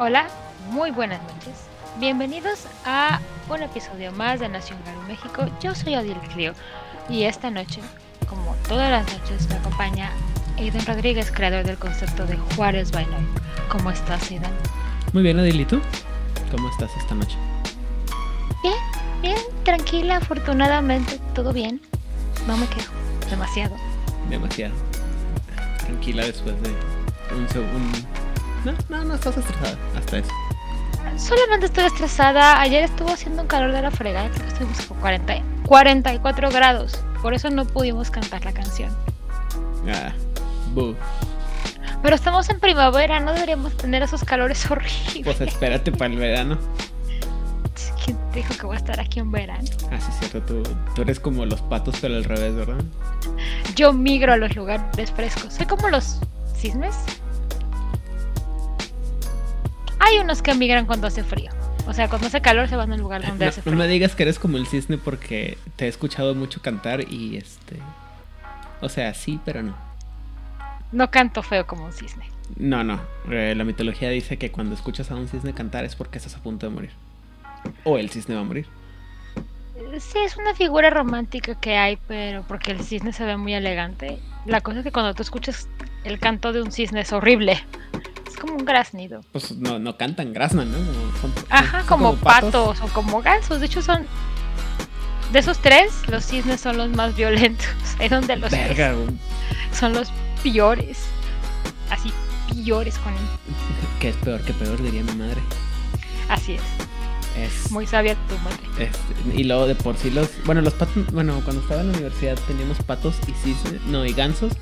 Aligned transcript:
Hola, 0.00 0.28
muy 0.70 0.92
buenas 0.92 1.20
noches. 1.22 1.54
Bienvenidos 1.98 2.66
a 2.84 3.18
un 3.50 3.62
episodio 3.64 4.12
más 4.12 4.38
de 4.38 4.48
Nación 4.48 4.78
México. 5.08 5.46
Yo 5.60 5.74
soy 5.74 5.96
Odil 5.96 6.16
Clio 6.32 6.52
y 7.08 7.24
esta 7.24 7.50
noche, 7.50 7.80
como 8.28 8.54
todas 8.68 8.92
las 8.92 9.12
noches, 9.12 9.48
me 9.48 9.56
acompaña 9.56 10.12
Aidan 10.56 10.86
Rodríguez, 10.86 11.32
creador 11.32 11.64
del 11.64 11.78
concepto 11.78 12.26
de 12.26 12.36
Juárez 12.54 12.92
by. 12.92 13.08
¿Cómo 13.70 13.90
estás, 13.90 14.30
Aidan? 14.30 14.52
Muy 15.12 15.24
bien, 15.24 15.40
Odil, 15.40 15.62
¿y 15.62 15.64
tú? 15.64 15.80
¿Cómo 16.52 16.70
estás 16.70 16.96
esta 16.96 17.16
noche? 17.16 17.36
Bien, 18.62 18.76
bien, 19.20 19.38
tranquila, 19.64 20.18
afortunadamente, 20.18 21.18
todo 21.34 21.52
bien. 21.52 21.80
No 22.46 22.56
me 22.56 22.68
quejo, 22.68 22.92
demasiado. 23.30 23.74
Demasiado. 24.30 24.74
Tranquila 25.80 26.24
después 26.24 26.54
de 26.62 26.70
un 27.34 27.48
segundo. 27.48 27.98
No, 28.64 28.72
no, 28.88 29.04
no 29.04 29.14
estás 29.14 29.36
estresada 29.36 29.76
hasta 29.96 30.18
eso. 30.18 30.30
Solamente 31.16 31.66
estoy 31.66 31.84
estresada. 31.84 32.60
Ayer 32.60 32.84
estuvo 32.84 33.10
haciendo 33.10 33.42
un 33.42 33.48
calor 33.48 33.72
de 33.72 33.82
la 33.82 33.90
fregada, 33.90 34.28
creo 34.30 34.42
que 34.42 34.48
estuvimos 34.52 34.80
como 34.86 35.00
40, 35.00 35.42
44 35.66 36.50
grados. 36.50 36.98
Por 37.22 37.34
eso 37.34 37.50
no 37.50 37.64
pudimos 37.64 38.10
cantar 38.10 38.44
la 38.44 38.52
canción. 38.52 38.90
Ah, 39.88 40.12
buh. 40.74 40.94
Pero 42.02 42.14
estamos 42.14 42.48
en 42.48 42.60
primavera, 42.60 43.18
no 43.18 43.32
deberíamos 43.32 43.76
tener 43.76 44.02
esos 44.02 44.22
calores 44.22 44.70
horribles. 44.70 45.22
Pues 45.24 45.40
espérate 45.40 45.90
para 45.90 46.12
el 46.12 46.18
verano. 46.18 46.58
¿Quién 48.04 48.16
te 48.32 48.38
dijo 48.38 48.54
que 48.56 48.66
voy 48.66 48.76
a 48.76 48.78
estar 48.78 49.00
aquí 49.00 49.18
en 49.18 49.30
verano? 49.30 49.68
Ah, 49.90 49.98
sí, 50.00 50.12
cierto, 50.18 50.40
tú, 50.40 50.62
tú 50.94 51.02
eres 51.02 51.18
como 51.18 51.44
los 51.44 51.60
patos, 51.62 51.96
pero 52.00 52.14
al 52.14 52.24
revés, 52.24 52.54
¿verdad? 52.54 52.84
Yo 53.74 53.92
migro 53.92 54.32
a 54.32 54.36
los 54.36 54.54
lugares 54.54 55.10
frescos. 55.10 55.54
Soy 55.54 55.66
como 55.66 55.88
los 55.88 56.20
cisnes. 56.56 56.94
Hay 60.00 60.18
unos 60.18 60.42
que 60.42 60.54
migran 60.54 60.86
cuando 60.86 61.06
hace 61.06 61.24
frío. 61.24 61.50
O 61.86 61.92
sea, 61.92 62.08
cuando 62.08 62.26
hace 62.26 62.40
calor 62.40 62.68
se 62.68 62.76
van 62.76 62.92
al 62.92 63.00
lugar 63.00 63.26
donde 63.26 63.44
No, 63.44 63.48
hace 63.48 63.60
no 63.60 63.64
frío. 63.64 63.76
me 63.76 63.86
digas 63.88 64.14
que 64.14 64.22
eres 64.24 64.38
como 64.38 64.56
el 64.58 64.66
cisne 64.66 64.98
porque 64.98 65.56
te 65.76 65.86
he 65.86 65.88
escuchado 65.88 66.34
mucho 66.34 66.60
cantar 66.60 67.10
y 67.10 67.36
este. 67.36 67.76
O 68.80 68.88
sea, 68.88 69.14
sí, 69.14 69.40
pero 69.44 69.62
no. 69.62 69.74
No 70.92 71.10
canto 71.10 71.42
feo 71.42 71.66
como 71.66 71.84
un 71.86 71.92
cisne. 71.92 72.28
No, 72.56 72.84
no. 72.84 73.00
Eh, 73.30 73.54
la 73.56 73.64
mitología 73.64 74.08
dice 74.10 74.36
que 74.38 74.50
cuando 74.50 74.74
escuchas 74.74 75.10
a 75.10 75.16
un 75.16 75.28
cisne 75.28 75.52
cantar 75.52 75.84
es 75.84 75.96
porque 75.96 76.18
estás 76.18 76.34
a 76.36 76.38
punto 76.42 76.66
de 76.68 76.74
morir. 76.74 76.90
O 77.84 77.98
el 77.98 78.08
cisne 78.10 78.34
va 78.34 78.42
a 78.42 78.44
morir. 78.44 78.66
Sí, 80.00 80.18
es 80.18 80.36
una 80.36 80.54
figura 80.54 80.90
romántica 80.90 81.54
que 81.54 81.76
hay, 81.76 81.98
pero 82.08 82.42
porque 82.42 82.72
el 82.72 82.80
cisne 82.82 83.12
se 83.12 83.24
ve 83.24 83.36
muy 83.36 83.54
elegante. 83.54 84.18
La 84.44 84.60
cosa 84.60 84.78
es 84.78 84.84
que 84.84 84.92
cuando 84.92 85.14
tú 85.14 85.22
escuchas 85.22 85.68
el 86.04 86.18
canto 86.18 86.52
de 86.52 86.62
un 86.62 86.72
cisne 86.72 87.00
es 87.02 87.12
horrible. 87.12 87.62
Como 88.40 88.54
un 88.54 88.64
graznido. 88.64 89.20
Pues 89.32 89.52
no, 89.52 89.78
no 89.78 89.96
cantan, 89.96 90.32
graznan, 90.32 90.70
¿no? 90.70 90.78
Son- 91.20 91.32
Ajá, 91.50 91.78
son 91.80 91.86
como, 91.88 92.16
patos. 92.16 92.80
o 92.80 92.86
como 92.88 93.20
gansos. 93.22 93.60
De 93.60 93.66
hecho, 93.66 93.82
son. 93.82 94.06
De 95.32 95.40
esos 95.40 95.58
tres, 95.58 95.92
los 96.08 96.24
cisnes 96.24 96.60
son 96.60 96.76
los 96.78 96.88
más 96.90 97.14
violentos. 97.16 97.66
Es 97.98 98.10
donde 98.10 98.36
los. 98.36 98.50
Verga, 98.50 98.94
son 99.72 99.92
los 99.92 100.08
peores. 100.42 100.98
Así, 101.90 102.12
peores 102.64 102.96
con 102.98 103.12
él. 103.12 103.18
Que 104.00 104.10
es 104.10 104.16
peor 104.16 104.40
que 104.42 104.52
peor, 104.52 104.80
diría 104.80 105.02
mi 105.02 105.12
madre. 105.14 105.40
Así 106.28 106.52
es. 106.54 106.62
Es, 107.36 107.70
Muy 107.70 107.86
sabia 107.86 108.14
tu 108.28 108.36
madre. 108.38 108.90
es- 108.90 109.36
y 109.38 109.44
luego 109.44 109.66
de 109.66 109.74
por 109.74 109.96
sí 109.96 110.10
los. 110.10 110.28
Bueno, 110.44 110.60
los 110.60 110.74
patos. 110.74 111.06
Bueno, 111.12 111.40
cuando 111.44 111.62
estaba 111.62 111.80
en 111.80 111.88
la 111.88 111.92
universidad 111.98 112.38
teníamos 112.46 112.78
patos 112.82 113.16
y 113.26 113.32
cisnes. 113.32 113.82
No, 113.86 114.04
y 114.06 114.12
gansos. 114.12 114.52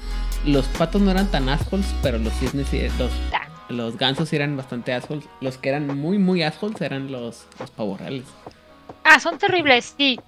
Los 0.45 0.67
patos 0.67 1.01
no 1.03 1.11
eran 1.11 1.31
tan 1.31 1.49
assholes, 1.49 1.87
pero 2.03 2.19
los 2.19 2.33
cisnes 2.35 2.67
sí. 2.71 2.81
Los, 2.99 3.11
Ah, 3.33 3.47
los 3.69 3.97
gansos 3.97 4.33
eran 4.33 4.57
bastante 4.57 4.93
assholes. 4.93 5.27
Los 5.41 5.59
que 5.59 5.71
eran 5.71 5.87
muy, 5.87 6.19
muy 6.19 6.43
assholes 6.43 6.81
eran 6.81 7.11
los, 7.11 7.47
los 7.59 7.71
pavorreales. 7.71 8.25
Ah, 9.05 9.21
son 9.21 9.39
terribles, 9.39 9.95
sí. 9.97 10.19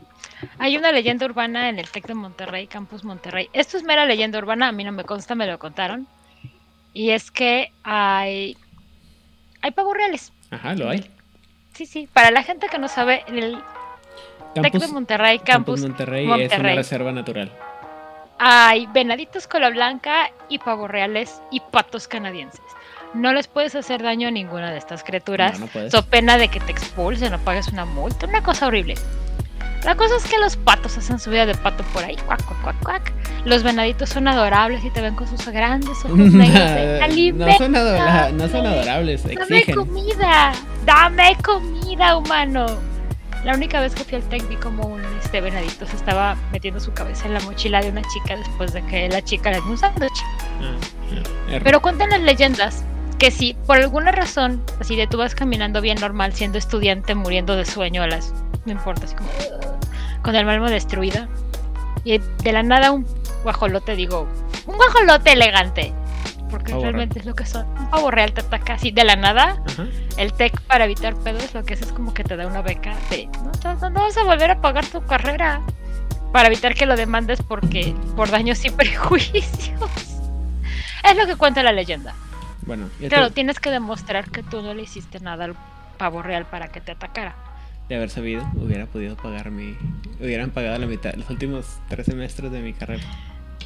Hay 0.58 0.76
una 0.76 0.92
leyenda 0.92 1.26
urbana 1.26 1.68
en 1.68 1.78
el 1.78 1.88
TEC 1.88 2.06
de 2.06 2.14
Monterrey, 2.14 2.66
Campus 2.66 3.04
Monterrey. 3.04 3.48
Esto 3.52 3.76
es 3.76 3.82
mera 3.82 4.06
leyenda 4.06 4.38
urbana, 4.38 4.68
a 4.68 4.72
mí 4.72 4.84
no 4.84 4.92
me 4.92 5.04
consta, 5.04 5.34
me 5.34 5.46
lo 5.46 5.58
contaron. 5.58 6.06
Y 6.92 7.10
es 7.10 7.30
que 7.30 7.72
hay. 7.82 8.56
Hay 9.62 9.70
pavos 9.72 9.94
reales. 9.94 10.32
Ajá, 10.50 10.74
lo 10.74 10.88
hay. 10.88 11.10
Sí, 11.74 11.86
sí. 11.86 12.08
Para 12.12 12.30
la 12.30 12.42
gente 12.42 12.68
que 12.68 12.78
no 12.78 12.88
sabe, 12.88 13.24
en 13.26 13.38
el 13.38 13.58
TEC 14.54 14.72
de 14.74 14.88
Monterrey, 14.88 15.38
Campus 15.38 15.80
Campus, 15.80 15.80
Monterrey, 15.80 16.42
es 16.42 16.58
una 16.58 16.74
reserva 16.74 17.12
natural. 17.12 17.52
hay 18.38 18.86
venaditos 18.86 19.46
cola 19.46 19.70
blanca 19.70 20.30
y 20.48 20.58
pavos 20.58 20.90
reales 20.90 21.40
y 21.50 21.60
patos 21.60 22.08
canadienses. 22.08 22.60
No 23.14 23.32
les 23.32 23.48
puedes 23.48 23.74
hacer 23.74 24.02
daño 24.02 24.28
a 24.28 24.30
ninguna 24.30 24.70
de 24.70 24.78
estas 24.78 25.02
criaturas. 25.02 25.58
No, 25.58 25.66
no 25.66 25.72
puedes. 25.72 25.92
So 25.92 26.04
pena 26.04 26.36
de 26.38 26.48
que 26.48 26.60
te 26.60 26.72
expulsen 26.72 27.32
o 27.34 27.38
pagues 27.38 27.68
una 27.68 27.84
multa, 27.84 28.26
una 28.26 28.42
cosa 28.42 28.66
horrible. 28.66 28.94
La 29.84 29.94
cosa 29.94 30.16
es 30.16 30.24
que 30.24 30.38
los 30.38 30.56
patos 30.56 30.98
hacen 30.98 31.18
su 31.20 31.30
vida 31.30 31.46
de 31.46 31.54
pato 31.54 31.84
por 31.92 32.04
ahí, 32.04 32.16
cuac, 32.26 32.42
cuac, 32.44 32.60
cuac, 32.62 32.82
cuac. 32.82 33.12
Los 33.44 33.62
venaditos 33.62 34.08
son 34.10 34.26
adorables 34.28 34.84
y 34.84 34.90
te 34.90 35.00
ven 35.00 35.14
con 35.14 35.28
sus 35.28 35.46
grandes 35.48 35.96
ojos 36.04 36.18
negros 36.18 36.34
no, 37.34 37.52
son 37.56 37.74
adora- 37.76 38.24
"Aliméntame, 38.24 38.32
no 38.32 38.48
son 38.48 38.66
adorables, 38.66 39.22
Dame 39.22 39.34
exigen. 39.58 39.74
comida, 39.76 40.52
dame 40.84 41.36
comida, 41.44 42.16
humano. 42.16 42.66
La 43.44 43.54
única 43.54 43.80
vez 43.80 43.94
que 43.94 44.02
fui 44.02 44.16
al 44.16 44.24
tech 44.24 44.46
vi 44.48 44.56
como 44.56 44.82
un 44.88 45.00
este 45.22 45.40
venadito 45.40 45.86
se 45.86 45.94
estaba 45.94 46.36
metiendo 46.50 46.80
su 46.80 46.92
cabeza 46.92 47.26
en 47.26 47.34
la 47.34 47.40
mochila 47.40 47.80
de 47.80 47.90
una 47.90 48.02
chica 48.02 48.36
después 48.36 48.72
de 48.72 48.82
que 48.86 49.08
la 49.08 49.22
chica 49.22 49.50
le 49.52 49.60
dio 49.60 49.70
un 49.70 49.78
sándwich. 49.78 50.10
Ah, 50.60 50.74
ah, 51.12 51.50
error. 51.50 51.62
Pero 51.62 51.80
cuentan 51.80 52.10
las 52.10 52.20
leyendas 52.20 52.84
que 53.18 53.30
si 53.30 53.54
por 53.66 53.76
alguna 53.76 54.12
razón, 54.12 54.62
así 54.80 54.96
de 54.96 55.06
tú 55.06 55.18
vas 55.18 55.34
caminando 55.34 55.80
bien 55.80 55.98
normal, 56.00 56.32
siendo 56.32 56.58
estudiante, 56.58 57.14
muriendo 57.14 57.56
de 57.56 57.64
sueño 57.64 58.02
a 58.02 58.06
las. 58.06 58.32
No 58.64 58.72
importa, 58.72 59.04
así 59.06 59.14
como. 59.14 59.28
Con 60.22 60.34
el 60.34 60.48
alma 60.48 60.70
destruida. 60.70 61.28
Y 62.04 62.18
de 62.18 62.52
la 62.52 62.62
nada 62.62 62.92
un 62.92 63.06
guajolote, 63.42 63.96
digo. 63.96 64.28
Un 64.66 64.76
guajolote 64.76 65.32
elegante. 65.32 65.92
Porque 66.50 66.70
Pavo 66.72 66.82
real. 66.82 66.94
realmente 66.94 67.18
es 67.18 67.26
lo 67.26 67.34
que 67.34 67.44
son. 67.44 67.66
Un 67.78 67.90
pavo 67.90 68.10
real 68.10 68.32
te 68.32 68.40
ataca 68.40 68.74
así 68.74 68.90
de 68.90 69.04
la 69.04 69.16
nada. 69.16 69.62
El 70.16 70.32
TEC 70.32 70.58
para 70.62 70.84
evitar 70.84 71.14
pedos 71.16 71.52
lo 71.54 71.64
que 71.64 71.74
hace 71.74 71.84
es 71.84 71.92
como 71.92 72.14
que 72.14 72.24
te 72.24 72.36
da 72.36 72.46
una 72.46 72.62
beca 72.62 72.94
de. 73.10 73.28
No, 73.64 73.74
no, 73.74 73.90
no 73.90 74.00
vas 74.00 74.16
a 74.16 74.24
volver 74.24 74.50
a 74.52 74.60
pagar 74.60 74.86
tu 74.86 75.04
carrera. 75.04 75.60
Para 76.32 76.48
evitar 76.48 76.74
que 76.74 76.86
lo 76.86 76.96
demandes 76.96 77.42
porque 77.42 77.94
por 78.16 78.30
daños 78.30 78.64
y 78.64 78.70
prejuicios. 78.70 79.90
Es 81.04 81.16
lo 81.16 81.26
que 81.26 81.36
cuenta 81.36 81.62
la 81.62 81.72
leyenda. 81.72 82.14
Bueno, 82.68 82.88
Claro, 83.08 83.28
te- 83.28 83.34
tienes 83.34 83.58
que 83.58 83.70
demostrar 83.70 84.30
que 84.30 84.44
tú 84.44 84.62
no 84.62 84.74
le 84.74 84.82
hiciste 84.82 85.18
nada 85.18 85.46
al 85.46 85.56
pavo 85.98 86.22
real 86.22 86.46
para 86.46 86.68
que 86.68 86.80
te 86.80 86.92
atacara. 86.92 87.34
de 87.88 87.96
haber 87.96 88.10
sabido, 88.10 88.42
hubiera 88.56 88.84
podido 88.86 89.16
pagar 89.16 89.50
mi. 89.50 89.74
Hubieran 90.20 90.50
pagado 90.50 90.78
la 90.78 90.86
mitad, 90.86 91.14
los 91.14 91.28
últimos 91.30 91.64
tres 91.88 92.04
semestres 92.06 92.52
de 92.52 92.60
mi 92.60 92.74
carrera. 92.74 93.02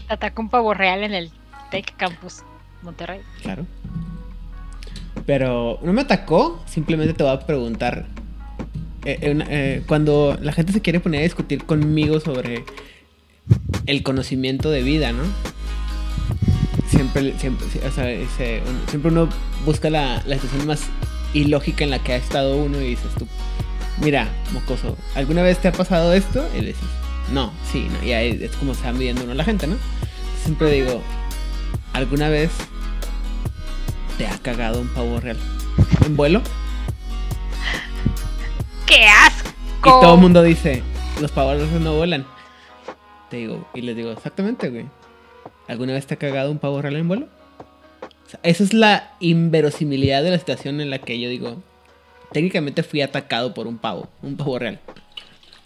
Atacó 0.08 0.40
un 0.43 0.49
pavo 0.49 0.72
real 0.72 1.02
en 1.02 1.12
el 1.12 1.31
Tech 1.72 1.93
Campus 1.96 2.43
Monterrey. 2.82 3.20
Claro. 3.43 3.66
Pero 5.26 5.78
no 5.82 5.93
me 5.93 6.02
atacó, 6.02 6.62
simplemente 6.66 7.14
te 7.14 7.22
voy 7.25 7.32
a 7.32 7.40
preguntar. 7.40 8.06
eh, 9.04 9.19
eh, 9.20 9.44
eh, 9.50 9.82
cuando 9.88 10.38
la 10.40 10.52
gente 10.52 10.72
se 10.72 10.81
quiere 10.81 11.00
poner 11.00 11.19
a 11.20 11.22
discutir 11.25 11.64
conmigo 11.64 12.20
sobre 12.20 12.64
el 13.87 14.04
conocimiento 14.04 14.70
de 14.70 14.82
vida, 14.84 15.10
¿no? 15.10 15.25
Siempre, 16.92 17.38
siempre, 17.38 17.66
o 17.86 17.90
sea, 17.90 18.10
ese- 18.10 18.62
un- 18.66 18.88
siempre 18.88 19.10
uno 19.10 19.28
busca 19.64 19.88
la, 19.88 20.22
la 20.26 20.34
situación 20.36 20.66
más 20.66 20.82
ilógica 21.32 21.84
en 21.84 21.90
la 21.90 21.98
que 22.00 22.12
ha 22.12 22.16
estado 22.16 22.56
uno 22.56 22.78
y 22.80 22.88
dices 22.90 23.10
tú, 23.18 23.26
mira, 24.02 24.28
mocoso, 24.52 24.98
¿alguna 25.14 25.42
vez 25.42 25.58
te 25.58 25.68
ha 25.68 25.72
pasado 25.72 26.12
esto? 26.12 26.46
Y 26.54 26.60
le 26.60 26.66
dices, 26.68 26.84
no, 27.32 27.50
sí, 27.72 27.88
no, 27.90 28.06
y 28.06 28.12
ahí 28.12 28.38
es 28.42 28.50
como 28.56 28.74
se 28.74 28.82
va 28.84 28.92
midiendo 28.92 29.24
uno 29.24 29.32
la 29.32 29.44
gente, 29.44 29.66
¿no? 29.66 29.76
Siempre 30.44 30.70
digo, 30.70 31.00
¿alguna 31.94 32.28
vez 32.28 32.50
te 34.18 34.26
ha 34.26 34.36
cagado 34.38 34.80
un 34.82 34.88
pavo 34.88 35.18
real 35.18 35.38
en 36.04 36.14
vuelo? 36.14 36.42
¡Qué 38.86 39.06
asco! 39.06 39.48
Y 39.80 39.90
todo 40.02 40.14
el 40.14 40.20
mundo 40.20 40.42
dice, 40.42 40.82
los 41.20 41.30
pavos 41.30 41.56
reales 41.56 41.80
no 41.80 41.94
vuelan. 41.94 42.26
Te 43.30 43.38
digo, 43.38 43.66
y 43.74 43.80
les 43.80 43.96
digo, 43.96 44.10
exactamente, 44.12 44.68
güey. 44.68 44.86
¿Alguna 45.69 45.93
vez 45.93 46.06
te 46.06 46.14
ha 46.14 46.19
cagado 46.19 46.50
un 46.50 46.59
pavo 46.59 46.81
real 46.82 46.97
en 46.97 47.09
vuelo? 47.09 47.29
O 48.26 48.29
sea, 48.31 48.41
esa 48.43 48.64
es 48.64 48.73
la 48.75 49.12
inverosimilidad 49.20 50.23
de 50.23 50.31
la 50.31 50.38
situación 50.38 50.81
en 50.81 50.91
la 50.91 50.99
que 50.99 51.19
yo 51.20 51.29
digo, 51.29 51.62
técnicamente 52.32 52.82
fui 52.82 53.00
atacado 53.03 53.55
por 53.55 53.67
un 53.67 53.79
pavo, 53.79 54.09
un 54.23 54.37
pavo 54.37 54.59
real. 54.59 54.81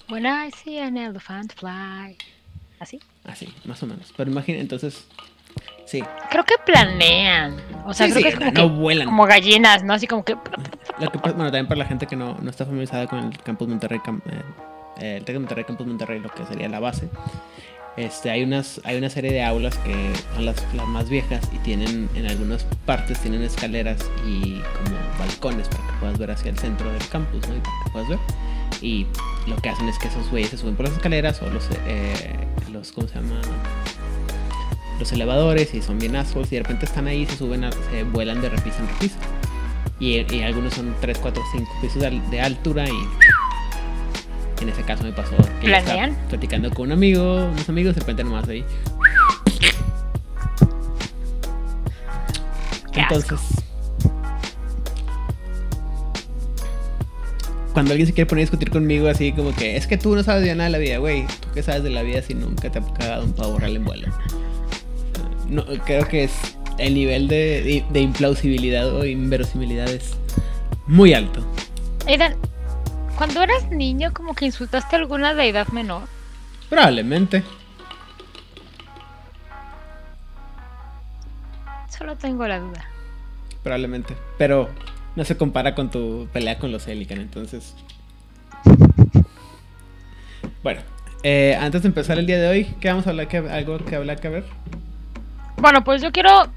When 0.09 0.25
I 0.27 0.51
see 0.53 0.79
an 0.79 0.97
elephant 0.97 1.53
fly. 1.55 2.17
¿Así? 2.79 3.01
Así, 3.25 3.49
más 3.65 3.83
o 3.83 3.87
menos. 3.87 4.13
Pero 4.17 4.31
imagina, 4.31 4.61
entonces, 4.61 5.07
sí. 5.87 6.03
Creo 6.31 6.45
que 6.45 6.55
planean. 6.65 7.57
O 7.87 7.95
sea, 7.95 8.07
Sí, 8.07 8.13
creo 8.13 8.17
sí, 8.17 8.23
que 8.23 8.29
es 8.29 8.39
como, 8.39 8.51
no 8.69 8.75
que- 8.75 8.81
vuelan. 8.81 9.07
como 9.07 9.25
gallinas, 9.27 9.83
¿no? 9.83 9.95
Así 9.95 10.07
como 10.07 10.25
que. 10.25 10.37
Lo 11.01 11.11
que 11.11 11.19
bueno, 11.19 11.45
también 11.45 11.67
para 11.67 11.79
la 11.79 11.87
gente 11.87 12.07
que 12.07 12.17
no, 12.17 12.37
no 12.41 12.51
está 12.51 12.65
familiarizada 12.65 13.07
con 13.07 13.19
el 13.21 13.39
Campus 13.39 13.67
Monterrey, 13.69 14.01
eh, 15.01 15.17
el 15.17 15.25
Tec 15.25 15.35
de 15.35 15.39
Monterrey, 15.41 15.65
Campus 15.65 15.87
Monterrey, 15.87 16.21
lo 16.21 16.29
que 16.31 16.45
sería 16.47 16.69
la 16.69 16.81
base, 16.81 17.09
este, 17.97 18.31
hay, 18.31 18.43
unas, 18.43 18.81
hay 18.85 18.99
una 18.99 19.09
serie 19.09 19.33
de 19.33 19.43
aulas 19.43 19.77
que 19.79 20.13
son 20.35 20.45
las, 20.45 20.57
las 20.75 20.87
más 20.87 21.09
viejas 21.09 21.49
y 21.53 21.59
tienen, 21.59 22.11
en 22.15 22.27
algunas 22.27 22.65
partes, 22.85 23.19
tienen 23.21 23.43
escaleras 23.43 23.99
y 24.27 24.61
como 24.61 24.97
balcones 25.19 25.69
para 25.69 25.87
que 25.87 25.93
puedas 26.01 26.19
ver 26.19 26.31
hacia 26.31 26.51
el 26.51 26.59
centro 26.59 26.93
del 26.93 27.09
campus, 27.09 27.49
¿no? 27.49 27.57
Y 27.57 27.61
para 27.61 27.77
que 27.85 27.91
puedas 27.91 28.09
ver. 28.09 28.19
Y 28.83 29.07
lo 29.47 29.57
que 29.57 29.71
hacen 29.71 29.89
es 29.89 29.99
que 29.99 30.09
esos 30.09 30.29
güeyes 30.31 30.51
se 30.51 30.59
suben 30.59 30.77
por 30.77 30.87
las 30.87 30.95
escaleras 30.95 31.41
o 31.41 31.49
los, 31.49 31.69
eh, 31.87 32.37
los 32.71 32.93
¿cómo 32.93 33.09
se 33.09 33.15
llama? 33.15 33.41
Los 34.99 35.13
elevadores 35.13 35.73
y 35.75 35.81
son 35.81 35.99
bien 35.99 36.17
assholes 36.17 36.53
y 36.53 36.57
de 36.57 36.63
repente 36.63 36.85
están 36.85 37.07
ahí, 37.07 37.25
se 37.27 37.37
suben, 37.37 37.65
a, 37.65 37.73
se 37.73 38.05
vuelan 38.05 38.43
de 38.43 38.51
repisa 38.51 38.79
en 38.81 38.89
repisa. 38.89 39.17
Y, 39.99 40.35
y 40.35 40.43
algunos 40.43 40.75
son 40.75 40.95
3, 41.01 41.19
4, 41.19 41.43
5 41.53 41.73
pisos 41.81 42.03
de, 42.03 42.21
de 42.31 42.41
altura 42.41 42.87
y 42.89 42.99
en 44.65 44.69
ese 44.71 44.83
caso 44.83 45.05
me 45.05 45.13
pasó 45.13 45.37
que 45.61 45.69
yo 45.69 45.75
estaba 45.75 45.83
¿Planean? 45.85 46.17
platicando 46.29 46.71
con 46.71 46.87
un 46.87 46.93
amigo, 46.93 47.47
unos 47.53 47.69
amigos, 47.69 47.95
de 47.95 48.01
repente 48.01 48.25
nomás 48.25 48.49
ahí. 48.49 48.65
Qué 52.93 53.01
asco. 53.01 53.15
Entonces, 53.15 53.41
cuando 57.73 57.93
alguien 57.93 58.07
se 58.07 58.15
quiere 58.15 58.27
poner 58.27 58.41
a 58.43 58.45
discutir 58.45 58.71
conmigo 58.71 59.07
así 59.09 59.33
como 59.33 59.55
que 59.55 59.77
es 59.77 59.87
que 59.87 59.99
tú 59.99 60.15
no 60.17 60.23
sabes 60.23 60.45
de 60.45 60.55
nada 60.55 60.65
de 60.65 60.71
la 60.71 60.79
vida, 60.79 60.97
güey, 60.97 61.27
tú 61.27 61.49
qué 61.53 61.63
sabes 61.63 61.83
de 61.83 61.91
la 61.91 62.03
vida 62.03 62.23
si 62.23 62.35
nunca 62.35 62.71
te 62.71 62.79
ha 62.79 62.83
cagado 62.95 63.25
un 63.25 63.35
pavo 63.35 63.59
real 63.59 63.77
en 63.77 63.85
vuelo. 63.85 64.09
No, 65.49 65.65
creo 65.85 66.09
que 66.09 66.25
es 66.25 66.33
el 66.79 66.95
nivel 66.95 67.29
de, 67.29 67.63
de, 67.63 67.85
de 67.91 68.01
implausibilidad 68.01 68.95
o 68.95 69.05
inverosimilidad 69.05 69.89
es 69.91 70.15
muy 70.87 71.13
alto. 71.13 71.45
Aidan, 72.07 72.35
cuando 73.17 73.43
eras 73.43 73.71
niño, 73.71 74.13
como 74.13 74.35
que 74.35 74.45
insultaste 74.47 74.95
a 74.97 74.99
alguna 74.99 75.35
deidad 75.35 75.69
menor. 75.69 76.03
Probablemente. 76.69 77.43
Solo 81.89 82.17
tengo 82.17 82.47
la 82.47 82.59
duda. 82.59 82.85
Probablemente. 83.63 84.17
Pero 84.39 84.69
no 85.15 85.25
se 85.25 85.37
compara 85.37 85.75
con 85.75 85.91
tu 85.91 86.29
pelea 86.33 86.59
con 86.59 86.71
los 86.73 86.87
Helican, 86.87 87.19
entonces. 87.21 87.75
Bueno, 90.63 90.81
eh, 91.23 91.57
antes 91.61 91.83
de 91.83 91.89
empezar 91.89 92.19
el 92.19 92.27
día 92.27 92.39
de 92.39 92.49
hoy, 92.49 92.65
¿qué 92.81 92.89
vamos 92.89 93.07
a 93.07 93.11
hablar? 93.11 93.29
¿Qué- 93.29 93.39
¿Algo 93.39 93.79
que 93.79 93.97
hablar 93.97 94.21
que 94.21 94.29
ver? 94.29 94.45
Bueno, 95.57 95.85
pues 95.85 96.03
yo 96.03 96.13
quiero 96.13 96.49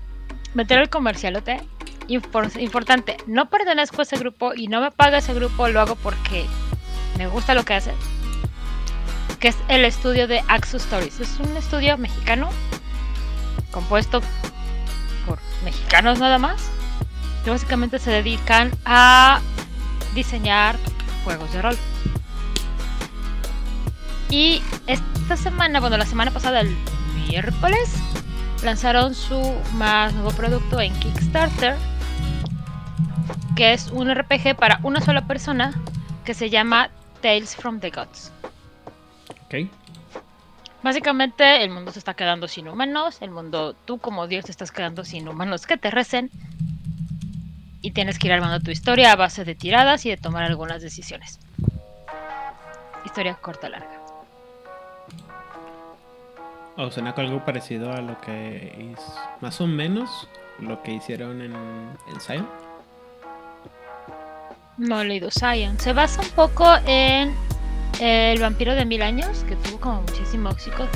meter 0.53 0.79
el 0.79 0.89
comercialote. 0.89 1.61
Impor- 2.09 2.59
importante, 2.59 3.17
no 3.27 3.49
pertenezco 3.49 4.01
a 4.01 4.03
ese 4.03 4.17
grupo 4.17 4.53
y 4.55 4.67
no 4.67 4.81
me 4.81 4.91
paga 4.91 5.19
ese 5.19 5.33
grupo, 5.33 5.67
lo 5.67 5.79
hago 5.79 5.95
porque 5.95 6.45
me 7.17 7.27
gusta 7.27 7.53
lo 7.53 7.63
que 7.63 7.75
hace. 7.75 7.93
Que 9.39 9.49
es 9.49 9.57
el 9.67 9.85
estudio 9.85 10.27
de 10.27 10.43
Axo 10.47 10.77
Stories. 10.77 11.19
Es 11.19 11.39
un 11.39 11.55
estudio 11.55 11.97
mexicano 11.97 12.49
compuesto 13.71 14.21
por 15.25 15.39
mexicanos 15.63 16.19
nada 16.19 16.37
más. 16.39 16.61
Que 17.45 17.51
básicamente 17.51 17.99
se 17.99 18.11
dedican 18.11 18.71
a 18.85 19.39
diseñar 20.13 20.75
juegos 21.23 21.53
de 21.53 21.61
rol. 21.61 21.77
Y 24.29 24.61
esta 24.87 25.37
semana, 25.37 25.79
bueno, 25.79 25.95
la 25.97 26.05
semana 26.05 26.31
pasada, 26.31 26.61
el 26.61 26.75
miércoles, 27.27 27.93
lanzaron 28.63 29.15
su 29.15 29.39
más 29.73 30.13
nuevo 30.13 30.31
producto 30.31 30.79
en 30.81 30.93
Kickstarter, 30.99 31.77
que 33.55 33.73
es 33.73 33.87
un 33.91 34.13
RPG 34.13 34.55
para 34.55 34.79
una 34.83 35.01
sola 35.01 35.25
persona 35.27 35.73
que 36.25 36.33
se 36.33 36.49
llama 36.49 36.89
Tales 37.21 37.55
from 37.55 37.79
the 37.79 37.89
Gods. 37.89 38.31
Ok. 39.45 39.69
Básicamente 40.81 41.63
el 41.63 41.71
mundo 41.71 41.91
se 41.91 41.99
está 41.99 42.13
quedando 42.13 42.47
sin 42.47 42.69
humanos, 42.69 43.21
el 43.21 43.31
mundo, 43.31 43.75
tú 43.85 43.97
como 43.97 44.27
Dios 44.27 44.45
te 44.45 44.51
estás 44.51 44.71
quedando 44.71 45.03
sin 45.03 45.27
humanos 45.27 45.65
que 45.65 45.77
te 45.77 45.91
recen 45.91 46.29
y 47.81 47.91
tienes 47.91 48.17
que 48.17 48.27
ir 48.27 48.33
armando 48.33 48.59
tu 48.61 48.71
historia 48.71 49.11
a 49.11 49.15
base 49.15 49.43
de 49.43 49.55
tiradas 49.55 50.05
y 50.05 50.09
de 50.09 50.17
tomar 50.17 50.43
algunas 50.43 50.81
decisiones. 50.81 51.39
Historia 53.05 53.35
corta 53.35 53.67
larga. 53.67 53.99
O 56.77 56.89
suena 56.91 57.13
con 57.13 57.25
algo 57.25 57.43
parecido 57.43 57.91
a 57.91 57.99
lo 57.99 58.19
que 58.21 58.93
es 58.93 58.99
más 59.41 59.59
o 59.59 59.67
menos 59.67 60.29
lo 60.59 60.81
que 60.81 60.93
hicieron 60.93 61.41
en, 61.41 61.53
en 61.53 62.21
Zion. 62.21 62.68
No 64.79 65.01
he 65.01 65.05
leído 65.05 65.29
Science. 65.29 65.83
Se 65.83 65.93
basa 65.93 66.21
un 66.21 66.29
poco 66.29 66.65
en 66.85 67.33
El 67.99 68.39
vampiro 68.39 68.73
de 68.75 68.85
mil 68.85 69.01
años, 69.01 69.43
que 69.47 69.55
tuvo 69.57 69.79
como 69.79 70.01
muchísimo 70.03 70.49
éxito. 70.49 70.87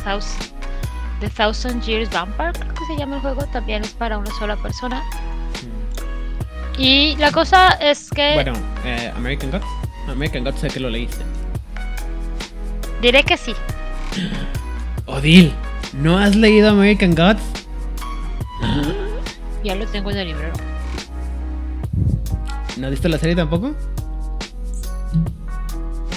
The 1.19 1.29
Thousand 1.29 1.83
Years 1.83 2.09
Vampire, 2.09 2.51
creo 2.53 2.73
que 2.73 2.85
se 2.85 2.97
llama 2.97 3.15
el 3.17 3.21
juego. 3.21 3.45
También 3.47 3.83
es 3.83 3.91
para 3.91 4.17
una 4.17 4.31
sola 4.39 4.55
persona. 4.55 5.01
Mm. 5.01 6.81
Y 6.81 7.15
la 7.17 7.31
cosa 7.31 7.69
es 7.73 8.09
que 8.09 8.33
Bueno, 8.35 8.53
eh, 8.85 9.11
American 9.15 9.51
Gods. 9.51 9.65
American 10.09 10.43
Gods 10.45 10.59
sé 10.59 10.67
que 10.69 10.79
lo 10.79 10.89
leíste. 10.89 11.23
diré 13.01 13.23
que 13.23 13.37
sí. 13.37 13.53
Odil, 15.05 15.53
¿no 15.93 16.17
has 16.17 16.35
leído 16.35 16.69
American 16.69 17.13
Gods? 17.15 17.41
Ya 19.63 19.75
lo 19.75 19.85
tengo 19.87 20.11
en 20.11 20.17
el 20.17 20.27
librero. 20.29 20.72
¿No 22.77 22.87
has 22.87 22.91
visto 22.91 23.07
la 23.07 23.17
serie 23.17 23.35
tampoco? 23.35 23.75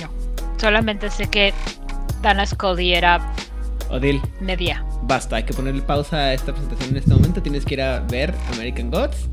No. 0.00 0.10
Solamente 0.58 1.10
sé 1.10 1.26
que 1.28 1.52
Dana 2.22 2.46
Scully 2.46 2.94
era 2.94 3.20
Odil, 3.90 4.20
media. 4.40 4.84
basta, 5.02 5.36
hay 5.36 5.44
que 5.44 5.52
ponerle 5.54 5.82
pausa 5.82 6.16
a 6.16 6.32
esta 6.32 6.52
presentación 6.52 6.90
en 6.90 6.96
este 6.96 7.10
momento. 7.14 7.42
Tienes 7.42 7.64
que 7.64 7.74
ir 7.74 7.82
a 7.82 8.00
ver 8.00 8.34
American 8.54 8.90
Gods. 8.90 9.28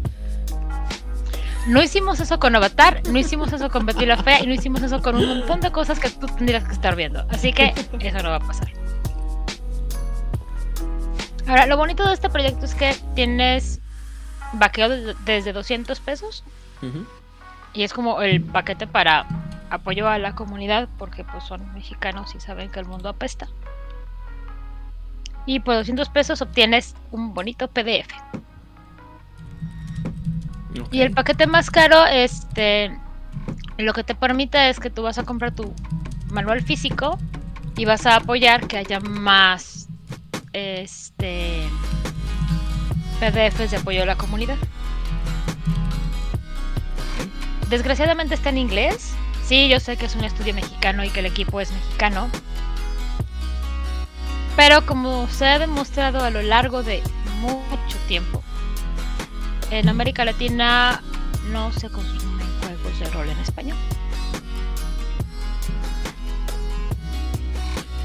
No 1.68 1.82
hicimos 1.82 2.20
eso 2.20 2.40
con 2.40 2.54
Avatar, 2.58 3.02
no 3.10 3.18
hicimos 3.18 3.54
eso 3.54 3.70
con 3.70 3.86
Betty 3.86 4.06
la 4.06 4.18
Fea 4.22 4.44
y 4.44 4.48
no 4.48 4.54
hicimos 4.54 4.82
eso 4.84 5.02
con 5.02 5.16
un 5.16 5.26
montón 5.26 5.62
de 5.62 5.72
cosas 5.72 5.98
que 5.98 6.10
tú 6.10 6.28
tendrías 6.28 6.66
que 6.66 6.74
estar 6.74 6.94
viendo. 6.98 7.26
Así 7.30 7.54
que 7.54 7.74
eso 8.02 8.18
no 8.22 8.30
va 8.32 8.36
a 8.36 8.40
pasar. 8.42 8.68
Ahora, 11.48 11.66
lo 11.66 11.78
bonito 11.78 12.06
de 12.06 12.14
este 12.14 12.30
proyecto 12.30 12.66
es 12.66 12.76
que 12.76 12.94
tienes 13.16 13.80
vaqueo 14.54 14.90
de- 14.90 15.16
desde 15.26 15.54
200 15.54 16.00
pesos 16.02 16.44
Y 17.74 17.84
es 17.84 17.94
como 17.94 18.22
el 18.22 18.42
paquete 18.42 18.88
para 18.88 19.26
apoyo 19.70 20.08
a 20.08 20.20
la 20.20 20.36
comunidad 20.36 20.88
porque 20.98 21.24
pues 21.24 21.44
son 21.44 21.74
mexicanos 21.74 22.36
y 22.36 22.40
saben 22.40 22.70
que 22.70 22.80
el 22.80 22.86
mundo 22.86 23.10
apesta. 23.10 23.48
Y 25.46 25.60
por 25.60 25.76
200 25.76 26.10
pesos 26.10 26.42
obtienes 26.42 26.96
un 27.12 27.34
bonito 27.34 27.68
PDF. 27.68 28.10
Y 30.92 31.02
el 31.02 31.12
paquete 31.12 31.48
más 31.48 31.70
caro, 31.70 32.06
este, 32.06 32.98
lo 33.78 33.94
que 33.94 34.04
te 34.04 34.16
permite 34.16 34.70
es 34.70 34.80
que 34.80 34.90
tú 34.90 35.04
vas 35.04 35.18
a 35.18 35.24
comprar 35.24 35.54
tu 35.54 35.74
manual 36.32 36.62
físico 36.62 37.18
y 37.76 37.86
vas 37.86 38.06
a 38.06 38.18
apoyar 38.18 38.68
que 38.68 38.78
haya 38.78 39.00
más, 39.00 39.88
este, 40.54 41.64
PDFs 43.20 43.72
de 43.72 43.78
apoyo 43.78 44.04
a 44.04 44.06
la 44.06 44.16
comunidad. 44.16 44.58
Desgraciadamente 47.74 48.36
está 48.36 48.50
en 48.50 48.60
inglés. 48.60 49.16
Sí, 49.44 49.68
yo 49.68 49.80
sé 49.80 49.98
que 49.98 50.06
es 50.06 50.16
un 50.16 50.24
estudio 50.24 50.54
mexicano 50.54 51.04
y 51.04 51.10
que 51.10 51.22
el 51.22 51.26
equipo 51.26 51.60
es 51.60 51.72
mexicano. 51.72 52.30
Pero 54.56 54.86
como 54.86 55.28
se 55.30 55.48
ha 55.48 55.58
demostrado 55.58 56.24
a 56.24 56.30
lo 56.30 56.44
largo 56.44 56.84
de 56.84 57.02
mucho 57.42 57.98
tiempo, 58.08 58.44
en 59.72 59.90
América 59.90 60.24
Latina 60.24 61.02
no 61.52 61.74
se 61.74 61.90
consumen 61.90 62.46
juegos 62.62 63.00
de 63.00 63.10
rol 63.10 63.28
en 63.30 63.40
español. 63.40 63.78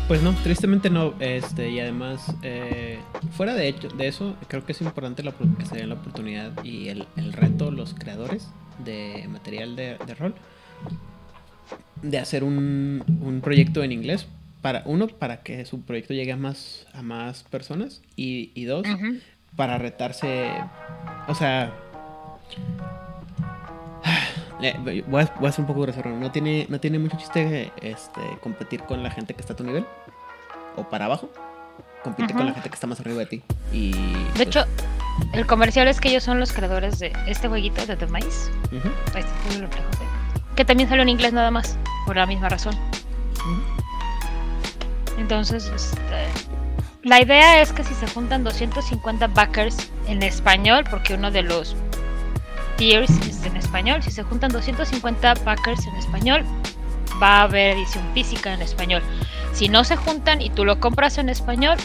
Pues 0.08 0.22
no, 0.22 0.32
tristemente 0.37 0.88
no. 0.88 1.12
Este, 1.20 1.68
y 1.68 1.78
además, 1.78 2.34
eh, 2.40 3.00
fuera 3.37 3.52
de, 3.52 3.68
hecho, 3.68 3.88
de 3.88 4.08
eso, 4.08 4.34
creo 4.48 4.64
que 4.64 4.72
es 4.72 4.80
importante 4.80 5.22
la, 5.22 5.32
que 5.32 5.66
se 5.66 5.76
den 5.76 5.90
la 5.90 5.96
oportunidad 5.96 6.64
y 6.64 6.88
el, 6.88 7.06
el 7.16 7.34
reto, 7.34 7.70
los 7.70 7.92
creadores 7.92 8.48
de 8.85 9.26
material 9.28 9.76
de, 9.76 9.97
de 10.06 10.14
rol, 10.14 10.35
de 12.02 12.18
hacer 12.18 12.44
un, 12.44 13.04
un 13.20 13.40
proyecto 13.40 13.82
en 13.82 13.92
inglés. 13.92 14.26
Para, 14.62 14.82
uno, 14.87 15.06
para 15.06 15.42
que 15.42 15.64
su 15.64 15.82
proyecto 15.82 16.14
llegue 16.14 16.32
a 16.32 16.37
más, 16.37 16.87
a 16.92 17.02
más 17.02 17.44
personas. 17.44 18.02
Y, 18.16 18.50
y 18.54 18.64
dos, 18.64 18.85
para 19.54 19.78
retarse. 19.78 20.50
O 21.28 21.35
sea. 21.35 21.73
Voy 24.58 25.20
a, 25.20 25.32
voy 25.38 25.49
a 25.49 25.52
ser 25.52 25.61
un 25.61 25.66
poco 25.68 25.82
grosero. 25.82 26.11
No 26.18 26.32
tiene, 26.32 26.66
no 26.68 26.80
tiene 26.80 26.99
mucho 26.99 27.16
chiste 27.16 27.70
este, 27.80 28.20
competir 28.42 28.82
con 28.82 29.04
la 29.04 29.11
gente 29.12 29.35
que 29.35 29.40
está 29.40 29.52
a 29.52 29.56
tu 29.56 29.62
nivel. 29.62 29.85
O 30.76 30.88
para 30.88 31.04
abajo. 31.04 31.30
Compite 32.02 32.35
con 32.35 32.47
la 32.47 32.52
gente 32.52 32.68
que 32.68 32.75
está 32.75 32.88
más 32.88 32.99
arriba 32.99 33.18
de 33.20 33.26
ti. 33.26 33.42
Y. 33.73 33.92
De 33.92 33.99
pues, 34.35 34.40
hecho, 34.40 34.64
el 35.32 35.46
comercial 35.46 35.88
es 35.88 36.00
que 36.00 36.08
ellos 36.08 36.25
son 36.25 36.40
los 36.40 36.52
creadores 36.52 36.98
de 36.98 37.12
este 37.26 37.48
jueguito 37.48 37.84
de 37.87 37.96
The 37.96 38.06
Ahí 38.12 38.22
está, 38.26 39.32
pues, 39.44 39.58
lo. 39.58 39.68
Que 40.56 40.64
también 40.64 40.88
salió 40.88 41.02
en 41.02 41.08
inglés 41.08 41.32
nada 41.32 41.50
más, 41.50 41.76
por 42.06 42.16
la 42.16 42.26
misma 42.26 42.48
razón. 42.48 42.75
Entonces, 45.18 45.70
este, 45.75 46.26
la 47.02 47.20
idea 47.20 47.60
es 47.60 47.72
que 47.72 47.84
si 47.84 47.94
se 47.94 48.06
juntan 48.08 48.44
250 48.44 49.28
backers 49.28 49.90
en 50.06 50.22
español, 50.22 50.84
porque 50.90 51.14
uno 51.14 51.30
de 51.30 51.42
los 51.42 51.76
tiers 52.76 53.10
es 53.26 53.44
en 53.44 53.56
español. 53.56 54.02
Si 54.02 54.10
se 54.10 54.22
juntan 54.22 54.50
250 54.52 55.34
backers 55.44 55.87
en 55.87 55.96
español, 55.96 56.44
va 57.22 57.40
a 57.40 57.42
haber 57.42 57.76
edición 57.76 58.04
física 58.14 58.54
en 58.54 58.62
español. 58.62 59.02
Si 59.52 59.68
no 59.68 59.84
se 59.84 59.96
juntan 59.96 60.40
y 60.40 60.50
tú 60.50 60.64
lo 60.64 60.80
compras 60.80 61.18
en 61.18 61.28
español, 61.28 61.76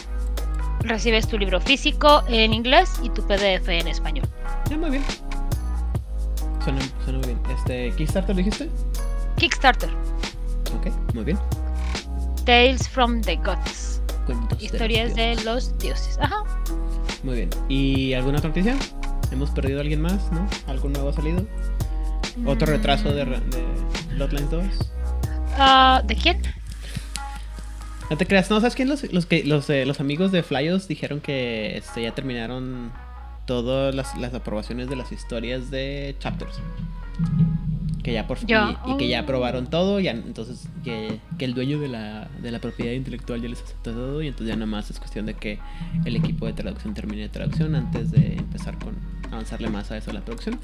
recibes 0.84 1.26
tu 1.26 1.38
libro 1.38 1.60
físico 1.60 2.22
en 2.28 2.52
inglés 2.52 2.90
y 3.02 3.10
tu 3.10 3.26
PDF 3.26 3.68
en 3.68 3.88
español. 3.88 4.26
Ya, 4.70 4.76
muy 4.76 4.90
bien. 4.90 5.02
Suena, 6.62 6.80
suena 7.04 7.18
muy 7.18 7.26
bien. 7.28 7.40
Este, 7.56 7.92
¿Kickstarter 7.96 8.36
dijiste? 8.36 8.70
Kickstarter. 9.36 9.90
Ok, 10.76 11.14
muy 11.14 11.24
bien. 11.24 11.38
Tales 12.44 12.88
from 12.88 13.20
the 13.22 13.36
Gods. 13.36 14.00
Cuentos 14.26 14.58
de 14.58 14.64
Historias 14.64 15.08
los 15.08 15.16
de 15.16 15.44
los 15.44 15.78
dioses. 15.78 16.18
Ajá. 16.20 16.44
Muy 17.22 17.36
bien. 17.36 17.50
¿Y 17.68 18.14
alguna 18.14 18.38
otra 18.38 18.48
noticia? 18.48 18.76
¿Hemos 19.30 19.50
perdido 19.50 19.78
a 19.78 19.82
alguien 19.82 20.00
más, 20.00 20.30
no? 20.32 20.46
¿Algo 20.66 20.88
nuevo 20.88 21.08
ha 21.08 21.12
salido? 21.12 21.44
¿Otro 22.46 22.66
retraso 22.66 23.12
de, 23.12 23.24
de 23.24 23.64
Bloodlines 24.14 24.50
2? 24.50 24.64
Ah, 25.58 26.02
¿De 26.04 26.16
quién? 26.16 26.42
No 28.10 28.16
te 28.18 28.26
creas, 28.26 28.50
no, 28.50 28.60
¿sabes 28.60 28.74
quién? 28.74 28.88
Los, 28.88 29.10
los, 29.12 29.26
que, 29.26 29.44
los, 29.44 29.68
eh, 29.70 29.86
los 29.86 29.98
amigos 30.00 30.30
de 30.30 30.42
Flyos 30.42 30.86
dijeron 30.88 31.20
que 31.20 31.76
este, 31.78 32.02
ya 32.02 32.14
terminaron 32.14 32.92
todas 33.46 33.94
las, 33.94 34.16
las 34.18 34.34
aprobaciones 34.34 34.88
de 34.88 34.96
las 34.96 35.10
historias 35.10 35.70
de 35.70 36.14
Chapters. 36.18 36.60
Que 38.02 38.12
ya 38.12 38.26
por 38.26 38.36
fin. 38.36 38.48
Ya. 38.48 38.78
Y, 38.86 38.92
y 38.92 38.96
que 38.98 39.08
ya 39.08 39.20
Oh. 39.20 39.22
aprobaron 39.22 39.68
todo, 39.70 39.98
ya 40.00 40.10
entonces 40.10 40.68
que, 40.84 41.18
que 41.38 41.46
el 41.46 41.54
dueño 41.54 41.78
de 41.80 41.88
la, 41.88 42.28
de 42.42 42.50
la 42.50 42.58
propiedad 42.58 42.92
intelectual 42.92 43.40
ya 43.40 43.48
les 43.48 43.62
aceptó 43.62 43.92
todo 43.92 44.22
y 44.22 44.26
entonces 44.28 44.48
ya 44.48 44.56
nada 44.56 44.66
más 44.66 44.90
es 44.90 44.98
cuestión 44.98 45.24
de 45.24 45.34
que 45.34 45.58
el 46.04 46.14
equipo 46.16 46.44
de 46.46 46.52
traducción 46.52 46.92
termine 46.92 47.22
de 47.22 47.28
traducción 47.30 47.74
antes 47.74 48.10
de 48.10 48.34
empezar 48.34 48.78
con 48.78 48.94
avanzarle 49.32 49.70
más 49.70 49.90
a 49.90 49.96
eso 49.96 50.10
a 50.10 50.14
la 50.14 50.20
producción. 50.20 50.60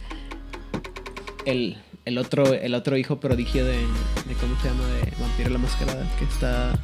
El, 1.46 1.78
el 2.04 2.18
otro, 2.18 2.52
el 2.52 2.74
otro 2.74 2.98
hijo 2.98 3.18
prodigio 3.18 3.64
de, 3.64 3.78
de 3.78 4.34
cómo 4.38 4.54
se 4.60 4.68
llama 4.68 4.84
de 4.86 5.10
Vampiro 5.18 5.48
la 5.50 5.58
Mascarada, 5.58 6.06
que 6.18 6.24
está 6.26 6.78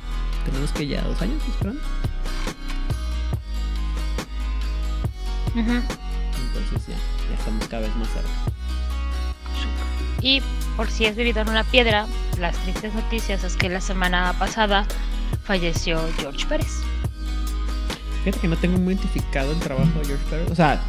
tenemos 0.46 0.70
que 0.72 0.86
ya 0.86 1.02
dos 1.02 1.20
años 1.20 1.42
esperando. 1.48 1.80
Ujú. 5.54 5.72
Entonces 5.72 6.86
ya, 6.88 6.96
ya 7.30 7.36
estamos 7.38 7.68
cada 7.68 7.82
vez 7.82 7.96
más 7.96 8.08
cerca. 8.08 8.28
Y 10.22 10.42
por 10.76 10.90
si 10.90 11.06
has 11.06 11.16
vivido 11.16 11.40
en 11.40 11.48
una 11.48 11.64
piedra, 11.64 12.06
las 12.38 12.56
tristes 12.58 12.94
noticias 12.94 13.44
es 13.44 13.56
que 13.56 13.68
la 13.68 13.80
semana 13.80 14.34
pasada 14.38 14.86
falleció 15.44 16.00
George 16.18 16.46
Pérez. 16.46 16.82
Fíjate 18.24 18.40
que 18.40 18.48
no 18.48 18.56
tengo 18.56 18.78
muy 18.78 18.94
identificado 18.94 19.52
el 19.52 19.58
trabajo 19.60 19.98
de 20.00 20.04
George 20.06 20.24
Pérez. 20.28 20.50
O 20.50 20.54
sea, 20.54 20.80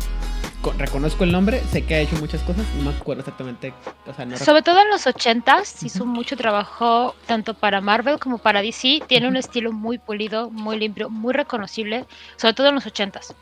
reconozco 0.74 1.24
el 1.24 1.32
nombre, 1.32 1.62
sé 1.72 1.86
que 1.86 1.96
ha 1.96 2.00
hecho 2.00 2.16
muchas 2.18 2.42
cosas, 2.44 2.66
no 2.76 2.92
me 2.92 2.98
acuerdo 2.98 3.22
exactamente. 3.22 3.74
O 4.06 4.14
sea, 4.14 4.26
no 4.26 4.38
Sobre 4.38 4.62
todo 4.62 4.82
en 4.82 4.90
los 4.90 5.06
80s 5.06 5.84
hizo 5.86 6.06
mucho 6.06 6.38
trabajo 6.38 7.16
tanto 7.26 7.54
para 7.54 7.82
Marvel 7.82 8.20
como 8.20 8.38
para 8.38 8.62
DC. 8.62 9.02
Tiene 9.08 9.28
un 9.28 9.38
estilo 9.38 9.72
muy 9.72 9.98
pulido, 9.98 10.50
muy 10.50 10.80
limpio, 10.80 11.10
muy 11.10 11.34
reconocible, 11.34 12.06
sobre 12.36 12.54
todo 12.54 12.70
en 12.70 12.76
los 12.76 12.86
80s. 12.86 13.34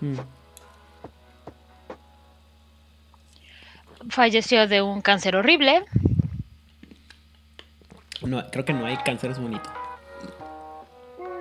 Mm. 0.00 0.18
Falleció 4.08 4.66
de 4.66 4.82
un 4.82 5.02
cáncer 5.02 5.36
horrible. 5.36 5.84
No, 8.22 8.50
creo 8.50 8.64
que 8.64 8.72
no 8.72 8.86
hay 8.86 8.96
cánceres 8.98 9.38
bonitos. 9.38 9.72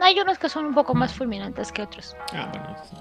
Hay 0.02 0.20
unos 0.20 0.40
que 0.40 0.50
son 0.50 0.66
un 0.66 0.74
poco 0.74 0.94
más 0.94 1.14
fulminantes 1.14 1.72
que 1.72 1.82
otros. 1.82 2.16
Ah, 2.34 2.50
bueno, 2.52 2.76
sí. 2.90 2.96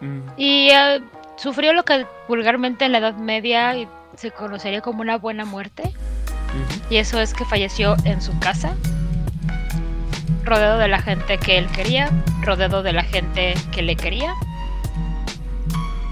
Mm, 0.00 0.20
Y 0.36 0.70
eh, 0.70 1.00
sufrió 1.36 1.72
lo 1.72 1.84
que 1.84 2.06
vulgarmente 2.28 2.84
en 2.84 2.92
la 2.92 2.98
Edad 2.98 3.16
Media 3.16 3.74
se 4.16 4.30
conocería 4.30 4.80
como 4.80 5.00
una 5.00 5.18
buena 5.18 5.44
muerte. 5.44 5.92
Y 6.90 6.96
eso 6.96 7.20
es 7.20 7.34
que 7.34 7.44
falleció 7.44 7.94
en 8.04 8.22
su 8.22 8.36
casa, 8.38 8.74
rodeado 10.44 10.78
de 10.78 10.88
la 10.88 11.00
gente 11.00 11.38
que 11.38 11.58
él 11.58 11.66
quería, 11.68 12.10
rodeado 12.42 12.82
de 12.82 12.92
la 12.92 13.02
gente 13.02 13.54
que 13.70 13.82
le 13.82 13.96
quería, 13.96 14.32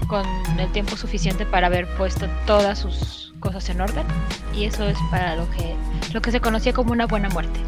con 0.07 0.25
el 0.59 0.71
tiempo 0.71 0.95
suficiente 0.95 1.45
para 1.45 1.67
haber 1.67 1.87
puesto 1.97 2.27
todas 2.45 2.79
sus 2.79 3.33
cosas 3.39 3.67
en 3.69 3.81
orden. 3.81 4.05
Y 4.53 4.65
eso 4.65 4.87
es 4.87 4.97
para 5.11 5.35
lo 5.35 5.49
que, 5.51 5.75
lo 6.13 6.21
que 6.21 6.31
se 6.31 6.39
conocía 6.39 6.71
como 6.71 6.91
una 6.91 7.07
buena 7.07 7.29
muerte. 7.29 7.59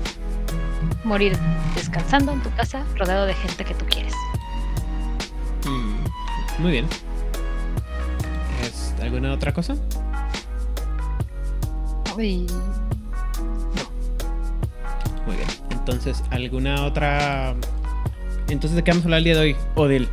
Morir 1.04 1.36
descansando 1.76 2.32
en 2.32 2.42
tu 2.42 2.52
casa, 2.56 2.84
rodeado 2.98 3.26
de 3.26 3.34
gente 3.34 3.66
que 3.66 3.74
tú 3.74 3.86
quieres. 3.86 4.14
Muy 6.60 6.72
bien. 6.72 6.88
¿Es 8.62 8.94
¿Alguna 9.02 9.34
otra 9.34 9.54
cosa? 9.54 9.76
Y 12.18 12.46
Muy 15.26 15.36
bien. 15.38 15.48
Entonces, 15.72 16.22
¿alguna 16.32 16.86
otra. 16.86 17.56
Entonces, 18.50 18.76
¿de 18.76 18.84
qué 18.84 18.92
vamos 18.92 19.06
a 19.06 19.08
hablar 19.08 19.20
el 19.20 19.24
día 19.24 19.36
de 19.36 19.40
hoy? 19.40 19.56
Odil. 19.76 20.10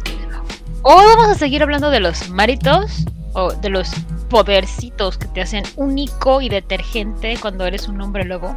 Hoy 0.82 1.04
vamos 1.04 1.26
a 1.28 1.34
seguir 1.34 1.64
hablando 1.64 1.90
de 1.90 1.98
los 1.98 2.30
méritos 2.30 3.04
o 3.32 3.52
de 3.52 3.68
los 3.68 3.90
podercitos 4.30 5.18
que 5.18 5.26
te 5.28 5.42
hacen 5.42 5.64
único 5.74 6.40
y 6.40 6.48
detergente 6.48 7.36
cuando 7.40 7.66
eres 7.66 7.88
un 7.88 8.00
hombre 8.00 8.24
lobo. 8.24 8.56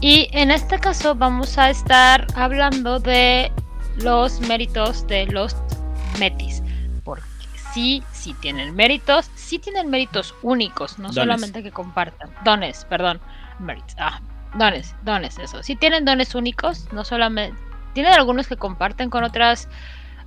Y 0.00 0.28
en 0.32 0.50
este 0.50 0.78
caso 0.78 1.14
vamos 1.14 1.56
a 1.56 1.70
estar 1.70 2.26
hablando 2.34 3.00
de 3.00 3.50
los 3.96 4.40
méritos 4.40 5.06
de 5.06 5.26
los 5.26 5.56
metis. 6.18 6.62
Porque 7.04 7.22
sí, 7.72 8.02
sí 8.12 8.34
tienen 8.40 8.74
méritos, 8.74 9.30
sí 9.34 9.58
tienen 9.58 9.88
méritos 9.90 10.34
únicos, 10.42 10.98
no 10.98 11.04
Dones. 11.08 11.14
solamente 11.16 11.62
que 11.62 11.70
compartan. 11.70 12.30
Dones, 12.44 12.84
perdón. 12.86 13.20
Méritos. 13.58 13.94
Ah, 13.98 14.20
dones, 14.56 14.94
dones, 15.02 15.38
eso. 15.38 15.62
Sí 15.62 15.76
tienen 15.76 16.04
dones 16.04 16.34
únicos, 16.34 16.86
no 16.92 17.04
solamente. 17.04 17.58
Tienen 17.94 18.12
algunos 18.12 18.46
que 18.46 18.56
comparten 18.56 19.10
con 19.10 19.24
otras 19.24 19.68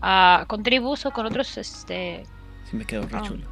ah, 0.01 0.45
con 0.47 0.63
tribus 0.63 1.05
o 1.05 1.11
con 1.11 1.25
otros 1.25 1.57
este, 1.57 2.23
Sí, 2.69 2.75
me 2.75 2.85
quedó 2.85 3.07
Ah. 3.13 3.21
chulo. 3.23 3.45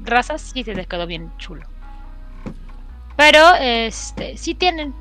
razas 0.00 0.42
sí 0.42 0.64
te 0.64 0.74
quedó 0.86 1.06
bien 1.06 1.30
chulo. 1.38 1.66
Pero 3.16 3.54
este 3.60 4.36
sí 4.36 4.54
tienen 4.54 4.94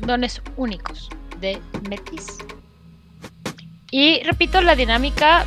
dones 0.00 0.40
únicos 0.56 1.10
de 1.40 1.60
metis. 1.88 2.38
Y 3.90 4.22
repito 4.24 4.60
la 4.62 4.74
dinámica, 4.74 5.44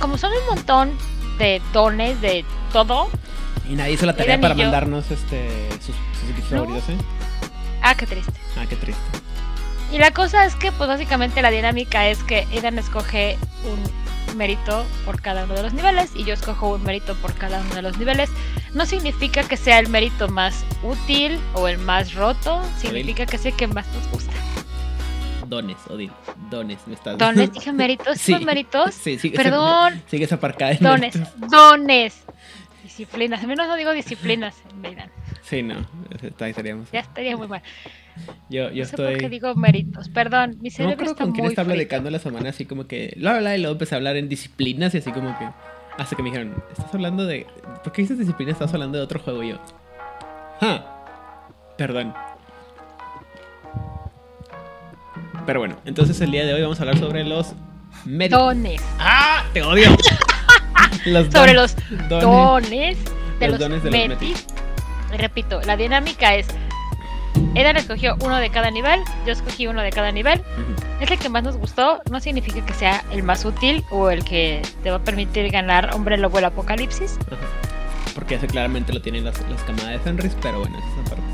como 0.00 0.18
son 0.18 0.32
un 0.32 0.54
montón 0.56 0.92
de 1.38 1.60
dones 1.72 2.20
de 2.20 2.44
todo. 2.72 3.08
Y 3.68 3.74
nadie 3.74 3.92
hizo 3.94 4.06
la 4.06 4.14
tarea 4.14 4.40
para 4.40 4.54
mandarnos 4.54 5.10
este 5.10 5.48
sus, 5.80 5.94
sus 6.36 6.50
No. 6.52 6.58
favoritos, 6.64 6.88
¿eh? 6.90 6.96
Ah, 7.82 7.94
qué 7.94 8.06
triste. 8.06 8.32
Ah, 8.58 8.64
qué 8.68 8.76
triste. 8.76 9.02
Y 9.92 9.98
la 9.98 10.10
cosa 10.10 10.44
es 10.44 10.54
que, 10.56 10.72
pues 10.72 10.88
básicamente 10.88 11.40
la 11.42 11.50
dinámica 11.50 12.08
es 12.08 12.22
que 12.24 12.46
Aidan 12.52 12.78
escoge 12.78 13.38
un 13.64 14.36
mérito 14.36 14.84
por 15.04 15.20
cada 15.20 15.44
uno 15.44 15.54
de 15.54 15.62
los 15.62 15.72
niveles 15.72 16.10
y 16.16 16.24
yo 16.24 16.34
escojo 16.34 16.74
un 16.74 16.82
mérito 16.82 17.14
por 17.16 17.34
cada 17.34 17.60
uno 17.60 17.74
de 17.76 17.82
los 17.82 17.96
niveles. 17.98 18.28
No 18.72 18.86
significa 18.86 19.44
que 19.44 19.56
sea 19.56 19.78
el 19.78 19.88
mérito 19.88 20.28
más 20.28 20.64
útil 20.82 21.38
o 21.54 21.68
el 21.68 21.78
más 21.78 22.14
roto, 22.14 22.60
significa 22.80 23.26
que 23.26 23.38
sea 23.38 23.52
el 23.52 23.56
que 23.56 23.68
más 23.68 23.86
nos 23.88 24.08
gusta. 24.10 24.32
Dones, 25.46 25.76
Odil. 25.88 26.10
Dones, 26.50 26.78
me 26.86 26.94
estás 26.94 27.18
Dones, 27.18 27.52
dije 27.52 27.72
méritos, 27.72 28.18
Sí. 28.20 28.32
¿son 28.32 28.44
méritos? 28.44 28.94
Sí, 28.94 29.18
sí. 29.18 29.30
Perdón, 29.30 30.02
Sigues 30.06 30.32
aparcada 30.32 30.72
en 30.72 30.78
dones, 30.80 31.16
méritos. 31.16 31.50
dones. 31.50 32.24
Disciplinas, 32.82 33.40
al 33.40 33.48
menos 33.48 33.66
no 33.66 33.76
digo 33.76 33.92
disciplinas, 33.92 34.56
Aidan. 34.82 35.10
Sí, 35.42 35.62
no. 35.62 35.74
Estaríamos. 36.38 36.90
Ya 36.92 37.00
estaría 37.00 37.36
muy 37.36 37.48
mal. 37.48 37.62
Yo, 38.48 38.70
yo 38.70 38.84
no 38.84 38.88
sé 38.88 38.96
por 38.96 39.06
qué 39.06 39.12
estoy. 39.14 39.28
digo 39.30 39.54
méritos, 39.56 40.08
perdón, 40.08 40.56
mi 40.60 40.68
No 40.68 40.74
cerebro 40.74 40.94
acuerdo 40.94 41.12
está 41.12 41.24
con 41.24 41.32
quién 41.32 41.46
estaba 41.46 41.66
platicando 41.72 42.10
la 42.10 42.18
semana, 42.18 42.50
así 42.50 42.64
como 42.66 42.86
que. 42.86 43.14
Bla, 43.16 43.38
bla, 43.38 43.56
y 43.56 43.60
luego 43.60 43.72
empecé 43.72 43.94
a 43.94 43.98
hablar 43.98 44.16
en 44.16 44.28
disciplinas 44.28 44.94
y 44.94 44.98
así 44.98 45.10
como 45.12 45.36
que. 45.38 45.48
Hasta 45.98 46.14
que 46.16 46.22
me 46.22 46.30
dijeron, 46.30 46.54
¿estás 46.70 46.94
hablando 46.94 47.24
de. 47.26 47.46
¿Por 47.82 47.92
qué 47.92 48.02
dices 48.02 48.18
disciplina? 48.18 48.52
Estás 48.52 48.72
hablando 48.74 48.98
de 48.98 49.04
otro 49.04 49.18
juego 49.20 49.42
y 49.42 49.50
yo. 49.50 49.60
¡Ja! 50.60 51.04
Perdón. 51.76 52.14
Pero 55.46 55.60
bueno, 55.60 55.76
entonces 55.84 56.20
el 56.20 56.30
día 56.30 56.46
de 56.46 56.54
hoy 56.54 56.62
vamos 56.62 56.78
a 56.80 56.82
hablar 56.82 56.98
sobre 56.98 57.24
los. 57.24 57.52
Dones. 58.04 58.82
¡Ah! 58.98 59.44
¡Te 59.52 59.62
odio! 59.62 59.96
los 61.06 61.26
sobre 61.32 61.54
los 61.54 61.76
dones. 62.08 62.22
dones 62.22 62.98
de 63.40 63.48
Los 63.48 63.58
dones 63.58 63.82
de 63.82 63.90
los 63.90 64.08
metis. 64.08 64.46
Repito, 65.16 65.60
la 65.62 65.76
dinámica 65.76 66.34
es: 66.34 66.46
Edan 67.54 67.76
escogió 67.76 68.16
uno 68.20 68.38
de 68.38 68.50
cada 68.50 68.70
nivel, 68.70 69.00
yo 69.26 69.32
escogí 69.32 69.66
uno 69.66 69.82
de 69.82 69.90
cada 69.90 70.12
nivel. 70.12 70.40
Es 71.00 71.10
el 71.10 71.18
que 71.18 71.28
más 71.28 71.42
nos 71.42 71.56
gustó, 71.56 72.00
no 72.10 72.20
significa 72.20 72.64
que 72.64 72.72
sea 72.72 73.04
el 73.10 73.22
más 73.22 73.44
útil 73.44 73.84
o 73.90 74.10
el 74.10 74.24
que 74.24 74.62
te 74.82 74.90
va 74.90 74.96
a 74.96 75.04
permitir 75.04 75.50
ganar 75.50 75.94
Hombre 75.94 76.16
Lobo 76.16 76.38
el 76.38 76.46
Apocalipsis. 76.46 77.18
Porque 78.14 78.36
ese 78.36 78.46
claramente 78.46 78.92
lo 78.92 79.02
tienen 79.02 79.24
las, 79.24 79.38
las 79.50 79.62
camadas 79.62 79.90
de 79.90 79.98
Fenris, 79.98 80.36
pero 80.40 80.60
bueno, 80.60 80.78
esa 80.78 80.86
es 80.86 80.92
esa 81.06 81.16
parte. 81.16 81.33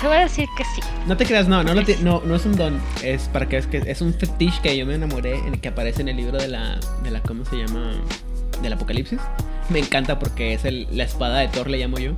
Te 0.00 0.06
voy 0.06 0.16
a 0.16 0.20
decir 0.20 0.48
que 0.56 0.64
sí. 0.64 0.80
No 1.06 1.16
te 1.16 1.26
creas, 1.26 1.48
no, 1.48 1.64
no, 1.64 1.74
lo 1.74 1.82
no, 2.02 2.22
no 2.24 2.34
es 2.36 2.46
un 2.46 2.56
don. 2.56 2.80
Es 3.02 3.22
para 3.28 3.48
que 3.48 3.56
es 3.56 3.66
que 3.66 3.78
es 3.78 4.00
un 4.00 4.14
fetiche 4.14 4.60
que 4.62 4.76
yo 4.76 4.86
me 4.86 4.94
enamoré 4.94 5.38
en 5.38 5.54
el 5.54 5.60
que 5.60 5.68
aparece 5.68 6.02
en 6.02 6.08
el 6.08 6.16
libro 6.16 6.38
de 6.38 6.48
la, 6.48 6.78
de 7.02 7.10
la 7.10 7.20
¿cómo 7.22 7.44
se 7.44 7.56
llama? 7.56 7.92
del 8.62 8.72
apocalipsis. 8.72 9.18
Me 9.70 9.78
encanta 9.80 10.18
porque 10.18 10.52
es 10.54 10.64
el- 10.64 10.86
la 10.92 11.04
espada 11.04 11.38
de 11.40 11.48
Thor, 11.48 11.68
le 11.68 11.78
llamo 11.78 11.98
yo. 11.98 12.12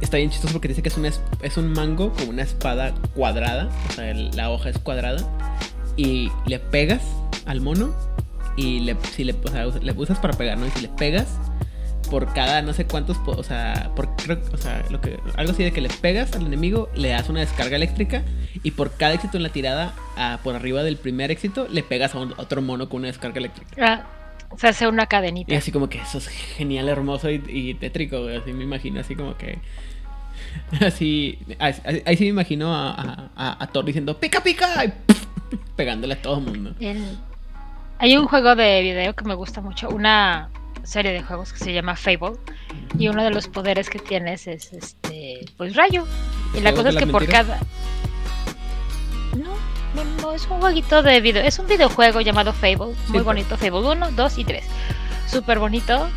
Está 0.00 0.16
bien 0.16 0.30
chistoso 0.30 0.52
porque 0.54 0.68
dice 0.68 0.82
que 0.82 0.88
es, 0.88 0.96
una 0.96 1.08
es, 1.42 1.56
un 1.58 1.72
mango 1.72 2.12
con 2.14 2.28
una 2.28 2.42
espada 2.42 2.94
cuadrada. 3.14 3.68
O 3.90 3.92
sea, 3.92 4.10
el- 4.10 4.30
la 4.34 4.50
hoja 4.50 4.70
es 4.70 4.78
cuadrada. 4.78 5.18
Y 5.96 6.30
le 6.46 6.58
pegas 6.58 7.02
al 7.46 7.60
mono. 7.60 7.94
Y 8.56 8.80
le, 8.80 8.96
si 9.14 9.24
le, 9.24 9.32
o 9.44 9.48
sea, 9.50 9.66
le 9.66 9.92
usas 9.92 10.18
para 10.18 10.34
pegar, 10.36 10.58
¿no? 10.58 10.66
Y 10.66 10.70
si 10.70 10.80
le 10.80 10.88
pegas, 10.88 11.28
por 12.10 12.32
cada 12.34 12.60
no 12.62 12.72
sé 12.72 12.86
cuántos, 12.86 13.16
o 13.24 13.42
sea, 13.44 13.90
por, 13.96 14.08
o 14.52 14.56
sea, 14.56 14.84
lo 14.90 15.00
que, 15.00 15.18
algo 15.36 15.52
así 15.52 15.62
de 15.62 15.72
que 15.72 15.80
le 15.80 15.88
pegas 15.88 16.34
al 16.34 16.44
enemigo, 16.46 16.88
le 16.94 17.08
das 17.10 17.28
una 17.28 17.40
descarga 17.40 17.76
eléctrica 17.76 18.22
y 18.62 18.72
por 18.72 18.92
cada 18.96 19.14
éxito 19.14 19.36
en 19.36 19.44
la 19.44 19.48
tirada, 19.50 19.94
por 20.42 20.54
arriba 20.56 20.82
del 20.82 20.96
primer 20.96 21.30
éxito, 21.30 21.66
le 21.70 21.82
pegas 21.82 22.14
a 22.14 22.18
un- 22.18 22.34
otro 22.36 22.60
mono 22.62 22.88
con 22.88 22.98
una 22.98 23.06
descarga 23.08 23.38
eléctrica. 23.38 23.74
Ah, 23.80 24.56
se 24.58 24.66
hace 24.68 24.88
una 24.88 25.04
Y 25.04 25.06
cadenita. 25.06 25.56
así 25.56 25.70
como 25.70 25.88
que 25.88 25.98
eso 25.98 26.18
es 26.18 26.26
genial, 26.28 26.88
hermoso 26.88 27.30
y, 27.30 27.40
y 27.48 27.74
tétrico, 27.74 28.22
güey, 28.22 28.36
así 28.36 28.52
me 28.52 28.64
imagino, 28.64 29.00
así 29.00 29.14
como 29.14 29.36
que... 29.36 29.58
Así, 30.84 31.38
ahí, 31.58 31.74
ahí 32.06 32.16
sí 32.16 32.24
me 32.24 32.30
imagino 32.30 32.74
a, 32.74 32.90
a, 32.92 33.30
a- 33.36 33.62
a 33.62 33.66
Thor 33.68 33.84
diciendo 33.84 34.18
pica 34.18 34.42
pica 34.42 34.84
y 34.84 34.92
pegándole 35.76 36.14
a 36.14 36.22
todo 36.22 36.38
el 36.38 36.44
mundo. 36.44 36.74
El- 36.80 37.18
Hay 37.98 38.16
un 38.16 38.26
juego 38.26 38.56
de 38.56 38.80
video 38.82 39.14
que 39.14 39.24
me 39.24 39.34
gusta 39.34 39.60
mucho, 39.60 39.88
una 39.90 40.48
serie 40.84 41.12
de 41.12 41.22
juegos 41.22 41.52
que 41.52 41.58
se 41.58 41.72
llama 41.72 41.96
Fable. 41.96 42.38
Y 42.98 43.08
uno 43.08 43.22
de 43.24 43.30
los 43.30 43.48
poderes 43.48 43.88
que 43.90 43.98
tienes 43.98 44.46
es 44.46 44.72
este, 44.72 45.44
pues 45.56 45.74
rayo. 45.76 46.06
Y 46.54 46.60
la 46.60 46.70
¿Juegos 46.72 46.76
cosa 46.76 46.88
es 46.90 46.96
que 46.96 47.06
por 47.10 47.26
cada. 47.26 47.60
No, 49.36 49.50
no, 49.94 50.04
no, 50.22 50.32
es 50.32 50.46
un 50.48 50.60
jueguito 50.60 51.02
de 51.02 51.20
video. 51.20 51.42
Es 51.42 51.58
un 51.58 51.66
videojuego 51.66 52.20
llamado 52.20 52.52
Fable. 52.52 52.78
Muy 52.86 52.94
pero- 53.12 53.24
bonito. 53.24 53.56
Fable 53.56 53.80
1, 53.88 54.10
2 54.12 54.38
y 54.38 54.44
3. 54.44 54.64
Súper 55.28 55.58
bonito. 55.58 56.08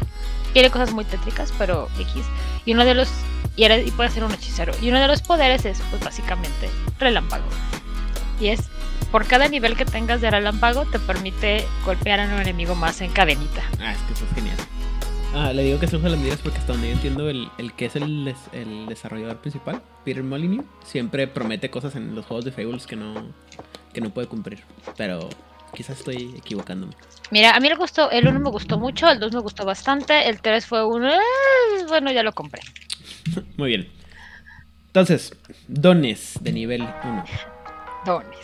Tiene 0.54 0.70
cosas 0.72 0.92
muy 0.94 1.06
tétricas, 1.06 1.54
pero 1.58 1.90
X. 2.00 2.24
Y 2.66 2.74
uno 2.74 2.86
de 2.86 2.94
los. 2.96 3.10
Y, 3.56 3.64
eres- 3.66 3.88
y 3.88 3.92
puede 3.92 4.10
ser 4.10 4.24
un 4.24 4.32
hechicero. 4.32 4.74
Y 4.82 4.90
uno 4.90 5.00
de 5.00 5.08
los 5.08 5.22
poderes 5.22 5.66
es, 5.66 5.80
pues 5.90 6.04
básicamente, 6.04 6.70
relámpago. 7.00 7.46
Y 8.40 8.48
es. 8.48 8.62
Por 9.14 9.26
cada 9.28 9.48
nivel 9.48 9.78
que 9.78 9.86
tengas 9.86 10.20
de 10.22 10.30
relámpago, 10.32 10.86
te 10.86 10.98
permite 11.00 11.66
golpear 11.86 12.20
a 12.20 12.26
un 12.26 12.42
enemigo 12.42 12.74
más 12.76 13.00
en 13.00 13.12
cadenita. 13.12 13.62
Ah, 13.80 13.92
es 13.94 14.00
que 14.00 14.14
eso 14.14 14.26
es 14.26 14.34
genial. 14.36 14.58
Ah, 15.36 15.54
le 15.54 15.64
digo 15.64 15.80
que 15.80 15.86
es 15.86 15.94
un 15.94 16.02
juego 16.02 16.16
de 16.16 16.18
las 16.18 16.20
mentiras 16.20 16.40
porque 16.44 16.58
hasta 16.58 16.74
donde 16.74 16.88
yo 16.90 16.94
entiendo 16.96 17.30
el, 17.30 17.48
el 17.60 17.74
que 17.74 17.86
es 17.86 17.96
el, 17.96 18.26
des- 18.26 18.50
el 18.52 18.88
desarrollador 18.88 19.38
principal, 19.38 19.82
Peter 20.04 20.24
Molyneux, 20.24 20.66
siempre 20.84 21.28
promete 21.28 21.70
cosas 21.70 21.96
en 21.96 22.14
los 22.16 22.26
juegos 22.26 22.44
de 22.44 22.52
Fables 22.52 22.86
que 22.88 22.96
no, 22.96 23.32
que 23.94 24.02
no 24.02 24.10
puede 24.10 24.28
cumplir. 24.28 24.64
Pero 24.98 25.30
quizás 25.76 26.00
estoy 26.00 26.34
equivocándome. 26.36 26.94
Mira, 27.32 27.56
a 27.56 27.60
mí 27.60 27.68
el, 27.68 27.78
gusto, 27.78 28.10
el 28.12 28.28
1 28.28 28.40
me 28.40 28.50
gustó 28.50 28.78
mucho, 28.80 29.08
el 29.10 29.20
2 29.20 29.32
me 29.32 29.40
gustó 29.42 29.64
bastante, 29.64 30.28
el 30.28 30.42
3 30.42 30.66
fue 30.66 30.86
un... 30.86 31.06
"Ah", 31.06 31.18
Bueno, 31.88 32.12
ya 32.12 32.24
lo 32.24 32.34
compré. 32.34 32.62
Muy 33.58 33.70
bien. 33.70 33.92
Entonces, 34.88 35.36
dones 35.68 36.34
de 36.42 36.52
nivel 36.52 36.82
1. 37.04 37.24
Dones. 38.06 38.38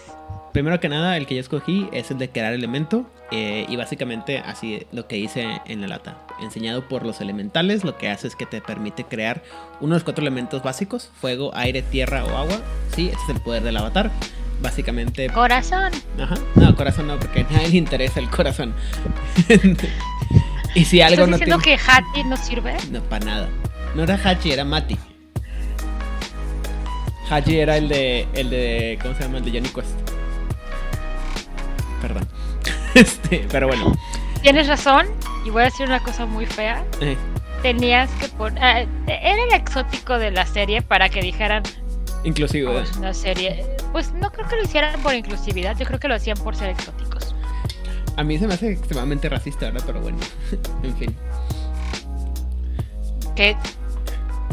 Primero 0.54 0.80
que 0.80 0.90
nada, 0.90 1.16
el 1.18 1.26
que 1.28 1.36
yo 1.36 1.42
escogí 1.42 1.88
es 1.94 2.10
el 2.12 2.18
de 2.18 2.30
crear 2.30 2.54
elemento. 2.54 3.06
eh, 3.32 3.68
y 3.70 3.76
básicamente 3.76 4.40
así 4.40 4.88
lo 4.92 5.08
que 5.08 5.16
dice 5.18 5.62
en 5.66 5.82
la 5.82 5.88
lata. 5.88 6.18
Enseñado 6.42 6.88
por 6.88 7.06
los 7.06 7.22
elementales, 7.22 7.84
lo 7.84 7.96
que 7.98 8.10
hace 8.10 8.28
es 8.28 8.36
que 8.36 8.48
te 8.48 8.60
permite 8.60 9.04
crear 9.04 9.44
uno 9.82 9.94
de 9.94 10.00
los 10.00 10.04
cuatro 10.04 10.24
elementos 10.24 10.64
básicos. 10.64 11.12
Fuego, 11.22 11.52
aire, 11.56 11.84
tierra 11.84 12.26
o 12.26 12.36
agua. 12.36 12.60
Sí, 12.96 13.10
ese 13.10 13.20
es 13.30 13.36
el 13.36 13.42
poder 13.42 13.62
del 13.62 13.78
avatar. 13.78 14.10
Básicamente... 14.64 15.30
Corazón. 15.30 15.92
Ajá. 16.20 16.36
No, 16.56 16.76
corazón 16.76 17.06
no, 17.08 17.20
porque 17.20 17.42
a 17.42 17.44
nadie 17.54 17.70
le 17.70 17.78
interesa 17.78 18.20
el 18.20 18.30
corazón. 18.30 18.74
y 20.76 20.86
si 20.86 21.02
algo 21.02 21.26
¿Estás 21.26 21.30
no 21.30 21.38
diciendo 21.38 21.60
tiene... 21.64 21.78
que 21.78 21.92
Hattie 21.92 22.24
no 22.26 22.36
sirve? 22.36 22.76
No, 22.92 23.02
para 23.04 23.26
nada. 23.26 23.50
No 23.96 24.04
era 24.04 24.16
Hachi, 24.16 24.52
era 24.52 24.66
Mati. 24.66 24.98
Hachi 27.30 27.60
era 27.60 27.78
el 27.78 27.88
de. 27.90 28.28
el 28.34 28.50
de. 28.50 28.98
¿Cómo 29.02 29.14
se 29.14 29.22
llama? 29.24 29.38
El 29.38 29.46
de 29.46 29.52
Johnny 29.52 29.70
Quest. 29.70 30.09
Este, 32.96 33.46
pero 33.52 33.68
bueno. 33.68 33.96
Tienes 34.42 34.68
razón, 34.68 35.06
y 35.46 35.50
voy 35.50 35.64
a 35.64 35.66
decir 35.66 35.86
una 35.88 36.02
cosa 36.02 36.26
muy 36.26 36.46
fea. 36.46 36.84
eh, 37.02 37.18
Tenías 37.62 38.10
que 38.22 38.30
poner... 38.30 38.64
ah, 38.64 38.80
era 39.08 39.44
el 39.44 39.54
exótico 39.54 40.18
de 40.18 40.32
la 40.32 40.46
serie 40.46 40.82
para 40.82 41.10
que 41.10 41.22
dijeran, 41.22 41.64
inclusive. 42.24 42.68
"Oh, 42.68 42.80
es 42.80 42.96
una 42.96 43.14
serie... 43.14 43.66
Pues 43.92 44.14
no 44.14 44.32
creo 44.32 44.48
que 44.48 44.56
lo 44.56 44.64
hicieran 44.64 45.02
por 45.02 45.14
inclusividad, 45.14 45.78
yo 45.78 45.86
creo 45.86 46.00
que 46.00 46.08
lo 46.08 46.16
hacían 46.16 46.38
por 46.38 46.56
ser 46.56 46.70
exóticos. 46.70 47.36
A 48.16 48.24
mí 48.24 48.38
se 48.38 48.48
me 48.48 48.54
hace 48.54 48.72
extremadamente 48.72 49.28
racista, 49.30 49.66
¿verdad? 49.72 49.84
Pero 49.86 50.02
bueno. 50.02 50.18
en 50.84 50.96
fin. 50.98 51.16
Que 53.36 53.56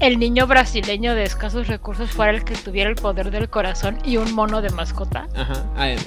el 0.01 0.19
niño 0.19 0.47
brasileño 0.47 1.15
de 1.15 1.25
escasos 1.25 1.67
recursos 1.69 2.11
fuera 2.11 2.33
el 2.33 2.45
que 2.45 2.55
tuviera 2.55 2.91
el 2.91 2.97
poder 2.97 3.31
del 3.31 3.49
corazón 3.49 3.99
y 4.05 4.17
un 4.19 4.33
mono 4.35 4.63
de 4.63 4.71
mascota. 4.71 5.27
Ajá. 5.35 5.65
ah, 5.77 5.89
eh, 5.91 5.99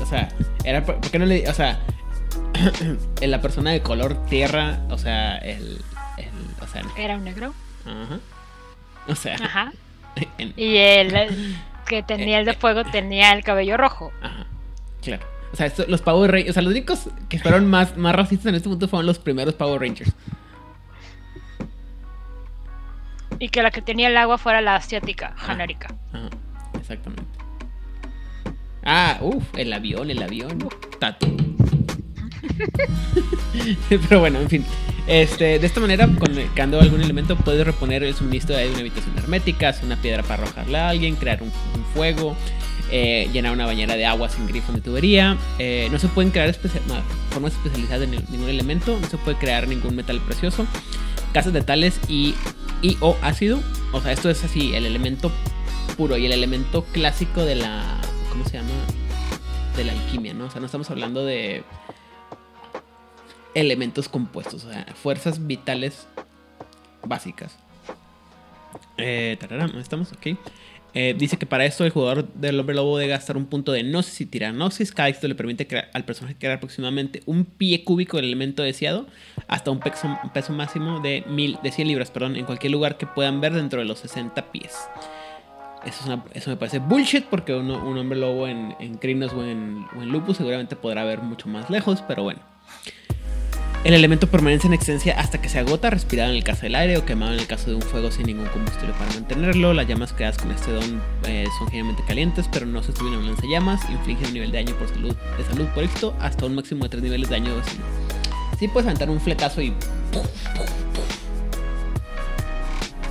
o 0.00 0.06
sea, 0.06 0.28
era. 0.64 0.84
¿Por 0.84 1.00
qué 1.00 1.18
no 1.18 1.26
le.? 1.26 1.48
O 1.48 1.54
sea. 1.54 1.78
en 3.20 3.30
la 3.30 3.40
persona 3.40 3.70
de 3.70 3.80
color 3.82 4.24
tierra. 4.26 4.80
O 4.90 4.98
sea, 4.98 5.36
el. 5.38 5.80
el 6.18 6.28
o 6.60 6.66
sea. 6.66 6.82
Era 6.96 7.16
un 7.16 7.24
negro. 7.24 7.54
Ajá. 7.84 8.18
O 9.08 9.14
sea. 9.14 9.34
Ajá. 9.36 9.72
en- 10.38 10.52
Y 10.56 10.76
el 10.76 11.56
que 11.86 12.02
tenía 12.02 12.38
el 12.40 12.46
de 12.46 12.54
fuego 12.54 12.84
tenía 12.84 13.32
el 13.32 13.42
cabello 13.42 13.76
rojo. 13.76 14.12
Ajá, 14.22 14.46
claro. 15.02 15.26
O 15.52 15.56
sea, 15.56 15.66
esto- 15.66 15.84
los 15.88 16.00
Power 16.02 16.30
Rangers, 16.30 16.50
o 16.50 16.52
sea, 16.54 16.62
los 16.62 16.70
únicos 16.72 17.08
que 17.28 17.38
fueron 17.40 17.68
más, 17.68 17.96
más 17.96 18.14
racistas 18.14 18.46
en 18.46 18.54
este 18.54 18.68
punto 18.68 18.86
fueron 18.86 19.06
los 19.06 19.18
primeros 19.18 19.54
Power 19.54 19.80
Rangers. 19.80 20.12
Y 23.38 23.48
que 23.48 23.62
la 23.62 23.70
que 23.70 23.80
tenía 23.82 24.08
el 24.08 24.16
agua 24.16 24.38
fuera 24.38 24.60
la 24.60 24.76
asiática, 24.76 25.34
Hanarika. 25.38 25.94
Ajá, 26.12 26.28
exactamente. 26.78 27.24
Ah, 28.84 29.18
uff, 29.20 29.44
el 29.56 29.72
avión, 29.72 30.10
el 30.10 30.22
avión. 30.22 30.68
Tato. 30.98 31.26
Pero 33.88 34.20
bueno, 34.20 34.40
en 34.40 34.48
fin. 34.48 34.64
Este, 35.06 35.58
de 35.58 35.66
esta 35.66 35.80
manera, 35.80 36.08
conectando 36.18 36.80
algún 36.80 37.00
elemento, 37.00 37.36
puedes 37.36 37.64
reponer 37.66 38.02
el 38.04 38.14
suministro 38.14 38.56
de 38.56 38.68
una 38.70 38.78
habitación 38.80 39.16
hermética, 39.18 39.74
una 39.82 39.96
piedra 39.96 40.22
para 40.22 40.44
arrojarle 40.44 40.78
a 40.78 40.88
alguien, 40.90 41.16
crear 41.16 41.42
un, 41.42 41.50
fuego, 41.94 42.36
eh, 42.92 43.28
llenar 43.32 43.52
una 43.52 43.66
bañera 43.66 43.96
de 43.96 44.06
agua 44.06 44.28
sin 44.28 44.46
grifo 44.46 44.72
de 44.72 44.80
tubería. 44.80 45.36
Eh, 45.58 45.88
no 45.90 45.98
se 45.98 46.08
pueden 46.08 46.30
crear 46.30 46.54
no, 46.86 46.94
formas 47.30 47.52
especializadas 47.54 48.00
de 48.02 48.06
ni- 48.06 48.24
ningún 48.30 48.48
elemento, 48.48 48.98
no 49.00 49.08
se 49.08 49.16
puede 49.18 49.36
crear 49.38 49.66
ningún 49.66 49.96
metal 49.96 50.20
precioso, 50.20 50.66
casas 51.32 51.52
de 51.52 51.62
tales 51.62 51.98
y, 52.08 52.34
y 52.82 52.96
o 53.00 53.16
ácido. 53.22 53.60
O 53.92 54.00
sea, 54.00 54.12
esto 54.12 54.30
es 54.30 54.44
así, 54.44 54.74
el 54.74 54.86
elemento 54.86 55.32
puro 55.96 56.16
y 56.16 56.26
el 56.26 56.32
elemento 56.32 56.84
clásico 56.92 57.44
de 57.44 57.56
la. 57.56 57.96
¿Cómo 58.30 58.44
se 58.44 58.58
llama? 58.58 58.70
De 59.76 59.84
la 59.84 59.92
alquimia, 59.92 60.32
¿no? 60.32 60.46
O 60.46 60.50
sea, 60.50 60.60
no 60.60 60.66
estamos 60.66 60.90
hablando 60.90 61.24
de 61.24 61.64
elementos 63.54 64.08
compuestos, 64.08 64.64
o 64.64 64.70
sea, 64.70 64.86
fuerzas 64.94 65.46
vitales 65.46 66.06
básicas. 67.04 67.58
Eh, 68.96 69.36
tarara, 69.40 69.66
¿dónde 69.66 69.82
estamos? 69.82 70.12
Ok. 70.12 70.38
Eh, 70.92 71.14
dice 71.16 71.36
que 71.36 71.46
para 71.46 71.64
esto 71.64 71.84
el 71.84 71.90
jugador 71.90 72.32
del 72.34 72.58
hombre 72.58 72.74
lobo 72.74 72.98
debe 72.98 73.10
gastar 73.10 73.36
un 73.36 73.46
punto 73.46 73.70
de 73.70 73.82
gnosis 73.82 74.20
y 74.20 74.26
tirar 74.26 74.52
gnosis. 74.54 74.92
Cada 74.92 75.08
éxito 75.08 75.28
le 75.28 75.34
permite 75.34 75.68
al 75.92 76.04
personaje 76.04 76.36
crear 76.36 76.56
aproximadamente 76.56 77.22
un 77.26 77.44
pie 77.44 77.84
cúbico 77.84 78.16
del 78.16 78.26
elemento 78.26 78.62
deseado 78.62 79.06
hasta 79.46 79.70
un 79.70 79.78
peso, 79.78 80.08
un 80.22 80.30
peso 80.30 80.52
máximo 80.52 81.00
de, 81.00 81.24
mil, 81.28 81.58
de 81.62 81.70
100 81.70 81.88
libras 81.88 82.10
perdón, 82.10 82.36
en 82.36 82.44
cualquier 82.44 82.72
lugar 82.72 82.96
que 82.96 83.06
puedan 83.06 83.40
ver 83.40 83.54
dentro 83.54 83.80
de 83.80 83.86
los 83.86 84.00
60 84.00 84.50
pies. 84.50 84.76
Eso, 85.84 86.50
me 86.50 86.56
parece 86.56 86.78
bullshit 86.78 87.24
porque 87.24 87.54
un 87.54 87.70
hombre 87.70 88.18
lobo 88.18 88.46
en, 88.46 88.76
en 88.80 88.96
Crinos 88.96 89.32
o 89.32 89.42
en, 89.42 89.86
en 89.94 90.08
Lupus 90.08 90.36
seguramente 90.36 90.76
podrá 90.76 91.04
ver 91.04 91.22
mucho 91.22 91.48
más 91.48 91.70
lejos, 91.70 92.02
pero 92.06 92.22
bueno. 92.22 92.40
El 93.82 93.94
elemento 93.94 94.26
permanece 94.26 94.66
en 94.66 94.74
existencia 94.74 95.18
hasta 95.18 95.40
que 95.40 95.48
se 95.48 95.58
agota, 95.58 95.88
respirado 95.88 96.30
en 96.30 96.36
el 96.36 96.44
caso 96.44 96.62
del 96.62 96.74
aire 96.74 96.98
o 96.98 97.06
quemado 97.06 97.32
en 97.32 97.40
el 97.40 97.46
caso 97.46 97.70
de 97.70 97.76
un 97.76 97.82
fuego 97.82 98.10
sin 98.10 98.26
ningún 98.26 98.46
combustible 98.48 98.92
para 98.92 99.10
mantenerlo. 99.14 99.72
Las 99.72 99.88
llamas 99.88 100.12
creadas 100.12 100.36
con 100.36 100.50
este 100.50 100.70
don 100.70 101.02
eh, 101.24 101.46
son 101.58 101.68
generalmente 101.68 102.04
calientes, 102.06 102.46
pero 102.52 102.66
no 102.66 102.82
se 102.82 102.92
estudian 102.92 103.24
en 103.24 103.50
llamas. 103.50 103.80
Infligen 103.88 104.26
un 104.26 104.34
nivel 104.34 104.52
de 104.52 104.58
daño 104.58 104.74
por 104.76 104.86
salud, 104.88 105.16
de 105.38 105.44
salud 105.44 105.66
por 105.68 105.82
éxito 105.82 106.14
hasta 106.20 106.44
un 106.44 106.56
máximo 106.56 106.84
de 106.84 106.90
3 106.90 107.02
niveles 107.04 107.30
de 107.30 107.36
daño 107.36 107.52
salud. 107.64 107.84
Sí 108.58 108.68
puedes 108.68 108.86
aventar 108.86 109.08
un 109.08 109.18
fletazo 109.18 109.62
y 109.62 109.72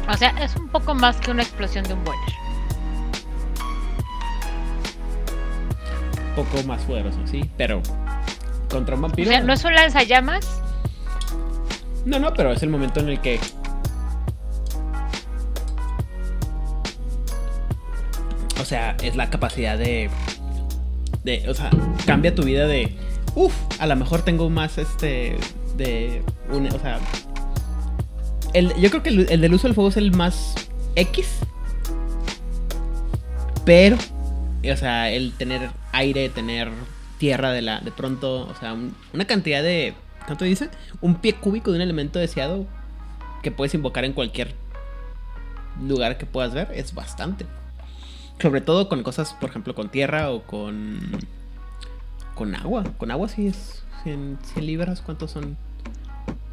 O 0.07 0.17
sea, 0.17 0.29
es 0.39 0.55
un 0.55 0.67
poco 0.69 0.93
más 0.93 1.17
que 1.17 1.31
una 1.31 1.41
explosión 1.41 1.83
de 1.85 1.95
un 1.95 2.03
boiler. 2.03 2.38
Poco 6.43 6.63
más 6.63 6.81
poderoso, 6.83 7.19
sí, 7.25 7.49
pero 7.57 7.81
contra 8.69 8.95
un 8.95 9.03
O 9.03 9.07
vampiro. 9.07 9.29
sea, 9.29 9.41
no 9.41 9.53
es 9.53 9.63
un 9.63 9.73
lanzallamas, 9.73 10.61
No, 12.05 12.19
no, 12.19 12.33
pero 12.33 12.51
es 12.51 12.63
el 12.63 12.69
momento 12.69 12.99
en 13.01 13.09
el 13.09 13.19
que. 13.21 13.39
O 18.61 18.65
sea, 18.65 18.95
es 19.03 19.15
la 19.15 19.29
capacidad 19.29 19.77
de. 19.77 20.09
de 21.23 21.45
o 21.49 21.53
sea, 21.53 21.69
cambia 22.05 22.33
tu 22.35 22.43
vida 22.43 22.67
de. 22.67 22.95
Uf, 23.35 23.53
a 23.79 23.87
lo 23.87 23.95
mejor 23.95 24.21
tengo 24.21 24.49
más 24.49 24.77
este. 24.77 25.37
de 25.77 26.21
un, 26.51 26.67
o 26.67 26.79
sea, 26.79 26.99
el, 28.53 28.73
yo 28.75 28.89
creo 28.89 29.03
que 29.03 29.09
el, 29.09 29.27
el 29.29 29.41
del 29.41 29.53
uso 29.53 29.67
del 29.67 29.75
fuego 29.75 29.89
es 29.89 29.97
el 29.97 30.11
más 30.15 30.55
X. 30.95 31.27
Pero, 33.65 33.97
o 34.63 34.75
sea, 34.77 35.09
el 35.09 35.31
tener 35.33 35.69
aire, 35.91 36.29
tener 36.29 36.69
tierra 37.17 37.51
de 37.51 37.61
la 37.61 37.79
de 37.81 37.91
pronto, 37.91 38.47
o 38.47 38.55
sea, 38.55 38.73
un- 38.73 38.95
una 39.13 39.25
cantidad 39.25 39.61
de 39.63 39.93
¿cuánto 40.25 40.45
dice? 40.45 40.69
Un 41.01 41.15
pie 41.15 41.33
cúbico 41.33 41.71
de 41.71 41.77
un 41.77 41.81
elemento 41.81 42.19
deseado 42.19 42.65
que 43.43 43.51
puedes 43.51 43.73
invocar 43.73 44.05
en 44.05 44.13
cualquier 44.13 44.53
lugar 45.87 46.17
que 46.17 46.25
puedas 46.25 46.53
ver 46.53 46.69
es 46.73 46.93
bastante. 46.93 47.45
Sobre 48.41 48.61
todo 48.61 48.87
con 48.89 49.03
cosas, 49.03 49.33
por 49.33 49.49
ejemplo, 49.49 49.75
con 49.75 49.89
tierra 49.89 50.29
o 50.31 50.43
con 50.43 50.99
con 52.35 52.55
agua. 52.55 52.83
Con 52.97 53.11
agua 53.11 53.27
sí 53.27 53.47
es 53.47 53.83
100, 54.03 54.37
100 54.53 54.65
libras, 54.65 55.01
¿cuántos 55.01 55.31
son? 55.31 55.57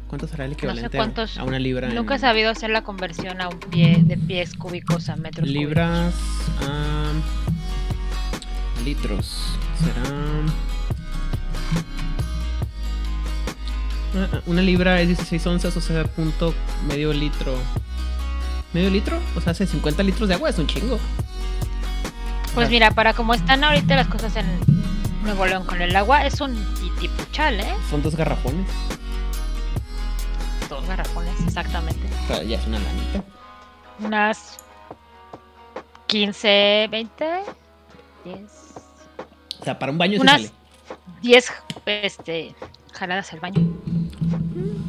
¿Cuánto 0.09 0.27
será 0.27 0.45
el 0.45 0.53
equivalente 0.53 0.97
a- 1.37 1.43
una 1.45 1.59
libra? 1.59 1.89
Nunca 1.89 2.13
he 2.13 2.17
en- 2.17 2.21
sabido 2.21 2.49
hacer 2.49 2.69
la 2.71 2.83
conversión 2.83 3.39
a 3.41 3.47
un 3.49 3.59
pie 3.59 3.99
de 4.03 4.17
pies 4.17 4.53
cúbicos 4.53 5.07
a 5.09 5.15
metros 5.17 5.47
Libras 5.47 6.13
a 6.61 7.11
a 7.11 7.56
litros. 8.87 9.53
Serán. 9.83 10.47
Ah, 14.15 14.41
Una 14.45 14.61
libra 14.61 15.01
es 15.01 15.07
16 15.09 15.45
onzas, 15.47 15.75
o 15.77 15.81
sea, 15.81 16.05
punto 16.05 16.53
medio 16.87 17.13
litro. 17.13 17.53
¿Medio 18.73 18.89
litro? 18.89 19.19
O 19.35 19.41
sea, 19.41 19.51
hace 19.51 19.65
50 19.67 20.03
litros 20.03 20.27
de 20.29 20.35
agua, 20.35 20.49
es 20.49 20.57
un 20.57 20.67
chingo. 20.67 20.97
Pues 22.55 22.67
Ah. 22.67 22.71
mira, 22.71 22.91
para 22.91 23.13
como 23.13 23.33
están 23.33 23.63
ahorita 23.63 23.95
las 23.95 24.07
cosas 24.07 24.35
en 24.35 24.45
Nuevo 25.23 25.45
León 25.45 25.65
con 25.65 25.81
el 25.81 25.95
agua, 25.95 26.25
es 26.25 26.39
un 26.41 26.55
titipuchal, 26.75 27.59
¿eh? 27.59 27.73
Son 27.89 28.01
dos 28.01 28.15
garrafones. 28.15 28.65
Dos 30.69 30.85
garrafones, 30.87 31.33
exactamente. 31.45 32.07
Ya 32.47 32.57
es 32.57 32.65
una 32.67 32.79
lanita. 32.79 33.23
Unas 33.99 34.57
15, 36.07 36.87
20, 36.89 37.25
10, 38.35 38.39
O 39.61 39.63
sea, 39.63 39.79
para 39.79 39.91
un 39.91 39.97
baño 39.97 40.19
Unas- 40.21 40.41
se 40.41 40.47
sale. 40.47 40.59
10 41.21 41.51
este, 41.85 42.55
jaladas 42.93 43.31
al 43.33 43.39
baño. 43.39 43.61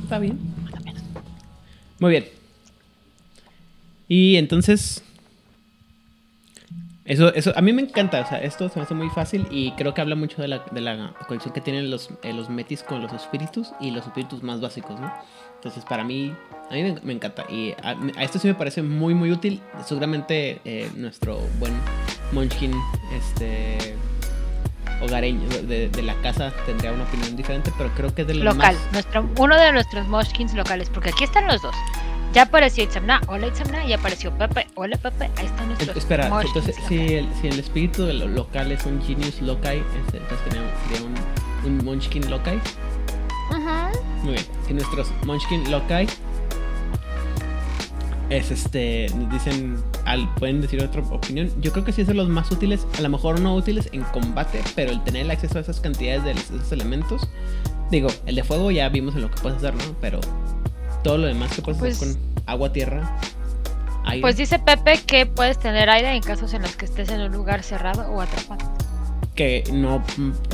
Está 0.04 0.18
bien. 0.18 0.38
Muy 2.00 2.10
bien. 2.10 2.28
Y 4.08 4.36
entonces. 4.36 5.02
Eso, 7.04 7.32
eso, 7.32 7.54
a 7.56 7.62
mí 7.62 7.72
me 7.72 7.80
encanta, 7.80 8.20
o 8.20 8.26
sea, 8.28 8.38
esto 8.42 8.68
se 8.68 8.78
me 8.78 8.82
hace 8.84 8.92
muy 8.92 9.08
fácil 9.08 9.46
y 9.50 9.72
creo 9.72 9.94
que 9.94 10.02
habla 10.02 10.14
mucho 10.14 10.42
de 10.42 10.48
la, 10.48 10.58
de 10.70 10.82
la 10.82 11.14
conexión 11.26 11.54
que 11.54 11.62
tienen 11.62 11.90
los, 11.90 12.10
eh, 12.22 12.34
los 12.34 12.50
metis 12.50 12.82
con 12.82 13.00
los 13.00 13.10
espíritus 13.14 13.72
y 13.80 13.92
los 13.92 14.04
espíritus 14.06 14.42
más 14.42 14.60
básicos, 14.60 15.00
¿no? 15.00 15.10
Entonces, 15.54 15.86
para 15.86 16.04
mí, 16.04 16.34
a 16.70 16.74
mí 16.74 16.82
me, 16.82 17.00
me 17.02 17.12
encanta 17.14 17.44
y 17.50 17.72
a, 17.82 17.96
a 18.16 18.24
esto 18.24 18.38
sí 18.38 18.46
me 18.48 18.54
parece 18.54 18.82
muy, 18.82 19.14
muy 19.14 19.30
útil. 19.32 19.60
Seguramente 19.86 20.60
eh, 20.64 20.90
nuestro 20.96 21.38
buen 21.58 21.72
Munchkin, 22.32 22.72
este, 23.16 23.96
hogareño 25.00 25.48
de, 25.48 25.88
de 25.88 26.02
la 26.02 26.14
casa 26.22 26.52
tendría 26.66 26.92
una 26.92 27.04
opinión 27.04 27.36
diferente, 27.36 27.72
pero 27.78 27.90
creo 27.94 28.14
que 28.14 28.22
es 28.22 28.28
de 28.28 28.34
los 28.34 28.54
Local, 28.54 28.74
más... 28.74 28.92
nuestro, 28.92 29.28
uno 29.38 29.56
de 29.58 29.72
nuestros 29.72 30.06
Moshkins 30.08 30.54
locales, 30.54 30.90
porque 30.90 31.10
aquí 31.10 31.24
están 31.24 31.46
los 31.46 31.62
dos. 31.62 31.74
Ya 32.34 32.42
apareció 32.42 32.84
Itzamna, 32.84 33.22
hola 33.28 33.46
Itzamna, 33.46 33.86
y 33.86 33.94
apareció 33.94 34.30
Pepe, 34.36 34.66
hola 34.74 34.98
Pepe, 34.98 35.30
ahí 35.38 35.46
están 35.46 35.68
nuestros 35.68 35.96
Espera, 35.96 36.28
Moshkins 36.28 36.56
entonces 36.56 36.84
si 36.86 36.98
locales. 36.98 37.24
el, 37.34 37.40
si 37.40 37.48
el 37.48 37.58
espíritu 37.58 38.04
de 38.04 38.12
lo 38.12 38.28
local 38.28 38.70
es 38.70 38.84
un 38.84 39.00
genius 39.02 39.40
loci, 39.40 39.68
este, 40.04 40.18
entonces 40.18 40.38
tenemos- 40.48 40.70
sería 40.90 41.06
un, 41.06 41.14
un 41.78 41.84
munchkin 41.84 42.28
loci. 42.30 42.50
Muy 44.22 44.32
bien. 44.34 44.44
Si 44.66 44.74
nuestros 44.74 45.10
munchkin 45.24 45.70
loci 45.70 46.06
es 48.30 48.50
este, 48.50 49.06
dicen, 49.30 49.76
al, 50.04 50.32
pueden 50.34 50.60
decir 50.60 50.82
otra 50.82 51.00
opinión. 51.02 51.50
Yo 51.60 51.72
creo 51.72 51.84
que 51.84 51.92
sí 51.92 52.02
es 52.02 52.06
de 52.08 52.14
los 52.14 52.28
más 52.28 52.50
útiles, 52.50 52.86
a 52.98 53.00
lo 53.00 53.08
mejor 53.08 53.40
no 53.40 53.54
útiles 53.54 53.88
en 53.92 54.02
combate, 54.04 54.62
pero 54.74 54.90
el 54.92 55.02
tener 55.04 55.22
el 55.22 55.30
acceso 55.30 55.58
a 55.58 55.60
esas 55.62 55.80
cantidades 55.80 56.24
de 56.24 56.32
esos 56.32 56.70
elementos. 56.72 57.28
Digo, 57.90 58.08
el 58.26 58.34
de 58.34 58.44
fuego 58.44 58.70
ya 58.70 58.88
vimos 58.90 59.14
en 59.14 59.22
lo 59.22 59.30
que 59.30 59.40
puedes 59.40 59.58
hacer, 59.58 59.74
¿no? 59.74 59.94
Pero 60.00 60.20
todo 61.02 61.16
lo 61.18 61.26
demás 61.26 61.52
que 61.54 61.62
puedes 61.62 61.80
hacer 61.80 61.96
Pues- 61.96 62.16
con 62.16 62.42
agua, 62.46 62.72
tierra, 62.72 63.18
aire. 64.04 64.20
Pues 64.20 64.36
dice 64.36 64.58
Pepe 64.58 65.00
que 65.06 65.24
puedes 65.26 65.58
tener 65.58 65.88
aire 65.88 66.14
en 66.14 66.22
casos 66.22 66.52
en 66.54 66.62
los 66.62 66.76
que 66.76 66.84
estés 66.84 67.08
en 67.10 67.20
un 67.22 67.32
lugar 67.32 67.62
cerrado 67.62 68.10
o 68.10 68.20
atrapado. 68.20 68.70
que 69.34 69.62
no, 69.72 70.02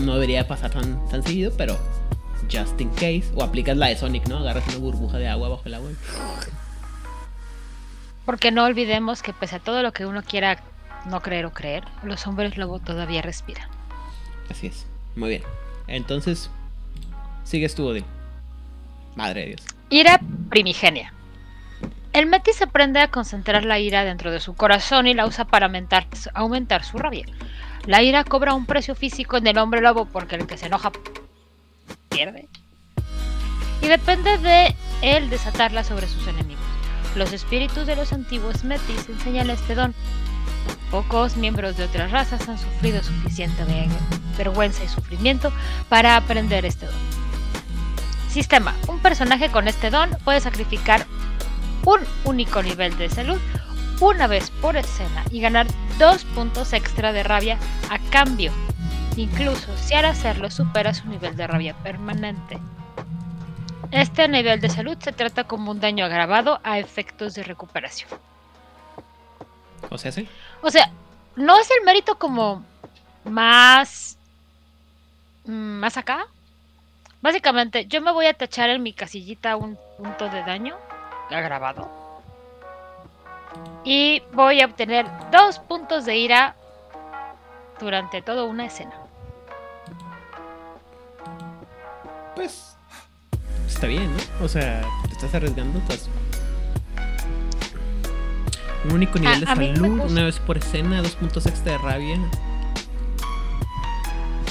no 0.03 0.15
debería 0.15 0.47
pasar 0.47 0.71
tan, 0.71 1.09
tan 1.09 1.23
seguido, 1.23 1.51
pero 1.57 1.77
just 2.53 2.79
in 2.83 2.91
case. 2.91 3.25
O 3.35 3.43
aplicas 3.43 3.77
la 3.79 3.87
de 3.87 3.97
Sonic, 3.97 4.29
¿no? 4.29 4.37
Agarras 4.39 4.63
una 4.69 4.77
burbuja 4.77 5.17
de 5.17 5.27
agua 5.27 5.49
bajo 5.49 5.63
el 5.65 5.73
agua. 5.75 5.91
y- 5.91 6.64
Porque 8.25 8.51
no 8.51 8.65
olvidemos 8.65 9.23
que 9.23 9.33
pese 9.33 9.57
a 9.57 9.61
todo 9.61 9.83
lo 9.83 9.93
que 9.93 10.07
uno 10.07 10.23
quiera 10.23 10.63
no 11.07 11.21
creer 11.21 11.47
o 11.47 11.53
creer, 11.53 11.85
los 12.03 12.27
hombres 12.27 12.57
lobo 12.57 12.79
todavía 12.79 13.23
respiran. 13.23 13.69
Así 14.51 14.69
es. 14.69 14.87
Muy 15.17 15.31
bien. 15.31 15.43
Entonces, 15.87 16.51
sigues 17.45 17.75
tú, 17.75 17.87
Odin. 17.87 18.05
Madre 19.17 19.41
de 19.43 19.47
Dios. 19.49 19.63
Ira 19.91 20.21
primigenia. 20.49 21.13
El 22.13 22.27
Metis 22.27 22.63
aprende 22.63 23.01
a 23.01 23.09
concentrar 23.09 23.65
la 23.65 23.79
ira 23.79 24.05
dentro 24.05 24.31
de 24.31 24.41
su 24.41 24.55
corazón 24.55 25.07
y 25.07 25.15
la 25.15 25.27
usa 25.27 25.45
para 25.45 25.67
aumentar, 25.67 26.07
aumentar 26.33 26.85
su 26.85 26.97
rabia. 26.97 27.27
La 27.87 28.03
ira 28.03 28.25
cobra 28.25 28.55
un 28.55 28.67
precio 28.67 28.95
físico 28.95 29.37
en 29.37 29.47
el 29.47 29.59
hombre 29.59 29.81
lobo 29.81 30.07
porque 30.07 30.37
el 30.37 30.47
que 30.47 30.57
se 30.57 30.67
enoja 30.67 30.93
pierde. 32.09 32.49
Y 33.83 33.89
depende 33.89 34.39
de 34.39 34.75
él 35.03 35.29
desatarla 35.29 35.85
sobre 35.85 36.07
sus 36.07 36.27
enemigos. 36.29 36.54
Los 37.15 37.33
espíritus 37.33 37.87
de 37.87 37.97
los 37.97 38.13
antiguos 38.13 38.65
Metis 38.65 39.09
enseñan 39.09 39.51
este 39.51 39.75
don. 39.75 39.95
Pocos 40.91 41.37
miembros 41.37 41.77
de 41.77 41.85
otras 41.85 42.11
razas 42.11 42.49
han 42.49 42.59
sufrido 42.59 43.03
suficiente 43.03 43.65
ve- 43.65 43.89
vergüenza 44.37 44.85
y 44.85 44.89
sufrimiento 44.89 45.53
para 45.89 46.17
aprender 46.17 46.65
este 46.65 46.87
don. 46.87 46.95
Sistema. 48.29 48.75
Un 48.89 48.99
personaje 49.01 49.49
con 49.51 49.69
este 49.69 49.91
don 49.91 50.11
puede 50.25 50.41
sacrificar 50.41 51.07
un 51.85 52.01
único 52.25 52.63
nivel 52.63 52.97
de 52.97 53.09
salud 53.11 53.39
una 54.01 54.27
vez 54.27 54.51
por 54.61 54.77
escena 54.77 55.23
y 55.31 55.41
ganar 55.41 55.67
dos 55.99 56.25
puntos 56.25 56.73
extra 56.73 57.13
de 57.13 57.23
rabia 57.23 57.59
a 57.91 57.99
cambio, 58.11 58.53
incluso 59.17 59.69
si 59.77 59.95
al 59.95 60.05
hacerlo 60.07 60.51
supera 60.51 60.95
su 60.95 61.07
nivel 61.09 61.37
de 61.37 61.47
rabia 61.47 61.75
permanente. 61.83 62.59
Este 63.91 64.29
nivel 64.29 64.61
de 64.61 64.69
salud 64.69 64.97
se 64.99 65.13
trata 65.13 65.45
como 65.45 65.71
un 65.71 65.81
daño 65.81 66.05
agravado 66.05 66.61
a 66.65 66.79
efectos 66.79 67.35
de 67.35 67.43
recuperación. 67.43 68.11
O 69.91 69.99
sea, 69.99 70.13
sí. 70.13 70.29
O 70.63 70.71
sea, 70.71 70.91
no 71.37 71.59
es 71.59 71.71
el 71.71 71.85
mérito 71.85 72.19
como 72.19 72.65
más. 73.25 74.19
mm, 75.45 75.53
más 75.53 75.97
acá. 75.97 76.27
Básicamente, 77.21 77.87
yo 77.87 78.03
me 78.03 78.13
voy 78.13 78.27
a 78.27 78.35
tachar 78.35 78.71
en 78.71 78.83
mi 78.83 78.93
casillita 78.93 79.57
un 79.57 79.79
punto 79.97 80.29
de 80.29 80.43
daño 80.43 80.77
agravado. 81.31 81.91
Y 83.85 84.23
voy 84.33 84.61
a 84.61 84.67
obtener 84.67 85.07
dos 85.31 85.59
puntos 85.59 86.05
de 86.05 86.17
ira 86.17 86.57
durante 87.79 88.21
toda 88.23 88.45
una 88.45 88.67
escena. 88.67 88.95
Pues. 92.35 92.74
Está 93.75 93.87
bien, 93.89 94.11
¿no? 94.13 94.45
O 94.45 94.49
sea, 94.49 94.83
te 95.09 95.13
estás 95.13 95.35
arriesgando, 95.35 95.79
estás. 95.81 96.09
Un 98.85 98.93
único 98.93 99.19
nivel 99.19 99.41
de 99.41 99.47
A- 99.51 99.55
salud, 99.57 100.01
una 100.11 100.25
vez 100.25 100.39
por 100.41 100.59
escena, 100.59 101.03
dos 101.03 101.13
puntos 101.17 101.47
extra 101.47 101.73
de 101.73 101.79
rabia. 101.79 102.19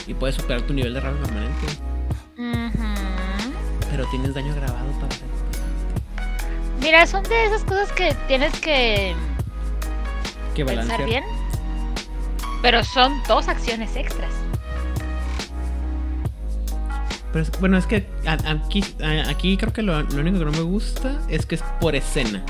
Y 0.08 0.14
puedes 0.14 0.36
superar 0.36 0.62
tu 0.64 0.74
nivel 0.74 0.94
de 0.94 1.00
rabia 1.00 1.22
permanente. 1.22 1.66
Ujú. 2.38 3.54
Pero 3.92 4.06
tienes 4.08 4.34
daño 4.34 4.52
agravado 4.54 4.92
para. 5.00 5.16
Mira, 6.82 7.08
son 7.08 7.24
de 7.24 7.46
esas 7.46 7.64
cosas 7.64 7.92
que 7.94 8.14
tienes 8.28 8.52
que 8.60 9.16
Que 10.54 10.66
pensar 10.66 10.86
balancear. 10.88 11.06
bien. 11.06 11.24
Pero 12.62 12.84
son 12.84 13.22
dos 13.28 13.48
acciones 13.48 13.96
extras. 13.96 14.32
Pero 17.34 17.44
es- 17.44 17.52
bueno, 17.60 17.78
es 17.78 17.86
que 17.88 18.08
aquí, 19.28 19.58
creo 19.58 19.74
que 19.74 19.82
lo, 19.82 20.02
lo 20.02 20.22
único 20.22 20.40
que 20.40 20.46
no 20.46 20.52
me 20.52 20.62
gusta 20.62 21.20
es 21.28 21.46
que 21.46 21.56
es 21.56 21.64
por 21.82 21.96
escena. 21.96 22.46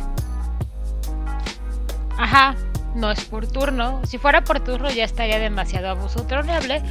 Ajá, 2.18 2.56
no 2.96 3.10
es 3.12 3.24
por 3.26 3.48
turno. 3.48 4.02
Si 4.06 4.18
fuera 4.18 4.44
por 4.44 4.60
turno 4.60 4.90
ya 4.92 5.04
estaría 5.06 5.40
demasiado 5.40 5.90
abuso 5.90 6.24
troneable. 6.26 6.82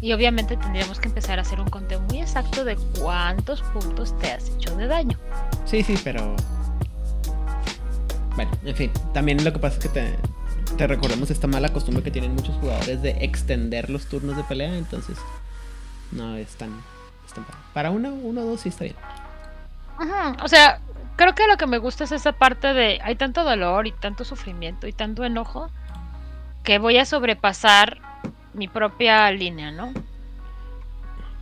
Y 0.00 0.12
obviamente 0.12 0.56
tendríamos 0.56 0.98
que 0.98 1.08
empezar 1.08 1.38
a 1.38 1.42
hacer 1.42 1.60
un 1.60 1.68
conteo 1.68 2.00
muy 2.02 2.20
exacto 2.20 2.64
de 2.64 2.76
cuántos 3.00 3.62
puntos 3.62 4.18
te 4.18 4.32
has 4.32 4.48
hecho 4.50 4.74
de 4.76 4.86
daño. 4.86 5.18
Sí, 5.64 5.82
sí, 5.82 5.96
pero. 6.02 6.34
Bueno, 8.34 8.50
en 8.64 8.74
fin. 8.76 8.90
También 9.14 9.42
lo 9.44 9.52
que 9.52 9.58
pasa 9.58 9.76
es 9.78 9.82
que 9.82 9.88
te, 9.90 10.14
te 10.76 10.86
recordemos 10.86 11.30
esta 11.30 11.46
mala 11.46 11.68
costumbre 11.68 12.02
que 12.02 12.10
tienen 12.10 12.34
muchos 12.34 12.56
jugadores 12.56 13.00
de 13.02 13.10
extender 13.24 13.90
los 13.90 14.06
turnos 14.06 14.36
de 14.36 14.42
pelea. 14.44 14.76
Entonces, 14.76 15.16
no 16.10 16.36
es 16.36 16.48
tan. 16.56 16.70
Padre. 17.40 17.58
Para 17.72 17.90
uno, 17.90 18.12
uno 18.14 18.42
o 18.42 18.44
dos 18.44 18.60
sí 18.60 18.68
está 18.68 18.84
bien. 18.84 18.96
O 20.42 20.48
sea, 20.48 20.80
creo 21.16 21.34
que 21.34 21.46
lo 21.46 21.56
que 21.56 21.66
me 21.66 21.78
gusta 21.78 22.04
es 22.04 22.12
esa 22.12 22.32
parte 22.32 22.72
de 22.72 23.00
hay 23.02 23.16
tanto 23.16 23.44
dolor 23.44 23.86
y 23.86 23.92
tanto 23.92 24.24
sufrimiento 24.24 24.86
y 24.86 24.92
tanto 24.92 25.24
enojo 25.24 25.70
que 26.62 26.78
voy 26.78 26.98
a 26.98 27.04
sobrepasar 27.04 27.98
mi 28.54 28.68
propia 28.68 29.30
línea, 29.30 29.70
¿no? 29.70 29.92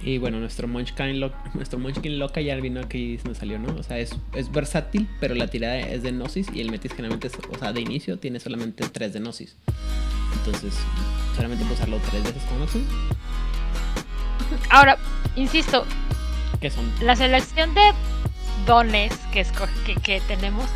Y 0.02 0.16
bueno, 0.18 0.40
nuestro 0.40 0.66
Munchkin, 0.66 1.20
nuestro 1.54 1.78
Munchkin 1.78 2.18
loca 2.18 2.40
ya 2.40 2.56
vino 2.56 2.80
aquí 2.80 3.18
nos 3.24 3.38
salió, 3.38 3.58
¿no? 3.58 3.74
O 3.78 3.82
sea, 3.82 3.98
es, 3.98 4.16
es 4.34 4.50
versátil, 4.50 5.08
pero 5.20 5.34
la 5.34 5.48
tirada 5.48 5.78
es 5.78 6.02
de 6.02 6.12
Gnosis 6.12 6.48
y 6.54 6.60
el 6.60 6.70
Metis 6.70 6.92
generalmente, 6.92 7.26
es, 7.26 7.34
o 7.50 7.58
sea, 7.58 7.72
de 7.72 7.80
inicio 7.80 8.18
tiene 8.18 8.40
solamente 8.40 8.84
3 8.88 9.12
de 9.12 9.20
Gnosis. 9.20 9.56
Entonces, 10.38 10.74
solamente 11.36 11.64
puedo 11.64 11.76
usarlo 11.76 11.98
3 12.10 12.22
veces 12.24 12.42
con 12.44 12.58
Gnosis. 12.58 12.82
Ahora, 14.70 14.98
insisto. 15.36 15.84
¿Qué 16.60 16.70
son? 16.70 16.90
La 17.00 17.16
selección 17.16 17.74
de 17.74 17.92
dones 18.66 19.16
que, 19.32 19.46
que, 19.86 19.94
que 19.96 20.20
tenemos 20.22 20.66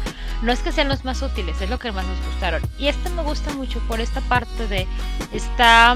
no 0.42 0.52
es 0.52 0.60
que 0.60 0.72
sean 0.72 0.88
los 0.88 1.04
más 1.04 1.22
útiles, 1.22 1.60
es 1.60 1.70
lo 1.70 1.78
que 1.78 1.92
más 1.92 2.06
nos 2.06 2.18
gustaron. 2.26 2.62
Y 2.78 2.88
este 2.88 3.10
me 3.10 3.22
gusta 3.22 3.52
mucho 3.54 3.80
por 3.80 4.00
esta 4.00 4.20
parte 4.22 4.66
de 4.68 4.86
está 5.32 5.94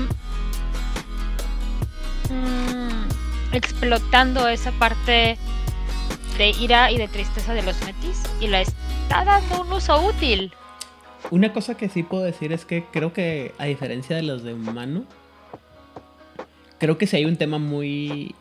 mmm, 2.31 3.09
explotando 3.53 4.49
esa 4.49 4.73
parte 4.73 5.39
de 6.37 6.51
ira 6.51 6.91
y 6.91 6.99
de 6.99 7.09
tristeza 7.09 7.53
de 7.53 7.63
los 7.63 7.81
metis 7.85 8.23
y 8.41 8.47
la 8.47 8.61
está 8.61 9.25
dando 9.25 9.63
un 9.63 9.73
uso 9.73 10.01
útil. 10.03 10.53
Una 11.31 11.53
cosa 11.53 11.77
que 11.77 11.89
sí 11.89 12.03
puedo 12.03 12.23
decir 12.23 12.53
es 12.53 12.65
que 12.65 12.87
creo 12.93 13.13
que 13.13 13.55
a 13.59 13.65
diferencia 13.65 14.17
de 14.17 14.23
los 14.23 14.45
de 14.45 14.55
humano, 14.55 15.05
creo 16.79 16.99
que 16.99 17.07
si 17.07 17.17
hay 17.17 17.25
un 17.25 17.37
tema 17.37 17.59
muy 17.59 18.35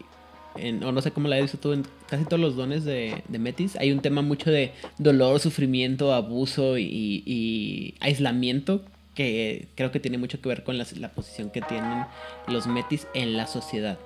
o 0.83 0.91
no 0.91 1.01
sé 1.01 1.11
cómo 1.11 1.27
la 1.27 1.39
visto 1.39 1.57
tú, 1.57 1.73
en 1.73 1.85
casi 2.07 2.25
todos 2.25 2.39
los 2.39 2.55
dones 2.55 2.83
de, 2.83 3.21
Metis, 3.29 3.75
hay 3.75 3.91
un 3.91 3.99
tema 3.99 4.21
mucho 4.21 4.49
de 4.49 4.73
dolor, 4.97 5.39
sufrimiento, 5.39 6.13
abuso 6.13 6.77
y, 6.77 7.95
aislamiento 7.99 8.83
que 9.13 9.67
creo 9.75 9.91
que 9.91 9.99
tiene 9.99 10.17
mucho 10.17 10.41
que 10.41 10.49
ver 10.49 10.63
con 10.63 10.77
la, 10.77 10.85
posición 11.09 11.49
que 11.49 11.61
tienen 11.61 12.05
los 12.47 12.67
Metis 12.67 13.07
en 13.13 13.35
la 13.35 13.47
sociedad. 13.47 13.97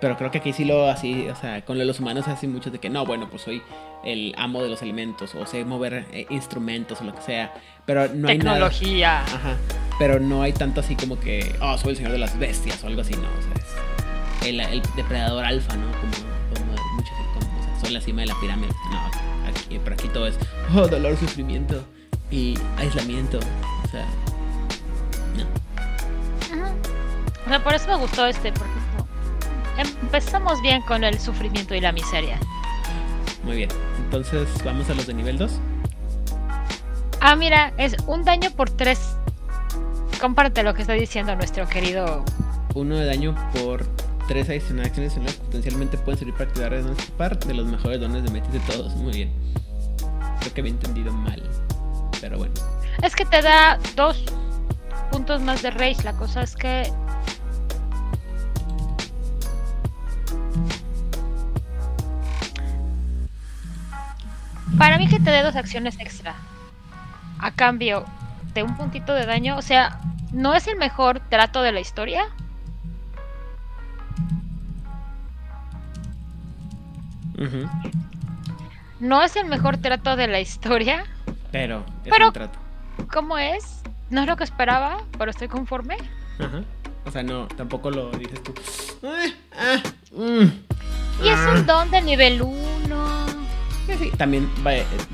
Pero 0.00 0.16
creo 0.16 0.30
que 0.30 0.38
aquí 0.38 0.52
sí 0.52 0.64
lo 0.64 0.88
así, 0.88 1.28
o 1.28 1.34
sea, 1.34 1.64
con 1.64 1.84
los 1.84 1.98
humanos 1.98 2.28
hace 2.28 2.46
mucho 2.46 2.70
de 2.70 2.78
que 2.78 2.88
no, 2.88 3.04
bueno, 3.04 3.28
pues 3.30 3.42
soy 3.42 3.62
el 4.04 4.34
amo 4.36 4.62
de 4.62 4.68
los 4.68 4.82
alimentos 4.82 5.34
o 5.34 5.46
sé 5.46 5.64
mover 5.64 6.06
eh, 6.12 6.26
instrumentos 6.30 7.00
o 7.00 7.04
lo 7.04 7.14
que 7.14 7.22
sea. 7.22 7.54
Pero 7.86 8.08
no 8.14 8.28
hay 8.28 8.38
Tecnología. 8.38 9.22
Ajá. 9.22 9.56
Pero 9.98 10.20
no 10.20 10.42
hay 10.42 10.52
tanto 10.52 10.80
así 10.80 10.94
como 10.94 11.18
que, 11.18 11.54
oh, 11.60 11.76
soy 11.78 11.90
el 11.90 11.96
señor 11.96 12.12
de 12.12 12.18
las 12.18 12.38
bestias 12.38 12.82
o 12.84 12.86
algo 12.86 13.00
así, 13.00 13.14
no. 13.14 13.22
O 13.22 13.42
sea, 13.42 14.48
es, 14.48 14.48
el, 14.48 14.82
depredador 14.94 15.44
alfa, 15.44 15.74
¿no? 15.76 15.86
Como, 15.92 16.12
como 16.54 16.94
muchos 16.94 17.12
como, 17.34 17.60
o 17.60 17.62
sea, 17.62 17.80
soy 17.80 17.90
la 17.90 18.00
cima 18.00 18.20
de 18.20 18.26
la 18.26 18.40
pirámide. 18.40 18.72
No, 18.90 19.48
aquí, 19.48 19.80
pero 19.82 19.94
aquí 19.94 20.08
todo 20.08 20.26
es 20.26 20.38
oh, 20.74 20.86
dolor, 20.86 21.16
sufrimiento 21.16 21.84
y 22.30 22.58
aislamiento. 22.76 23.38
O 23.38 23.88
sea, 23.88 24.06
no. 25.36 25.44
O 27.46 27.48
sea, 27.48 27.64
por 27.64 27.74
eso 27.74 27.88
me 27.88 27.96
gustó 27.96 28.26
este, 28.26 28.52
porque 28.52 28.72
empezamos 29.78 30.60
bien 30.60 30.82
con 30.82 31.04
el 31.04 31.18
sufrimiento 31.18 31.74
y 31.74 31.80
la 31.80 31.92
miseria. 31.92 32.38
Muy 33.42 33.56
bien, 33.56 33.70
entonces 33.98 34.48
vamos 34.64 34.88
a 34.90 34.94
los 34.94 35.06
de 35.06 35.14
nivel 35.14 35.38
2. 35.38 35.50
Ah, 37.20 37.36
mira, 37.36 37.72
es 37.78 37.96
un 38.06 38.24
daño 38.24 38.50
por 38.50 38.70
3. 38.70 38.98
Comparte 40.20 40.62
lo 40.62 40.74
que 40.74 40.82
está 40.82 40.94
diciendo 40.94 41.34
nuestro 41.36 41.68
querido. 41.68 42.24
Uno 42.74 42.96
de 42.96 43.06
daño 43.06 43.34
por 43.54 43.84
tres 44.28 44.48
adicionales 44.50 44.90
acciones 44.90 45.34
potencialmente 45.34 45.96
pueden 45.96 46.18
servir 46.18 46.34
para 46.34 46.50
activar 46.50 46.82
de 46.82 47.02
par 47.16 47.38
de 47.38 47.54
los 47.54 47.66
mejores 47.66 48.00
dones 48.00 48.22
de 48.22 48.30
Metis 48.30 48.52
de 48.52 48.60
todos. 48.60 48.94
Muy 48.96 49.12
bien. 49.12 49.32
Creo 50.40 50.54
que 50.54 50.60
había 50.60 50.72
entendido 50.72 51.12
mal. 51.12 51.42
Pero 52.20 52.38
bueno. 52.38 52.54
Es 53.02 53.16
que 53.16 53.24
te 53.24 53.40
da 53.40 53.78
dos 53.96 54.22
puntos 55.10 55.40
más 55.40 55.62
de 55.62 55.70
rage. 55.70 56.02
La 56.04 56.12
cosa 56.12 56.42
es 56.42 56.54
que. 56.54 56.92
Para 64.76 64.98
mí 64.98 65.08
que 65.08 65.20
te 65.20 65.30
dé 65.30 65.42
dos 65.42 65.56
acciones 65.56 65.98
extra. 65.98 66.34
A 67.38 67.52
cambio 67.52 68.04
de 68.54 68.62
un 68.62 68.76
puntito 68.76 69.14
de 69.14 69.24
daño. 69.24 69.56
O 69.56 69.62
sea, 69.62 70.00
no 70.32 70.54
es 70.54 70.66
el 70.66 70.76
mejor 70.76 71.20
trato 71.30 71.62
de 71.62 71.72
la 71.72 71.80
historia 71.80 72.26
No 79.00 79.22
es 79.22 79.36
el 79.36 79.46
mejor 79.46 79.76
trato 79.76 80.16
de 80.16 80.26
la 80.26 80.40
historia. 80.40 81.04
Pero 81.52 81.84
es 82.04 82.12
un 82.12 82.32
trato. 82.32 82.58
¿Cómo 83.12 83.38
es? 83.38 83.82
No 84.10 84.22
es 84.22 84.26
lo 84.26 84.36
que 84.36 84.44
esperaba, 84.44 85.04
pero 85.16 85.30
estoy 85.30 85.48
conforme. 85.48 85.96
Ajá. 86.38 86.62
O 87.04 87.10
sea, 87.10 87.22
no, 87.22 87.46
tampoco 87.46 87.90
lo 87.90 88.10
dices 88.10 88.42
tú. 88.42 88.52
Y 91.22 91.28
es 91.28 91.38
un 91.54 91.66
don 91.66 91.90
de 91.90 92.02
nivel 92.02 92.42
1. 92.42 93.27
Sí, 93.96 94.10
también, 94.16 94.48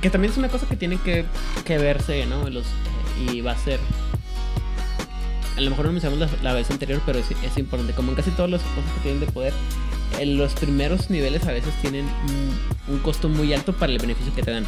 que 0.02 0.10
también 0.10 0.32
es 0.32 0.38
una 0.38 0.48
cosa 0.48 0.66
que 0.66 0.76
tiene 0.76 0.98
que, 0.98 1.24
que 1.64 1.78
verse, 1.78 2.26
¿no? 2.26 2.48
Los, 2.50 2.66
y 3.20 3.40
va 3.40 3.52
a 3.52 3.56
ser. 3.56 3.78
A 5.56 5.60
lo 5.60 5.70
mejor 5.70 5.86
no 5.86 5.92
mencionamos 5.92 6.30
la, 6.32 6.42
la 6.42 6.54
vez 6.54 6.70
anterior, 6.70 7.00
pero 7.06 7.18
es, 7.20 7.30
es 7.30 7.56
importante. 7.56 7.92
Como 7.92 8.10
en 8.10 8.16
casi 8.16 8.30
todas 8.32 8.50
las 8.50 8.60
cosas 8.62 8.92
que 8.94 9.00
tienen 9.02 9.20
de 9.20 9.26
poder, 9.26 9.52
en 10.18 10.36
los 10.36 10.54
primeros 10.54 11.10
niveles 11.10 11.46
a 11.46 11.52
veces 11.52 11.74
tienen 11.80 12.06
un, 12.88 12.98
costo 12.98 13.28
muy 13.28 13.52
alto 13.52 13.72
para 13.72 13.92
el 13.92 13.98
beneficio 13.98 14.34
que 14.34 14.42
te 14.42 14.50
dan. 14.50 14.66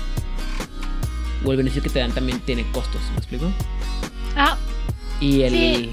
O 1.44 1.50
el 1.50 1.56
beneficio 1.56 1.82
que 1.82 1.90
te 1.90 1.98
dan 1.98 2.12
también 2.12 2.40
tiene 2.40 2.64
costos, 2.72 3.00
¿me 3.12 3.18
explico? 3.18 3.50
Ah. 4.36 4.56
Y 5.20 5.42
el 5.42 5.90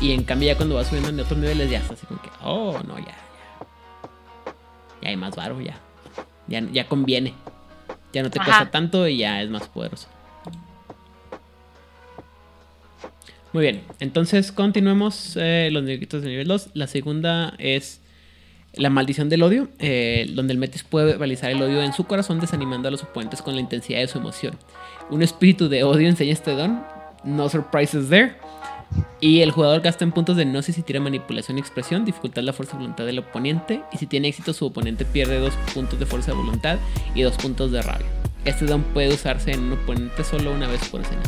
y 0.00 0.12
en 0.12 0.24
cambio 0.24 0.48
ya 0.48 0.56
cuando 0.56 0.74
vas 0.74 0.88
subiendo 0.88 1.10
en 1.10 1.20
otros 1.20 1.38
niveles 1.38 1.70
ya 1.70 1.78
está 1.78 1.94
así 1.94 2.04
como 2.06 2.20
que, 2.20 2.30
oh, 2.42 2.78
no, 2.86 2.98
ya, 2.98 3.06
ya. 3.06 3.14
Ya 5.02 5.08
hay 5.08 5.16
más 5.16 5.36
varo, 5.36 5.60
ya. 5.60 5.78
Ya, 6.46 6.60
ya 6.72 6.88
conviene. 6.88 7.34
Ya 8.14 8.22
no 8.22 8.30
te 8.30 8.38
cuesta 8.38 8.70
tanto 8.70 9.08
y 9.08 9.18
ya 9.18 9.42
es 9.42 9.50
más 9.50 9.68
poderoso. 9.68 10.08
Muy 13.52 13.62
bien, 13.62 13.82
entonces 14.00 14.52
continuemos 14.52 15.36
eh, 15.36 15.68
los 15.72 15.82
niveles 15.82 16.08
de 16.22 16.28
nivel 16.28 16.46
2. 16.46 16.70
La 16.74 16.86
segunda 16.86 17.54
es 17.58 18.00
la 18.72 18.88
maldición 18.88 19.28
del 19.28 19.42
odio, 19.42 19.68
eh, 19.80 20.30
donde 20.32 20.52
el 20.52 20.58
Metis 20.58 20.84
puede 20.84 21.16
realizar 21.16 21.50
el 21.50 21.60
odio 21.60 21.82
en 21.82 21.92
su 21.92 22.04
corazón 22.04 22.40
desanimando 22.40 22.88
a 22.88 22.90
los 22.92 23.02
oponentes 23.02 23.42
con 23.42 23.54
la 23.54 23.60
intensidad 23.60 23.98
de 23.98 24.08
su 24.08 24.18
emoción. 24.18 24.56
Un 25.10 25.22
espíritu 25.22 25.68
de 25.68 25.82
odio 25.82 26.08
enseña 26.08 26.32
este 26.32 26.52
don, 26.52 26.84
no 27.24 27.48
surprises 27.48 28.08
there. 28.08 28.36
Y 29.20 29.40
el 29.40 29.50
jugador 29.50 29.80
gasta 29.80 30.04
en 30.04 30.12
puntos 30.12 30.36
de 30.36 30.44
gnosis 30.44 30.78
y 30.78 30.82
tira 30.82 31.00
manipulación 31.00 31.56
y 31.56 31.60
expresión, 31.60 32.04
dificultad 32.04 32.42
la 32.42 32.52
fuerza 32.52 32.72
de 32.72 32.78
voluntad 32.78 33.06
del 33.06 33.20
oponente. 33.20 33.82
Y 33.92 33.98
si 33.98 34.06
tiene 34.06 34.28
éxito, 34.28 34.52
su 34.52 34.66
oponente 34.66 35.04
pierde 35.04 35.38
dos 35.38 35.54
puntos 35.72 35.98
de 35.98 36.06
fuerza 36.06 36.32
de 36.32 36.36
voluntad 36.36 36.78
y 37.14 37.22
dos 37.22 37.36
puntos 37.36 37.72
de 37.72 37.82
rabia. 37.82 38.06
Este 38.44 38.66
don 38.66 38.82
puede 38.82 39.14
usarse 39.14 39.52
en 39.52 39.62
un 39.64 39.72
oponente 39.72 40.22
solo 40.24 40.52
una 40.52 40.68
vez 40.68 40.86
por 40.88 41.00
escena. 41.00 41.22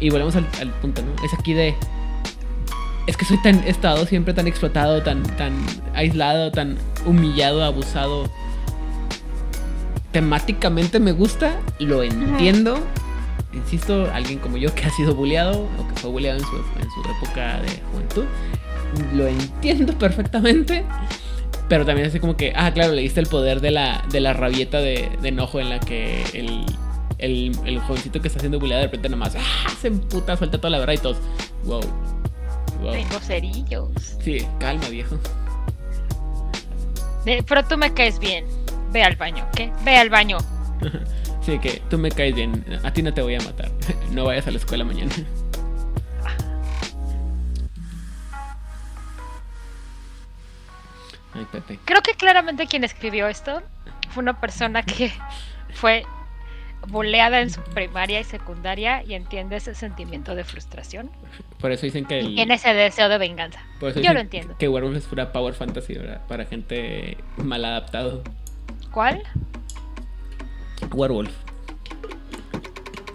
Y 0.00 0.10
volvemos 0.10 0.36
al, 0.36 0.46
al 0.60 0.70
punto, 0.80 1.02
¿no? 1.02 1.24
Es 1.24 1.32
aquí 1.32 1.54
de 1.54 1.74
es 3.06 3.16
que 3.16 3.24
soy 3.24 3.36
tan 3.38 3.62
he 3.64 3.70
estado 3.70 4.06
siempre 4.06 4.32
tan 4.32 4.46
explotado, 4.46 5.02
tan 5.02 5.22
tan 5.36 5.54
aislado, 5.94 6.50
tan 6.50 6.76
humillado, 7.04 7.62
abusado. 7.62 8.30
Temáticamente 10.12 11.00
me 11.00 11.12
gusta, 11.12 11.60
lo 11.80 12.02
entiendo. 12.02 12.78
Insisto, 13.54 14.10
alguien 14.12 14.38
como 14.38 14.56
yo 14.56 14.74
que 14.74 14.84
ha 14.84 14.90
sido 14.90 15.14
bulleado 15.14 15.68
o 15.78 15.88
que 15.88 15.94
fue 15.94 16.10
bulleado 16.10 16.38
en 16.38 16.44
su, 16.44 16.56
en 16.56 16.90
su 16.90 17.00
época 17.10 17.60
de 17.60 17.80
juventud, 17.92 18.24
lo 19.14 19.26
entiendo 19.26 19.92
perfectamente. 19.98 20.84
Pero 21.68 21.86
también 21.86 22.08
así 22.08 22.20
como 22.20 22.36
que, 22.36 22.52
ah, 22.56 22.72
claro, 22.72 22.92
le 22.92 23.02
diste 23.02 23.20
el 23.20 23.26
poder 23.26 23.60
de 23.60 23.70
la, 23.70 24.04
de 24.10 24.20
la 24.20 24.34
rabieta 24.34 24.80
de, 24.80 25.10
de 25.22 25.28
enojo 25.28 25.60
en 25.60 25.70
la 25.70 25.80
que 25.80 26.22
el, 26.34 26.66
el, 27.18 27.56
el, 27.64 27.80
jovencito 27.80 28.20
que 28.20 28.28
está 28.28 28.38
siendo 28.38 28.58
bulleado 28.58 28.82
de 28.82 28.88
repente 28.88 29.08
nomás, 29.08 29.34
ah, 29.34 29.70
se 29.80 29.88
emputa, 29.88 30.36
suelta 30.36 30.58
toda 30.58 30.70
la 30.70 30.78
verdad 30.78 30.92
y 30.92 30.98
todos, 30.98 31.16
wow, 31.64 31.80
tengo 32.92 33.18
cerillos. 33.20 33.88
Sí, 34.22 34.46
calma, 34.58 34.88
viejo. 34.88 35.16
pero 37.46 37.64
tú 37.64 37.78
me 37.78 37.92
caes 37.92 38.18
bien. 38.18 38.44
Ve 38.92 39.02
al 39.02 39.16
baño, 39.16 39.46
¿qué? 39.54 39.72
Ve 39.84 39.96
al 39.96 40.10
baño. 40.10 40.38
sí, 41.44 41.58
que 41.58 41.82
tú 41.90 41.98
me 41.98 42.10
caes 42.10 42.34
bien. 42.34 42.64
A 42.82 42.92
ti 42.92 43.02
no 43.02 43.12
te 43.12 43.20
voy 43.22 43.34
a 43.34 43.40
matar. 43.40 43.70
no 44.10 44.24
vayas 44.24 44.46
a 44.46 44.50
la 44.50 44.56
escuela 44.58 44.84
mañana. 44.84 45.12
Ay, 51.34 51.46
Pepe. 51.50 51.78
Creo 51.84 52.00
que 52.02 52.14
claramente 52.14 52.66
quien 52.66 52.84
escribió 52.84 53.26
esto 53.28 53.62
fue 54.10 54.22
una 54.22 54.40
persona 54.40 54.82
que 54.82 55.12
fue 55.74 56.04
boleada 56.88 57.40
en 57.40 57.50
su 57.50 57.62
primaria 57.62 58.20
y 58.20 58.24
secundaria 58.24 59.02
y 59.02 59.14
entiende 59.14 59.56
ese 59.56 59.74
sentimiento 59.74 60.34
de 60.34 60.44
frustración. 60.44 61.10
Por 61.58 61.72
eso 61.72 61.86
dicen 61.86 62.04
que... 62.04 62.20
Y 62.20 62.34
tiene 62.34 62.54
ese 62.54 62.74
deseo 62.74 63.08
de 63.08 63.16
venganza. 63.16 63.58
Yo 63.80 64.12
lo 64.12 64.20
entiendo. 64.20 64.56
Que 64.58 64.68
Werewolf 64.68 64.98
es 64.98 65.06
pura 65.06 65.32
power 65.32 65.54
fantasy, 65.54 65.94
¿verdad? 65.94 66.20
Para 66.28 66.44
gente 66.44 67.16
mal 67.38 67.64
adaptado. 67.64 68.22
¿Cuál? 68.90 69.22
Werewolf. 70.92 71.30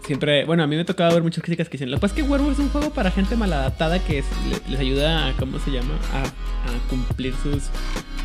Siempre, 0.06 0.44
bueno, 0.46 0.64
a 0.64 0.68
mí 0.68 0.76
me 0.76 0.86
tocaba 0.86 1.14
ver 1.14 1.22
muchas 1.22 1.44
críticas 1.44 1.68
que 1.70 1.74
dicen, 1.74 1.92
lo 1.92 1.98
que 1.98 2.02
pasa 2.02 2.16
es 2.16 2.24
que 2.24 2.28
Werewolf 2.30 2.54
es 2.54 2.60
un 2.66 2.70
juego 2.70 2.90
para 2.92 3.12
gente 3.12 3.36
maladaptada 3.36 4.00
que 4.00 4.20
es- 4.20 4.26
le- 4.50 4.72
les 4.72 4.80
ayuda 4.80 5.28
a, 5.28 5.34
¿cómo 5.34 5.60
se 5.60 5.70
llama? 5.72 5.94
A, 6.14 6.24
a 6.24 6.90
cumplir 6.90 7.36
sus, 7.44 7.64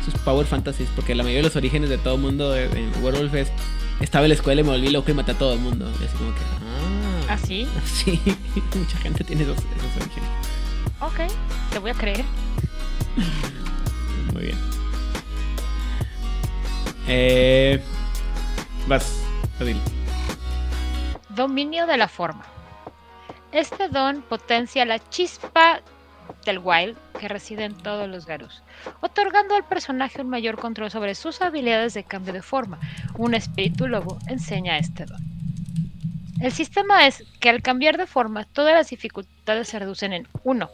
sus 0.03 0.13
power 0.23 0.47
fantasies, 0.47 0.89
porque 0.95 1.13
la 1.13 1.21
mayoría 1.21 1.41
de 1.43 1.47
los 1.49 1.55
orígenes 1.55 1.89
de 1.91 1.99
todo 1.99 2.15
el 2.15 2.21
mundo 2.21 2.55
en 2.55 2.75
en 2.75 3.03
Werewolf 3.03 3.33
es, 3.35 3.51
estaba 4.01 4.25
en 4.25 4.29
la 4.29 4.35
escuela 4.35 4.61
y 4.61 4.63
me 4.63 4.71
volví 4.71 4.89
loco 4.89 5.11
y 5.11 5.13
maté 5.13 5.33
a 5.33 5.37
todo 5.37 5.53
el 5.53 5.59
mundo. 5.59 5.87
Y 6.01 6.05
así 6.05 6.17
como 6.17 6.31
que, 6.33 6.41
ah, 6.41 7.33
¿Ah, 7.33 7.37
sí? 7.37 7.67
sí, 7.85 8.19
mucha 8.75 8.97
gente 8.97 9.23
tiene 9.23 9.43
esos, 9.43 9.57
esos 9.57 9.95
orígenes. 10.01 10.29
Ok, 11.01 11.31
te 11.71 11.77
voy 11.77 11.91
a 11.91 11.93
creer. 11.93 12.23
Muy 14.33 14.41
bien. 14.41 14.57
Eh, 17.07 17.79
vas, 18.87 19.21
Dominio 21.29 21.87
de 21.87 21.97
la 21.97 22.07
forma. 22.09 22.43
Este 23.53 23.87
don 23.87 24.21
potencia 24.21 24.83
la 24.83 24.99
chispa 24.99 25.81
del 26.45 26.59
Wild 26.59 26.97
que 27.19 27.29
reside 27.29 27.63
en 27.63 27.75
todos 27.75 28.09
los 28.09 28.25
Garus, 28.25 28.63
otorgando 28.99 29.55
al 29.55 29.63
personaje 29.63 30.21
un 30.21 30.29
mayor 30.29 30.57
control 30.57 30.91
sobre 30.91 31.15
sus 31.15 31.41
habilidades 31.41 31.93
de 31.93 32.03
cambio 32.03 32.33
de 32.33 32.41
forma. 32.41 32.79
Un 33.17 33.33
espíritu 33.33 33.87
lobo 33.87 34.19
enseña 34.27 34.77
este 34.77 35.05
don. 35.05 35.23
El 36.41 36.51
sistema 36.51 37.07
es 37.07 37.23
que 37.39 37.49
al 37.49 37.61
cambiar 37.61 37.97
de 37.97 38.07
forma 38.07 38.43
todas 38.43 38.73
las 38.73 38.89
dificultades 38.89 39.69
se 39.69 39.79
reducen 39.79 40.11
en 40.11 40.27
1. 40.43 40.69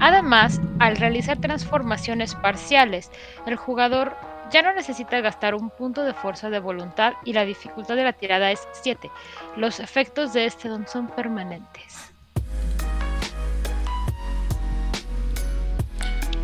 Además, 0.00 0.60
al 0.78 0.96
realizar 0.96 1.38
transformaciones 1.38 2.34
parciales, 2.34 3.10
el 3.46 3.56
jugador 3.56 4.16
ya 4.54 4.62
no 4.62 4.72
necesita 4.72 5.20
gastar 5.20 5.56
un 5.56 5.68
punto 5.68 6.04
de 6.04 6.14
fuerza 6.14 6.48
de 6.48 6.60
voluntad 6.60 7.14
y 7.24 7.32
la 7.32 7.44
dificultad 7.44 7.96
de 7.96 8.04
la 8.04 8.12
tirada 8.12 8.52
es 8.52 8.60
7. 8.82 9.10
Los 9.56 9.80
efectos 9.80 10.32
de 10.32 10.46
este 10.46 10.68
don 10.68 10.86
son 10.86 11.08
permanentes. 11.08 12.12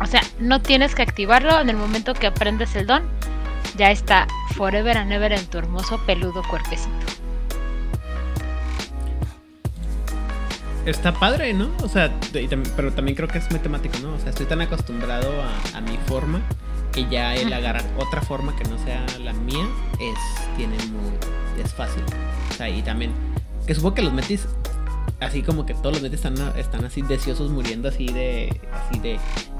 O 0.01 0.05
sea, 0.05 0.19
no 0.39 0.61
tienes 0.61 0.93
que 0.93 1.03
activarlo 1.03 1.57
en 1.61 1.69
el 1.69 1.77
momento 1.77 2.13
que 2.13 2.27
aprendes 2.27 2.75
el 2.75 2.85
don. 2.85 3.03
Ya 3.77 3.91
está 3.91 4.27
forever 4.57 4.97
and 4.97 5.13
ever 5.13 5.31
en 5.31 5.45
tu 5.45 5.59
hermoso 5.59 5.97
peludo 6.05 6.43
cuerpecito. 6.49 6.91
Está 10.85 11.13
padre, 11.13 11.53
¿no? 11.53 11.71
O 11.81 11.87
sea, 11.87 12.11
pero 12.75 12.91
también 12.91 13.15
creo 13.15 13.29
que 13.29 13.37
es 13.37 13.49
muy 13.51 13.61
temático, 13.61 13.99
¿no? 13.99 14.15
O 14.15 14.19
sea, 14.19 14.31
estoy 14.31 14.47
tan 14.47 14.59
acostumbrado 14.59 15.31
a 15.73 15.79
mi 15.79 15.95
forma 16.07 16.41
que 16.91 17.07
ya 17.09 17.35
el 17.35 17.51
agarrar 17.53 17.85
otra 17.97 18.21
forma 18.21 18.55
que 18.55 18.63
no 18.69 18.77
sea 18.83 19.05
la 19.23 19.33
mía 19.33 19.65
es 19.99 20.17
tiene 20.57 20.75
muy 20.87 21.11
es 21.63 21.73
fácil. 21.73 22.03
O 22.49 22.53
sea, 22.53 22.69
y 22.69 22.81
también 22.81 23.11
que 23.67 23.75
supongo 23.75 23.95
que 23.95 24.01
los 24.01 24.13
metis 24.13 24.47
así 25.19 25.43
como 25.43 25.65
que 25.65 25.73
todos 25.75 25.93
los 25.93 26.01
metis 26.01 26.23
están, 26.25 26.57
están 26.57 26.83
así 26.85 27.01
deseosos 27.03 27.51
muriendo 27.51 27.87
así 27.89 28.07
de 28.07 28.59
así 28.73 28.99
de 28.99 29.19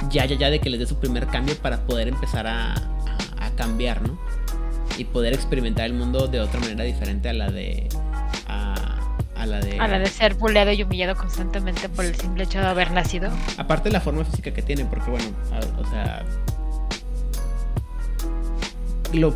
ya 0.10 0.26
ya 0.26 0.36
ya 0.36 0.50
de 0.50 0.60
que 0.60 0.70
les 0.70 0.80
dé 0.80 0.86
su 0.88 1.00
primer 1.00 1.28
cambio 1.28 1.56
para 1.58 1.82
poder 1.86 2.08
empezar 2.08 2.48
a, 2.48 2.74
a- 2.74 3.46
a 3.46 3.50
cambiar, 3.56 4.02
¿no? 4.02 4.18
Y 4.98 5.06
poder 5.06 5.34
experimentar 5.34 5.86
el 5.86 5.94
mundo 5.94 6.28
de 6.28 6.40
otra 6.42 6.60
manera 6.60 6.84
diferente 6.84 7.30
a 7.30 7.34
la 7.34 7.50
de 7.52 7.88
a, 8.48 9.00
a 9.36 9.46
la 9.46 9.60
de 9.60 9.80
A 9.80 9.88
la 9.88 10.00
de 10.00 10.08
ser 10.08 10.34
buleado 10.36 10.72
y 10.72 10.84
humillado 10.84 11.16
constantemente 11.16 11.88
por 11.90 12.06
el 12.06 12.16
simple 12.16 12.44
hecho 12.44 12.60
de 12.60 12.68
haber 12.68 12.92
nacido. 12.92 13.32
Aparte 13.58 13.90
de 13.90 13.94
la 13.94 14.02
forma 14.02 14.26
física 14.26 14.52
que 14.54 14.62
tiene, 14.62 14.86
porque 14.86 15.10
bueno, 15.12 15.28
a- 15.52 15.82
o 15.82 15.90
sea. 15.90 16.26
Lo, 19.14 19.36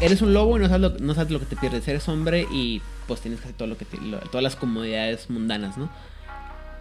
eres 0.00 0.22
un 0.22 0.34
lobo 0.34 0.56
y 0.56 0.60
no 0.60 0.68
sabes, 0.68 1.30
lo, 1.30 1.40
que 1.40 1.46
te 1.46 1.56
pierdes. 1.56 1.86
Eres 1.88 2.08
hombre 2.08 2.46
y 2.50 2.82
pues 3.06 3.20
tienes 3.20 3.40
hacer 3.40 3.52
todo 3.52 3.68
lo 3.68 3.76
que 3.76 3.84
te- 3.84 3.98
todas 4.30 4.42
las 4.42 4.56
comodidades 4.56 5.30
mundanas, 5.30 5.76
¿no? 5.76 5.90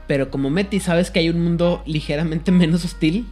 Pero 0.08 0.30
como 0.30 0.50
Meti, 0.50 0.80
sabes 0.80 1.12
que 1.12 1.20
hay 1.20 1.30
un 1.30 1.42
mundo 1.44 1.84
ligeramente 1.86 2.52
menos 2.54 2.86
hostil 2.86 3.28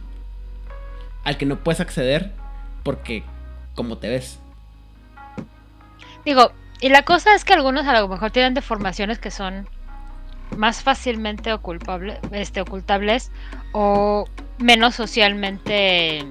al 1.24 1.36
que 1.36 1.46
no 1.46 1.56
puedes 1.56 1.80
acceder 1.80 2.32
porque 2.82 3.22
como 3.74 3.98
te 3.98 4.08
ves. 4.08 4.38
Digo, 6.24 6.52
y 6.80 6.88
la 6.88 7.02
cosa 7.02 7.34
es 7.34 7.44
que 7.44 7.52
algunos 7.52 7.86
a 7.86 8.00
lo 8.00 8.08
mejor 8.08 8.30
tienen 8.30 8.54
deformaciones 8.54 9.18
que 9.18 9.30
son 9.30 9.68
más 10.56 10.82
fácilmente 10.82 11.50
este, 12.32 12.60
ocultables 12.60 13.30
o 13.72 14.26
menos 14.58 14.94
socialmente 14.94 16.24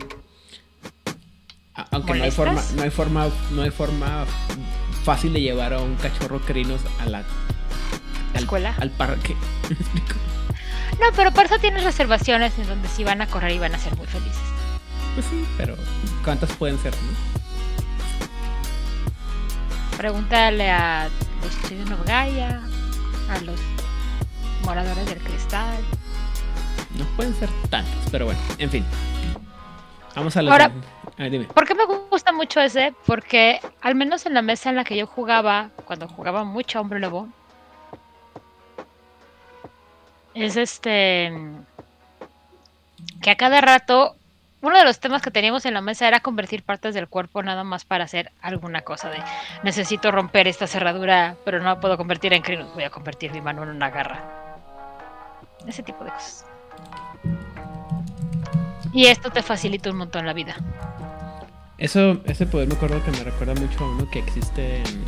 Aunque 1.92 2.14
no 2.16 2.24
hay 2.24 2.32
forma, 2.32 2.62
no 2.76 2.84
hay 2.84 2.90
forma, 2.90 3.28
no 3.52 3.62
hay 3.62 3.72
forma 3.72 4.26
fácil 5.04 5.34
de 5.34 5.42
llevar 5.42 5.74
a 5.74 5.80
un 5.80 5.96
cachorro 5.96 6.40
crinos 6.42 6.82
a 7.00 7.06
la 7.06 7.20
al- 7.20 7.26
Escuela. 8.44 8.76
al 8.80 8.90
parque. 8.92 9.36
No, 11.00 11.08
pero 11.16 11.32
por 11.32 11.46
eso 11.46 11.58
tienes 11.58 11.84
reservaciones 11.84 12.54
en 12.60 12.68
donde 12.68 12.88
sí 12.88 13.04
van 13.04 13.22
a 13.22 13.28
correr 13.28 13.52
y 13.54 13.58
van 13.60 13.74
a 13.74 13.80
ser 13.80 13.96
muy 13.98 14.06
felices. 14.06 14.38
Pues 15.16 15.26
sí, 15.26 15.44
pero 15.58 15.76
¿cuántas 16.24 16.52
pueden 16.52 16.78
ser? 16.78 16.94
no? 16.94 18.28
Pregúntale 19.98 20.70
a 20.70 21.10
los 21.44 21.62
Children 21.70 21.94
of 21.94 22.06
Gaia, 22.06 22.62
a 23.30 23.40
los 23.42 23.60
moradores 24.64 25.06
del 25.08 25.18
cristal. 25.20 25.78
No 26.98 27.06
pueden 27.16 27.34
ser 27.36 27.50
tantas, 27.70 28.10
pero 28.12 28.26
bueno, 28.26 28.40
en 28.60 28.70
fin. 28.70 28.86
Vamos 30.16 30.38
a. 30.38 30.42
Ahora- 30.42 30.72
¿Por 31.54 31.68
qué 31.68 31.76
me 31.76 31.86
gusta 31.86 32.32
mucho 32.32 32.60
ese? 32.62 32.96
Porque 33.06 33.60
al 33.82 33.94
menos 33.94 34.26
en 34.26 34.34
la 34.34 34.42
mesa 34.42 34.70
en 34.72 34.76
la 34.76 34.84
que 34.84 34.98
yo 34.98 35.06
jugaba, 35.06 35.70
cuando 35.86 36.08
jugaba 36.08 36.44
mucho 36.44 36.82
Hombre 36.82 37.00
Lobo, 37.00 37.28
es 40.34 40.56
este 40.56 41.32
que 43.22 43.30
a 43.30 43.36
cada 43.36 43.62
rato 43.62 44.16
uno 44.62 44.78
de 44.78 44.84
los 44.84 45.00
temas 45.00 45.22
que 45.22 45.30
teníamos 45.30 45.66
en 45.66 45.76
la 45.76 45.82
mesa 45.82 46.08
era 46.08 46.22
convertir 46.22 46.64
partes 46.64 46.96
del 46.96 47.08
cuerpo 47.08 47.44
nada 47.44 47.64
más 47.64 47.86
para 47.86 48.06
hacer 48.06 48.32
alguna 48.42 48.82
cosa 48.82 49.10
de 49.10 49.18
necesito 49.64 50.12
romper 50.12 50.48
esta 50.48 50.66
cerradura, 50.66 51.36
pero 51.46 51.60
no 51.60 51.66
la 51.66 51.80
puedo 51.80 51.98
convertir 51.98 52.34
en 52.34 52.42
crinos, 52.42 52.74
voy 52.74 52.84
a 52.84 52.90
convertir 52.90 53.32
mi 53.32 53.42
mano 53.42 53.62
en 53.64 53.70
una 53.70 53.90
garra. 53.92 54.58
Ese 55.68 55.84
tipo 55.84 56.04
de 56.04 56.12
cosas. 56.12 56.46
Y 58.94 59.06
esto 59.06 59.30
te 59.30 59.42
facilita 59.42 59.90
un 59.90 59.98
montón 59.98 60.26
la 60.26 60.34
vida. 60.34 60.56
Eso, 61.82 62.22
ese 62.26 62.46
poder 62.46 62.68
me 62.68 62.76
acuerdo 62.76 63.04
que 63.04 63.10
me 63.10 63.24
recuerda 63.24 63.56
mucho 63.56 63.84
a 63.84 63.90
uno 63.90 64.08
que 64.12 64.20
existe 64.20 64.78
en 64.78 65.04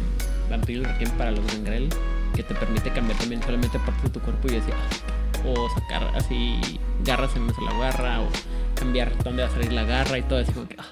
Vampiro 0.50 0.84
Requiem 0.84 1.12
para 1.12 1.30
los 1.30 1.46
Gangrel, 1.46 1.88
que 2.36 2.42
te 2.42 2.56
permite 2.56 2.90
cambiar 2.92 3.16
también 3.20 3.44
solamente 3.44 3.78
partes 3.78 4.02
de 4.06 4.10
tu 4.10 4.20
cuerpo 4.20 4.52
y 4.52 4.56
así, 4.56 4.72
ah, 4.72 5.48
o 5.48 5.70
sacar 5.70 6.12
así 6.16 6.60
garras 7.04 7.36
en 7.36 7.46
vez 7.46 7.56
de 7.58 7.64
la 7.66 7.74
garra, 7.78 8.22
o 8.22 8.28
cambiar 8.74 9.16
dónde 9.24 9.44
va 9.44 9.50
a 9.50 9.52
salir 9.52 9.72
la 9.72 9.84
garra 9.84 10.18
y 10.18 10.24
todo 10.24 10.40
así 10.40 10.52
como 10.52 10.68
que. 10.68 10.76
ah, 10.80 10.86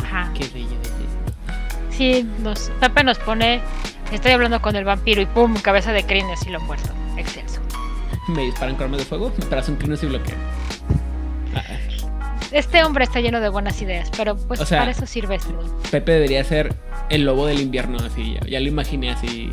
Ajá. 0.00 0.32
qué 0.32 0.46
bello 0.54 0.68
es 0.82 0.88
esto. 0.88 1.90
Sí, 1.90 2.24
nos, 2.44 2.70
Pepe 2.78 3.02
nos 3.02 3.18
pone. 3.18 3.60
Estoy 4.12 4.30
hablando 4.30 4.62
con 4.62 4.76
el 4.76 4.84
vampiro 4.84 5.20
y 5.20 5.26
pum, 5.26 5.56
cabeza 5.56 5.90
de 5.90 6.04
crines 6.06 6.46
y 6.46 6.50
lo 6.50 6.60
muerto. 6.60 6.90
Excelso. 7.16 7.60
Me 8.28 8.42
disparan 8.42 8.76
con 8.76 8.84
armas 8.84 9.00
de 9.00 9.06
fuego, 9.06 9.32
me 9.36 9.72
un 9.72 9.76
crinos 9.76 10.02
y 10.04 10.06
bloqueo. 10.06 10.36
Este 12.52 12.84
hombre 12.84 13.04
está 13.04 13.20
lleno 13.20 13.40
de 13.40 13.48
buenas 13.48 13.80
ideas, 13.82 14.10
pero 14.16 14.36
pues 14.36 14.60
O 14.60 14.66
sea- 14.66 14.78
para 14.80 14.90
eso 14.92 15.06
sirve 15.06 15.38
don. 15.38 15.70
Pepe 15.90 16.12
debería 16.12 16.44
ser 16.44 16.74
el 17.10 17.24
lobo 17.24 17.46
del 17.46 17.60
invierno, 17.60 17.98
así. 17.98 18.34
Ya, 18.34 18.46
ya 18.48 18.60
lo 18.60 18.68
imaginé 18.68 19.10
así, 19.10 19.50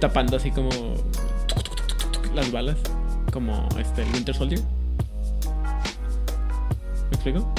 tapando 0.00 0.36
así 0.36 0.50
como 0.50 0.70
las 2.34 2.50
balas, 2.50 2.76
como 3.32 3.68
este 3.78 4.02
el 4.02 4.08
Winter 4.12 4.34
Soldier. 4.34 4.60
¿Me 7.10 7.14
explico? 7.14 7.54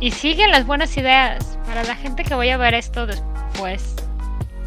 Y 0.00 0.10
siguen 0.10 0.50
las 0.50 0.66
buenas 0.66 0.96
ideas. 0.96 1.58
Para 1.66 1.84
la 1.84 1.94
gente 1.94 2.24
que 2.24 2.34
vaya 2.34 2.54
a 2.54 2.58
ver 2.58 2.74
esto 2.74 3.06
después. 3.06 3.94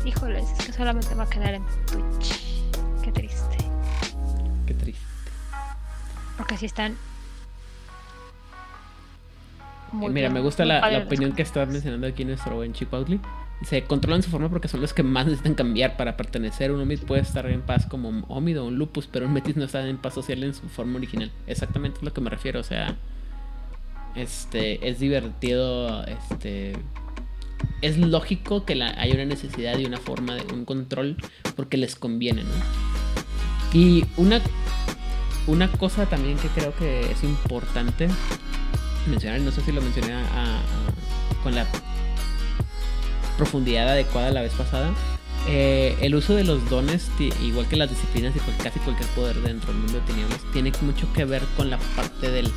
Híjoles, 0.05 0.45
es 0.59 0.65
que 0.65 0.73
solamente 0.73 1.13
va 1.15 1.23
a 1.23 1.29
quedar 1.29 1.53
en 1.55 1.63
Twitch. 1.91 2.61
Qué 3.03 3.11
triste. 3.11 3.57
Qué 4.65 4.73
triste. 4.73 5.01
Porque 6.38 6.57
si 6.57 6.65
están. 6.67 6.95
Muy 9.95 10.09
Mira, 10.09 10.27
bien, 10.27 10.33
me 10.33 10.41
gusta 10.41 10.65
la, 10.65 10.89
la 10.89 10.99
opinión 10.99 11.33
que 11.33 11.41
estaba 11.41 11.65
mencionando 11.65 12.07
aquí 12.07 12.25
nuestro 12.25 12.55
buen 12.55 12.73
Chipotle. 12.73 13.19
Se 13.63 13.83
controlan 13.83 14.21
su 14.21 14.29
forma 14.29 14.49
porque 14.49 14.67
son 14.67 14.81
los 14.81 14.93
que 14.93 15.01
más 15.01 15.25
necesitan 15.25 15.55
cambiar 15.55 15.95
para 15.97 16.17
pertenecer. 16.17 16.71
Un 16.71 16.81
Omid 16.81 16.99
puede 17.01 17.21
estar 17.21 17.47
en 17.47 17.61
paz 17.61 17.85
como 17.85 18.09
un 18.09 18.25
Omid 18.27 18.59
o 18.59 18.65
un 18.65 18.77
Lupus, 18.77 19.07
pero 19.07 19.25
un 19.25 19.33
Metis 19.33 19.55
no 19.55 19.63
está 19.63 19.87
en 19.87 19.97
paz 19.97 20.13
social 20.13 20.43
en 20.43 20.53
su 20.53 20.67
forma 20.67 20.97
original. 20.97 21.31
Exactamente 21.47 21.99
es 21.99 22.03
lo 22.03 22.13
que 22.13 22.21
me 22.21 22.29
refiero. 22.29 22.59
O 22.59 22.63
sea, 22.63 22.95
este 24.15 24.87
es 24.87 24.99
divertido. 24.99 26.03
Este 26.05 26.73
es 27.81 27.97
lógico 27.97 28.65
que 28.65 28.75
la, 28.75 28.89
hay 28.99 29.11
una 29.11 29.25
necesidad 29.25 29.77
y 29.77 29.85
una 29.85 29.97
forma 29.97 30.35
de 30.35 30.53
un 30.53 30.65
control 30.65 31.17
porque 31.55 31.77
les 31.77 31.95
conviene, 31.95 32.43
¿no? 32.43 32.49
Y 33.73 34.05
una, 34.17 34.41
una 35.47 35.71
cosa 35.71 36.05
también 36.05 36.37
que 36.37 36.47
creo 36.49 36.75
que 36.75 37.11
es 37.11 37.23
importante 37.23 38.07
mencionar, 39.07 39.39
no 39.41 39.51
sé 39.51 39.61
si 39.61 39.71
lo 39.71 39.81
mencioné 39.81 40.13
con 41.43 41.55
la 41.55 41.65
profundidad 43.37 43.89
adecuada 43.89 44.31
la 44.31 44.41
vez 44.41 44.53
pasada. 44.53 44.93
Eh, 45.47 45.95
el 46.01 46.15
uso 46.15 46.33
de 46.33 46.43
los 46.43 46.67
dones, 46.69 47.09
igual 47.43 47.67
que 47.67 47.75
las 47.75 47.89
disciplinas 47.89 48.33
y 48.35 48.63
casi 48.63 48.79
cualquier 48.79 49.07
poder 49.09 49.35
dentro 49.41 49.71
del 49.71 49.81
mundo 49.81 49.99
de 49.99 50.01
tinieblas, 50.01 50.39
tiene 50.51 50.71
mucho 50.81 51.11
que 51.13 51.25
ver 51.25 51.43
con 51.55 51.69
la 51.69 51.77
parte 51.95 52.31
del 52.31 52.51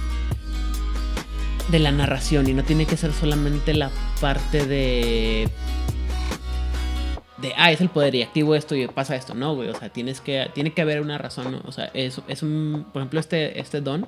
de 1.71 1.79
la 1.79 1.93
narración 1.93 2.49
y 2.49 2.55
no 2.55 2.65
tiene 2.65 2.87
que 2.87 2.97
ser 2.97 3.13
solamente 3.13 3.75
la 3.75 3.91
parte 4.21 4.65
de 4.67 5.51
de 7.37 7.53
ah 7.57 7.71
es 7.71 7.81
el 7.81 7.91
poder 7.91 8.15
y 8.15 8.23
activo 8.23 8.55
esto 8.55 8.75
y 8.75 8.87
pasa 8.89 9.15
esto 9.17 9.35
no 9.35 9.55
güey 9.55 9.69
o 9.69 9.75
sea 9.75 9.91
tienes 9.91 10.23
que 10.23 10.51
tiene 10.55 10.73
que 10.73 10.81
haber 10.81 11.01
una 11.03 11.19
razón 11.19 11.61
o 11.65 11.73
sea 11.73 11.91
es, 11.93 12.21
es 12.27 12.43
un 12.43 12.87
por 12.93 13.03
ejemplo 13.03 13.21
este 13.21 13.61
este 13.61 13.83
don 13.83 14.07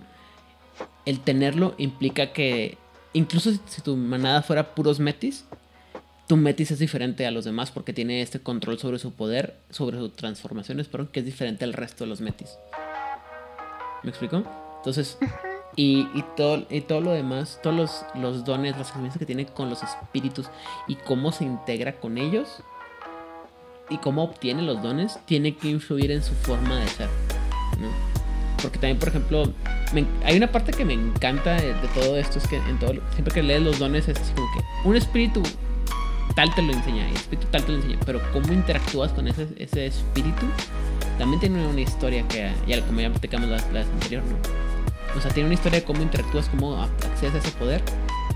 el 1.11 1.21
tenerlo 1.21 1.75
implica 1.77 2.33
que 2.33 2.79
incluso 3.13 3.51
si 3.67 3.83
tu 3.83 3.97
manada 3.97 4.43
fuera 4.43 4.75
puros 4.75 5.01
metis 5.01 5.45
tu 6.31 6.37
Metis 6.37 6.71
es 6.71 6.79
diferente 6.79 7.27
a 7.27 7.33
los 7.33 7.45
demás 7.45 7.73
porque 7.73 7.93
tiene 7.93 8.23
este 8.23 8.39
control 8.39 8.79
sobre 8.79 9.01
su 9.01 9.13
poder, 9.15 9.57
sobre 9.69 9.99
sus 9.99 10.15
transformaciones, 10.15 10.87
pero 10.87 11.11
que 11.11 11.19
es 11.19 11.27
diferente 11.27 11.65
al 11.65 11.73
resto 11.73 12.05
de 12.05 12.09
los 12.09 12.21
Metis. 12.21 12.57
¿Me 14.05 14.11
explico? 14.11 14.45
Entonces, 14.77 15.19
y, 15.75 16.07
todo, 16.37 16.69
y 16.71 16.83
todo 16.83 17.01
lo 17.01 17.11
demás, 17.11 17.59
todos 17.65 17.75
los, 17.75 18.05
los 18.15 18.45
dones, 18.45 18.79
las 18.79 18.91
experiencias 18.91 19.19
que 19.19 19.27
tiene 19.27 19.47
con 19.47 19.71
los 19.71 19.83
espíritus 19.83 20.47
y 20.87 20.95
cómo 20.95 21.33
se 21.33 21.43
integra 21.43 21.99
con 21.99 22.17
ellos 22.17 22.63
y 23.89 23.99
cómo 23.99 24.23
obtiene 24.23 24.63
los 24.63 24.81
dones, 24.81 25.19
tiene 25.27 25.57
que 25.57 25.67
influir 25.67 26.13
en 26.13 26.23
su 26.23 26.35
forma 26.35 26.79
de 26.79 26.87
ser. 26.87 27.09
Porque 28.63 28.79
también, 28.79 28.99
por 28.99 29.09
ejemplo, 29.09 29.53
hay 30.25 30.37
una 30.37 30.51
parte 30.51 30.73
que 30.73 30.85
me 30.85 30.95
encanta 30.95 31.55
de, 31.55 31.75
de, 31.75 31.89
todo 31.95 32.17
esto, 32.17 32.39
es 32.39 32.47
que 32.47 32.57
en 32.57 32.79
todo, 32.79 32.95
siempre 33.13 33.35
que 33.35 33.43
lees 33.43 33.63
los 33.63 33.79
dones 33.79 34.09
es 34.09 34.19
así 34.19 34.33
como 34.35 34.47
que 34.53 34.89
un 34.89 34.97
espíritu 34.97 35.43
tal 36.35 36.55
te 36.55 36.63
lo 36.63 36.73
enseña, 36.73 37.09
el 37.09 37.17
espíritu 37.17 37.47
tal 37.51 37.65
te 37.65 37.73
lo 37.73 37.79
enseña, 37.79 37.99
pero 38.07 38.21
cómo 38.33 38.53
interactúas 38.53 39.13
con 39.13 39.29
ese, 39.29 39.49
ese 39.57 39.87
espíritu 39.87 40.47
también 41.19 41.41
tiene 41.41 41.67
una 41.67 41.81
historia 41.81 42.27
que, 42.29 42.51
ya 42.67 42.81
como 42.83 43.01
ya 43.01 43.11
platicamos 43.11 43.49
la, 43.49 43.57
la 43.73 43.81
anterior, 43.81 44.23
¿no? 44.25 45.19
O 45.19 45.21
sea, 45.21 45.31
tiene 45.33 45.49
una 45.49 45.55
historia 45.55 45.81
de 45.81 45.85
cómo 45.85 46.03
interactúas, 46.03 46.49
cómo 46.49 46.81
accedes 46.83 47.35
a 47.35 47.39
ese 47.39 47.51
poder, 47.53 47.83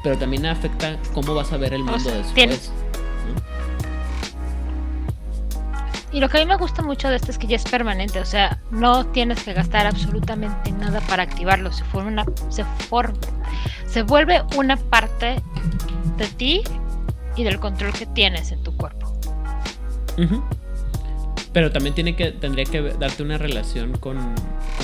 pero 0.02 0.18
también 0.18 0.44
afecta 0.46 0.98
cómo 1.14 1.34
vas 1.34 1.52
a 1.52 1.56
ver 1.56 1.72
el 1.72 1.84
mundo 1.84 2.10
después. 2.10 2.72
Y 6.14 6.20
lo 6.20 6.28
que 6.28 6.36
a 6.36 6.40
mí 6.40 6.46
me 6.46 6.56
gusta 6.56 6.80
mucho 6.80 7.08
de 7.08 7.16
esto 7.16 7.32
es 7.32 7.38
que 7.38 7.48
ya 7.48 7.56
es 7.56 7.64
permanente, 7.64 8.20
o 8.20 8.24
sea, 8.24 8.60
no 8.70 9.04
tienes 9.06 9.42
que 9.42 9.52
gastar 9.52 9.88
absolutamente 9.88 10.70
nada 10.70 11.00
para 11.08 11.24
activarlo, 11.24 11.72
se 11.72 11.82
forma 11.82 12.08
una, 12.08 12.24
se 12.50 12.64
forma, 12.88 13.18
se 13.88 14.02
vuelve 14.02 14.40
una 14.56 14.76
parte 14.76 15.42
de 16.16 16.26
ti 16.28 16.62
y 17.34 17.42
del 17.42 17.58
control 17.58 17.92
que 17.94 18.06
tienes 18.06 18.52
en 18.52 18.62
tu 18.62 18.76
cuerpo. 18.76 19.12
Pero 21.52 21.72
también 21.72 21.96
tiene 21.96 22.14
que, 22.14 22.30
tendría 22.30 22.64
que 22.64 22.80
darte 22.80 23.24
una 23.24 23.36
relación 23.36 23.98
con, 23.98 24.36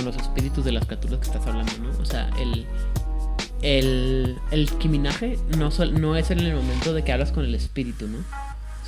los 0.04 0.16
espíritus 0.16 0.64
de 0.64 0.72
las 0.72 0.84
criaturas 0.84 1.20
que 1.20 1.26
estás 1.26 1.46
hablando, 1.46 1.72
¿no? 1.80 1.90
O 2.00 2.04
sea, 2.06 2.28
el, 2.40 2.66
el, 3.62 4.36
el 4.50 4.68
kiminaje 4.78 5.38
no, 5.56 5.70
no 5.92 6.16
es 6.16 6.32
en 6.32 6.40
el 6.40 6.56
momento 6.56 6.92
de 6.92 7.04
que 7.04 7.12
hablas 7.12 7.30
con 7.30 7.44
el 7.44 7.54
espíritu, 7.54 8.08
¿no? 8.08 8.18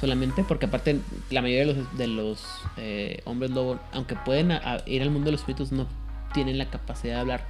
Solamente 0.03 0.43
porque 0.43 0.67
aparte 0.67 0.99
la 1.31 1.43
mayoría 1.43 1.65
de 1.65 1.75
los, 1.75 1.97
de 1.97 2.07
los 2.09 2.45
eh, 2.77 3.21
hombres 3.25 3.53
lobo, 3.53 3.79
aunque 3.93 4.17
pueden 4.17 4.51
ir 4.85 5.01
al 5.01 5.11
mundo 5.11 5.27
de 5.27 5.31
los 5.31 5.43
espíritus, 5.43 5.71
no 5.71 5.87
tienen 6.35 6.59
la 6.59 6.69
capacidad 6.69 7.15
de 7.15 7.21
hablar 7.21 7.47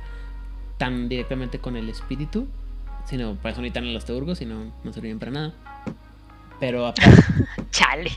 tan 0.76 1.08
directamente 1.08 1.60
con 1.60 1.76
el 1.76 1.88
espíritu, 1.88 2.46
sino 3.06 3.36
para 3.36 3.52
eso 3.52 3.62
necesitan 3.62 3.94
los 3.94 4.04
teurgos 4.04 4.42
y 4.42 4.44
no, 4.44 4.70
no 4.84 4.92
sirven 4.92 5.18
para 5.18 5.32
nada. 5.32 5.54
Pero 6.60 6.86
aparte. 6.86 7.10
Chale. 7.70 8.10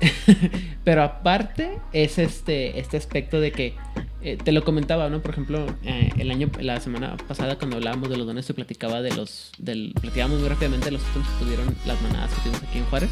pero 0.84 1.02
aparte 1.02 1.78
es 1.92 2.18
este, 2.18 2.80
este 2.80 2.96
aspecto 2.96 3.40
de 3.40 3.52
que 3.52 3.74
eh, 4.22 4.38
te 4.42 4.52
lo 4.52 4.64
comentaba, 4.64 5.10
¿no? 5.10 5.20
Por 5.20 5.32
ejemplo, 5.32 5.66
eh, 5.84 6.12
el 6.16 6.30
año, 6.30 6.50
la 6.60 6.80
semana 6.80 7.18
pasada 7.28 7.58
cuando 7.58 7.76
hablábamos 7.76 8.08
de 8.08 8.16
los 8.16 8.26
dones, 8.26 8.46
se 8.46 8.54
platicaba 8.54 9.02
de 9.02 9.14
los, 9.14 9.52
del, 9.58 9.92
platicábamos 10.00 10.40
muy 10.40 10.48
rápidamente 10.48 10.86
de 10.86 10.92
los 10.92 11.02
que 11.02 11.20
tuvieron 11.38 11.76
las 11.84 12.00
manadas 12.00 12.32
que 12.32 12.40
tuvimos 12.40 12.62
aquí 12.62 12.78
en 12.78 12.84
Juárez. 12.86 13.10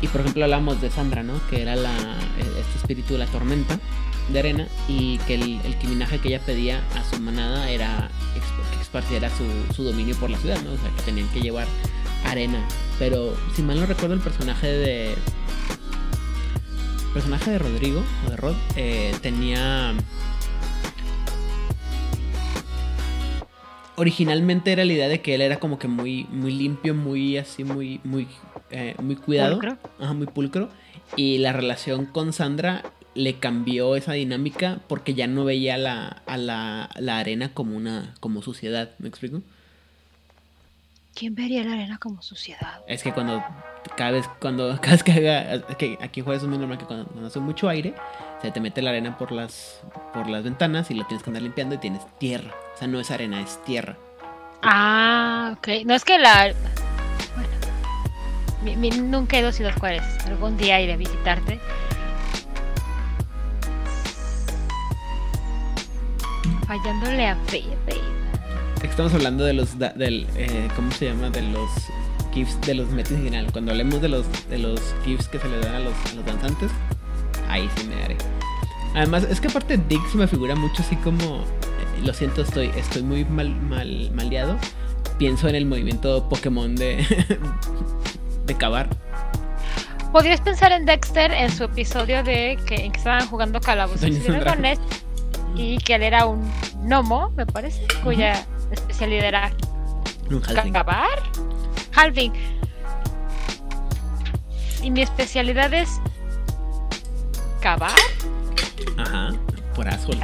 Y 0.00 0.08
por 0.08 0.20
ejemplo 0.20 0.44
hablamos 0.44 0.80
de 0.80 0.90
Sandra, 0.90 1.22
¿no? 1.22 1.34
Que 1.50 1.62
era 1.62 1.76
la, 1.76 1.90
e, 1.90 2.60
este 2.60 2.78
espíritu 2.78 3.14
de 3.14 3.20
la 3.20 3.26
tormenta 3.26 3.78
de 4.32 4.38
arena 4.38 4.68
y 4.88 5.18
que 5.18 5.34
el, 5.34 5.60
el 5.64 5.78
que 5.78 6.28
ella 6.28 6.40
pedía 6.40 6.82
a 6.94 7.04
su 7.04 7.20
manada 7.20 7.70
era 7.70 8.10
que 8.34 8.82
esparciera 8.82 9.30
su, 9.30 9.74
su 9.74 9.84
dominio 9.84 10.14
por 10.16 10.30
la 10.30 10.38
ciudad, 10.38 10.60
¿no? 10.62 10.72
O 10.72 10.76
sea, 10.76 10.90
que 10.96 11.02
tenían 11.02 11.28
que 11.28 11.40
llevar 11.40 11.66
arena. 12.24 12.66
Pero 12.98 13.36
si 13.54 13.62
mal 13.62 13.80
no 13.80 13.86
recuerdo 13.86 14.14
el 14.14 14.20
personaje 14.20 14.66
de... 14.66 15.12
El 15.12 17.12
personaje 17.14 17.52
de 17.52 17.58
Rodrigo, 17.58 18.02
o 18.26 18.30
de 18.30 18.36
Rod, 18.36 18.56
eh, 18.76 19.14
tenía... 19.22 19.94
Originalmente 23.96 24.70
era 24.70 24.84
la 24.84 24.92
idea 24.92 25.08
de 25.08 25.20
que 25.20 25.34
él 25.34 25.40
era 25.40 25.58
como 25.58 25.78
que 25.78 25.88
muy, 25.88 26.24
muy 26.30 26.52
limpio, 26.52 26.94
muy 26.94 27.36
así, 27.36 27.64
muy, 27.64 28.00
muy, 28.04 28.28
eh, 28.70 28.94
muy 29.02 29.16
cuidado. 29.16 29.58
¿Pulcro? 29.58 29.78
Ajá, 29.98 30.12
muy 30.12 30.26
pulcro. 30.26 30.68
Y 31.16 31.38
la 31.38 31.52
relación 31.52 32.06
con 32.06 32.32
Sandra 32.32 32.82
le 33.14 33.34
cambió 33.34 33.96
esa 33.96 34.12
dinámica 34.12 34.80
porque 34.86 35.14
ya 35.14 35.26
no 35.26 35.44
veía 35.44 35.76
la, 35.76 36.22
a 36.26 36.36
la, 36.36 36.90
la 36.96 37.18
arena 37.18 37.52
como 37.52 37.76
una 37.76 38.14
como 38.20 38.42
suciedad, 38.42 38.90
¿me 38.98 39.08
explico? 39.08 39.42
¿Quién 41.18 41.34
vería 41.34 41.64
la 41.64 41.72
arena 41.72 41.98
como 41.98 42.22
suciedad? 42.22 42.80
Es 42.86 43.02
que 43.02 43.12
cuando 43.12 43.42
cada 43.96 44.12
vez, 44.12 44.30
cuando 44.40 44.68
cada 44.80 44.92
vez 44.92 45.02
que 45.02 45.12
haga, 45.12 45.66
que 45.76 45.98
aquí 46.00 46.20
juegas 46.20 46.44
es 46.44 46.48
muy 46.48 46.58
normal 46.58 46.78
que 46.78 46.84
cuando, 46.84 47.26
hace 47.26 47.40
mucho 47.40 47.68
aire, 47.68 47.94
se 48.40 48.52
te 48.52 48.60
mete 48.60 48.82
la 48.82 48.90
arena 48.90 49.18
por 49.18 49.32
las, 49.32 49.80
por 50.14 50.28
las 50.28 50.44
ventanas 50.44 50.92
y 50.92 50.94
lo 50.94 51.04
tienes 51.06 51.24
que 51.24 51.30
andar 51.30 51.42
limpiando 51.42 51.74
y 51.74 51.78
tienes 51.78 52.02
tierra. 52.18 52.54
O 52.74 52.78
sea, 52.78 52.86
no 52.86 53.00
es 53.00 53.10
arena, 53.10 53.40
es 53.40 53.60
tierra. 53.64 53.96
Ah, 54.62 55.56
ok. 55.58 55.84
No 55.84 55.94
es 55.94 56.04
que 56.04 56.18
la... 56.18 56.54
Nunca 58.62 59.36
he 59.36 59.40
ido 59.40 59.48
a 59.48 59.52
Ciudad 59.52 59.76
Juárez. 59.78 60.02
Algún 60.26 60.56
día 60.56 60.80
iré 60.80 60.94
a 60.94 60.96
visitarte. 60.96 61.60
Fallándole 66.66 67.26
a 67.26 67.36
Pepe. 67.46 68.00
Estamos 68.82 69.14
hablando 69.14 69.44
de 69.44 69.54
los 69.54 69.78
del 69.78 70.26
eh, 70.36 70.68
¿cómo 70.76 70.90
se 70.92 71.06
llama? 71.06 71.30
de 71.30 71.42
los 71.42 71.70
gifs 72.34 72.60
de 72.62 72.74
los 72.74 72.88
metis 72.90 73.16
general. 73.16 73.50
Cuando 73.52 73.72
hablemos 73.72 74.00
de 74.02 74.08
los 74.08 74.26
de 74.48 74.58
los 74.58 74.80
gifs 75.04 75.28
que 75.28 75.38
se 75.38 75.48
le 75.48 75.58
dan 75.60 75.76
a 75.76 75.80
los, 75.80 75.94
a 76.10 76.14
los 76.14 76.26
danzantes, 76.26 76.70
ahí 77.48 77.68
sí 77.76 77.86
me 77.86 78.02
haré. 78.02 78.16
Además, 78.94 79.24
es 79.24 79.40
que 79.40 79.48
aparte 79.48 79.78
Dick 79.88 80.14
me 80.14 80.26
figura 80.26 80.54
mucho 80.54 80.82
así 80.82 80.96
como 80.96 81.38
eh, 81.42 82.04
lo 82.04 82.12
siento, 82.12 82.42
estoy 82.42 82.70
estoy 82.76 83.02
muy 83.02 83.24
mal 83.24 83.54
mal 83.62 84.10
maleado. 84.14 84.56
Pienso 85.18 85.48
en 85.48 85.54
el 85.54 85.66
movimiento 85.66 86.28
Pokémon 86.28 86.76
de 86.76 87.04
de 88.48 88.56
cavar. 88.56 88.88
Podrías 90.10 90.40
pensar 90.40 90.72
en 90.72 90.86
Dexter 90.86 91.30
en 91.30 91.52
su 91.52 91.64
episodio 91.64 92.24
de 92.24 92.58
que, 92.66 92.86
en 92.86 92.92
que 92.92 92.98
estaban 92.98 93.28
jugando 93.28 93.60
calabozos 93.60 94.08
y 94.08 94.18
dragones 94.18 94.80
y 95.54 95.78
que 95.78 95.94
él 95.94 96.02
era 96.02 96.26
un 96.26 96.50
gnomo, 96.82 97.30
me 97.36 97.46
parece, 97.46 97.86
cuya 98.02 98.44
especialidad 98.72 99.24
era 99.26 99.52
cavar. 100.72 101.22
Halving. 101.94 102.32
Y 104.82 104.90
mi 104.90 105.02
especialidad 105.02 105.72
es 105.74 106.00
cavar. 107.60 107.92
Ajá, 108.96 109.34
por 109.74 109.88
azul. 109.88 110.18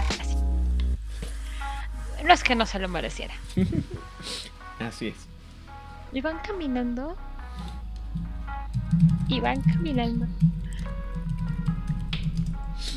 No 2.25 2.33
es 2.33 2.43
que 2.43 2.55
no 2.55 2.65
se 2.65 2.79
lo 2.79 2.89
mereciera. 2.89 3.35
Así 4.81 5.09
es. 5.09 5.17
Y 6.13 6.23
van 6.23 6.39
caminando. 6.39 7.17
Y 9.29 9.41
van 9.41 9.61
caminando. 9.63 10.27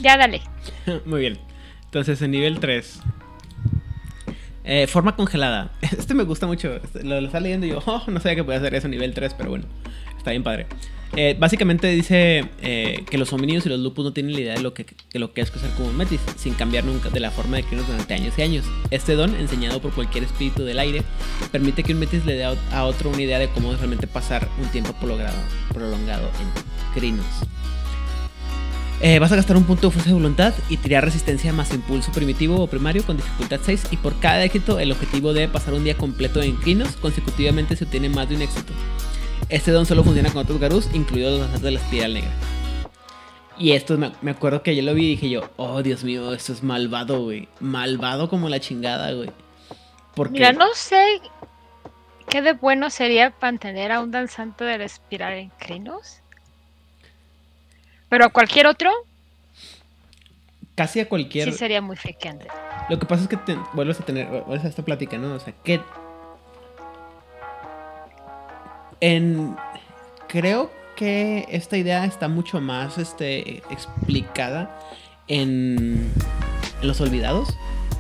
Ya 0.02 0.18
dale. 0.18 0.42
Muy 1.06 1.22
bien. 1.22 1.40
Entonces 1.86 2.22
en 2.22 2.32
nivel 2.32 2.60
3 2.60 3.02
eh, 4.70 4.86
forma 4.86 5.16
congelada. 5.16 5.72
Este 5.82 6.14
me 6.14 6.24
gusta 6.24 6.46
mucho. 6.46 6.76
Este, 6.76 7.04
lo, 7.04 7.22
lo 7.22 7.28
está 7.28 7.40
leyendo 7.40 7.66
y 7.66 7.70
yo, 7.70 7.82
oh, 7.86 8.04
no 8.08 8.20
sabía 8.20 8.36
que 8.36 8.44
podía 8.44 8.60
hacer 8.60 8.76
eso 8.76 8.88
nivel 8.90 9.14
3, 9.14 9.34
pero 9.34 9.50
bueno, 9.50 9.66
está 10.18 10.32
bien 10.32 10.44
padre. 10.44 10.68
Eh, 11.16 11.36
básicamente 11.40 11.88
dice 11.88 12.50
eh, 12.62 13.06
que 13.10 13.18
los 13.18 13.32
homínidos 13.34 13.66
y 13.66 13.70
los 13.70 13.80
lupus 13.80 14.06
no 14.06 14.14
tienen 14.14 14.34
la 14.34 14.42
idea 14.42 14.54
de 14.56 14.62
lo 14.62 14.74
que, 14.74 14.86
que 14.86 15.42
es 15.42 15.52
crecer 15.52 15.72
como 15.72 15.90
un 15.90 15.98
metis, 15.98 16.20
sin 16.36 16.54
cambiar 16.54 16.84
nunca 16.84 17.10
de 17.10 17.20
la 17.20 17.32
forma 17.32 17.58
de 17.58 17.64
criarnos 17.64 17.88
durante 17.88 18.14
años 18.14 18.34
y 18.38 18.42
años. 18.42 18.66
Este 18.92 19.14
don, 19.14 19.36
enseñado 19.36 19.82
por 19.82 19.94
cualquier 19.94 20.26
espíritu 20.26 20.64
del 20.64 20.80
aire, 20.80 21.04
permite 21.52 21.84
que 21.84 21.94
un 21.94 22.00
metis 22.00 22.26
le 22.26 22.36
dé 22.36 22.44
a 22.44 22.84
otro 22.86 23.10
una 23.10 23.22
idea 23.22 23.40
de 23.40 23.50
cómo 23.50 23.74
realmente 23.74 24.08
pasar 24.08 24.48
un 24.62 24.70
tiempo 24.70 24.94
prolongado, 24.94 26.30
en 26.40 27.00
crinos. 27.00 27.26
Eh, 29.00 29.20
vas 29.20 29.32
a 29.32 29.36
gastar 29.36 29.56
un 29.58 29.64
punto 29.64 29.88
de 29.88 29.92
fuerza 29.92 30.10
de 30.10 30.16
voluntad 30.16 30.56
y 30.70 30.78
tirar 30.78 31.06
resistencia 31.06 31.54
más 31.54 31.72
impulso 31.72 32.12
primitivo 32.12 32.56
o 32.56 32.68
primario 32.68 33.04
con 33.04 33.16
dificultad 33.16 33.60
6. 33.64 33.88
Y 33.92 33.98
por 33.98 34.20
cada 34.20 34.44
éxito, 34.44 34.80
el 34.80 34.92
objetivo 34.92 35.34
de 35.34 35.48
pasar 35.48 35.76
un 35.76 35.84
día 35.84 35.96
completo 35.96 36.42
en 36.42 36.56
crinos 36.56 36.96
consecutivamente 37.00 37.76
se 37.76 37.84
obtiene 37.84 38.10
más 38.10 38.28
de 38.28 38.36
un 38.36 38.42
éxito. 38.42 38.74
Este 39.50 39.72
don 39.72 39.86
solo 39.86 40.04
funciona 40.04 40.30
con 40.30 40.44
otros 40.44 40.60
Garus, 40.60 40.90
incluidos 40.94 41.50
los 41.52 41.62
de 41.62 41.72
la 41.72 41.80
espiral 41.80 42.14
negra. 42.14 42.32
Y 43.58 43.72
esto 43.72 43.98
me, 43.98 44.12
me, 44.22 44.32
acuerdo 44.32 44.62
que 44.62 44.76
yo 44.76 44.84
lo 44.84 44.94
vi 44.94 45.06
y 45.06 45.10
dije 45.12 45.30
yo, 45.30 45.50
oh 45.58 45.82
Dios 45.82 46.04
mío, 46.04 46.34
esto 46.34 46.54
es 46.54 46.62
malvado, 46.62 47.24
güey. 47.24 47.48
Malvado 47.60 48.30
como 48.30 48.50
la 48.50 48.60
chingada, 48.60 49.12
güey. 49.14 49.32
Porque... 50.14 50.34
Mira, 50.34 50.52
no 50.52 50.68
sé 50.74 51.22
qué 52.30 52.42
de 52.42 52.54
bueno 52.54 52.90
sería 52.90 53.34
mantener 53.42 53.92
a 53.92 54.02
un 54.02 54.12
danzante 54.12 54.64
de 54.64 54.78
la 54.78 54.86
espiral 54.86 55.34
en 55.34 55.50
crinos. 55.58 56.22
Pero 58.10 58.26
a 58.26 58.30
cualquier 58.30 58.68
otro. 58.68 58.92
Casi 60.76 61.00
a 61.00 61.10
cualquier. 61.10 61.52
Sí, 61.52 61.58
sería 61.58 61.82
muy 61.82 61.96
frecuente. 61.96 62.48
Lo 62.90 63.00
que 63.00 63.06
pasa 63.06 63.24
es 63.24 63.30
que 63.30 63.38
te, 63.38 63.58
vuelves 63.74 64.00
a 64.00 64.06
tener. 64.06 64.28
Vuelves 64.28 64.66
a 64.66 64.70
esta 64.70 64.84
plática, 64.84 65.18
¿no? 65.18 65.34
O 65.34 65.40
sea, 65.40 65.54
que. 65.64 65.82
En. 69.02 69.56
Creo 70.28 70.72
que 70.96 71.46
esta 71.50 71.78
idea 71.78 72.04
está 72.06 72.28
mucho 72.28 72.60
más 72.60 72.98
este, 72.98 73.64
explicada 73.70 74.78
en, 75.28 76.12
Los 76.82 77.00
Olvidados 77.02 77.56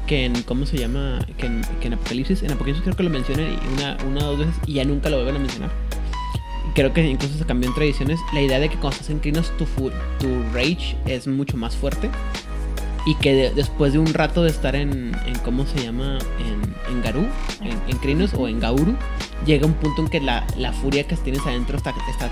que 0.07 0.25
en. 0.25 0.41
¿Cómo 0.43 0.65
se 0.65 0.77
llama? 0.77 1.19
Que 1.37 1.45
en, 1.45 1.61
que 1.79 1.87
en 1.87 1.93
Apocalipsis. 1.93 2.43
En 2.43 2.51
Apocalipsis 2.51 2.83
creo 2.83 2.95
que 2.95 3.03
lo 3.03 3.09
mencionan 3.09 3.57
una, 3.73 3.97
una 4.05 4.27
o 4.27 4.35
dos 4.35 4.39
veces 4.39 4.55
y 4.65 4.73
ya 4.73 4.85
nunca 4.85 5.09
lo 5.09 5.17
vuelven 5.17 5.37
a 5.37 5.39
mencionar 5.39 5.71
creo 6.77 6.93
que 6.93 7.03
incluso 7.03 7.35
se 7.39 7.43
cambió 7.43 7.67
en 7.67 7.73
tradiciones, 7.73 8.19
la 8.35 8.41
idea 8.41 8.59
de 8.59 8.69
que 8.69 8.75
cuando 8.75 8.91
estás 8.91 9.09
en 9.09 9.17
Crinos 9.17 9.51
tu, 9.57 9.65
tu 10.19 10.43
rage 10.53 10.95
es 11.07 11.27
mucho 11.27 11.57
más 11.57 11.75
fuerte. 11.75 12.11
Y 13.07 13.15
que 13.15 13.51
después 13.55 13.93
de 13.93 13.99
un 13.99 14.13
rato 14.13 14.43
de 14.43 14.51
estar 14.51 14.75
en, 14.75 15.15
en 15.25 15.39
¿cómo 15.43 15.65
se 15.65 15.81
llama? 15.81 16.19
En, 16.37 16.93
en 16.93 17.01
Garú, 17.01 17.25
en, 17.61 17.79
en, 17.87 17.97
Crinos 17.97 18.33
o 18.35 18.47
en 18.47 18.59
Gauru, 18.59 18.95
llega 19.45 19.65
un 19.65 19.73
punto 19.73 20.01
en 20.01 20.07
que 20.09 20.19
la, 20.19 20.45
la 20.57 20.73
furia 20.73 21.05
que 21.05 21.15
tienes 21.17 21.45
adentro 21.45 21.77
está, 21.77 21.93
está 22.09 22.29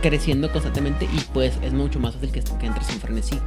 creciendo 0.00 0.50
constantemente 0.50 1.04
y 1.04 1.20
pues 1.32 1.58
es 1.62 1.72
mucho 1.72 2.00
más 2.00 2.14
fácil 2.14 2.32
que, 2.32 2.42
que 2.42 2.66
entres 2.66 2.88
en 2.90 3.00
frenesí. 3.00 3.38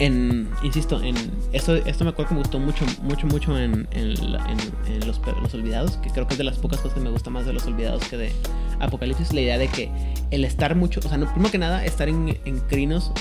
En, 0.00 0.48
insisto, 0.64 1.00
en 1.02 1.14
esto, 1.52 1.76
esto 1.76 2.02
me 2.02 2.10
acuerdo 2.10 2.30
que 2.30 2.34
me 2.34 2.40
gustó 2.40 2.58
mucho, 2.58 2.84
mucho, 3.02 3.26
mucho 3.28 3.56
en, 3.56 3.86
los, 5.06 5.20
los, 5.40 5.54
Olvidados, 5.54 5.98
que 5.98 6.10
creo 6.10 6.26
que 6.26 6.34
es 6.34 6.38
de 6.38 6.44
las 6.44 6.58
pocas 6.58 6.80
cosas 6.80 6.94
que 6.94 7.00
me 7.00 7.10
gusta 7.10 7.30
más 7.30 7.46
de 7.46 7.52
Los 7.52 7.64
Olvidados 7.66 8.04
que 8.08 8.16
de 8.16 8.32
Apocalipsis, 8.80 9.32
la 9.32 9.42
idea 9.42 9.56
de 9.56 9.68
que 9.68 9.90
el 10.32 10.44
estar 10.44 10.74
mucho, 10.74 10.98
o 10.98 11.08
sea, 11.08 11.16
no, 11.16 11.30
primero 11.30 11.52
que 11.52 11.58
nada, 11.58 11.84
estar 11.84 12.08
en, 12.08 12.36
en 12.44 12.58
crinos 12.60 13.12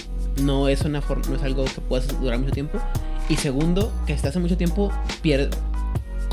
no 0.41 0.67
es, 0.67 0.81
una 0.81 1.03
forma, 1.03 1.23
no 1.29 1.36
es 1.36 1.43
algo 1.43 1.63
que 1.65 1.79
puedas 1.81 2.07
durar 2.19 2.39
mucho 2.39 2.51
tiempo, 2.51 2.79
y 3.29 3.36
segundo, 3.36 3.93
que 4.07 4.13
estás 4.13 4.31
hace 4.31 4.39
mucho 4.39 4.57
tiempo, 4.57 4.91
pierde, 5.21 5.51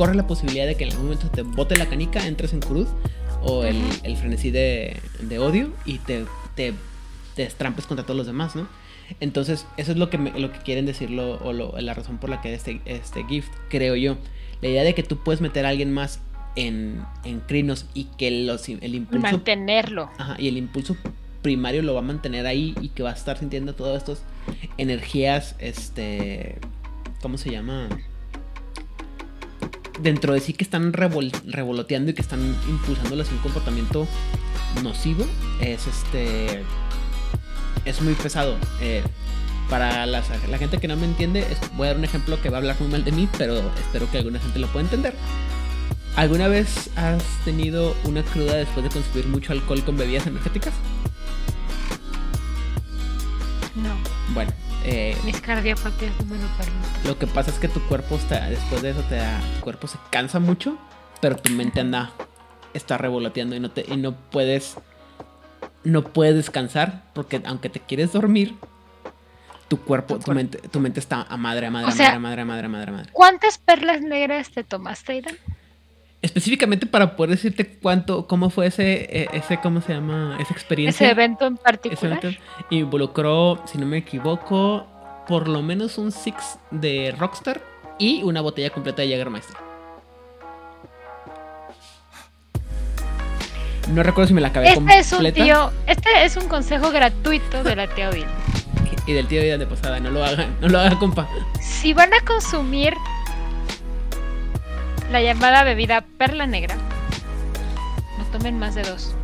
corre 0.01 0.15
la 0.15 0.27
posibilidad 0.27 0.67
de 0.67 0.77
que 0.77 0.85
en 0.85 0.93
algún 0.93 1.09
momento 1.09 1.29
te 1.29 1.43
bote 1.43 1.77
la 1.77 1.85
canica, 1.85 2.27
entres 2.27 2.55
en 2.55 2.61
cruz, 2.61 2.89
o 3.43 3.65
el, 3.65 3.77
el 4.03 4.17
frenesí 4.17 4.51
de, 4.51 4.97
de, 5.21 5.39
odio, 5.39 5.75
y 5.85 5.99
te, 5.99 6.25
te, 6.55 6.73
te 7.37 7.43
estrampes 7.43 7.85
contra 7.85 8.07
todos 8.07 8.17
los 8.17 8.27
demás, 8.27 8.57
¿no? 8.57 8.67
Entonces, 9.21 9.67
eso 9.77 9.93
es 9.93 9.99
lo 9.99 10.09
que, 10.09 10.17
lo 10.17 10.53
que 10.53 10.59
quieren 10.61 10.87
decirlo 10.87 11.39
o 11.45 11.53
la 11.53 11.93
razón 11.93 12.17
por 12.17 12.31
la 12.31 12.41
que 12.41 12.55
este, 12.55 12.81
este 12.87 13.27
gift, 13.27 13.53
creo 13.69 13.95
yo. 13.95 14.17
La 14.63 14.71
idea 14.71 14.85
de 14.85 14.95
que 14.95 15.03
tú 15.03 15.19
puedes 15.23 15.43
meter 15.43 15.67
a 15.67 15.69
alguien 15.69 15.93
más 15.93 16.21
en, 16.57 17.05
en 17.25 17.41
crinos 17.41 17.85
y 17.93 18.05
que 18.05 18.31
los, 18.31 18.71
el 18.71 18.95
impulso... 18.95 19.21
Mantenerlo. 19.21 20.09
Ajá, 20.17 20.37
y 20.39 20.49
el 20.49 20.57
impulso 20.57 20.97
primario 21.43 21.83
lo 21.83 21.93
va 21.93 22.01
a 22.01 22.05
mantener 22.05 22.47
ahí 22.47 22.75
y 22.81 22.89
que 22.89 23.03
va 23.03 23.11
a 23.11 23.15
estar 23.15 23.37
sintiendo 23.37 23.75
todas 23.75 23.99
estas 23.99 24.25
energías, 24.79 25.57
este... 25.59 26.57
¿Cómo 27.21 27.37
se 27.37 27.51
llama? 27.51 27.91
Dentro 30.03 30.33
de 30.33 30.41
sí 30.41 30.53
que 30.53 30.65
están 30.65 30.93
revoloteando 30.93 32.11
y 32.11 32.15
que 32.15 32.23
están 32.23 32.41
impulsándolas 32.69 33.27
hacia 33.27 33.37
un 33.37 33.43
comportamiento 33.43 34.07
nocivo. 34.83 35.27
Es 35.61 35.87
este 35.87 36.65
es 37.85 38.01
muy 38.01 38.15
pesado. 38.15 38.57
Eh, 38.81 39.03
para 39.69 40.05
la, 40.05 40.23
gente 40.23 40.79
que 40.79 40.89
no 40.89 40.97
me 40.97 41.05
entiende, 41.07 41.47
voy 41.77 41.87
a 41.87 41.91
dar 41.91 41.99
un 41.99 42.05
ejemplo 42.05 42.41
que 42.43 42.51
va 42.51 42.57
a 42.57 42.61
hablar 42.61 42.77
muy 42.81 42.89
mal 42.89 43.05
de 43.05 43.13
mí, 43.13 43.29
pero 43.39 43.59
espero 43.79 44.11
que 44.11 44.19
alguna 44.19 44.41
gente 44.41 44.59
lo 44.59 44.67
pueda 44.67 44.85
entender. 44.85 45.15
¿Alguna 46.17 46.49
vez 46.49 46.91
has 46.97 47.23
tenido 47.45 47.95
una 48.05 48.23
cruda 48.25 48.57
después 48.57 48.83
de 48.83 48.91
consumir 48.91 49.29
mucho 49.29 49.53
alcohol 49.53 49.85
con 49.85 49.97
bebidas 49.97 50.27
energéticas? 50.27 50.75
No. 53.77 53.95
Bueno, 54.35 54.53
eh, 54.85 55.17
mis 55.25 55.41
cardiopatías 55.41 56.13
no 56.19 56.25
me 56.35 56.43
lo 56.43 56.49
permiten. 56.57 57.05
Lo 57.05 57.19
que 57.19 57.27
pasa 57.27 57.51
es 57.51 57.59
que 57.59 57.69
tu 57.69 57.81
cuerpo 57.89 58.17
está, 58.17 58.49
después 58.49 58.83
de 58.83 58.91
eso, 58.91 59.03
te 59.03 59.17
da, 59.17 59.41
tu 59.57 59.61
cuerpo 59.61 59.87
se 59.87 59.99
cansa 60.11 60.39
mucho, 60.39 60.79
pero 61.21 61.37
tu 61.37 61.51
mente 61.51 61.81
anda, 61.81 62.11
está 62.75 62.99
revoloteando 62.99 63.57
y 63.57 63.61
no, 63.61 63.71
te, 63.71 63.85
y 63.89 63.97
no 63.97 64.15
puedes 64.17 64.77
no 65.85 66.05
puedes 66.05 66.35
descansar 66.35 67.05
porque 67.15 67.41
aunque 67.45 67.69
te 67.69 67.81
quieres 67.81 68.13
dormir, 68.13 68.55
tu 69.69 69.79
cuerpo, 69.81 70.19
tu, 70.19 70.33
mente, 70.33 70.59
tu 70.69 70.81
mente 70.81 71.01
está 71.01 71.23
a 71.23 71.37
madre, 71.37 71.67
a 71.67 71.71
madre, 71.71 71.93
a 71.93 71.95
madre, 71.95 72.07
a 72.07 72.19
madre, 72.19 72.43
a 72.43 72.45
madre, 72.45 72.67
a 72.67 72.69
madre, 72.69 72.93
madre. 72.93 73.11
¿Cuántas 73.13 73.59
perlas 73.59 74.03
negras 74.03 74.51
te 74.51 74.65
tomaste, 74.65 75.13
Aidan? 75.13 75.37
Específicamente 76.23 76.85
para 76.85 77.17
poder 77.17 77.31
decirte 77.31 77.67
cuánto, 77.67 78.27
cómo 78.27 78.51
fue 78.51 78.67
ese, 78.67 79.09
e, 79.11 79.29
ese, 79.33 79.59
¿cómo 79.59 79.81
se 79.81 79.95
llama? 79.95 80.37
Esa 80.39 80.53
experiencia. 80.53 81.07
Ese 81.07 81.13
evento 81.13 81.47
en 81.47 81.57
particular. 81.57 82.21
involucró, 82.69 83.63
si 83.65 83.79
no 83.79 83.87
me 83.87 83.99
equivoco, 83.99 84.87
por 85.27 85.49
lo 85.49 85.63
menos 85.63 85.97
un 85.97 86.13
six 86.13 86.59
de 86.71 87.15
Rockstar 87.19 87.63
y 87.99 88.23
una 88.23 88.43
botella 88.43 88.69
completa 88.69 89.01
de 89.01 89.09
Jägermeister. 89.09 89.57
No 93.89 94.03
recuerdo 94.03 94.29
si 94.29 94.35
me 94.35 94.43
la 94.43 94.49
acabé 94.49 94.69
este 94.69 94.99
Es 94.99 95.13
un 95.13 95.33
tío, 95.33 95.73
este 95.87 96.25
es 96.25 96.37
un 96.37 96.49
consejo 96.49 96.91
gratuito 96.91 97.65
de 97.65 97.77
la 97.77 97.89
tía 97.89 98.11
Odil. 98.11 98.27
y 99.07 99.15
del 99.15 99.27
tío 99.27 99.41
Odil 99.41 99.59
de 99.59 99.67
posada, 99.67 99.99
no 100.01 100.11
lo 100.11 100.23
hagan, 100.23 100.55
no 100.61 100.69
lo 100.69 100.79
hagan, 100.79 100.99
compa. 100.99 101.27
Si 101.61 101.95
van 101.95 102.13
a 102.13 102.21
consumir 102.27 102.95
la 105.11 105.21
llamada 105.21 105.65
bebida 105.65 106.03
perla 106.19 106.47
negra, 106.47 106.77
no 108.19 108.25
tomen 108.27 108.59
más 108.59 108.75
de 108.75 108.83
dos. 108.83 109.15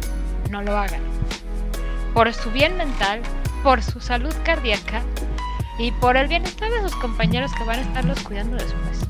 No 0.51 0.62
lo 0.62 0.76
hagan. 0.76 1.01
Por 2.12 2.32
su 2.32 2.51
bien 2.51 2.76
mental, 2.76 3.20
por 3.62 3.82
su 3.82 4.01
salud 4.01 4.34
cardíaca 4.45 5.03
y 5.78 5.93
por 5.93 6.16
el 6.16 6.28
bienestar 6.28 6.70
de 6.70 6.80
sus 6.82 6.95
compañeros 6.97 7.53
que 7.55 7.64
van 7.64 7.78
a 7.78 7.82
estarlos 7.82 8.20
cuidando 8.20 8.57
después. 8.57 9.07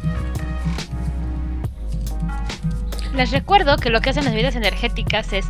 Les 3.15 3.31
recuerdo 3.31 3.77
que 3.79 3.89
lo 3.89 4.03
que 4.03 4.11
hacen 4.11 4.25
las 4.25 4.35
bebidas 4.35 4.57
energéticas 4.57 5.33
es 5.33 5.47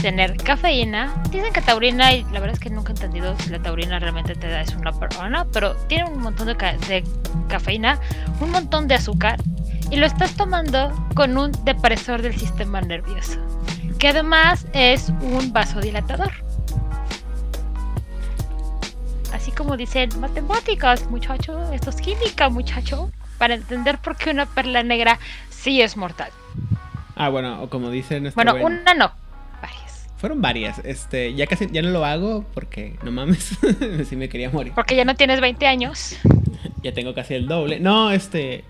tener 0.00 0.38
cafeína. 0.38 1.22
Dicen 1.30 1.52
que 1.52 1.60
taurina, 1.60 2.14
y 2.14 2.22
la 2.24 2.40
verdad 2.40 2.52
es 2.54 2.60
que 2.60 2.70
nunca 2.70 2.92
he 2.92 2.94
entendido 2.94 3.36
si 3.40 3.50
la 3.50 3.60
taurina 3.60 3.98
realmente 3.98 4.34
te 4.34 4.48
da 4.48 4.62
es 4.62 4.74
una 4.74 4.92
persona, 4.92 5.46
pero 5.52 5.74
tiene 5.88 6.04
un 6.04 6.20
montón 6.20 6.46
de 6.46 6.56
cafeína, 7.48 7.98
un 8.40 8.50
montón 8.50 8.88
de 8.88 8.94
azúcar, 8.94 9.38
y 9.90 9.96
lo 9.96 10.06
estás 10.06 10.34
tomando 10.36 10.92
con 11.14 11.36
un 11.36 11.52
depresor 11.64 12.22
del 12.22 12.38
sistema 12.38 12.80
nervioso, 12.80 13.38
que 13.98 14.08
además 14.08 14.66
es 14.72 15.12
un 15.20 15.52
vasodilatador. 15.52 16.30
Así 19.32 19.52
como 19.52 19.76
dicen 19.76 20.10
matemáticas, 20.20 21.08
muchacho, 21.10 21.72
esto 21.72 21.90
es 21.90 21.96
química, 21.96 22.48
muchacho, 22.48 23.10
para 23.38 23.54
entender 23.54 23.98
por 23.98 24.16
qué 24.16 24.30
una 24.30 24.46
perla 24.46 24.82
negra 24.82 25.18
sí 25.48 25.80
es 25.80 25.96
mortal. 25.96 26.30
Ah, 27.16 27.28
bueno, 27.28 27.62
o 27.62 27.68
como 27.68 27.90
dicen. 27.90 28.32
Bueno, 28.34 28.54
una 28.56 28.94
no, 28.94 29.12
varias. 29.60 30.08
Fueron 30.16 30.40
varias. 30.40 30.80
Este, 30.84 31.34
ya 31.34 31.46
casi, 31.46 31.68
ya 31.70 31.82
no 31.82 31.90
lo 31.90 32.04
hago 32.04 32.44
porque 32.54 32.96
no 33.02 33.10
mames, 33.12 33.58
sí 34.08 34.16
me 34.16 34.28
quería 34.28 34.50
morir. 34.50 34.72
Porque 34.74 34.96
ya 34.96 35.04
no 35.04 35.14
tienes 35.14 35.40
20 35.40 35.66
años. 35.66 36.16
ya 36.82 36.92
tengo 36.92 37.14
casi 37.14 37.34
el 37.34 37.46
doble. 37.46 37.80
No, 37.80 38.10
este. 38.10 38.64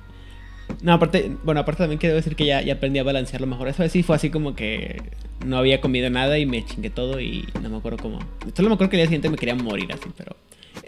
No, 0.83 0.93
aparte, 0.95 1.37
bueno, 1.45 1.61
aparte 1.61 1.83
también 1.83 1.99
quiero 1.99 2.15
decir 2.15 2.37
que 2.37 2.47
ya, 2.47 2.63
ya 2.63 2.75
aprendí 2.75 2.99
a 2.99 3.03
balancearlo 3.03 3.47
mejor. 3.47 3.69
Eso 3.69 3.87
sí 3.89 4.03
fue 4.03 4.17
así 4.17 4.31
como 4.31 4.55
que 4.55 5.03
no 5.45 5.59
había 5.59 5.81
comido 5.81 6.11
nada 6.11 6.39
y 6.39 6.47
me 6.47 6.65
chingué 6.65 6.91
todo 6.91 7.21
y 7.21 7.49
no 7.61 7.69
me 7.69 7.77
acuerdo 7.77 7.99
cómo. 7.99 8.19
Solo 8.55 8.69
me 8.69 8.75
acuerdo 8.75 8.91
que 8.91 8.97
el 8.97 9.01
día 9.01 9.07
siguiente 9.07 9.31
me 9.31 9.37
quería 9.37 9.55
morir 9.55 9.93
así, 9.93 10.11
pero 10.17 10.37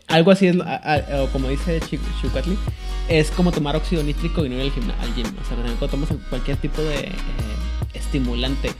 algo 0.08 0.30
así 0.30 0.46
es, 0.46 0.56
o 0.56 1.26
como 1.32 1.48
dice 1.48 1.80
Chukatli, 2.20 2.56
es 3.08 3.30
como 3.30 3.52
tomar 3.52 3.76
óxido 3.76 4.02
nítrico 4.02 4.44
y 4.44 4.48
no 4.48 4.56
ir 4.56 4.62
al, 4.62 4.72
gym, 4.72 4.90
al 5.00 5.14
gym. 5.14 5.26
O 5.26 5.44
sea, 5.44 5.56
cuando 5.56 5.88
tomas 5.88 6.08
cualquier 6.28 6.56
tipo 6.58 6.82
de 6.82 7.00
eh, 7.00 7.12
estimulante 7.94 8.70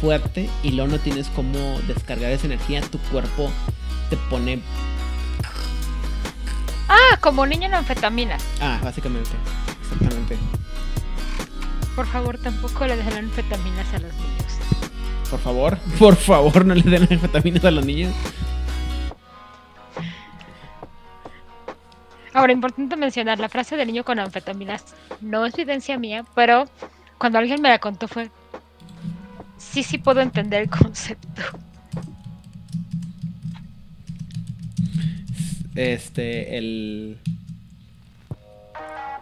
fuerte 0.00 0.48
y 0.62 0.72
luego 0.72 0.92
no 0.92 0.98
tienes 0.98 1.28
cómo 1.28 1.80
descargar 1.86 2.30
esa 2.32 2.46
energía, 2.46 2.82
tu 2.82 2.98
cuerpo 2.98 3.50
te 4.10 4.16
pone... 4.28 4.60
Ah, 6.88 7.18
como 7.20 7.46
niño 7.46 7.66
en 7.66 7.74
anfetaminas. 7.74 8.44
Ah, 8.60 8.78
básicamente, 8.82 9.30
exactamente. 9.94 10.36
Por 11.96 12.06
favor, 12.06 12.38
tampoco 12.38 12.86
le 12.86 12.96
den 12.96 13.12
anfetaminas 13.12 13.94
a 13.94 13.98
los 13.98 14.12
niños. 14.14 14.58
Por 15.30 15.40
favor, 15.40 15.78
por 15.98 16.16
favor, 16.16 16.64
no 16.64 16.74
le 16.74 16.82
den 16.82 17.08
anfetaminas 17.10 17.64
a 17.64 17.70
los 17.70 17.84
niños. 17.84 18.12
Ahora, 22.32 22.52
importante 22.52 22.96
mencionar, 22.96 23.38
la 23.38 23.48
frase 23.48 23.76
del 23.76 23.86
niño 23.86 24.04
con 24.04 24.18
anfetaminas 24.18 24.84
no 25.20 25.46
es 25.46 25.54
evidencia 25.54 25.96
mía, 25.98 26.24
pero 26.34 26.64
cuando 27.16 27.38
alguien 27.38 27.62
me 27.62 27.68
la 27.68 27.78
contó 27.78 28.08
fue, 28.08 28.28
sí, 29.56 29.84
sí 29.84 29.98
puedo 29.98 30.20
entender 30.20 30.62
el 30.62 30.70
concepto. 30.70 31.42
Este, 35.76 36.58
el... 36.58 37.18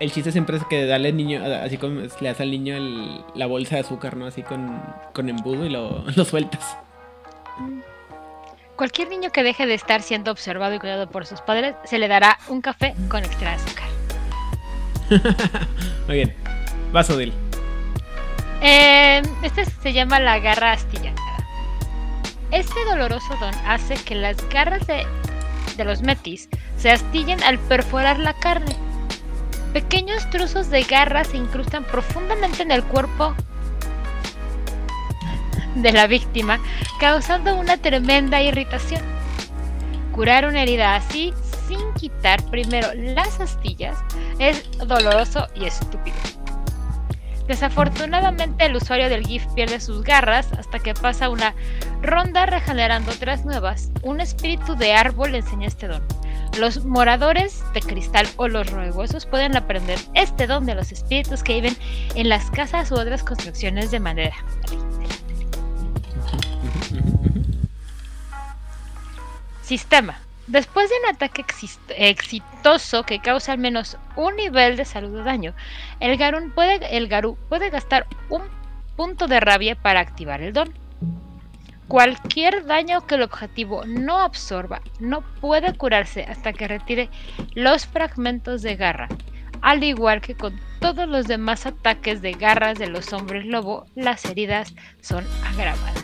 El 0.03 0.11
chiste 0.11 0.33
siempre 0.33 0.57
es 0.57 0.65
que 0.65 0.85
dale 0.85 1.11
al 1.11 1.17
niño, 1.17 1.41
así 1.63 1.79
como 1.79 2.01
le 2.01 2.29
das 2.29 2.41
al 2.41 2.51
niño 2.51 2.75
el- 2.77 3.25
la 3.37 3.47
bolsa 3.47 3.77
de 3.77 3.83
azúcar, 3.83 4.17
¿no? 4.17 4.27
Así 4.27 4.43
con, 4.43 4.83
con 5.15 5.29
embudo 5.29 5.65
y 5.65 5.69
lo, 5.69 6.05
lo 6.17 6.25
sueltas. 6.25 6.77
Cualquier 8.75 9.09
niño 9.09 9.31
que 9.31 9.45
deje 9.45 9.65
de 9.67 9.75
estar 9.75 10.03
siendo 10.03 10.33
observado 10.33 10.75
y 10.75 10.81
cuidado 10.81 11.09
por 11.09 11.25
sus 11.25 11.41
padres, 11.41 11.77
se 11.85 11.99
le 11.99 12.09
dará 12.09 12.37
un 12.49 12.61
café 12.61 12.95
con 13.09 13.23
extra 13.25 13.55
azúcar. 13.55 13.89
Muy 16.09 16.17
bien. 16.17 16.35
Vas, 16.91 17.09
Odil. 17.11 17.33
Eh, 18.61 19.23
este 19.45 19.65
se 19.67 19.93
llama 19.93 20.19
la 20.19 20.41
garra 20.41 20.73
astillada. 20.73 21.15
Este 22.51 22.85
doloroso 22.87 23.37
don 23.41 23.55
hace 23.67 23.95
que 23.95 24.15
las 24.17 24.37
garras 24.49 24.85
de, 24.89 25.07
de 25.77 25.85
los 25.85 26.03
metis 26.03 26.49
se 26.77 26.91
astillen 26.91 27.41
al 27.45 27.59
perforar 27.61 28.19
la 28.19 28.35
carne. 28.35 28.75
Pequeños 29.73 30.29
trozos 30.31 30.69
de 30.69 30.83
garra 30.83 31.25
se 31.25 31.39
incrustan 31.39 31.85
profundamente 31.85 32.63
en 32.63 32.71
el 32.71 32.85
cuerpo 32.85 33.35
de 35.75 35.93
la 35.93 36.07
víctima, 36.07 36.61
causando 37.01 37.57
una 37.57 37.79
tremenda 37.79 38.43
irritación. 38.43 39.01
Curar 40.13 40.47
una 40.47 40.63
herida 40.63 40.95
así, 40.95 41.33
sin 41.67 41.81
quitar 41.95 42.43
primero 42.51 42.89
las 42.95 43.41
astillas, 43.41 43.97
es 44.39 44.63
doloroso 44.87 45.49
y 45.55 45.65
estúpido. 45.65 46.17
Desafortunadamente 47.47 48.67
el 48.67 48.77
usuario 48.77 49.09
del 49.09 49.27
GIF 49.27 49.47
pierde 49.55 49.81
sus 49.81 50.03
garras 50.03 50.53
hasta 50.53 50.79
que 50.79 50.95
pasa 50.95 51.29
una 51.29 51.55
ronda 52.01 52.47
regenerando 52.47 53.11
otras 53.11 53.45
nuevas. 53.45 53.91
Un 54.03 54.21
espíritu 54.21 54.77
de 54.77 54.93
árbol 54.93 55.35
enseña 55.35 55.67
este 55.67 55.89
don. 55.89 56.03
Los 56.59 56.85
moradores 56.85 57.65
de 57.73 57.81
cristal 57.81 58.29
o 58.37 58.47
los 58.47 58.71
roehuesos 58.71 59.25
pueden 59.25 59.57
aprender 59.57 59.99
este 60.15 60.47
don 60.47 60.67
de 60.67 60.75
los 60.75 60.93
espíritus 60.93 61.43
que 61.43 61.55
viven 61.55 61.77
en 62.15 62.29
las 62.29 62.51
casas 62.51 62.91
u 62.91 62.95
otras 62.95 63.23
construcciones 63.23 63.91
de 63.91 64.01
madera. 64.01 64.37
Sistema. 69.63 70.21
Después 70.47 70.91
de 70.91 70.97
un 71.03 71.15
ataque 71.15 71.45
exitoso 71.97 73.05
que 73.05 73.21
causa 73.21 73.53
al 73.53 73.59
menos 73.59 73.97
un 74.17 74.37
nivel 74.37 74.77
de 74.77 74.85
salud 74.85 75.21
o 75.21 75.25
daño, 75.25 75.55
el, 76.01 76.19
puede, 76.51 76.97
el 76.97 77.09
garú 77.09 77.39
puede 77.49 77.71
gastar 77.71 78.07
un 78.29 78.43
punto 78.97 79.27
de 79.27 79.41
rabia 79.41 79.75
para 79.75 80.01
activar 80.01 80.43
el 80.43 80.53
don. 80.53 80.82
Cualquier 81.93 82.65
daño 82.65 83.07
que 83.07 83.17
el 83.17 83.23
objetivo 83.23 83.85
no 83.85 84.21
absorba 84.21 84.81
no 84.99 85.21
puede 85.43 85.75
curarse 85.75 86.23
hasta 86.23 86.55
que 86.55 86.67
retire 86.67 87.11
los 87.53 87.85
fragmentos 87.85 88.63
de 88.63 88.77
garra. 88.77 89.09
Al 89.61 89.85
igual 89.85 90.23
que 90.23 90.35
con 90.35 90.59
todos 90.81 91.07
los 91.07 91.27
demás 91.27 91.67
ataques 91.67 92.23
de 92.23 92.33
garras 92.33 92.79
de 92.79 92.87
los 92.87 93.13
hombres 93.13 93.45
lobo, 93.45 93.85
las 93.95 94.25
heridas 94.25 94.73
son 95.03 95.27
agravadas. 95.45 96.03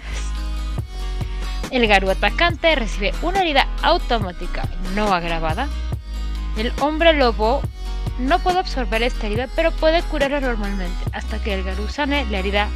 El 1.70 1.86
garú 1.86 2.10
atacante 2.10 2.74
recibe 2.74 3.14
una 3.22 3.40
herida 3.40 3.66
automática 3.80 4.68
no 4.94 5.14
agravada. 5.14 5.68
El 6.58 6.70
hombre 6.82 7.14
lobo 7.14 7.62
no 8.18 8.40
puede 8.40 8.58
absorber 8.58 9.02
esta 9.02 9.26
herida, 9.26 9.48
pero 9.56 9.70
puede 9.70 10.02
curarla 10.02 10.40
normalmente 10.40 11.02
hasta 11.14 11.42
que 11.42 11.54
el 11.54 11.64
garú 11.64 11.88
sane 11.88 12.26
la 12.26 12.40
herida. 12.40 12.68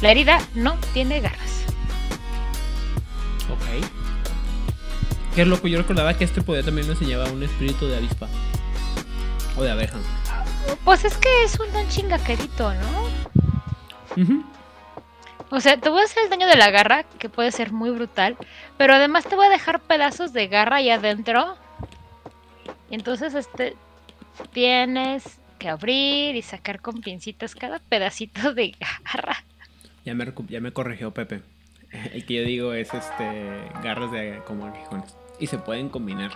La 0.00 0.12
herida 0.12 0.40
no 0.54 0.78
tiene 0.94 1.20
garras. 1.20 1.63
Ok. 3.50 5.34
Qué 5.34 5.44
loco, 5.44 5.66
yo 5.66 5.78
recordaba 5.78 6.16
que 6.16 6.24
este 6.24 6.42
poder 6.42 6.64
también 6.64 6.86
nos 6.86 7.00
enseñaba 7.00 7.30
un 7.30 7.42
espíritu 7.42 7.86
de 7.86 7.96
avispa. 7.96 8.28
O 9.56 9.62
de 9.62 9.70
abeja. 9.70 9.98
Pues 10.84 11.04
es 11.04 11.16
que 11.16 11.44
es 11.44 11.58
un 11.58 11.72
don 11.72 11.88
chingaquerito, 11.88 12.72
¿no? 12.74 13.04
O 15.50 15.60
sea, 15.60 15.76
te 15.76 15.88
voy 15.88 16.00
a 16.00 16.04
hacer 16.04 16.24
el 16.24 16.30
daño 16.30 16.46
de 16.46 16.56
la 16.56 16.70
garra, 16.70 17.04
que 17.18 17.28
puede 17.28 17.52
ser 17.52 17.72
muy 17.72 17.90
brutal, 17.90 18.36
pero 18.76 18.94
además 18.94 19.24
te 19.24 19.36
voy 19.36 19.46
a 19.46 19.50
dejar 19.50 19.80
pedazos 19.80 20.32
de 20.32 20.48
garra 20.48 20.76
ahí 20.76 20.90
adentro. 20.90 21.56
Y 22.90 22.94
entonces, 22.94 23.34
este, 23.34 23.76
tienes 24.52 25.38
que 25.58 25.68
abrir 25.68 26.36
y 26.36 26.42
sacar 26.42 26.80
con 26.80 27.00
pincitas 27.00 27.54
cada 27.54 27.78
pedacito 27.78 28.54
de 28.54 28.76
garra. 29.04 29.44
Ya 30.04 30.14
me, 30.14 30.32
ya 30.48 30.60
me 30.60 30.72
corrigió 30.72 31.12
Pepe. 31.12 31.42
El 32.12 32.24
que 32.26 32.34
yo 32.34 32.42
digo 32.44 32.72
es 32.72 32.92
este 32.92 33.60
garras 33.82 34.10
de 34.10 34.40
como 34.46 34.66
aguijones. 34.66 35.16
Y 35.38 35.46
se 35.46 35.58
pueden 35.58 35.88
combinar. 35.88 36.30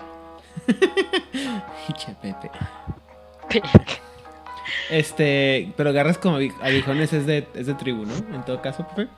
Che, 1.97 2.13
Pepe. 2.21 2.51
Este, 4.91 5.73
pero 5.77 5.93
garras 5.93 6.19
como 6.19 6.39
agu- 6.41 6.55
aguijones 6.63 7.13
es 7.13 7.27
de, 7.27 7.47
es 7.55 7.67
de 7.67 7.75
tribu, 7.75 8.05
¿no? 8.07 8.15
En 8.35 8.43
todo 8.45 8.61
caso, 8.63 8.87
Pepe. 8.89 9.09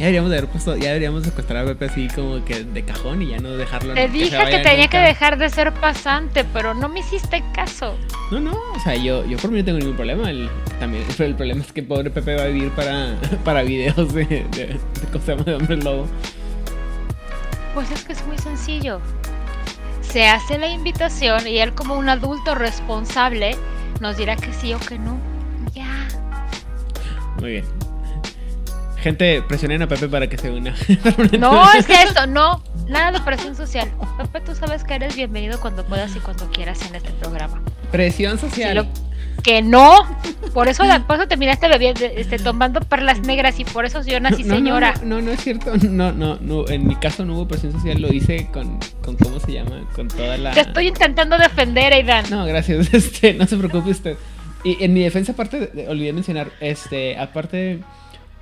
Ya 0.00 0.06
deberíamos 0.06 0.30
de 0.30 0.38
haber 0.38 0.50
puesto, 0.50 0.76
ya 0.78 0.86
deberíamos 0.86 1.24
secuestrar 1.24 1.62
a 1.62 1.68
Pepe 1.68 1.84
así 1.84 2.08
como 2.08 2.42
que 2.42 2.64
de 2.64 2.84
cajón 2.86 3.20
y 3.20 3.26
ya 3.26 3.38
no 3.38 3.50
dejarlo. 3.50 3.92
Te 3.92 4.08
dije 4.08 4.30
que 4.30 4.58
tenía 4.60 4.88
que 4.88 4.96
dejar 4.96 5.36
de 5.36 5.50
ser 5.50 5.74
pasante, 5.74 6.42
pero 6.54 6.72
no 6.72 6.88
me 6.88 7.00
hiciste 7.00 7.44
caso. 7.54 7.98
No, 8.30 8.40
no, 8.40 8.52
o 8.74 8.80
sea, 8.80 8.94
yo, 8.94 9.26
yo 9.26 9.36
por 9.36 9.50
mí 9.50 9.58
no 9.58 9.64
tengo 9.66 9.78
ningún 9.78 9.96
problema. 9.96 10.30
El, 10.30 10.48
también, 10.78 11.04
pero 11.18 11.28
el 11.28 11.34
problema 11.34 11.62
es 11.62 11.70
que 11.70 11.82
pobre 11.82 12.08
Pepe 12.08 12.34
va 12.34 12.44
a 12.44 12.46
vivir 12.46 12.70
para, 12.70 13.14
para 13.44 13.62
videos 13.62 14.14
de, 14.14 14.24
de, 14.24 14.78
de 14.78 15.06
cosas 15.12 15.44
de 15.44 15.54
hombre 15.54 15.76
lobo. 15.76 16.06
Pues 17.74 17.90
es 17.90 18.02
que 18.02 18.14
es 18.14 18.26
muy 18.26 18.38
sencillo. 18.38 19.02
Se 20.00 20.26
hace 20.26 20.56
la 20.56 20.68
invitación 20.68 21.46
y 21.46 21.58
él 21.58 21.74
como 21.74 21.98
un 21.98 22.08
adulto 22.08 22.54
responsable 22.54 23.54
nos 24.00 24.16
dirá 24.16 24.36
que 24.36 24.50
sí 24.54 24.72
o 24.72 24.78
que 24.80 24.98
no. 24.98 25.18
Ya. 25.74 26.08
Muy 27.38 27.50
bien. 27.50 27.79
Gente, 29.02 29.42
presionen 29.42 29.80
a 29.82 29.88
Pepe 29.88 30.08
para 30.08 30.28
que 30.28 30.36
se 30.38 30.50
una. 30.50 30.74
No, 31.38 31.72
es 31.72 31.86
que 31.86 32.02
esto, 32.02 32.26
no. 32.26 32.62
Nada 32.88 33.12
de 33.12 33.20
presión 33.20 33.56
social. 33.56 33.90
Pepe, 34.18 34.40
tú 34.40 34.54
sabes 34.54 34.84
que 34.84 34.94
eres 34.94 35.16
bienvenido 35.16 35.60
cuando 35.60 35.84
puedas 35.84 36.14
y 36.16 36.20
cuando 36.20 36.50
quieras 36.50 36.80
en 36.88 36.94
este 36.96 37.10
programa. 37.12 37.62
Presión 37.90 38.38
Si 38.38 38.48
social. 38.48 38.76
lo- 38.76 38.86
que 39.42 39.62
no. 39.62 39.94
Por 40.52 40.68
eso, 40.68 40.82
por 41.06 41.16
eso 41.16 41.26
terminaste 41.26 41.66
bebiendo, 41.66 42.00
este, 42.04 42.38
tomando 42.38 42.80
perlas 42.80 43.20
negras 43.20 43.58
y 43.58 43.64
por 43.64 43.86
eso 43.86 44.02
yo 44.04 44.20
nací 44.20 44.42
No, 44.42 44.50
no, 44.50 44.54
señora. 44.56 44.94
No, 45.02 45.16
no, 45.16 45.22
no 45.22 45.30
es 45.30 45.40
cierto. 45.40 45.72
No, 45.88 46.12
no, 46.12 46.36
no. 46.42 46.68
En 46.68 46.86
mi 46.86 46.94
caso 46.96 47.24
no 47.24 47.34
hubo 47.34 47.48
presión 47.48 47.72
social. 47.72 48.02
Lo 48.02 48.12
hice 48.12 48.48
con, 48.52 48.78
con 49.02 49.16
¿cómo 49.16 49.40
se 49.40 49.52
llama? 49.52 49.88
Con 49.94 50.08
toda 50.08 50.36
la. 50.36 50.50
Te 50.50 50.60
estoy 50.60 50.88
intentando 50.88 51.38
defender, 51.38 51.94
Aidan. 51.94 52.26
No, 52.28 52.44
gracias. 52.44 52.92
Este, 53.00 53.32
no 53.32 53.46
se 53.46 53.56
preocupe 53.56 53.90
usted. 53.90 54.16
Y 54.62 54.84
en 54.84 54.92
mi 54.92 55.00
defensa, 55.00 55.32
aparte, 55.32 55.68
de- 55.68 55.88
olvidé 55.88 56.12
mencionar, 56.12 56.50
este, 56.60 57.16
aparte, 57.16 57.80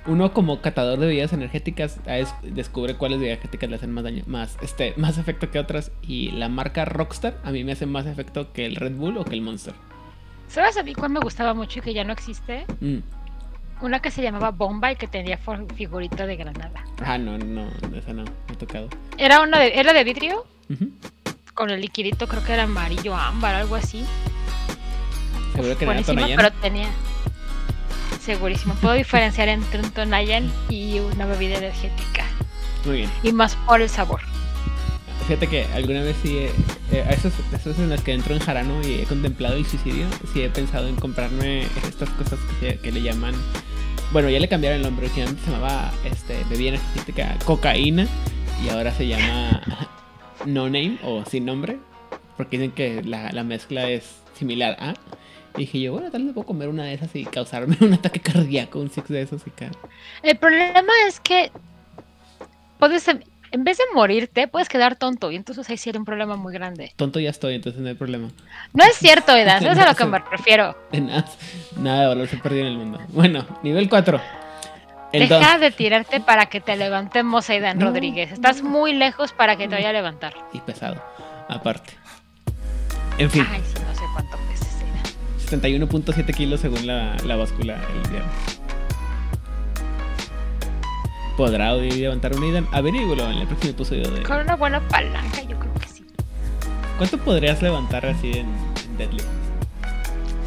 uno 0.09 0.33
como 0.33 0.61
catador 0.61 0.99
de 0.99 1.07
bebidas 1.07 1.33
energéticas 1.33 1.99
a 2.07 2.13
veces 2.13 2.33
descubre 2.41 2.95
cuáles 2.95 3.19
bebidas 3.19 3.37
energéticas 3.37 3.69
le 3.69 3.75
hacen 3.75 3.91
más 3.91 4.03
daño, 4.03 4.23
más, 4.27 4.57
este, 4.61 4.93
más 4.97 5.17
efecto 5.17 5.51
que 5.51 5.59
otras. 5.59 5.91
Y 6.01 6.31
la 6.31 6.49
marca 6.49 6.85
Rockstar 6.85 7.37
a 7.43 7.51
mí 7.51 7.63
me 7.63 7.73
hace 7.73 7.85
más 7.85 8.05
efecto 8.05 8.51
que 8.51 8.65
el 8.65 8.75
Red 8.75 8.93
Bull 8.93 9.17
o 9.17 9.25
que 9.25 9.35
el 9.35 9.41
Monster. 9.41 9.73
¿Sabes 10.47 10.77
a 10.77 10.83
mí 10.83 10.95
cuál 10.95 11.11
me 11.11 11.19
gustaba 11.19 11.53
mucho 11.53 11.79
y 11.79 11.81
que 11.83 11.93
ya 11.93 12.03
no 12.03 12.11
existe? 12.11 12.65
Mm. 12.81 12.97
Una 13.81 14.01
que 14.01 14.11
se 14.11 14.21
llamaba 14.21 14.51
Bomba 14.51 14.91
y 14.91 14.95
que 14.95 15.07
tenía 15.07 15.39
figurita 15.75 16.25
de 16.25 16.35
granada. 16.35 16.83
Ah, 17.05 17.17
no, 17.17 17.37
no, 17.37 17.67
esa 17.95 18.11
no, 18.11 18.23
me 18.23 18.53
ha 18.53 18.57
tocado. 18.57 18.89
Era 19.17 19.41
una 19.41 19.59
de, 19.59 19.79
era 19.79 19.93
de 19.93 20.03
vidrio, 20.03 20.45
con 21.53 21.69
el 21.69 21.79
liquidito, 21.79 22.27
creo 22.27 22.43
que 22.43 22.53
era 22.53 22.63
amarillo 22.63 23.15
ámbar, 23.15 23.55
algo 23.55 23.75
así. 23.75 24.03
Seguro 25.53 25.77
que 25.77 25.85
no 25.85 25.91
era 25.91 26.03
Buenísima, 26.03 26.35
pero 26.35 26.51
tenía. 26.61 26.89
Segurísimo. 28.21 28.75
Puedo 28.75 28.95
diferenciar 28.95 29.49
entre 29.49 29.81
un 29.81 29.91
Tonayan 29.91 30.51
y 30.69 30.99
una 30.99 31.25
bebida 31.25 31.57
energética. 31.57 32.25
Muy 32.85 32.97
bien. 32.97 33.09
Y 33.23 33.31
más 33.31 33.55
por 33.55 33.81
el 33.81 33.89
sabor. 33.89 34.21
Fíjate 35.27 35.47
que 35.47 35.65
alguna 35.75 36.01
vez 36.01 36.15
sí, 36.23 36.37
eh, 36.37 36.51
eh, 36.91 37.05
a 37.07 37.11
esos 37.11 37.77
en 37.77 37.89
las 37.89 38.01
que 38.01 38.13
entro 38.13 38.33
en 38.33 38.39
Jarano 38.39 38.81
y 38.81 39.01
he 39.01 39.03
contemplado 39.03 39.57
el 39.57 39.65
suicidio, 39.65 40.07
sí 40.33 40.41
he 40.41 40.49
pensado 40.49 40.87
en 40.87 40.95
comprarme 40.95 41.67
estas 41.87 42.09
cosas 42.09 42.39
que, 42.59 42.79
que 42.79 42.91
le 42.91 43.03
llaman, 43.03 43.35
bueno, 44.11 44.29
ya 44.31 44.39
le 44.39 44.47
cambiaron 44.47 44.77
el 44.77 44.83
nombre, 44.83 45.05
originalmente 45.05 45.45
se 45.45 45.51
llamaba 45.51 45.91
este, 46.03 46.43
bebida 46.49 46.69
energética 46.69 47.37
cocaína 47.45 48.07
y 48.65 48.69
ahora 48.69 48.91
se 48.91 49.07
llama 49.07 49.61
no 50.47 50.65
name 50.65 50.97
o 51.03 51.23
sin 51.25 51.45
nombre, 51.45 51.77
porque 52.35 52.57
dicen 52.57 52.71
que 52.71 53.03
la, 53.03 53.31
la 53.31 53.43
mezcla 53.43 53.87
es 53.87 54.21
similar 54.33 54.77
a. 54.79 54.95
Y 55.55 55.61
dije 55.61 55.81
yo, 55.81 55.93
bueno, 55.93 56.09
tal 56.11 56.23
vez 56.23 56.33
puedo 56.33 56.45
comer 56.47 56.69
una 56.69 56.83
de 56.85 56.93
esas 56.93 57.15
y 57.15 57.25
causarme 57.25 57.75
un 57.81 57.93
ataque 57.93 58.19
cardíaco, 58.19 58.79
un 58.79 58.89
six 58.89 59.07
de 59.09 59.21
esos 59.21 59.45
y 59.47 59.49
ca- 59.51 59.71
El 60.23 60.37
problema 60.37 60.91
es 61.07 61.19
que 61.19 61.51
puedes 62.77 63.07
em- 63.07 63.21
en 63.51 63.63
vez 63.63 63.77
de 63.79 63.83
morirte, 63.95 64.47
puedes 64.47 64.69
quedar 64.69 64.95
tonto 64.95 65.31
y 65.31 65.35
entonces 65.35 65.67
ahí 65.71 65.77
sí 65.77 65.89
era 65.89 65.97
un 65.97 66.05
problema 66.05 66.35
muy 66.35 66.53
grande. 66.53 66.93
Tonto 66.95 67.19
ya 67.19 67.31
estoy, 67.31 67.55
entonces 67.55 67.81
no 67.81 67.87
hay 67.89 67.95
problema. 67.95 68.29
No 68.73 68.83
es 68.83 68.95
cierto, 68.97 69.35
Edan, 69.35 69.63
eso 69.63 69.71
es 69.71 69.79
a 69.79 69.87
lo 69.89 69.95
que 69.95 70.05
me 70.11 70.19
refiero. 70.19 70.77
De 70.91 71.01
nada, 71.01 71.25
nada 71.77 72.01
de 72.01 72.07
valor 72.09 72.27
se 72.27 72.37
perdió 72.37 72.61
en 72.61 72.67
el 72.67 72.77
mundo. 72.77 72.99
Bueno, 73.09 73.47
nivel 73.63 73.89
4. 73.89 74.21
Deja 75.11 75.57
de 75.57 75.71
tirarte 75.71 76.19
para 76.19 76.45
que 76.45 76.61
te 76.61 76.75
levantemos, 76.77 77.49
Aidan 77.49 77.81
Rodríguez. 77.81 78.31
Estás 78.31 78.61
muy 78.61 78.93
lejos 78.93 79.33
para 79.33 79.55
que 79.55 79.67
te 79.67 79.73
vaya 79.73 79.89
a 79.89 79.93
levantar. 79.93 80.35
Y 80.53 80.59
pesado, 80.59 81.01
aparte. 81.47 81.93
En 83.17 83.31
fin. 83.31 83.43
Ay, 83.49 83.63
sí, 83.65 83.81
no 83.83 83.95
sé 83.95 84.01
cuánto. 84.13 84.37
71.7 85.49 86.33
kilos 86.33 86.59
según 86.61 86.85
la, 86.87 87.15
la 87.25 87.35
báscula 87.35 87.75
el 88.03 88.09
viernes. 88.09 88.31
¿Podrá 91.37 91.73
hoy 91.73 91.89
levantar 91.91 92.35
un 92.35 92.43
Aidan? 92.43 92.67
Averígualo 92.71 93.29
en 93.31 93.37
el 93.39 93.47
próximo 93.47 93.71
episodio 93.71 94.09
de... 94.11 94.23
Con 94.23 94.41
una 94.41 94.55
buena 94.55 94.81
palanca, 94.89 95.41
yo 95.43 95.57
creo 95.57 95.73
que 95.75 95.87
sí. 95.87 96.05
¿Cuánto 96.97 97.17
podrías 97.17 97.61
levantar 97.61 98.05
así 98.05 98.31
en, 98.31 98.47
en 98.85 98.97
deadlift? 98.97 99.25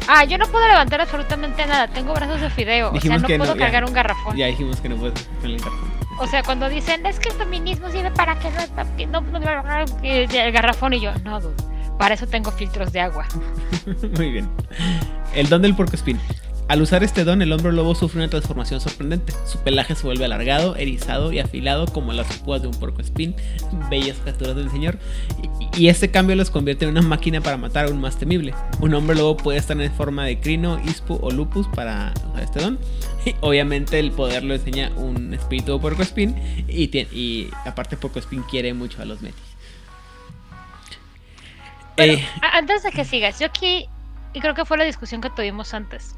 Ah, 0.07 0.23
yo 0.25 0.37
no 0.37 0.45
puedo 0.47 0.67
levantar 0.67 1.01
absolutamente 1.01 1.65
nada. 1.65 1.87
Tengo 1.87 2.13
brazos 2.13 2.41
de 2.41 2.49
fideo. 2.49 2.91
Dijimos 2.91 3.17
o 3.17 3.19
sea, 3.21 3.27
que 3.27 3.37
no 3.37 3.45
no, 3.45 3.51
puedo 3.51 3.59
ya. 3.59 3.65
cargar 3.65 3.85
un 3.85 3.93
garrafón. 3.93 4.35
Ya 4.37 4.47
dijimos 4.47 4.79
que 4.81 4.89
no 4.89 4.97
puedes 4.97 5.27
con 5.41 5.49
el 5.49 5.57
garrafón. 5.57 5.91
O 6.19 6.27
sea, 6.27 6.43
cuando 6.43 6.69
dicen, 6.69 7.03
es 7.07 7.19
que 7.19 7.29
el 7.29 7.35
feminismo 7.35 7.89
sirve 7.89 8.11
para 8.11 8.37
que 8.37 8.49
no, 8.51 8.95
que 8.97 9.07
no, 9.07 9.21
no- 9.21 9.39
el 10.03 10.51
garrafón 10.51 10.93
y 10.93 10.99
yo, 10.99 11.11
no, 11.23 11.39
dude. 11.39 11.55
Para 11.97 12.15
eso 12.15 12.27
tengo 12.27 12.51
filtros 12.51 12.91
de 12.91 12.99
agua. 12.99 13.25
Muy 14.17 14.31
bien. 14.31 14.49
El 15.35 15.49
don 15.49 15.61
del 15.61 15.75
porcoespín. 15.75 16.19
Al 16.69 16.81
usar 16.81 17.03
este 17.03 17.25
don, 17.25 17.41
el 17.41 17.51
hombre 17.51 17.73
lobo 17.73 17.93
sufre 17.93 18.19
una 18.19 18.29
transformación 18.29 18.79
sorprendente. 18.79 19.33
Su 19.45 19.59
pelaje 19.59 19.95
se 19.95 20.03
vuelve 20.03 20.23
alargado, 20.23 20.75
erizado 20.77 21.33
y 21.33 21.39
afilado 21.39 21.85
como 21.87 22.13
las 22.13 22.25
púas 22.37 22.61
de 22.61 22.69
un 22.69 22.73
porcoespín. 22.73 23.35
Bellas 23.89 24.17
criaturas 24.19 24.55
del 24.55 24.71
señor. 24.71 24.97
Y, 25.75 25.83
y 25.83 25.89
este 25.89 26.09
cambio 26.09 26.35
los 26.35 26.49
convierte 26.49 26.85
en 26.85 26.91
una 26.91 27.01
máquina 27.01 27.41
para 27.41 27.57
matar 27.57 27.85
aún 27.85 27.99
más 27.99 28.17
temible. 28.17 28.53
Un 28.79 28.93
hombre 28.93 29.17
lobo 29.17 29.35
puede 29.35 29.59
estar 29.59 29.79
en 29.79 29.91
forma 29.91 30.25
de 30.25 30.39
crino, 30.39 30.79
ispu 30.85 31.19
o 31.21 31.31
lupus 31.31 31.67
para 31.67 32.13
usar 32.29 32.43
este 32.43 32.59
don. 32.61 32.79
Y 33.25 33.35
obviamente 33.39 33.99
el 33.99 34.11
poder 34.11 34.43
lo 34.43 34.53
enseña 34.53 34.91
un 34.97 35.33
espíritu 35.33 35.73
de 35.73 35.79
porcoespín. 35.79 36.35
Y, 36.67 36.97
y 36.97 37.49
aparte 37.65 37.97
quiere 38.49 38.73
mucho 38.73 39.01
a 39.01 39.05
los 39.05 39.21
metis. 39.21 39.52
Pero, 41.95 42.13
Eh, 42.13 42.27
antes 42.53 42.83
de 42.83 42.91
que 42.91 43.05
sigas, 43.05 43.39
yo 43.39 43.45
aquí, 43.45 43.87
y 44.33 44.39
creo 44.39 44.53
que 44.53 44.65
fue 44.65 44.77
la 44.77 44.83
discusión 44.83 45.21
que 45.21 45.29
tuvimos 45.29 45.73
antes. 45.73 46.15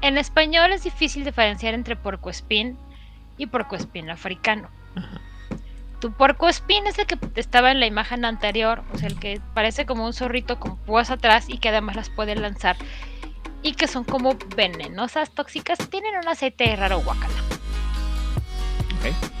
En 0.00 0.18
español 0.18 0.72
es 0.72 0.84
difícil 0.84 1.24
diferenciar 1.24 1.74
entre 1.74 1.96
puercoespín 1.96 2.78
y 3.36 3.46
puercoespín 3.46 4.10
africano. 4.10 4.68
Ajá. 4.94 5.20
Tu 6.00 6.12
puercoespín 6.12 6.86
es 6.86 6.96
el 6.98 7.06
que 7.06 7.18
estaba 7.34 7.72
en 7.72 7.80
la 7.80 7.86
imagen 7.86 8.24
anterior, 8.24 8.84
o 8.94 8.98
sea, 8.98 9.08
el 9.08 9.18
que 9.18 9.40
parece 9.54 9.84
como 9.84 10.06
un 10.06 10.12
zorrito 10.12 10.60
con 10.60 10.76
púas 10.76 11.10
atrás 11.10 11.46
y 11.48 11.58
que 11.58 11.70
además 11.70 11.96
las 11.96 12.10
puede 12.10 12.36
lanzar. 12.36 12.76
Y 13.62 13.72
que 13.72 13.88
son 13.88 14.04
como 14.04 14.36
venenosas, 14.56 15.30
tóxicas, 15.30 15.78
tienen 15.90 16.14
un 16.16 16.28
aceite 16.28 16.76
raro 16.76 17.00
guacala. 17.00 17.34
ok. 19.00 19.37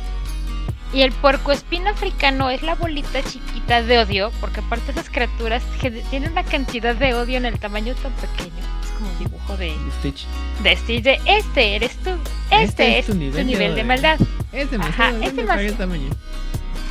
Y 0.92 1.02
el 1.02 1.12
puercoespín 1.12 1.86
africano 1.86 2.48
es 2.50 2.62
la 2.62 2.74
bolita 2.74 3.22
chiquita 3.22 3.82
de 3.82 3.98
odio, 3.98 4.30
porque 4.40 4.60
aparte 4.60 4.92
esas 4.92 5.10
criaturas 5.10 5.62
tienen 6.10 6.32
una 6.32 6.44
cantidad 6.44 6.94
de 6.96 7.14
odio 7.14 7.36
en 7.36 7.44
el 7.44 7.58
tamaño 7.58 7.94
tan 7.96 8.12
pequeño. 8.12 8.56
Es 8.82 8.90
como 8.96 9.10
un 9.10 9.18
dibujo 9.18 9.56
de, 9.58 9.76
Stitch. 9.98 10.26
de 10.62 10.76
Stitch 10.76 11.02
de 11.04 11.20
este 11.26 11.76
eres 11.76 11.96
tú, 11.98 12.10
este, 12.50 12.98
es 13.00 13.06
tu 13.06 13.14
nivel, 13.14 13.46
de, 13.46 13.72
odio". 13.74 13.84
maldad. 13.84 14.18
Es 14.52 14.64
Ajá, 14.64 14.70
demasiado 14.72 15.16
es 15.16 15.20
grande 15.20 15.42
para 15.44 15.60
demasiado. 15.60 15.60
el 15.68 15.76
tamaño. 15.76 16.10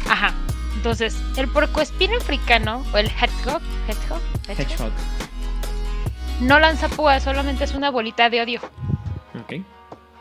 Ajá. 0.09 0.33
Entonces, 0.75 1.17
el 1.35 1.47
puercoespín 1.47 2.13
africano, 2.13 2.85
o 2.93 2.97
el 2.97 3.07
hedgehog, 3.07 3.61
hedgehog, 3.87 4.21
hedgehog, 4.47 4.59
Hedgehog. 4.59 4.91
no 6.41 6.59
lanza 6.59 6.87
púas, 6.87 7.23
solamente 7.23 7.63
es 7.63 7.73
una 7.73 7.89
bolita 7.89 8.29
de 8.29 8.41
odio. 8.41 8.61
Ok. 9.41 9.53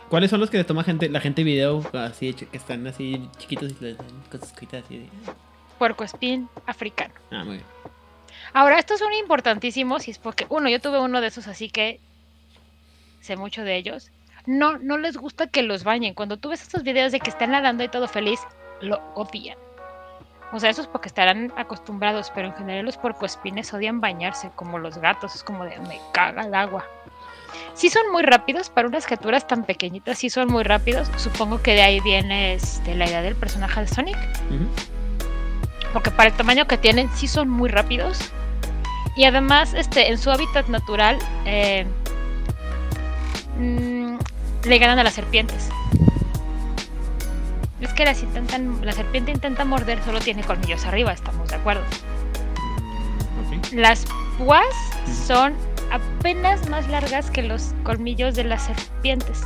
¿Cuáles 0.08 0.30
son 0.30 0.40
los 0.40 0.50
que 0.50 0.58
le 0.58 0.64
toma 0.64 0.84
gente, 0.84 1.08
la 1.08 1.20
gente 1.20 1.42
video 1.42 1.82
así 1.92 2.32
que 2.34 2.48
están 2.56 2.86
así 2.86 3.28
chiquitos 3.38 3.72
y 3.72 3.84
les 3.84 3.98
dan 3.98 4.06
cosas 4.30 4.48
escritas 4.48 4.84
así? 4.84 4.98
de- 4.98 5.08
Puercoespín 5.78 6.48
africano. 6.66 7.12
Ah, 7.30 7.44
muy 7.44 7.56
bien. 7.56 7.66
Ahora, 8.52 8.78
estos 8.78 8.98
son 9.00 9.12
importantísimos 9.12 10.06
y 10.08 10.12
es 10.12 10.18
porque, 10.18 10.46
uno, 10.48 10.68
yo 10.68 10.80
tuve 10.80 11.00
uno 11.00 11.20
de 11.20 11.26
esos, 11.26 11.48
así 11.48 11.68
que 11.68 12.00
sé 13.20 13.36
mucho 13.36 13.62
de 13.64 13.76
ellos. 13.76 14.10
No, 14.46 14.78
no 14.78 14.96
les 14.96 15.16
gusta 15.16 15.48
que 15.48 15.62
los 15.62 15.82
bañen. 15.82 16.14
Cuando 16.14 16.36
tú 16.36 16.50
ves 16.50 16.62
estos 16.62 16.84
videos 16.84 17.10
de 17.12 17.18
que 17.20 17.28
están 17.30 17.50
nadando 17.50 17.82
y 17.82 17.88
todo 17.88 18.06
feliz, 18.06 18.40
lo 18.80 19.00
odian. 19.16 19.58
O 20.52 20.60
sea, 20.60 20.70
eso 20.70 20.80
es 20.82 20.86
porque 20.86 21.08
estarán 21.08 21.52
acostumbrados, 21.56 22.30
pero 22.32 22.46
en 22.48 22.54
general 22.54 22.84
los 22.84 22.96
puercoespines 22.96 23.74
odian 23.74 24.00
bañarse, 24.00 24.50
como 24.54 24.78
los 24.78 24.96
gatos, 24.98 25.34
es 25.34 25.42
como 25.42 25.64
de 25.64 25.76
me 25.80 26.00
caga 26.12 26.46
el 26.46 26.54
agua. 26.54 26.84
Sí 27.76 27.90
son 27.90 28.10
muy 28.10 28.22
rápidos, 28.22 28.70
para 28.70 28.88
unas 28.88 29.04
criaturas 29.04 29.46
tan 29.46 29.64
pequeñitas, 29.64 30.18
sí 30.18 30.30
son 30.30 30.48
muy 30.48 30.64
rápidos. 30.64 31.10
Supongo 31.18 31.60
que 31.60 31.74
de 31.74 31.82
ahí 31.82 32.00
viene 32.00 32.54
este, 32.54 32.94
la 32.94 33.06
idea 33.06 33.20
del 33.20 33.36
personaje 33.36 33.82
de 33.82 33.86
Sonic. 33.86 34.16
Porque 35.92 36.10
para 36.10 36.30
el 36.30 36.36
tamaño 36.36 36.66
que 36.66 36.78
tienen 36.78 37.10
sí 37.14 37.28
son 37.28 37.50
muy 37.50 37.68
rápidos. 37.68 38.18
Y 39.14 39.24
además 39.24 39.74
este 39.74 40.10
en 40.10 40.16
su 40.16 40.30
hábitat 40.30 40.68
natural 40.68 41.18
eh, 41.44 41.86
mm, 43.58 44.16
le 44.64 44.78
ganan 44.78 44.98
a 44.98 45.04
las 45.04 45.12
serpientes. 45.12 45.68
Es 47.82 47.92
que 47.92 48.06
las 48.06 48.22
intentan 48.22 48.84
la 48.84 48.92
serpiente 48.92 49.32
intenta 49.32 49.66
morder 49.66 50.02
solo 50.02 50.20
tiene 50.20 50.42
colmillos 50.42 50.86
arriba 50.86 51.12
estamos 51.12 51.50
de 51.50 51.56
acuerdo. 51.56 51.84
Las 53.72 54.06
púas 54.38 54.64
son 55.26 55.54
apenas 55.90 56.68
más 56.68 56.88
largas 56.88 57.30
que 57.30 57.42
los 57.42 57.74
colmillos 57.84 58.34
de 58.34 58.44
las 58.44 58.62
serpientes 58.64 59.42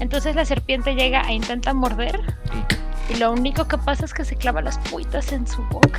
entonces 0.00 0.36
la 0.36 0.44
serpiente 0.44 0.94
llega 0.94 1.22
e 1.22 1.32
intenta 1.34 1.74
morder 1.74 2.20
Y- 3.10 3.16
lo 3.18 3.32
único 3.32 3.66
que 3.66 3.78
pasa 3.78 4.04
es 4.04 4.12
que 4.14 4.24
se 4.24 4.36
clava 4.36 4.60
las 4.62 4.78
puitas 4.90 5.32
en 5.32 5.46
su 5.46 5.62
boca. 5.64 5.98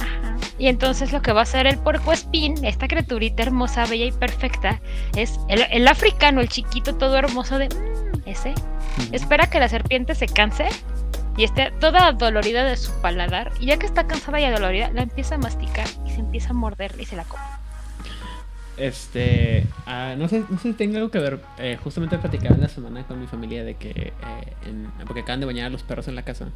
Ajá. 0.00 0.36
Y 0.58 0.66
entonces 0.66 1.12
lo 1.12 1.22
que 1.22 1.32
va 1.32 1.40
a 1.40 1.42
hacer 1.44 1.66
el 1.68 1.78
puercoespín, 1.78 2.64
esta 2.64 2.88
criaturita 2.88 3.44
hermosa, 3.44 3.86
bella 3.86 4.06
y 4.06 4.12
perfecta, 4.12 4.80
es 5.16 5.38
el, 5.48 5.64
el 5.70 5.86
africano, 5.86 6.40
el 6.40 6.48
chiquito 6.48 6.96
todo 6.96 7.16
hermoso 7.16 7.58
de 7.58 7.68
"Mm, 7.68 8.28
ese. 8.28 8.52
Espera 9.12 9.48
que 9.48 9.60
la 9.60 9.68
serpiente 9.68 10.14
se 10.16 10.26
canse 10.26 10.68
y 11.36 11.44
esté 11.44 11.70
toda 11.80 12.12
dolorida 12.12 12.64
de 12.64 12.76
su 12.76 12.92
paladar. 13.00 13.52
Y 13.60 13.66
ya 13.66 13.78
que 13.78 13.86
está 13.86 14.06
cansada 14.06 14.40
y 14.40 14.44
adolorida, 14.44 14.90
la 14.92 15.02
empieza 15.02 15.36
a 15.36 15.38
masticar 15.38 15.86
y 16.06 16.10
se 16.10 16.20
empieza 16.20 16.50
a 16.50 16.52
morder 16.54 16.94
y 16.98 17.04
se 17.04 17.16
la 17.16 17.24
come. 17.24 17.42
Este, 18.78 19.66
ah, 19.86 20.14
no 20.16 20.28
sé, 20.28 20.44
no 20.48 20.58
sé 20.58 20.72
si 20.72 20.96
algo 20.96 21.10
que 21.10 21.18
ver. 21.18 21.40
eh, 21.58 21.78
justamente 21.84 22.16
platicaba 22.18 22.54
en 22.54 22.62
la 22.62 22.68
semana 22.68 23.06
con 23.06 23.20
mi 23.20 23.26
familia 23.26 23.64
de 23.64 23.74
que, 23.76 23.90
eh, 23.90 24.86
porque 25.06 25.20
acaban 25.20 25.40
de 25.40 25.46
bañar 25.46 25.66
a 25.66 25.68
los 25.68 25.82
perros 25.82 26.08
en 26.08 26.14
la 26.14 26.22
casa 26.24 26.48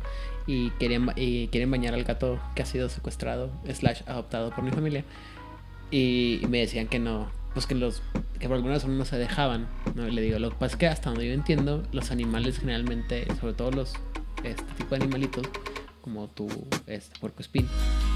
y 0.47 0.71
ba- 1.07 1.13
y 1.15 1.49
quieren 1.49 1.71
bañar 1.71 1.93
al 1.95 2.05
gato 2.05 2.41
que 2.55 2.63
ha 2.63 2.67
sido 2.67 2.89
secuestrado, 2.89 3.51
slash 3.73 4.01
adoptado 4.07 4.51
por 4.51 4.65
mi 4.65 4.71
familia. 4.71 5.05
Y, 5.91 6.41
y 6.43 6.47
me 6.47 6.59
decían 6.59 6.89
que 6.89 6.99
no, 6.99 7.31
pues 7.53 7.67
que 7.67 7.75
los, 7.75 8.03
que 8.41 8.49
por 8.49 8.57
alguna 8.57 8.75
razón 8.75 8.97
no 8.97 9.05
se 9.05 9.19
dejaban. 9.19 9.69
¿no? 9.95 10.09
Y 10.09 10.11
le 10.11 10.23
digo, 10.23 10.39
lo 10.39 10.49
que 10.51 10.57
pasa 10.57 10.73
es 10.75 10.77
que 10.79 10.87
hasta 10.89 11.11
donde 11.11 11.29
yo 11.29 11.35
entiendo, 11.35 11.83
los 11.93 12.11
animales 12.11 12.59
generalmente, 12.59 13.27
sobre 13.41 13.53
todo 13.53 13.71
los, 13.71 13.93
este 14.43 14.65
tipo 14.77 14.91
de 14.91 14.97
animalitos, 14.97 15.47
como 16.01 16.29
tu 16.29 16.49
este, 16.87 17.19
puercoespín, 17.19 17.69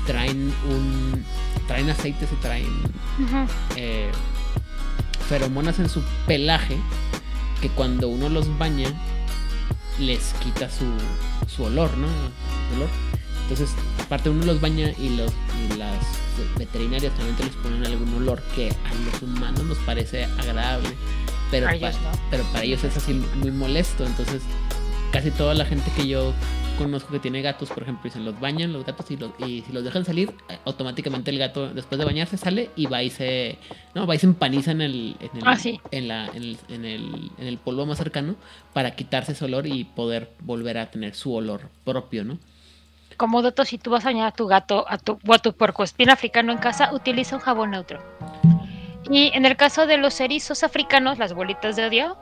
traen 0.07 0.53
un, 0.69 1.25
traen 1.67 1.91
aceites 1.91 2.29
y 2.33 2.37
traen 2.37 2.67
eh, 3.77 4.11
feromonas 5.29 5.79
en 5.79 5.89
su 5.89 6.03
pelaje 6.27 6.77
que 7.61 7.69
cuando 7.69 8.09
uno 8.09 8.29
los 8.29 8.59
baña 8.59 8.89
les 9.99 10.33
quita 10.35 10.71
su, 10.71 10.87
su 11.49 11.65
olor, 11.65 11.97
¿no? 11.99 12.07
Su 12.07 12.77
olor. 12.77 12.89
Entonces, 13.43 13.75
aparte 14.01 14.31
uno 14.31 14.45
los 14.47 14.61
baña 14.61 14.93
y 14.99 15.17
los 15.17 15.33
y 15.61 15.77
las 15.77 15.99
veterinarias 16.57 17.13
también 17.15 17.37
les 17.39 17.57
ponen 17.57 17.85
algún 17.85 18.15
olor 18.15 18.41
que 18.55 18.71
a 18.71 19.11
los 19.11 19.23
humanos 19.23 19.65
nos 19.65 19.79
parece 19.79 20.25
agradable, 20.25 20.89
pero, 21.51 21.71
no. 21.71 21.89
pero 22.31 22.45
para 22.45 22.65
ellos 22.65 22.85
es 22.85 22.97
así 22.97 23.15
muy 23.37 23.51
molesto. 23.51 24.07
Entonces, 24.07 24.43
casi 25.13 25.31
toda 25.31 25.55
la 25.55 25.65
gente 25.65 25.91
que 25.97 26.07
yo 26.07 26.33
conozco 26.79 27.13
que 27.13 27.19
tiene 27.19 27.43
gatos, 27.43 27.69
por 27.71 27.83
ejemplo, 27.83 28.09
y 28.09 28.11
se 28.11 28.21
los 28.21 28.39
bañan 28.41 28.73
los 28.73 28.87
gatos 28.87 29.11
y, 29.11 29.17
los, 29.17 29.33
y 29.39 29.63
si 29.63 29.73
los 29.73 29.85
dejan 29.85 30.05
salir, 30.05 30.33
eh, 30.49 30.59
automáticamente 30.65 31.31
el 31.31 31.39
gato 31.39 31.69
después 31.69 31.99
de 31.99 32.05
bañarse 32.07 32.39
sale 32.39 32.71
y 32.75 32.87
va 32.87 33.03
y 33.03 33.11
se, 33.11 33.59
no, 33.95 34.07
va 34.07 34.15
y 34.15 34.19
se 34.19 34.27
empaniza 34.27 34.71
en 34.71 34.81
el, 34.81 35.17
en 35.21 35.37
el, 35.37 35.43
Ah, 35.45 35.57
sí. 35.57 35.79
en 35.91 36.09
la, 36.09 36.27
en 36.29 36.37
el, 36.43 36.59
en 36.69 36.85
el, 36.87 37.31
en 37.37 37.47
el 37.47 37.59
polvo 37.59 37.85
más 37.85 37.99
cercano 37.99 38.35
para 38.73 38.93
quitarse 38.93 39.33
ese 39.33 39.45
olor 39.45 39.67
y 39.67 39.85
poder 39.85 40.31
volver 40.41 40.79
a 40.79 40.91
tener 40.91 41.15
su 41.15 41.35
olor 41.35 41.69
propio, 41.85 42.25
¿no? 42.25 42.39
Como 43.19 43.43
dato, 43.43 43.67
si 43.67 43.77
tú 43.77 43.91
vas 43.91 44.07
a 44.07 44.09
bañar 44.09 44.29
a 44.29 44.33
tu 44.33 44.47
gato 44.47 44.87
a 44.89 44.97
tu, 44.97 45.19
o 45.27 45.35
a 45.35 45.39
tu 45.39 45.53
puercoespín 45.53 46.09
africano 46.09 46.53
en 46.53 46.59
casa, 46.59 46.95
utiliza 46.95 47.37
un 47.37 47.43
jabón 47.43 47.73
neutro. 47.73 48.01
Y 49.11 49.31
en 49.35 49.45
el 49.45 49.57
caso 49.57 49.87
de 49.87 49.99
los 49.99 50.19
erizos 50.21 50.63
africanos, 50.63 51.19
las 51.19 51.35
bolitas 51.35 51.77
de 51.77 51.85
odio, 51.87 52.17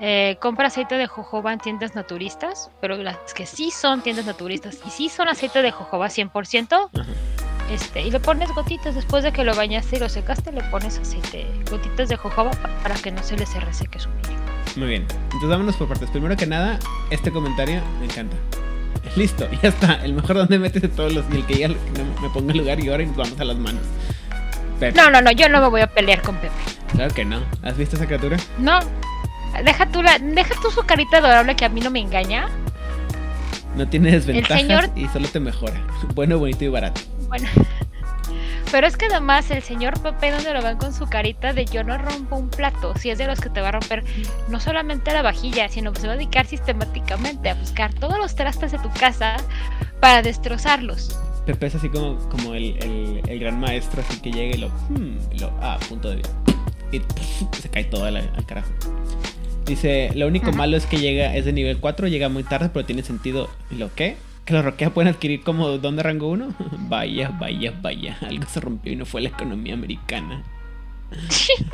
Eh, 0.00 0.36
compra 0.40 0.68
aceite 0.68 0.94
de 0.96 1.06
jojoba 1.08 1.52
en 1.52 1.58
tiendas 1.58 1.94
naturistas, 1.94 2.70
pero 2.80 2.96
las 2.96 3.16
que 3.34 3.46
sí 3.46 3.70
son 3.70 4.00
tiendas 4.02 4.26
naturistas 4.26 4.78
y 4.86 4.90
sí 4.90 5.08
son 5.08 5.28
aceite 5.28 5.60
de 5.62 5.72
jojoba 5.72 6.06
100%, 6.08 6.90
Ajá. 6.94 7.06
este, 7.72 8.02
y 8.02 8.10
le 8.12 8.20
pones 8.20 8.48
gotitas 8.54 8.94
después 8.94 9.24
de 9.24 9.32
que 9.32 9.42
lo 9.42 9.54
bañaste 9.56 9.96
y 9.96 9.98
lo 9.98 10.08
secaste, 10.08 10.52
le 10.52 10.62
pones 10.64 10.98
aceite, 10.98 11.46
gotitas 11.70 12.08
de 12.08 12.16
jojoba 12.16 12.52
pa- 12.52 12.70
para 12.82 12.94
que 12.94 13.10
no 13.10 13.22
se 13.24 13.36
le 13.36 13.44
se 13.44 13.58
reseque 13.58 13.98
su 13.98 14.08
piel. 14.10 14.36
Muy 14.76 14.86
bien. 14.88 15.06
Entonces 15.24 15.48
vámonos 15.48 15.76
por 15.76 15.88
partes. 15.88 16.08
Primero 16.10 16.36
que 16.36 16.46
nada, 16.46 16.78
este 17.10 17.32
comentario 17.32 17.80
me 17.98 18.04
encanta. 18.04 18.36
Listo, 19.16 19.48
ya 19.62 19.70
está. 19.70 20.04
El 20.04 20.12
mejor 20.12 20.36
donde 20.36 20.58
metes 20.60 20.82
de 20.82 20.88
todos 20.88 21.12
los. 21.12 21.24
Y 21.32 21.36
el 21.38 21.46
que 21.46 21.54
ya 21.58 21.68
me 21.68 22.28
ponga 22.32 22.52
el 22.52 22.58
lugar 22.58 22.78
y 22.78 22.88
ahora 22.88 23.02
y 23.02 23.06
nos 23.06 23.16
vamos 23.16 23.40
a 23.40 23.44
las 23.44 23.56
manos. 23.56 23.82
Pepe. 24.78 24.96
No, 24.96 25.10
no, 25.10 25.20
no, 25.20 25.32
yo 25.32 25.48
no 25.48 25.60
me 25.60 25.68
voy 25.68 25.80
a 25.80 25.88
pelear 25.88 26.22
con 26.22 26.36
Pepe. 26.36 26.52
Claro 26.92 27.12
que 27.12 27.24
no. 27.24 27.40
¿Has 27.64 27.76
visto 27.76 27.96
esa 27.96 28.06
criatura? 28.06 28.36
No, 28.58 28.78
deja 29.62 29.86
tú, 29.86 30.02
la, 30.02 30.18
deja 30.18 30.54
tú 30.62 30.70
su 30.70 30.82
carita 30.84 31.18
adorable 31.18 31.54
que 31.56 31.64
a 31.64 31.68
mí 31.68 31.80
no 31.80 31.90
me 31.90 32.00
engaña. 32.00 32.48
No 33.76 33.88
tiene 33.88 34.10
desventajas 34.12 34.60
señor- 34.60 34.90
y 34.96 35.06
solo 35.08 35.28
te 35.28 35.40
mejora. 35.40 35.80
Bueno, 36.14 36.38
bonito 36.38 36.64
y 36.64 36.68
barato. 36.68 37.00
Bueno. 37.28 37.48
Pero 38.70 38.86
es 38.86 38.98
que 38.98 39.06
además 39.06 39.50
el 39.50 39.62
señor 39.62 39.98
Pepe, 40.02 40.30
donde 40.30 40.52
lo 40.52 40.60
van 40.60 40.76
con 40.76 40.92
su 40.92 41.06
carita 41.06 41.54
de 41.54 41.64
yo 41.64 41.82
no 41.84 41.96
rompo 41.96 42.36
un 42.36 42.50
plato, 42.50 42.92
si 42.98 43.08
es 43.08 43.16
de 43.16 43.26
los 43.26 43.40
que 43.40 43.48
te 43.48 43.62
va 43.62 43.68
a 43.68 43.72
romper 43.72 44.04
no 44.50 44.60
solamente 44.60 45.10
la 45.12 45.22
vajilla, 45.22 45.70
sino 45.70 45.90
que 45.94 46.00
se 46.02 46.06
va 46.06 46.12
a 46.12 46.16
dedicar 46.16 46.44
sistemáticamente 46.44 47.48
a 47.48 47.54
buscar 47.54 47.94
todos 47.94 48.18
los 48.18 48.34
trastes 48.34 48.72
de 48.72 48.78
tu 48.78 48.90
casa 48.90 49.36
para 50.00 50.20
destrozarlos. 50.20 51.18
Pepe 51.46 51.66
es 51.68 51.76
así 51.76 51.88
como, 51.88 52.18
como 52.28 52.52
el, 52.54 52.76
el- 52.82 53.22
el 53.26 53.38
gran 53.38 53.58
maestro, 53.58 54.02
así 54.06 54.20
que 54.20 54.30
llega 54.32 54.54
y 54.56 54.58
lo. 54.58 54.68
hmm, 54.68 55.18
y 55.32 55.38
lo 55.38 55.50
ah, 55.62 55.78
punto 55.88 56.10
de 56.10 56.16
vida. 56.16 56.28
Y 56.92 57.00
se 57.58 57.70
cae 57.70 57.84
todo 57.84 58.04
al, 58.04 58.16
al 58.18 58.44
carajo. 58.46 58.68
Dice: 59.68 60.10
Lo 60.14 60.26
único 60.26 60.48
Ajá. 60.48 60.56
malo 60.56 60.76
es 60.76 60.86
que 60.86 60.96
llega, 60.98 61.34
es 61.36 61.44
de 61.44 61.52
nivel 61.52 61.78
4, 61.78 62.08
llega 62.08 62.28
muy 62.28 62.42
tarde, 62.42 62.70
pero 62.72 62.84
tiene 62.86 63.02
sentido. 63.02 63.48
¿Y 63.70 63.74
lo 63.76 63.94
qué? 63.94 64.16
¿Que 64.44 64.54
los 64.54 64.64
roquea 64.64 64.90
pueden 64.90 65.12
adquirir 65.12 65.42
como 65.42 65.68
don 65.78 65.96
de 65.96 66.02
rango 66.02 66.28
1? 66.28 66.54
vaya, 66.88 67.28
vaya, 67.38 67.72
vaya. 67.82 68.16
Algo 68.22 68.46
se 68.48 68.60
rompió 68.60 68.92
y 68.92 68.96
no 68.96 69.04
fue 69.04 69.20
la 69.20 69.28
economía 69.28 69.74
americana. 69.74 70.42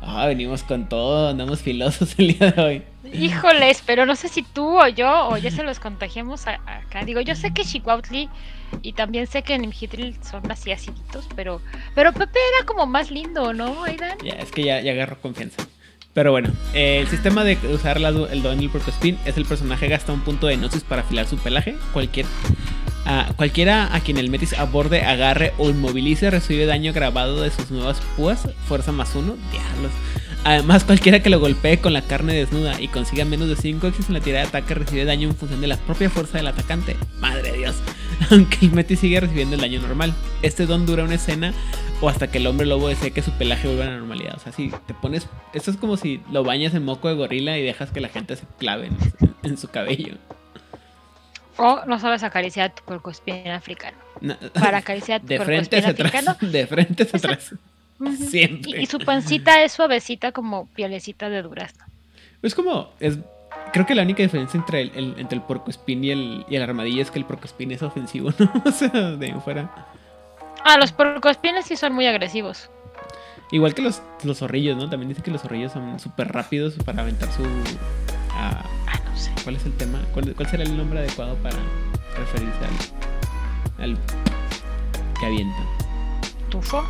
Ah, 0.00 0.26
venimos 0.26 0.62
con 0.62 0.88
todo, 0.88 1.28
andamos 1.28 1.60
filosos 1.60 2.14
el 2.18 2.28
día 2.38 2.52
de 2.52 2.62
hoy. 2.62 2.82
Híjoles, 3.12 3.82
pero 3.84 4.06
no 4.06 4.14
sé 4.16 4.28
si 4.28 4.42
tú 4.42 4.80
o 4.80 4.86
yo 4.88 5.28
o 5.28 5.36
ya 5.36 5.50
se 5.50 5.62
los 5.64 5.80
contagiamos 5.80 6.46
a- 6.46 6.60
acá. 6.66 7.04
Digo, 7.04 7.20
yo 7.20 7.34
sé 7.34 7.52
que 7.52 7.64
Chihuautli 7.64 8.30
y 8.82 8.92
también 8.92 9.26
sé 9.26 9.42
que 9.42 9.58
Nimhitril 9.58 10.16
son 10.22 10.50
así 10.50 10.70
aciditos, 10.72 11.26
pero 11.34 11.60
pero 11.94 12.12
Pepe 12.12 12.38
era 12.56 12.64
como 12.66 12.86
más 12.86 13.10
lindo, 13.10 13.52
¿no, 13.52 13.84
Aidan? 13.84 14.16
Ya, 14.24 14.34
es 14.34 14.50
que 14.52 14.62
ya, 14.64 14.80
ya 14.80 14.92
agarro 14.92 15.20
confianza. 15.20 15.66
Pero 16.14 16.32
bueno, 16.32 16.50
eh, 16.74 16.98
el 17.00 17.08
sistema 17.08 17.44
de 17.44 17.56
usar 17.72 18.00
la- 18.00 18.08
el 18.08 18.42
don 18.42 18.60
y 18.60 18.64
el 18.64 18.70
Porco 18.70 18.90
Spin 18.90 19.18
es 19.24 19.36
el 19.36 19.44
personaje 19.44 19.86
gasta 19.88 20.12
un 20.12 20.20
punto 20.22 20.46
de 20.46 20.56
gnosis 20.56 20.82
para 20.82 21.02
afilar 21.02 21.26
su 21.26 21.38
pelaje. 21.38 21.76
Cualquier, 21.92 22.26
cualquiera 23.36 23.94
a 23.94 24.00
quien 24.00 24.18
el 24.18 24.28
Metis 24.30 24.52
aborde, 24.58 25.02
agarre 25.02 25.52
o 25.58 25.70
inmovilice 25.70 26.30
recibe 26.30 26.66
daño 26.66 26.92
grabado 26.92 27.40
de 27.42 27.50
sus 27.50 27.70
nuevas 27.70 28.00
púas, 28.16 28.48
fuerza 28.66 28.90
más 28.92 29.14
uno, 29.14 29.36
diablos. 29.52 29.92
Además, 30.48 30.82
cualquiera 30.82 31.20
que 31.20 31.28
lo 31.28 31.40
golpee 31.40 31.78
con 31.78 31.92
la 31.92 32.00
carne 32.00 32.32
desnuda 32.32 32.80
y 32.80 32.88
consiga 32.88 33.26
menos 33.26 33.50
de 33.50 33.56
5 33.56 33.86
X 33.88 34.08
en 34.08 34.14
la 34.14 34.20
tirada 34.20 34.44
de 34.44 34.48
ataque 34.48 34.72
recibe 34.72 35.04
daño 35.04 35.28
en 35.28 35.36
función 35.36 35.60
de 35.60 35.66
la 35.66 35.76
propia 35.76 36.08
fuerza 36.08 36.38
del 36.38 36.46
atacante. 36.46 36.96
Madre 37.20 37.52
de 37.52 37.58
Dios. 37.58 37.76
Aunque 38.30 38.64
el 38.64 38.72
Metis 38.72 39.00
sigue 39.00 39.20
recibiendo 39.20 39.56
el 39.56 39.60
daño 39.60 39.82
normal. 39.82 40.14
Este 40.40 40.64
don 40.64 40.86
dura 40.86 41.04
una 41.04 41.16
escena 41.16 41.52
o 42.00 42.08
hasta 42.08 42.30
que 42.30 42.38
el 42.38 42.46
hombre 42.46 42.66
lobo 42.66 42.88
desee 42.88 43.10
que 43.10 43.20
su 43.20 43.30
pelaje 43.32 43.68
vuelva 43.68 43.84
a 43.84 43.88
la 43.88 43.96
normalidad. 43.98 44.36
O 44.36 44.40
sea, 44.40 44.50
si 44.52 44.72
te 44.86 44.94
pones. 44.94 45.28
Esto 45.52 45.70
es 45.70 45.76
como 45.76 45.98
si 45.98 46.22
lo 46.32 46.42
bañas 46.44 46.72
en 46.72 46.82
moco 46.82 47.08
de 47.08 47.14
gorila 47.14 47.58
y 47.58 47.62
dejas 47.62 47.90
que 47.90 48.00
la 48.00 48.08
gente 48.08 48.34
se 48.34 48.46
clave 48.58 48.86
en, 48.86 48.96
en 49.42 49.58
su 49.58 49.68
cabello. 49.68 50.14
O 51.58 51.82
no 51.86 51.98
sabes 51.98 52.22
acariciar 52.22 52.70
a 52.70 52.74
tu 52.74 52.82
puercoespín 52.84 53.48
africano. 53.48 53.98
No, 54.22 54.34
Para 54.54 54.78
acariciar 54.78 55.18
a 55.18 55.20
tu 55.20 55.26
de 55.28 55.40
frente 55.40 55.76
africano. 55.76 56.38
De 56.40 56.66
frente 56.66 57.02
hacia 57.02 57.18
atrás. 57.18 57.54
Siempre. 58.16 58.70
Y, 58.70 58.82
y 58.82 58.86
su 58.86 58.98
pancita 58.98 59.62
es 59.62 59.72
suavecita 59.72 60.32
como 60.32 60.66
pielecita 60.68 61.28
de 61.28 61.42
durazno. 61.42 61.84
Es 62.42 62.54
como. 62.54 62.90
Es, 63.00 63.18
creo 63.72 63.86
que 63.86 63.94
la 63.94 64.02
única 64.02 64.22
diferencia 64.22 64.58
entre 64.58 64.82
el, 64.82 64.92
el- 64.94 65.14
entre 65.18 65.36
el 65.36 65.42
porco 65.42 65.70
espín 65.70 66.04
y 66.04 66.10
el, 66.10 66.44
y 66.48 66.56
el 66.56 66.62
armadillo 66.62 67.02
es 67.02 67.10
que 67.10 67.18
el 67.18 67.24
porco 67.24 67.44
espín 67.46 67.70
es 67.72 67.82
ofensivo, 67.82 68.30
¿no? 68.38 68.52
O 68.64 68.70
sea, 68.70 68.88
de 68.90 69.26
ahí 69.26 69.34
fuera. 69.44 69.86
Ah, 70.64 70.76
los 70.78 70.92
puercoespines 70.92 71.66
sí 71.66 71.76
son 71.76 71.92
muy 71.94 72.06
agresivos. 72.06 72.70
Igual 73.50 73.74
que 73.74 73.80
los, 73.82 74.02
los 74.24 74.38
zorrillos, 74.38 74.76
¿no? 74.76 74.90
También 74.90 75.08
dice 75.08 75.22
que 75.22 75.30
los 75.30 75.40
zorrillos 75.42 75.72
son 75.72 75.98
súper 75.98 76.28
rápidos 76.32 76.74
para 76.84 77.02
aventar 77.02 77.30
su. 77.32 77.42
ah, 78.32 78.62
Ah, 78.86 79.00
no 79.04 79.16
sé. 79.16 79.30
¿Cuál 79.42 79.56
es 79.56 79.64
el 79.66 79.72
tema? 79.76 79.98
¿Cuál, 80.12 80.34
cuál 80.34 80.48
será 80.48 80.62
el 80.62 80.76
nombre 80.76 80.98
adecuado 81.00 81.34
para 81.36 81.56
referirse 82.16 82.58
al, 83.78 83.84
al 83.84 83.98
que 85.18 85.26
avienta? 85.26 85.58
¿Tufo? 86.50 86.84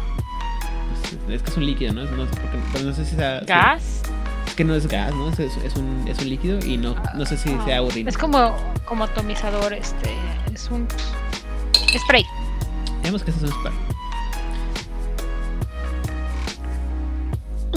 Pues, 1.26 1.36
es 1.36 1.42
que 1.42 1.50
es 1.50 1.56
un 1.56 1.66
líquido, 1.66 1.92
¿no? 1.94 2.04
No, 2.04 2.24
sé 2.26 2.30
por 2.36 2.50
qué- 2.50 2.58
pero 2.72 2.84
no 2.84 2.92
sé 2.94 3.04
si 3.04 3.16
sea. 3.16 3.40
¿Gas? 3.46 4.02
Es 4.46 4.54
que 4.54 4.64
no 4.64 4.74
es 4.74 4.86
gas, 4.88 5.14
¿no? 5.14 5.28
Es, 5.30 5.38
es 5.38 5.76
un, 5.76 6.04
es 6.08 6.18
un 6.18 6.28
líquido 6.28 6.58
y 6.64 6.76
no, 6.76 6.96
no 7.14 7.24
sé 7.26 7.36
si 7.36 7.50
sea 7.64 7.82
orina. 7.82 8.08
Es 8.10 8.18
como, 8.18 8.54
como 8.84 9.04
atomizador, 9.04 9.72
este. 9.72 10.12
Es 10.52 10.68
un 10.70 10.88
spray. 11.96 12.24
Digamos 13.02 13.22
que 13.22 13.30
eso 13.30 13.44
es 13.46 13.52
un 13.52 13.58
spam. 13.58 13.74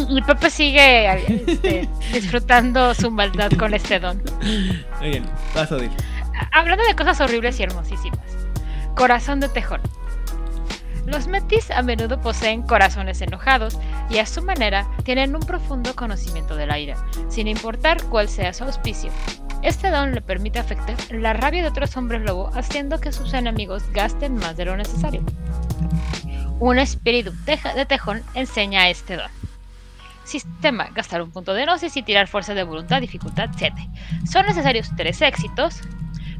Y 0.10 0.22
Pepe 0.22 0.50
sigue 0.50 1.14
este, 1.46 1.88
disfrutando 2.14 2.94
su 2.94 3.12
maldad 3.12 3.52
con 3.52 3.74
este 3.74 4.00
don. 4.00 4.22
Muy 5.00 5.10
bien, 5.10 5.26
vas 5.54 5.72
a 5.72 5.76
oír. 5.76 5.92
Hablando 6.52 6.84
de 6.86 6.96
cosas 6.96 7.20
horribles 7.22 7.60
y 7.60 7.64
hermosísimas. 7.64 8.20
Corazón 8.96 9.40
de 9.40 9.50
tejón. 9.50 9.82
Los 11.06 11.28
metis 11.28 11.72
a 11.72 11.82
menudo 11.82 12.22
poseen 12.22 12.62
corazones 12.62 13.22
enojados 13.22 13.78
y 14.10 14.20
a 14.20 14.26
su 14.26 14.42
manera 14.42 14.88
tienen 15.04 15.36
un 15.36 15.42
profundo 15.42 15.96
conocimiento 15.96 16.56
del 16.56 16.72
aire, 16.72 16.96
sin 17.30 17.48
importar 17.48 18.04
cuál 18.06 18.30
sea 18.30 18.54
su 18.54 18.64
auspicio. 18.64 19.12
Este 19.62 19.90
don 19.90 20.14
le 20.14 20.22
permite 20.22 20.60
afectar 20.60 20.96
la 21.12 21.34
rabia 21.34 21.62
de 21.62 21.70
otros 21.70 21.96
hombres 21.98 22.22
lobo, 22.22 22.52
haciendo 22.56 23.00
que 23.00 23.12
sus 23.12 23.34
enemigos 23.34 23.84
gasten 23.92 24.36
más 24.36 24.58
de 24.58 24.66
lo 24.66 24.78
necesario. 24.78 25.24
Un 26.60 26.80
espíritu 26.80 27.32
de 27.46 27.86
tejón 27.86 28.24
enseña 28.34 28.90
este 28.90 29.18
don. 29.18 29.30
Sistema, 30.24 30.90
gastar 30.94 31.22
un 31.22 31.32
punto 31.32 31.54
de 31.54 31.66
gnosis 31.66 31.98
y 31.98 32.04
tirar 32.04 32.28
fuerza 32.28 32.54
de 32.54 32.64
voluntad, 32.64 33.02
dificultad 33.02 33.50
7. 33.58 33.76
Son 34.32 34.46
necesarios 34.46 34.90
3 34.96 35.22
éxitos, 35.24 35.82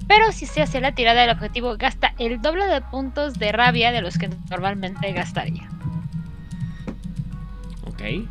pero 0.08 0.32
si 0.32 0.46
se 0.46 0.62
hace 0.62 0.82
la 0.82 0.94
tirada 0.94 1.22
del 1.22 1.32
objetivo 1.32 1.76
gasta 1.78 2.14
el 2.18 2.42
doble 2.42 2.66
de 2.68 2.82
puntos 2.82 3.36
de 3.40 3.52
rabia 3.52 3.92
de 3.92 4.02
los 4.02 4.18
que 4.18 4.30
normalmente 4.50 5.12
gastaría. 5.14 5.70
Ok. 7.86 8.28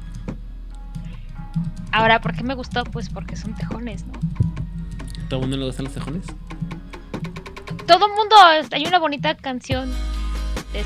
Ahora, 1.93 2.21
¿por 2.21 2.35
qué 2.35 2.45
me 2.45 2.55
gustó? 2.55 2.85
Pues 2.85 3.09
porque 3.09 3.37
son 3.37 3.55
tejones, 3.55 4.05
¿no? 4.07 4.13
¿Todo 5.29 5.41
el 5.41 5.47
mundo 5.47 5.57
le 5.57 5.67
gustan 5.67 5.85
los 5.85 5.95
tejones? 5.95 6.27
Todo 7.87 8.07
el 8.07 8.13
mundo, 8.13 8.37
hay 8.73 8.87
una 8.87 8.99
bonita 8.99 9.35
canción 9.37 9.91
de. 10.73 10.85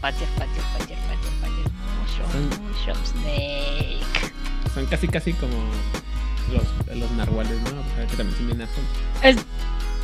Badger, 0.00 0.28
badger, 0.36 0.62
badger, 0.78 0.98
badger, 1.08 1.32
badger, 1.40 1.72
mushroom, 2.00 2.68
mushroom 2.68 3.04
snake. 3.04 4.32
Son 4.74 4.86
casi, 4.86 5.06
casi 5.06 5.32
como 5.34 5.54
los, 6.52 6.96
los 6.96 7.10
narwhales, 7.12 7.60
¿no? 7.62 7.80
O 7.80 7.96
sea, 7.96 8.06
que 8.06 8.16
también 8.16 8.36
son 8.36 8.46
bien. 8.46 8.68
Es, 9.22 9.36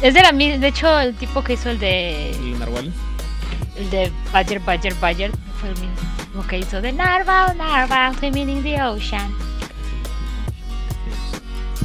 es 0.03 0.15
de 0.15 0.23
la 0.23 0.33
mi- 0.33 0.57
de 0.59 0.69
hecho 0.69 0.99
el 1.01 1.15
tipo 1.17 1.43
que 1.43 1.55
hizo 1.55 1.71
el 1.71 1.79
de 1.79 2.37
Los 2.43 2.59
narwhales. 2.59 2.95
el 3.77 3.91
de 3.91 4.13
Badger, 4.33 4.61
Badger, 4.61 4.95
Badger 4.95 5.31
fue 5.61 5.71
el 5.71 5.75
mismo 5.81 6.47
que 6.49 6.59
hizo 6.59 6.81
de 6.81 6.93
Narval, 6.93 7.57
Narval, 7.57 8.17
swimming 8.19 8.49
in 8.49 8.63
the 8.63 8.81
ocean. 8.83 9.35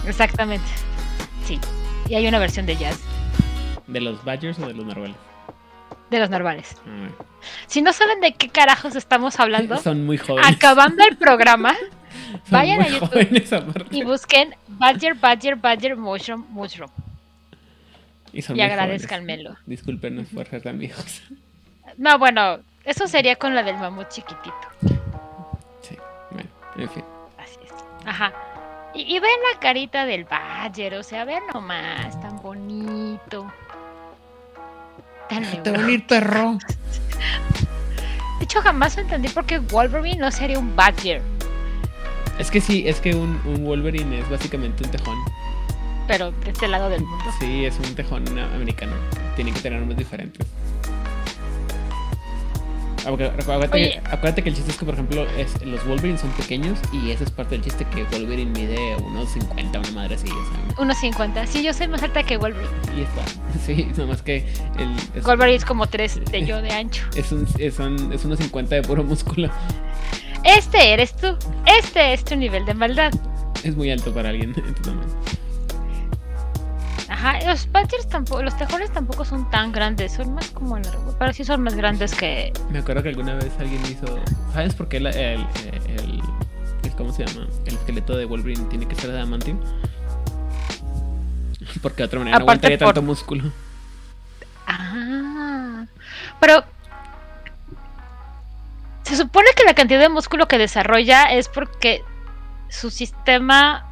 Exactamente. 0.08 0.66
Sí. 1.46 1.60
Y 2.10 2.16
hay 2.16 2.28
una 2.28 2.40
versión 2.40 2.66
de 2.66 2.76
jazz 2.76 3.00
¿De 3.88 4.02
los 4.02 4.24
badgers 4.24 4.60
o 4.60 4.68
de 4.68 4.74
los 4.74 4.86
narwhales? 4.86 5.16
de 6.10 6.20
los 6.20 6.30
narvales. 6.30 6.76
A 6.86 6.90
ver. 7.02 7.12
Si 7.66 7.82
no 7.82 7.92
saben 7.92 8.20
de 8.22 8.34
qué 8.36 8.48
carajos 8.50 8.96
estamos 8.96 9.40
hablando, 9.40 9.78
Son 9.82 10.06
muy 10.06 10.18
jóvenes. 10.20 10.56
acabando 10.56 11.04
el 11.10 11.18
programa, 11.18 11.74
vayan 12.52 12.82
a 12.82 12.88
YouTube 12.88 13.88
y 13.90 14.04
busquen 14.04 14.54
Badger, 14.68 15.16
Badger, 15.16 15.56
Badger, 15.56 15.96
Mushroom, 15.98 16.46
Mushroom. 16.50 16.92
Y, 18.34 18.44
y 18.54 18.62
agradezcanmelo. 18.62 19.52
jóvenes. 19.52 19.68
Discúlpenos 19.68 20.28
por 20.28 20.48
ser 20.48 20.74
viejos. 20.74 21.22
No, 21.98 22.18
bueno, 22.18 22.60
eso 22.84 23.08
sería 23.08 23.36
con 23.36 23.54
la 23.56 23.62
del 23.64 23.78
mamut 23.78 24.10
chiquitito. 24.10 24.52
Sí, 25.82 25.96
bueno, 26.32 26.50
en 26.78 26.90
fin. 26.90 27.04
Así 27.38 27.60
es. 27.64 27.72
Ajá. 28.08 28.34
Y, 28.96 29.02
y 29.16 29.20
ven 29.20 29.32
la 29.54 29.60
carita 29.60 30.06
del 30.06 30.26
Badger, 30.26 30.96
o 30.96 31.04
sea, 31.04 31.26
ven 31.26 31.44
nomás, 31.54 32.20
tan 32.22 32.42
bonito. 32.42 33.52
Tan 35.30 35.44
neuro- 35.44 35.72
venir, 35.72 36.06
perro. 36.08 36.58
De 38.40 38.44
hecho, 38.46 38.62
jamás 38.62 38.98
entendí 38.98 39.30
por 39.30 39.46
qué 39.46 39.60
Wolverine 39.60 40.18
no 40.18 40.32
sería 40.32 40.60
un 40.60 40.76
Badger. 40.76 41.22
Es 42.40 42.50
que 42.52 42.60
sí, 42.62 42.84
es 42.88 43.00
que 43.00 43.14
un, 43.16 43.40
un 43.46 43.64
Wolverine 43.64 44.20
es 44.20 44.30
básicamente 44.30 44.84
un 44.84 44.92
tejón. 44.92 45.18
Pero 46.08 46.32
de 46.32 46.52
este 46.52 46.68
lado 46.68 46.90
del 46.90 47.02
mundo. 47.04 47.26
Sí, 47.40 47.66
es 47.66 47.78
un 47.80 47.96
tejón 47.96 48.26
americano. 48.40 48.94
Tienen 49.36 49.54
que 49.54 49.62
tener 49.62 49.80
nombres 49.80 49.98
diferentes. 49.98 50.46
Aunque- 53.06 53.26
Acuérdate, 53.26 53.76
Oye. 53.76 54.02
acuérdate 54.06 54.44
que 54.44 54.50
el 54.50 54.56
chiste 54.56 54.72
es 54.72 54.78
que, 54.78 54.86
por 54.86 54.94
ejemplo, 54.94 55.26
es, 55.38 55.62
los 55.66 55.86
Wolverine 55.86 56.18
son 56.18 56.30
pequeños 56.32 56.80
y 56.94 57.12
ese 57.12 57.26
es 57.26 57.32
parte 57.32 57.56
del 57.56 57.62
chiste 57.66 57.84
que 57.94 58.06
Wolverine 58.06 58.52
mide 58.52 58.96
unos 58.96 59.30
50, 59.32 59.80
una 59.80 59.92
madre 59.92 60.16
así, 60.16 60.28
sea, 60.28 60.76
1.50. 60.78 61.46
Sí, 61.46 61.64
yo 61.64 61.74
soy 61.74 61.90
más 61.90 62.02
alta 62.02 62.24
que 62.24 62.38
Wolverine. 62.38 62.70
y 62.98 63.02
está. 63.02 63.24
Sí, 63.66 63.92
nomás 63.98 64.22
que 64.22 64.38
el, 64.80 64.96
es, 65.16 65.24
Wolverine 65.26 65.58
es 65.58 65.66
como 65.66 65.86
3 65.88 66.24
de 66.32 66.46
yo 66.46 66.62
de 66.62 66.72
ancho. 66.72 67.04
es, 67.16 67.30
un, 67.34 67.46
es, 67.60 67.78
un- 67.80 68.14
es 68.14 68.24
unos 68.24 68.40
50 68.40 68.76
de 68.76 68.82
puro 68.84 69.04
músculo. 69.04 69.50
Este 70.46 70.94
eres 70.94 71.14
tú. 71.14 71.36
Este 71.66 72.14
es 72.14 72.24
tu 72.24 72.38
nivel 72.38 72.66
de 72.66 72.74
maldad. 72.74 73.12
Es 73.66 73.76
muy 73.76 73.92
alto 73.92 74.14
para 74.14 74.30
alguien 74.30 74.54
en 74.56 74.74
tu 74.76 74.82
tamaño. 74.82 75.10
Ajá, 77.26 77.40
los 77.48 77.66
Panthers 77.68 78.08
tampoco, 78.10 78.44
los 78.44 78.58
tejones 78.58 78.92
tampoco 78.92 79.24
son 79.24 79.50
tan 79.50 79.72
grandes, 79.72 80.12
son 80.14 80.34
más 80.34 80.50
como 80.52 80.78
largos, 80.78 81.16
pero 81.18 81.32
sí 81.32 81.46
son 81.46 81.62
más 81.64 81.74
grandes 81.76 82.14
que... 82.14 82.52
Me 82.70 82.80
acuerdo 82.80 83.02
que 83.02 83.10
alguna 83.10 83.36
vez 83.36 83.52
alguien 83.60 83.82
hizo. 83.86 84.20
¿Sabes 84.52 84.74
por 84.76 84.90
qué 84.90 84.98
el, 84.98 85.08
el, 85.08 85.48
el- 85.88 86.22
¿Cómo 86.98 87.12
se 87.14 87.26
llama? 87.26 87.48
El 87.66 87.76
esqueleto 87.76 88.16
de 88.18 88.26
Wolverine 88.26 88.66
tiene 88.66 88.88
que 88.88 88.96
ser 88.96 89.10
de 89.12 89.18
adamantium? 89.18 89.58
Porque 91.82 91.98
de 91.98 92.04
otra 92.04 92.20
manera 92.20 92.38
no 92.38 92.44
aguantaría 92.44 92.78
por- 92.78 92.88
tanto 92.88 93.02
músculo. 93.02 93.52
Ah, 94.68 95.86
pero... 96.42 96.64
Se 99.04 99.16
supone 99.18 99.48
que 99.56 99.64
la 99.64 99.74
cantidad 99.74 100.00
de 100.00 100.10
músculo 100.10 100.48
que 100.48 100.58
desarrolla 100.58 101.32
es 101.34 101.48
porque 101.50 102.04
su 102.70 102.90
sistema, 102.90 103.86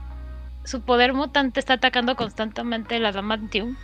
su 0.72 0.82
poder 0.82 1.14
mutante 1.14 1.60
está 1.60 1.74
atacando 1.74 2.16
constantemente 2.16 2.96
el 2.96 3.06
adamantium 3.06 3.76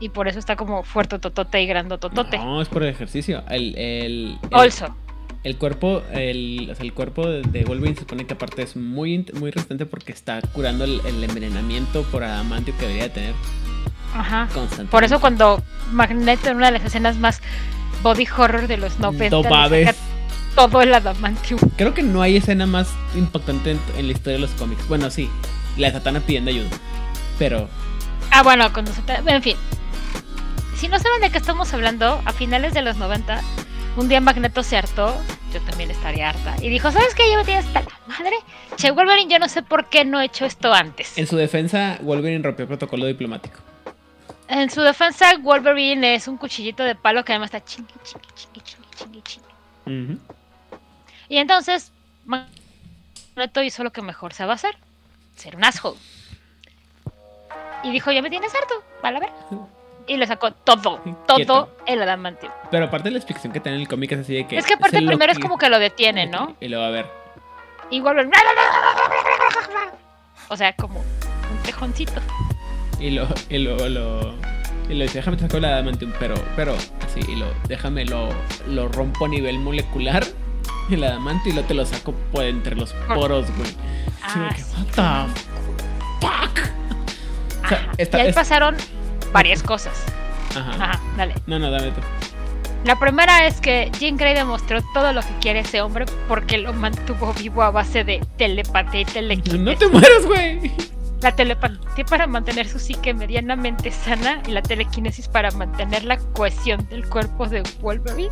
y 0.00 0.08
por 0.08 0.26
eso 0.26 0.38
está 0.38 0.56
como 0.56 0.82
fuerte 0.82 1.18
totote 1.18 1.60
y 1.60 1.66
grandototote. 1.66 2.38
No, 2.38 2.62
es 2.62 2.68
por 2.68 2.82
el 2.82 2.88
ejercicio. 2.88 3.42
El, 3.50 3.76
el, 3.76 4.38
el, 4.42 4.48
Also, 4.52 4.96
el 5.44 5.58
cuerpo, 5.58 6.02
el, 6.12 6.68
o 6.72 6.74
sea, 6.74 6.84
el 6.84 6.94
cuerpo 6.94 7.28
de, 7.28 7.64
Wolverine 7.64 7.94
se 7.94 8.00
supone 8.00 8.26
que 8.26 8.32
aparte 8.32 8.62
es 8.62 8.74
muy, 8.74 9.26
muy 9.34 9.50
resistente 9.50 9.84
porque 9.84 10.12
está 10.12 10.40
curando 10.40 10.84
el, 10.84 11.00
el 11.04 11.22
envenenamiento 11.22 12.04
por 12.04 12.24
adamantio 12.24 12.74
que 12.78 12.86
debería 12.86 13.12
tener 13.12 13.34
ajá. 14.14 14.48
constantemente. 14.54 14.90
Por 14.90 15.04
eso 15.04 15.20
cuando 15.20 15.62
Magneto 15.92 16.48
en 16.48 16.56
una 16.56 16.66
de 16.66 16.72
las 16.72 16.84
escenas 16.84 17.16
más 17.18 17.42
body 18.02 18.26
horror 18.36 18.66
de 18.66 18.78
los 18.78 18.98
90 18.98 19.36
No 19.36 19.42
le 19.42 19.48
babes. 19.50 19.86
saca 19.88 19.98
todo 20.54 20.80
el 20.80 20.94
adamantium. 20.94 21.60
Creo 21.76 21.92
que 21.92 22.02
no 22.02 22.22
hay 22.22 22.36
escena 22.38 22.66
más 22.66 22.88
impactante 23.14 23.72
en, 23.72 23.80
en 23.98 24.06
la 24.06 24.12
historia 24.12 24.34
de 24.34 24.40
los 24.40 24.50
cómics. 24.52 24.88
Bueno, 24.88 25.10
sí, 25.10 25.28
la 25.78 25.90
Satana 25.92 26.20
pidiendo 26.20 26.50
ayuda. 26.50 26.70
Pero 27.38 27.68
Ah, 28.30 28.42
bueno, 28.42 28.70
cuando 28.72 28.92
se 28.92 29.00
En 29.26 29.42
fin. 29.42 29.56
Si 30.76 30.86
no 30.88 30.98
saben 30.98 31.20
de 31.20 31.30
qué 31.30 31.38
estamos 31.38 31.72
hablando, 31.74 32.20
a 32.24 32.32
finales 32.32 32.72
de 32.74 32.82
los 32.82 32.96
90, 32.96 33.40
un 33.96 34.08
día 34.08 34.20
Magneto 34.20 34.62
se 34.62 34.76
hartó, 34.76 35.16
yo 35.52 35.60
también 35.62 35.90
estaría 35.90 36.28
harta, 36.28 36.54
y 36.62 36.68
dijo, 36.68 36.92
¿sabes 36.92 37.14
qué? 37.16 37.28
Yo 37.32 37.38
me 37.38 37.44
tienes 37.44 37.66
hasta 37.66 37.80
la 37.80 37.88
madre. 38.06 38.36
Che, 38.76 38.92
Wolverine, 38.92 39.32
yo 39.32 39.38
no 39.40 39.48
sé 39.48 39.62
por 39.62 39.86
qué 39.88 40.04
no 40.04 40.20
he 40.20 40.26
hecho 40.26 40.44
esto 40.44 40.72
antes. 40.72 41.18
en 41.18 41.26
su 41.26 41.36
defensa, 41.36 41.98
Wolverine 42.02 42.44
rompió 42.44 42.68
protocolo 42.68 43.06
diplomático. 43.06 43.58
En 44.46 44.70
su 44.70 44.80
defensa, 44.82 45.26
Wolverine 45.40 46.14
es 46.14 46.28
un 46.28 46.36
cuchillito 46.36 46.84
de 46.84 46.94
palo 46.94 47.24
que 47.24 47.32
además 47.32 47.48
está 47.52 47.64
chingui, 47.64 47.92
chingui, 48.04 48.28
chingui, 48.34 49.22
chingui, 49.22 49.22
chingui. 49.22 50.12
Ujú. 50.12 50.18
Y 51.28 51.38
entonces, 51.38 51.90
Magneto 52.24 53.62
hizo 53.62 53.82
lo 53.82 53.90
que 53.90 54.00
mejor 54.02 54.32
sabe 54.32 54.52
hacer, 54.52 54.76
ser 55.38 55.56
un 55.56 55.64
asshole. 55.64 55.98
Y 57.84 57.90
dijo, 57.90 58.10
ya 58.10 58.22
me 58.22 58.30
tienes 58.30 58.52
harto, 58.54 58.82
va 59.04 59.08
a 59.08 59.20
ver. 59.20 59.30
Y 60.06 60.16
le 60.16 60.26
sacó 60.26 60.52
todo, 60.52 61.00
todo 61.26 61.36
Quieto. 61.36 61.76
el 61.86 62.02
adamantium. 62.02 62.50
Pero 62.70 62.86
aparte 62.86 63.10
la 63.10 63.18
explicación 63.18 63.52
que 63.52 63.60
tiene 63.60 63.76
en 63.76 63.82
el 63.82 63.88
cómic 63.88 64.12
es 64.12 64.20
así 64.20 64.34
de 64.34 64.46
que. 64.46 64.56
Es 64.56 64.66
que 64.66 64.74
aparte 64.74 65.02
primero 65.02 65.32
es 65.32 65.38
como 65.38 65.58
que 65.58 65.68
lo 65.68 65.78
detiene, 65.78 66.26
¿no? 66.26 66.56
Y 66.60 66.68
lo 66.68 66.80
va 66.80 66.88
a 66.88 66.90
ver. 66.90 67.06
Y 67.90 68.00
Wolverine... 68.00 68.32
O 70.48 70.56
sea, 70.56 70.72
como 70.74 71.00
un 71.00 71.62
tejoncito. 71.62 72.20
Y 72.98 73.10
lo. 73.10 73.28
Y 73.50 73.58
lo, 73.58 73.88
lo 73.88 74.34
y 74.88 74.94
lo 74.94 75.02
dice, 75.02 75.18
déjame 75.18 75.38
sacar 75.38 75.60
la 75.60 75.68
adamantium, 75.68 76.12
pero, 76.18 76.34
pero, 76.56 76.74
así, 77.04 77.20
y 77.28 77.36
lo, 77.36 77.46
déjame, 77.68 78.06
lo, 78.06 78.30
lo 78.68 78.88
rompo 78.88 79.26
a 79.26 79.28
nivel 79.28 79.58
molecular, 79.58 80.24
el 80.94 81.04
adamantium, 81.04 81.54
y 81.54 81.60
lo 81.60 81.64
te 81.64 81.74
lo 81.74 81.84
saco 81.86 82.12
por 82.32 82.44
entre 82.44 82.74
los 82.76 82.92
poros, 83.14 83.46
güey. 83.56 83.70
Ah, 84.22 84.50
que, 84.54 84.62
sí. 84.62 84.72
what 84.76 84.86
the 84.86 86.26
fuck? 86.26 86.58
O 87.64 87.68
sea, 87.68 87.78
Ajá. 87.78 87.92
esta- 87.98 88.18
y 88.18 88.20
ahí 88.22 88.28
es- 88.28 88.34
pasaron 88.34 88.76
varias 89.32 89.62
cosas. 89.62 89.94
Ajá. 90.56 90.70
Ajá, 90.84 91.00
dale. 91.16 91.34
No, 91.46 91.58
no, 91.58 91.70
dame 91.70 91.90
tú. 91.90 92.00
La 92.84 92.98
primera 92.98 93.46
es 93.46 93.60
que 93.60 93.90
Jean 93.98 94.16
Grey 94.16 94.34
demostró 94.34 94.80
todo 94.94 95.12
lo 95.12 95.20
que 95.20 95.34
quiere 95.40 95.60
ese 95.60 95.80
hombre 95.82 96.06
porque 96.28 96.58
lo 96.58 96.72
mantuvo 96.72 97.34
vivo 97.34 97.62
a 97.62 97.70
base 97.70 98.04
de 98.04 98.24
telepatía 98.38 99.00
y 99.00 99.04
telequinesis. 99.04 99.60
No 99.60 99.76
te 99.76 99.88
mueras, 99.88 100.24
güey. 100.26 100.72
La 101.20 101.34
telepatía 101.34 102.04
para 102.04 102.28
mantener 102.28 102.68
su 102.68 102.78
psique 102.78 103.12
medianamente 103.12 103.90
sana 103.90 104.40
y 104.46 104.52
la 104.52 104.62
telequinesis 104.62 105.26
para 105.26 105.50
mantener 105.50 106.04
la 106.04 106.16
cohesión 106.18 106.86
del 106.88 107.06
cuerpo 107.08 107.48
de 107.48 107.62
Wolverine 107.80 108.30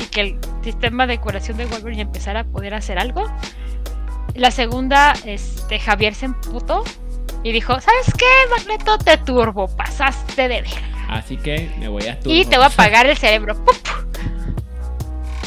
y 0.00 0.04
que 0.06 0.20
el 0.20 0.38
sistema 0.62 1.06
de 1.06 1.18
curación 1.18 1.56
de 1.56 1.66
Wolverine 1.66 2.02
empezara 2.02 2.40
a 2.40 2.44
poder 2.44 2.74
hacer 2.74 2.98
algo. 2.98 3.24
La 4.34 4.50
segunda, 4.50 5.12
este, 5.24 5.78
Javier 5.78 6.14
se 6.14 6.26
emputó 6.26 6.84
y 7.42 7.52
dijo, 7.52 7.78
¿sabes 7.80 8.12
qué, 8.16 8.26
Magneto? 8.50 8.96
Te 8.98 9.16
turbo, 9.18 9.68
pasaste 9.76 10.42
de 10.42 10.48
ver. 10.62 10.64
Así 11.08 11.36
que 11.36 11.70
me 11.78 11.88
voy 11.88 12.04
a 12.04 12.12
Y 12.24 12.44
turbo. 12.44 12.50
te 12.50 12.56
voy 12.56 12.64
a 12.64 12.68
apagar 12.68 13.06
el 13.06 13.16
cerebro. 13.16 13.54
¡Pup! 13.64 13.76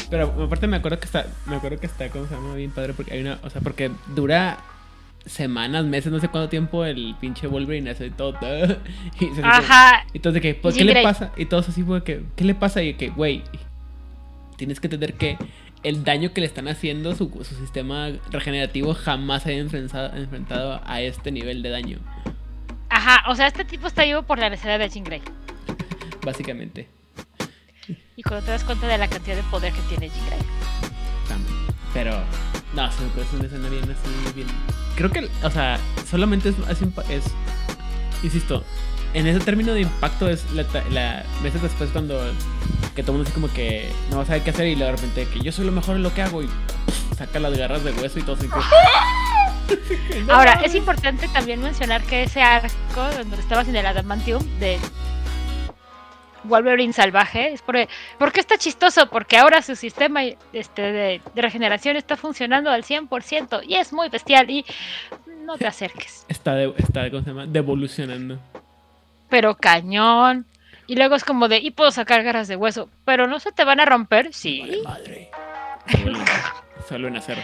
Pero 0.08 0.32
aparte 0.44 0.66
me 0.68 0.76
acuerdo 0.76 1.00
que 1.00 1.06
está, 1.06 1.26
me 1.46 1.56
acuerdo 1.56 1.78
que 1.80 1.86
está, 1.86 2.08
¿cómo 2.10 2.26
se 2.26 2.34
llama? 2.34 2.54
Bien 2.54 2.70
padre, 2.70 2.92
porque 2.94 3.12
hay 3.14 3.20
una, 3.22 3.40
o 3.42 3.50
sea, 3.50 3.60
porque 3.60 3.90
dura 4.14 4.58
semanas, 5.24 5.84
meses, 5.84 6.12
no 6.12 6.20
sé 6.20 6.28
cuánto 6.28 6.48
tiempo 6.48 6.84
el 6.84 7.16
pinche 7.20 7.48
Wolverine 7.48 7.90
hace 7.90 8.10
todo. 8.10 8.38
y 9.20 9.34
se- 9.34 9.42
Ajá. 9.42 10.04
Y 10.12 10.20
todos 10.20 10.34
de 10.34 10.40
que, 10.40 10.54
pues, 10.54 10.76
Y 10.76 10.78
¿qué 10.78 10.84
le 10.84 11.02
pasa? 11.02 11.32
Y 11.36 11.46
todos 11.46 11.68
así, 11.68 11.82
güey, 11.82 12.02
que, 12.04 12.22
¿qué 12.36 12.44
le 12.44 12.54
pasa? 12.54 12.82
Y 12.84 12.94
que, 12.94 13.08
güey, 13.08 13.42
tienes 14.56 14.80
que 14.80 14.86
entender 14.86 15.14
que 15.14 15.36
el 15.82 16.04
daño 16.04 16.32
que 16.32 16.40
le 16.40 16.46
están 16.46 16.68
haciendo 16.68 17.14
su, 17.14 17.28
su 17.44 17.54
sistema 17.56 18.08
regenerativo 18.30 18.94
jamás 18.94 19.42
se 19.42 19.50
había 19.50 19.60
enfrentado, 19.62 20.16
enfrentado 20.16 20.80
a 20.84 21.00
este 21.00 21.30
nivel 21.30 21.62
de 21.62 21.70
daño, 21.70 21.98
Ajá, 22.88 23.28
o 23.30 23.34
sea, 23.34 23.46
este 23.48 23.64
tipo 23.64 23.86
está 23.88 24.04
vivo 24.04 24.22
por 24.22 24.38
la 24.38 24.48
necesidad 24.48 24.78
de 24.78 24.88
Jean 24.88 25.04
Grey. 25.04 25.20
básicamente. 26.24 26.88
Y 28.16 28.22
cuando 28.22 28.44
te 28.46 28.52
das 28.52 28.64
cuenta 28.64 28.86
de 28.88 28.96
la 28.98 29.08
cantidad 29.08 29.36
de 29.36 29.42
poder 29.44 29.72
que 29.72 29.80
tiene 29.88 30.08
Jean 30.08 30.26
Grey. 30.26 30.38
También. 31.28 31.56
Pero, 31.92 32.12
no, 32.74 32.90
se 32.92 33.02
me 33.02 33.08
ocurre 33.08 33.26
una 33.34 33.44
escena 33.46 33.68
bien 33.68 33.84
así, 33.84 34.32
bien. 34.34 34.46
Creo 34.96 35.10
que, 35.10 35.28
o 35.42 35.50
sea, 35.50 35.78
solamente 36.08 36.48
es, 36.50 36.56
es, 36.70 36.80
es- 37.10 37.34
insisto, 38.22 38.64
en 39.18 39.26
ese 39.26 39.40
término 39.40 39.72
de 39.72 39.80
impacto 39.80 40.28
es 40.28 40.44
la, 40.52 41.24
veces 41.42 41.62
después 41.62 41.90
cuando 41.90 42.20
que 42.94 43.02
todo 43.02 43.12
el 43.12 43.18
mundo 43.18 43.24
así 43.28 43.32
como 43.32 43.52
que 43.52 43.90
no 44.10 44.18
va 44.18 44.22
a 44.22 44.26
saber 44.26 44.42
qué 44.42 44.50
hacer 44.50 44.66
y 44.66 44.74
de 44.74 44.90
repente 44.90 45.26
que 45.32 45.40
yo 45.40 45.52
soy 45.52 45.64
lo 45.66 45.72
mejor 45.72 45.96
en 45.96 46.02
lo 46.02 46.12
que 46.14 46.22
hago 46.22 46.42
y 46.42 46.48
saca 47.16 47.38
las 47.40 47.56
garras 47.56 47.82
de 47.84 47.92
hueso 47.92 48.18
y 48.18 48.22
todo 48.22 48.36
así. 48.36 48.48
que- 48.48 50.30
Ahora, 50.32 50.60
es 50.64 50.74
importante 50.74 51.28
también 51.28 51.60
mencionar 51.60 52.02
que 52.02 52.22
ese 52.24 52.40
arco 52.40 52.70
donde 53.18 53.36
estabas 53.38 53.68
en 53.68 53.76
el 53.76 53.84
Adamantium 53.86 54.42
de 54.60 54.78
Wolverine 56.44 56.92
salvaje 56.92 57.52
es 57.52 57.62
por, 57.62 57.76
porque 58.18 58.38
está 58.40 58.56
chistoso, 58.56 59.08
porque 59.10 59.36
ahora 59.36 59.62
su 59.62 59.74
sistema 59.74 60.20
este, 60.52 60.82
de, 60.82 61.20
de 61.34 61.42
regeneración 61.42 61.96
está 61.96 62.16
funcionando 62.16 62.70
al 62.70 62.84
100% 62.84 63.62
y 63.66 63.74
es 63.74 63.92
muy 63.92 64.08
bestial 64.08 64.48
y 64.50 64.64
no 65.44 65.56
te 65.58 65.66
acerques. 65.66 66.24
Está, 66.28 66.54
de, 66.54 66.72
está, 66.78 67.10
¿cómo 67.10 67.22
se 67.24 67.30
llama? 67.30 67.46
Devolucionando. 67.46 68.38
Pero 69.28 69.56
cañón. 69.56 70.46
Y 70.86 70.94
luego 70.94 71.16
es 71.16 71.24
como 71.24 71.48
de, 71.48 71.58
y 71.58 71.72
puedo 71.72 71.90
sacar 71.90 72.22
garras 72.22 72.46
de 72.46 72.56
hueso, 72.56 72.88
pero 73.04 73.26
no 73.26 73.40
se 73.40 73.50
te 73.50 73.64
van 73.64 73.80
a 73.80 73.84
romper, 73.84 74.32
sí. 74.32 74.60
Vale, 74.60 74.82
madre. 74.84 75.30
Vuelven 76.90 77.16
a 77.16 77.18
hacer. 77.18 77.38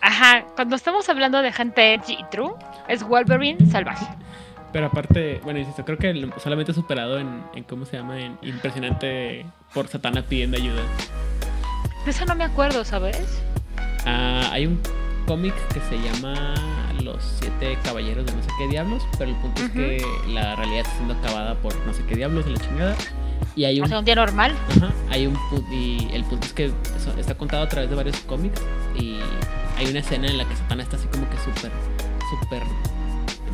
Ajá, 0.00 0.44
cuando 0.54 0.76
estamos 0.76 1.08
hablando 1.08 1.42
de 1.42 1.52
gente 1.52 1.94
edgy 1.94 2.12
y 2.12 2.24
true, 2.30 2.52
es 2.86 3.02
Wolverine 3.02 3.66
salvaje. 3.70 4.06
Pero 4.72 4.86
aparte, 4.86 5.40
bueno, 5.42 5.58
insisto, 5.58 5.84
creo 5.84 5.98
que 5.98 6.30
solamente 6.38 6.72
superado 6.72 7.18
en, 7.18 7.42
en 7.54 7.64
cómo 7.64 7.84
se 7.84 7.96
llama, 7.96 8.20
en 8.20 8.38
impresionante 8.42 9.44
por 9.74 9.88
Satana 9.88 10.22
pidiendo 10.22 10.56
ayuda. 10.56 10.82
De 12.04 12.10
eso 12.10 12.24
no 12.26 12.34
me 12.34 12.44
acuerdo, 12.44 12.84
¿sabes? 12.84 13.42
Ah, 14.06 14.48
hay 14.52 14.66
un 14.66 14.80
cómic 15.26 15.54
que 15.72 15.80
se 15.80 15.98
llama 15.98 16.54
Los 17.12 17.22
Siete 17.40 17.78
Caballeros 17.84 18.26
de 18.26 18.32
no 18.32 18.42
sé 18.42 18.48
qué 18.58 18.68
diablos, 18.68 19.02
pero 19.18 19.30
el 19.30 19.36
punto 19.36 19.62
es 19.62 19.70
que 19.70 20.04
la 20.28 20.56
realidad 20.56 20.80
está 20.80 20.92
siendo 20.96 21.14
acabada 21.14 21.54
por 21.56 21.74
no 21.86 21.92
sé 21.94 22.04
qué 22.04 22.16
diablos 22.16 22.44
de 22.44 22.50
la 22.52 22.58
chingada. 22.60 22.96
Y 23.56 23.64
hay 23.64 23.80
O 23.80 23.84
un, 23.84 23.88
sea, 23.88 23.98
un 24.00 24.04
día 24.04 24.14
normal. 24.14 24.54
ajá, 24.76 24.92
hay 25.10 25.26
un 25.26 25.36
y 25.72 26.08
el 26.12 26.24
punto 26.24 26.46
es 26.46 26.52
que 26.52 26.64
eso 26.66 27.12
está 27.18 27.34
contado 27.36 27.62
a 27.64 27.68
través 27.68 27.88
de 27.90 27.96
varios 27.96 28.16
cómics 28.20 28.60
y 28.98 29.16
hay 29.76 29.86
una 29.86 30.00
escena 30.00 30.26
en 30.28 30.38
la 30.38 30.44
que 30.48 30.54
Satana 30.56 30.82
está 30.82 30.96
así 30.96 31.06
como 31.08 31.28
que 31.30 31.36
súper, 31.38 31.70
súper 32.30 32.62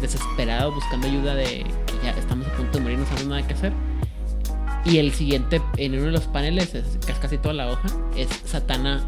desesperado 0.01 0.73
buscando 0.73 1.07
ayuda 1.07 1.35
de 1.35 1.45
que 1.87 1.95
ya 2.03 2.11
estamos 2.11 2.47
a 2.49 2.53
punto 2.57 2.79
de 2.79 2.81
morir, 2.85 2.99
no 2.99 3.05
sabemos 3.07 3.27
nada 3.29 3.47
que 3.47 3.55
hacer. 3.55 3.73
Y 4.85 4.99
el 4.99 5.13
siguiente, 5.13 5.63
en 5.79 5.95
uno 5.95 6.05
de 6.07 6.11
los 6.13 6.25
paneles, 6.27 6.75
es 6.75 6.99
casi 7.21 7.39
toda 7.39 7.55
la 7.55 7.71
hoja, 7.71 7.89
es 8.17 8.29
Satana 8.45 9.03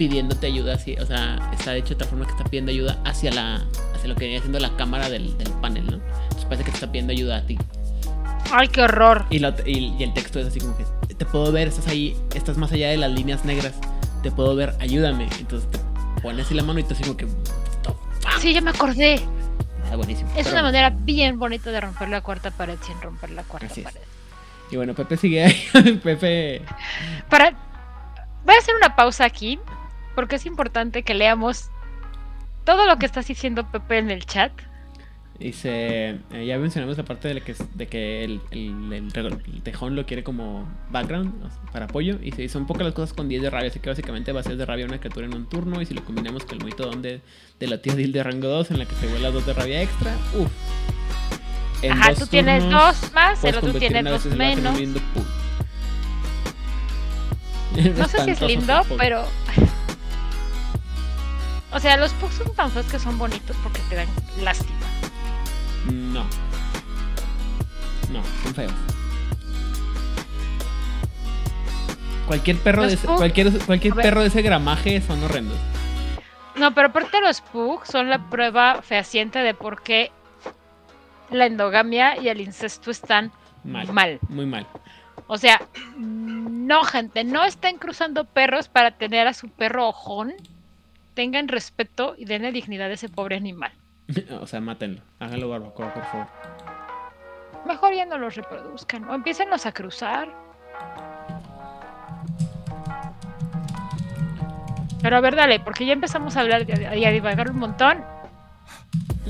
pidiéndote 0.00 0.46
ayuda, 0.46 0.76
así, 0.76 0.94
o 0.96 1.04
sea, 1.04 1.38
está 1.52 1.76
hecho 1.76 1.90
de 1.90 1.96
tal 1.96 2.08
forma 2.08 2.24
que 2.24 2.30
está 2.32 2.44
pidiendo 2.44 2.72
ayuda 2.72 2.98
hacia 3.04 3.30
la 3.32 3.62
hacia 3.94 4.08
lo 4.08 4.14
que 4.16 4.24
viene 4.24 4.40
siendo 4.40 4.58
la 4.58 4.74
cámara 4.76 5.10
del, 5.10 5.36
del 5.36 5.50
panel, 5.60 5.84
¿no? 5.84 6.00
Entonces 6.22 6.44
parece 6.46 6.64
que 6.64 6.70
te 6.70 6.76
está 6.78 6.90
pidiendo 6.90 7.12
ayuda 7.12 7.36
a 7.36 7.42
ti. 7.42 7.58
Ay, 8.50 8.68
qué 8.68 8.80
horror. 8.80 9.26
Y, 9.28 9.40
lo- 9.40 9.52
y- 9.66 9.94
y 9.98 10.02
el 10.02 10.14
texto 10.14 10.40
es 10.40 10.46
así 10.46 10.58
como 10.58 10.74
que 10.78 10.86
te 11.14 11.26
puedo 11.26 11.52
ver, 11.52 11.68
estás 11.68 11.86
ahí, 11.88 12.16
estás 12.34 12.56
más 12.56 12.72
allá 12.72 12.88
de 12.88 12.96
las 12.96 13.10
líneas 13.10 13.44
negras, 13.44 13.74
te 14.22 14.30
puedo 14.30 14.56
ver, 14.56 14.74
ayúdame. 14.80 15.28
Entonces 15.38 15.68
te 15.70 15.78
pones 16.22 16.46
así 16.46 16.54
la 16.54 16.62
mano 16.62 16.80
y 16.80 16.84
tú 16.84 16.94
así 16.94 17.02
como 17.02 17.16
que 17.18 17.26
Sí, 18.40 18.54
ya 18.54 18.62
me 18.62 18.70
acordé. 18.70 19.20
buenísimo. 19.94 20.30
Es 20.30 20.44
Pero- 20.44 20.52
una 20.52 20.62
manera 20.62 20.88
bien 20.90 21.38
bonita 21.38 21.70
de 21.70 21.78
romper 21.82 22.08
la 22.08 22.22
cuarta 22.22 22.50
pared 22.50 22.78
sin 22.86 22.98
romper 23.02 23.30
la 23.32 23.42
cuarta 23.42 23.66
es. 23.66 23.80
pared. 23.84 24.00
Y 24.70 24.76
bueno, 24.76 24.94
Pepe 24.94 25.18
sigue 25.18 25.44
ahí. 25.44 25.98
Pepe. 26.02 26.62
Para... 27.28 27.50
Voy 28.46 28.54
a 28.54 28.58
hacer 28.58 28.74
una 28.74 28.96
pausa 28.96 29.26
aquí, 29.26 29.58
porque 30.14 30.36
es 30.36 30.46
importante 30.46 31.02
que 31.02 31.14
leamos 31.14 31.70
todo 32.64 32.86
lo 32.86 32.98
que 32.98 33.06
estás 33.06 33.26
diciendo 33.26 33.70
Pepe 33.70 33.98
en 33.98 34.10
el 34.10 34.24
chat. 34.26 34.52
Dice, 35.38 36.18
eh, 36.32 36.44
ya 36.46 36.58
mencionamos 36.58 36.98
la 36.98 37.04
parte 37.04 37.28
de, 37.28 37.34
la 37.34 37.40
que, 37.40 37.54
de 37.74 37.86
que 37.86 38.24
el, 38.24 38.42
tejón 39.62 39.96
lo 39.96 40.04
quiere 40.04 40.22
como 40.22 40.68
background 40.90 41.42
o 41.42 41.48
sea, 41.48 41.62
para 41.72 41.86
apoyo. 41.86 42.18
Y 42.22 42.32
se 42.32 42.46
son 42.50 42.66
pocas 42.66 42.84
las 42.84 42.92
cosas 42.92 43.14
con 43.14 43.26
10 43.26 43.42
de 43.42 43.50
rabia, 43.50 43.68
así 43.68 43.80
que 43.80 43.88
básicamente 43.88 44.32
va 44.32 44.40
a 44.40 44.42
ser 44.42 44.58
de 44.58 44.66
rabia 44.66 44.84
una 44.84 45.00
criatura 45.00 45.26
en 45.26 45.34
un 45.34 45.48
turno. 45.48 45.80
Y 45.80 45.86
si 45.86 45.94
lo 45.94 46.04
combinamos 46.04 46.44
con 46.44 46.58
el 46.58 46.60
monito 46.60 46.84
donde 46.84 47.22
de 47.58 47.66
la 47.66 47.80
tía 47.80 47.94
Dil 47.94 48.12
de 48.12 48.22
rango 48.22 48.48
2, 48.48 48.72
en 48.72 48.78
la 48.80 48.84
que 48.84 48.94
te 48.96 49.06
vuela 49.06 49.30
2 49.30 49.46
de 49.46 49.52
rabia 49.54 49.82
extra, 49.82 50.14
uff. 50.34 50.50
Ajá, 51.88 52.14
tú 52.14 52.26
tienes 52.26 52.68
dos 52.68 53.10
más, 53.14 53.42
el 53.42 53.56
otro 53.56 53.72
tiene 53.72 54.02
dos 54.02 54.26
menos. 54.26 54.78
No 57.96 58.08
sé 58.08 58.24
si 58.24 58.30
es 58.30 58.42
lindo, 58.42 58.84
pero. 58.98 59.24
O 61.72 61.78
sea, 61.80 61.96
los 61.96 62.12
pugs 62.14 62.34
son 62.34 62.54
tan 62.54 62.70
feos 62.70 62.86
que 62.86 62.98
son 62.98 63.18
bonitos 63.18 63.56
porque 63.62 63.80
te 63.88 63.94
dan 63.96 64.08
lástima. 64.40 64.78
No. 65.86 66.24
No, 68.10 68.22
son 68.42 68.54
feos. 68.54 68.72
Cualquier 72.26 72.56
perro, 72.58 72.82
Los 72.82 72.92
de 72.92 72.94
ese, 72.94 73.06
cualquier, 73.06 73.58
cualquier 73.66 73.94
perro 73.94 74.20
de 74.20 74.28
ese 74.28 74.42
gramaje 74.42 75.00
son 75.00 75.22
horrendos. 75.24 75.58
No, 76.56 76.74
pero 76.74 76.88
aparte 76.88 77.20
los 77.20 77.40
pugs 77.40 77.88
son 77.88 78.08
la 78.08 78.18
prueba 78.30 78.82
fehaciente 78.82 79.40
de 79.40 79.54
por 79.54 79.82
qué 79.82 80.12
la 81.30 81.46
endogamia 81.46 82.20
y 82.20 82.28
el 82.28 82.40
incesto 82.40 82.90
están 82.90 83.32
Mal. 83.64 83.92
mal. 83.92 84.18
Muy 84.28 84.46
mal. 84.46 84.66
O 85.26 85.38
sea, 85.38 85.60
no, 85.96 86.82
gente, 86.84 87.24
no 87.24 87.44
estén 87.44 87.78
cruzando 87.78 88.24
perros 88.24 88.68
para 88.68 88.92
tener 88.92 89.26
a 89.26 89.34
su 89.34 89.48
perro 89.48 89.88
ojón. 89.88 90.34
Tengan 91.20 91.48
respeto 91.48 92.14
y 92.16 92.24
denle 92.24 92.50
dignidad 92.50 92.88
a 92.88 92.94
ese 92.94 93.10
pobre 93.10 93.36
animal. 93.36 93.70
o 94.40 94.46
sea, 94.46 94.62
mátenlo. 94.62 95.02
Háganlo 95.18 95.50
barbacoa, 95.50 95.92
por 95.92 96.02
favor. 96.04 96.26
Mejor 97.66 97.92
ya 97.94 98.06
no 98.06 98.16
los 98.16 98.36
reproduzcan 98.36 99.04
o 99.04 99.14
empiecenlos 99.14 99.66
a 99.66 99.72
cruzar. 99.72 100.28
Pero 105.02 105.14
a 105.18 105.20
ver, 105.20 105.36
dale, 105.36 105.60
porque 105.60 105.84
ya 105.84 105.92
empezamos 105.92 106.38
a 106.38 106.40
hablar 106.40 106.64
de- 106.64 106.98
y 106.98 107.04
a 107.04 107.10
divagar 107.10 107.50
un 107.50 107.58
montón. 107.58 108.02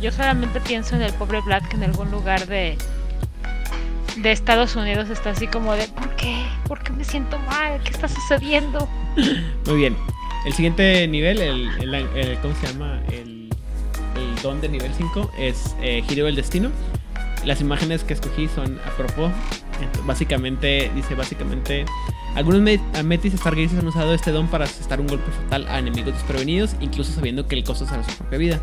Yo 0.00 0.12
solamente 0.12 0.60
pienso 0.60 0.94
en 0.94 1.02
el 1.02 1.12
pobre 1.14 1.40
Vlad 1.40 1.64
que 1.64 1.74
en 1.76 1.82
algún 1.82 2.12
lugar 2.12 2.46
de, 2.46 2.78
de 4.16 4.30
Estados 4.30 4.76
Unidos 4.76 5.10
está 5.10 5.30
así 5.30 5.48
como 5.48 5.72
de 5.74 5.88
¿Por 5.88 6.14
qué? 6.14 6.46
¿Por 6.68 6.84
qué 6.84 6.92
me 6.92 7.02
siento 7.02 7.36
mal? 7.40 7.82
¿Qué 7.82 7.90
está 7.90 8.06
sucediendo? 8.06 8.88
Muy 9.66 9.76
bien. 9.76 9.96
El 10.46 10.52
siguiente 10.54 11.06
nivel, 11.06 11.40
el, 11.40 12.38
¿cómo 12.40 12.54
se 12.56 12.66
llama? 12.66 13.00
El, 13.12 13.48
don 14.42 14.60
de 14.60 14.68
nivel 14.68 14.90
5 14.96 15.32
es 15.38 15.76
eh, 15.82 16.02
Giro 16.08 16.24
del 16.26 16.34
Destino. 16.36 16.70
Las 17.44 17.60
imágenes 17.60 18.04
que 18.04 18.14
escogí 18.14 18.48
son 18.48 18.78
a 18.86 18.90
propósito. 18.96 19.34
Básicamente, 20.04 20.90
dice 20.94 21.14
básicamente, 21.14 21.84
algunos 22.34 22.60
me- 22.60 22.80
Metis 23.02 23.32
Stargazers 23.34 23.78
han 23.80 23.86
usado 23.86 24.12
este 24.14 24.30
don 24.30 24.46
para 24.48 24.64
asestar 24.64 25.00
un 25.00 25.06
golpe 25.06 25.30
fatal 25.30 25.66
a 25.68 25.78
enemigos 25.78 26.12
desprevenidos, 26.14 26.76
incluso 26.80 27.12
sabiendo 27.12 27.46
que 27.46 27.56
el 27.56 27.64
costo 27.64 27.86
será 27.86 28.02
su 28.04 28.14
propia 28.16 28.38
vida. 28.38 28.60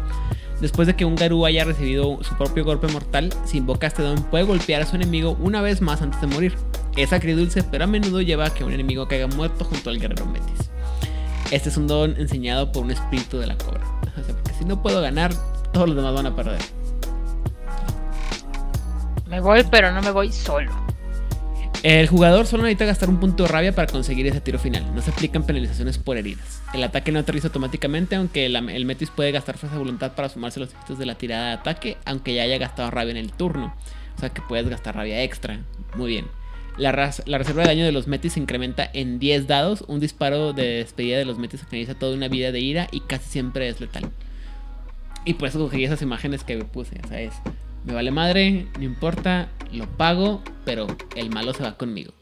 Después 0.62 0.88
de 0.88 0.96
que 0.96 1.06
un 1.06 1.16
Garú 1.16 1.46
haya 1.46 1.64
recibido 1.64 2.20
su 2.24 2.36
propio 2.38 2.66
golpe 2.66 2.88
mortal, 2.88 3.32
si 3.46 3.58
invoca 3.58 3.88
este 3.88 4.02
don 4.04 4.22
puede 4.24 4.44
golpear 4.44 4.82
a 4.82 4.86
su 4.86 4.96
enemigo 4.96 5.38
una 5.40 5.62
vez 5.62 5.82
más 5.82 6.02
antes 6.02 6.20
de 6.22 6.28
morir. 6.28 6.56
Es 6.96 7.14
agridulce, 7.14 7.64
pero 7.64 7.84
a 7.84 7.88
menudo 7.88 8.22
lleva 8.22 8.46
a 8.48 8.54
que 8.54 8.64
un 8.64 8.74
enemigo 8.74 9.08
caiga 9.08 9.28
muerto 9.28 9.66
junto 9.66 9.90
al 9.92 10.00
guerrero 10.00 10.26
Metis. 10.26 10.70
Este 11.52 11.70
es 11.70 11.78
un 11.78 11.88
don 11.88 12.20
enseñado 12.20 12.72
por 12.72 12.84
un 12.84 12.92
espíritu 12.92 13.38
de 13.38 13.48
la 13.48 13.58
cobra. 13.58 13.82
O 14.02 14.24
sea, 14.24 14.36
porque 14.36 14.54
si 14.54 14.66
no 14.66 14.82
puedo 14.82 15.02
ganar, 15.02 15.32
todos 15.72 15.88
los 15.88 15.96
demás 15.96 16.14
van 16.14 16.26
a 16.26 16.36
perder. 16.36 16.60
Me 19.28 19.40
voy, 19.40 19.64
pero 19.70 19.92
no 19.92 20.02
me 20.02 20.12
voy 20.12 20.32
solo. 20.32 20.72
El 21.84 22.08
jugador 22.08 22.48
solo 22.48 22.64
necesita 22.64 22.86
gastar 22.86 23.08
un 23.08 23.20
punto 23.20 23.44
de 23.44 23.50
rabia 23.50 23.74
para 23.74 23.88
conseguir 23.88 24.26
ese 24.28 24.42
tiro 24.42 24.58
final. 24.58 24.84
No 24.96 25.02
se 25.02 25.12
aplican 25.12 25.44
penalizaciones 25.44 25.98
por 25.98 26.18
heridas. 26.18 26.62
El 26.74 26.84
ataque 26.84 27.12
no 27.12 27.20
aterriza 27.20 27.48
automáticamente, 27.48 28.16
aunque 28.16 28.46
el 28.48 28.86
Metis 28.86 29.10
puede 29.10 29.32
gastar 29.32 29.58
fuerza 29.58 29.76
de 29.76 29.84
voluntad 29.84 30.14
para 30.14 30.28
sumarse 30.28 30.60
a 30.60 30.64
los 30.64 30.74
efectos 30.74 30.98
de 30.98 31.06
la 31.06 31.16
tirada 31.16 31.48
de 31.48 31.54
ataque, 31.54 31.98
aunque 32.06 32.34
ya 32.34 32.44
haya 32.44 32.58
gastado 32.58 32.90
rabia 32.90 33.12
en 33.12 33.18
el 33.18 33.32
turno. 33.32 33.76
O 34.16 34.20
sea 34.20 34.30
que 34.30 34.42
puedes 34.42 34.68
gastar 34.68 34.96
rabia 34.96 35.22
extra. 35.24 35.60
Muy 35.96 36.08
bien. 36.08 36.26
La, 36.78 36.92
reserva 36.92 37.64
de 37.64 37.68
daño 37.68 37.86
de 37.86 37.92
los 37.92 38.08
Metis 38.08 38.34
se 38.34 38.40
incrementa 38.40 38.88
en 38.94 39.18
10 39.18 39.48
dados. 39.48 39.84
Un 39.88 40.00
disparo 40.00 40.54
de 40.54 40.78
despedida 40.78 41.18
de 41.18 41.26
los 41.26 41.40
Metis 41.40 41.62
finaliza 41.68 41.96
toda 41.96 42.16
una 42.16 42.28
vida 42.28 42.52
de 42.52 42.60
ira 42.60 42.88
y 42.92 43.00
casi 43.02 43.30
siempre 43.30 43.68
es 43.68 43.82
letal. 43.82 44.10
Y 45.26 45.34
por 45.34 45.48
eso 45.50 45.58
cogí 45.60 45.84
esas 45.84 46.04
imágenes 46.04 46.44
que 46.44 46.56
me 46.56 46.66
puse. 46.66 47.00
O 47.04 47.08
sea, 47.08 47.20
es, 47.20 47.34
me 47.84 47.94
vale 47.94 48.12
madre, 48.12 48.68
no 48.78 48.84
importa, 48.84 49.50
lo 49.72 49.88
pago, 49.98 50.44
pero 50.66 50.86
el 51.16 51.32
malo 51.32 51.54
se 51.54 51.64
va 51.64 51.78
conmigo. 51.78 52.14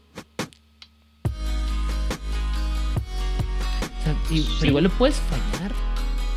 O 4.00 4.04
sea, 4.04 4.14
y- 4.30 4.40
Sí. 4.40 4.56
Pero 4.60 4.70
igual 4.70 4.84
lo 4.84 4.90
puedes 4.90 5.16
fallar, 5.16 5.72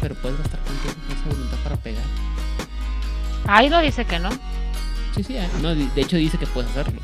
pero 0.02 0.16
puedes 0.16 0.38
gastar 0.40 0.60
fuerza 0.60 1.24
de 1.24 1.36
voluntad 1.36 1.58
para 1.64 1.76
pegar. 1.78 2.04
Ahí 3.48 3.70
no 3.70 3.80
dice 3.80 4.04
que 4.04 4.20
no. 4.20 4.30
Sí, 5.16 5.24
sí, 5.24 5.38
ah, 5.38 5.48
no, 5.62 5.74
de 5.74 6.02
hecho 6.02 6.18
dice 6.18 6.38
que 6.38 6.46
puedes 6.48 6.70
hacerlo. 6.72 7.00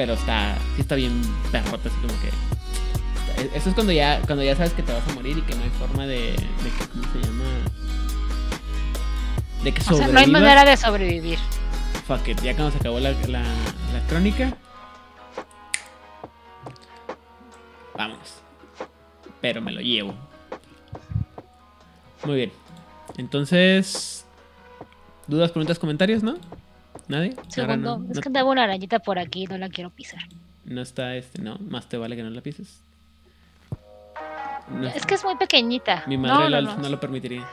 Pero 0.00 0.14
está, 0.14 0.56
sí 0.76 0.80
está 0.80 0.94
bien 0.94 1.20
perrota, 1.52 1.90
así 1.90 1.98
como 2.00 2.14
que. 2.22 3.54
Eso 3.54 3.68
es 3.68 3.74
cuando 3.74 3.92
ya, 3.92 4.22
cuando 4.22 4.42
ya 4.42 4.56
sabes 4.56 4.72
que 4.72 4.82
te 4.82 4.94
vas 4.94 5.06
a 5.06 5.12
morir 5.12 5.36
y 5.36 5.42
que 5.42 5.54
no 5.54 5.62
hay 5.62 5.68
forma 5.68 6.06
de, 6.06 6.30
de 6.30 6.70
que, 6.78 6.88
¿cómo 6.90 7.04
se 7.12 7.18
llama? 7.18 7.44
De 9.62 9.74
que 9.74 9.82
O 9.82 9.96
sea, 9.98 10.08
no 10.08 10.18
hay 10.18 10.26
manera 10.26 10.64
de 10.64 10.74
sobrevivir. 10.78 11.38
Fuck 12.06 12.28
it, 12.28 12.40
ya 12.40 12.54
cuando 12.54 12.70
se 12.70 12.78
acabó 12.78 12.98
la, 12.98 13.10
la, 13.28 13.42
la 13.42 14.06
crónica. 14.08 14.56
Vámonos. 17.94 18.36
Pero 19.42 19.60
me 19.60 19.70
lo 19.70 19.82
llevo. 19.82 20.14
Muy 22.24 22.36
bien. 22.36 22.52
Entonces. 23.18 24.24
¿Dudas, 25.26 25.50
preguntas, 25.50 25.78
comentarios, 25.78 26.22
no? 26.22 26.38
¿Nadie? 27.10 27.36
Segundo, 27.48 27.98
no, 27.98 28.04
es 28.10 28.16
no- 28.16 28.22
que 28.22 28.28
andaba 28.28 28.50
una 28.50 28.64
arañita 28.64 28.98
por 29.00 29.18
aquí, 29.18 29.46
no 29.46 29.58
la 29.58 29.68
quiero 29.68 29.90
pisar. 29.90 30.20
no 30.64 30.80
está 30.80 31.16
este, 31.16 31.42
no. 31.42 31.58
Más 31.58 31.86
te 31.88 31.96
vale 31.96 32.16
que 32.16 32.22
no 32.22 32.30
la 32.30 32.40
pises. 32.40 32.80
No 34.70 34.86
Es 34.88 35.04
que 35.04 35.14
es 35.14 35.24
muy 35.24 35.34
pequeñita. 35.36 36.04
Mi 36.06 36.16
madre 36.16 36.44
no, 36.44 36.48
la- 36.48 36.76
no. 36.76 36.88
lo 36.88 37.00
permitiría. 37.00 37.44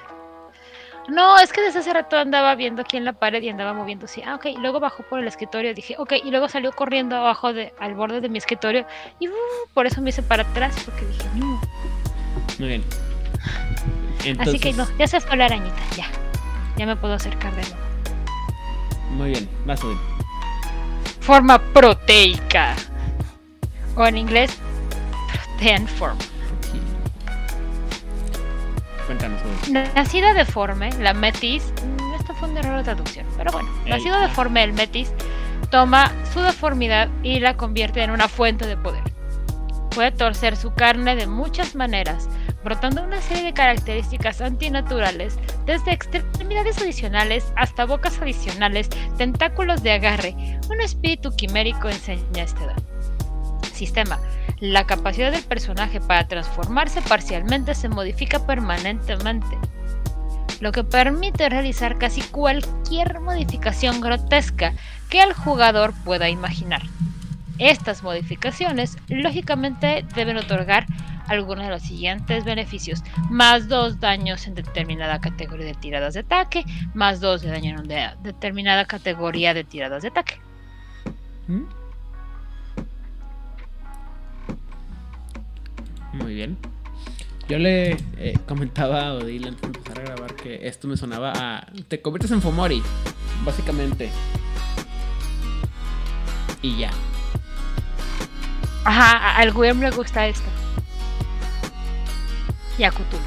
No, 1.10 1.40
es 1.40 1.52
que 1.54 1.62
desde 1.62 1.80
hace 1.80 1.94
rato 1.94 2.18
andaba 2.18 2.54
viendo 2.56 2.82
aquí 2.82 2.98
en 2.98 3.06
la 3.06 3.14
pared 3.14 3.42
y 3.42 3.48
andaba 3.50 3.74
moviendo 3.74 4.06
así. 4.06 4.22
Ah, 4.24 4.36
ok. 4.36 4.48
Luego 4.60 4.80
bajó 4.82 5.04
por 5.04 5.20
el 5.20 5.28
escritorio. 5.28 5.74
Dije, 5.74 5.96
ok. 5.98 6.14
Y 6.24 6.32
luego 6.32 6.50
salió 6.50 6.74
corriendo 6.74 7.16
abajo 7.16 7.54
de, 7.54 7.74
al 7.80 7.96
borde 7.96 8.20
de 8.22 8.28
mi 8.30 8.38
escritorio. 8.38 8.86
Y 9.20 9.30
uh, 9.30 9.34
por 9.74 9.88
eso 9.88 10.02
me 10.02 10.10
hice 10.10 10.22
para 10.22 10.44
atrás. 10.44 10.76
Porque 10.86 11.06
dije, 11.06 11.30
no. 11.36 11.62
Muy 12.60 12.68
bien. 12.68 12.84
Así 14.20 14.30
Entonces, 14.30 14.62
que 14.62 14.74
no, 14.74 14.86
ya 15.00 15.08
se 15.08 15.22
fue 15.22 15.38
la 15.38 15.46
arañita. 15.46 15.78
Ya. 15.96 16.08
Ya 16.76 16.86
me 16.86 16.96
puedo 16.98 17.14
acercar 17.14 17.56
de 17.56 17.62
nuevo. 17.62 17.78
Muy 19.12 19.30
bien, 19.32 19.50
vas 19.66 19.80
a 19.80 19.82
subir. 19.84 19.98
Forma 21.22 21.60
proteica. 21.60 22.76
O 23.96 24.06
en 24.06 24.18
inglés, 24.18 24.58
protean 25.58 25.88
form. 25.88 26.18
Cuéntanos. 29.06 29.42
Nacida 29.96 30.34
deforme, 30.34 30.92
la 31.00 31.14
metis. 31.14 31.74
mm, 31.84 32.14
Esto 32.20 32.34
fue 32.36 32.50
un 32.50 32.58
error 32.58 32.78
de 32.78 32.84
traducción, 32.84 33.26
pero 33.38 33.52
bueno. 33.52 33.70
El- 33.86 33.92
Nacido 33.92 34.20
deforme, 34.20 34.64
el 34.64 34.74
metis 34.74 35.12
toma 35.72 36.12
su 36.34 36.42
deformidad 36.42 37.10
y 37.24 37.40
la 37.40 37.56
convierte 37.56 38.04
en 38.04 38.12
una 38.12 38.28
fuente 38.28 38.66
de 38.68 38.78
poder. 38.78 39.04
puede 39.96 40.12
torcer 40.12 40.56
su 40.56 40.76
carne 40.76 41.16
de 41.16 41.26
muchas 41.26 41.74
maneras, 41.74 42.30
brotando 42.68 43.02
una 43.02 43.22
serie 43.22 43.44
de 43.44 43.54
características 43.54 44.42
antinaturales, 44.42 45.40
desde 45.66 45.94
extremidades 45.94 46.78
adicionales 46.82 47.46
hasta 47.56 47.86
bocas 47.86 48.22
adicionales, 48.22 48.90
tentáculos 49.18 49.84
de 49.84 49.94
agarre. 49.94 50.36
Un 50.70 50.82
espíritu 50.82 51.34
quimérico 51.34 51.88
enseña 51.88 52.44
este 52.44 52.60
don. 52.66 52.76
Sistema. 53.72 54.20
La 54.60 54.86
capacidad 54.86 55.32
del 55.32 55.44
personaje 55.44 56.02
para 56.02 56.28
transformarse 56.28 57.02
parcialmente 57.04 57.74
se 57.74 57.88
modifica 57.88 58.46
permanentemente, 58.46 59.58
lo 60.60 60.74
que 60.74 60.84
permite 60.84 61.48
realizar 61.48 61.98
casi 61.98 62.22
cualquier 62.22 63.22
modificación 63.22 64.02
grotesca 64.02 64.74
que 65.10 65.24
el 65.24 65.32
jugador 65.32 65.94
pueda 66.04 66.28
imaginar. 66.28 66.82
Estas 67.60 68.04
modificaciones 68.04 68.98
lógicamente 69.08 70.06
deben 70.16 70.36
otorgar 70.36 70.86
algunos 71.28 71.66
de 71.66 71.72
los 71.72 71.82
siguientes 71.82 72.44
beneficios. 72.46 73.04
Más 73.30 73.68
2 73.68 74.00
daños 74.00 74.48
en 74.48 74.56
determinada 74.56 75.20
categoría 75.20 75.66
de 75.66 75.74
tiradas 75.74 76.14
de 76.14 76.22
ataque, 76.22 76.64
más 76.94 77.20
2 77.20 77.42
de 77.42 77.50
daño 77.50 77.72
en 77.72 77.80
una 77.86 78.16
determinada 78.24 78.86
categoría 78.86 79.54
de 79.54 79.64
tiradas 79.64 80.04
de 80.04 80.10
ataque. 80.10 80.40
¿Mm? 81.48 81.64
Muy 86.14 86.34
bien. 86.34 86.58
Yo 87.48 87.58
le 87.58 87.92
eh, 88.18 88.38
comentaba 88.46 89.08
a 89.08 89.14
Odile 89.14 89.48
antes 89.48 89.62
de 89.62 89.68
empezar 89.68 90.00
a 90.00 90.02
grabar 90.04 90.36
que 90.36 90.68
esto 90.68 90.88
me 90.88 90.98
sonaba 90.98 91.32
a. 91.36 91.68
Te 91.88 92.02
conviertes 92.02 92.32
en 92.32 92.42
Fomori, 92.42 92.82
básicamente. 93.46 94.10
Y 96.62 96.78
ya. 96.80 96.92
Ajá, 98.84 99.38
al 99.38 99.54
Guillermo 99.54 99.84
le 99.84 99.92
gusta 99.92 100.28
esto. 100.28 100.50
Y 102.78 102.84
a 102.84 102.92
Cthulhu. 102.92 103.24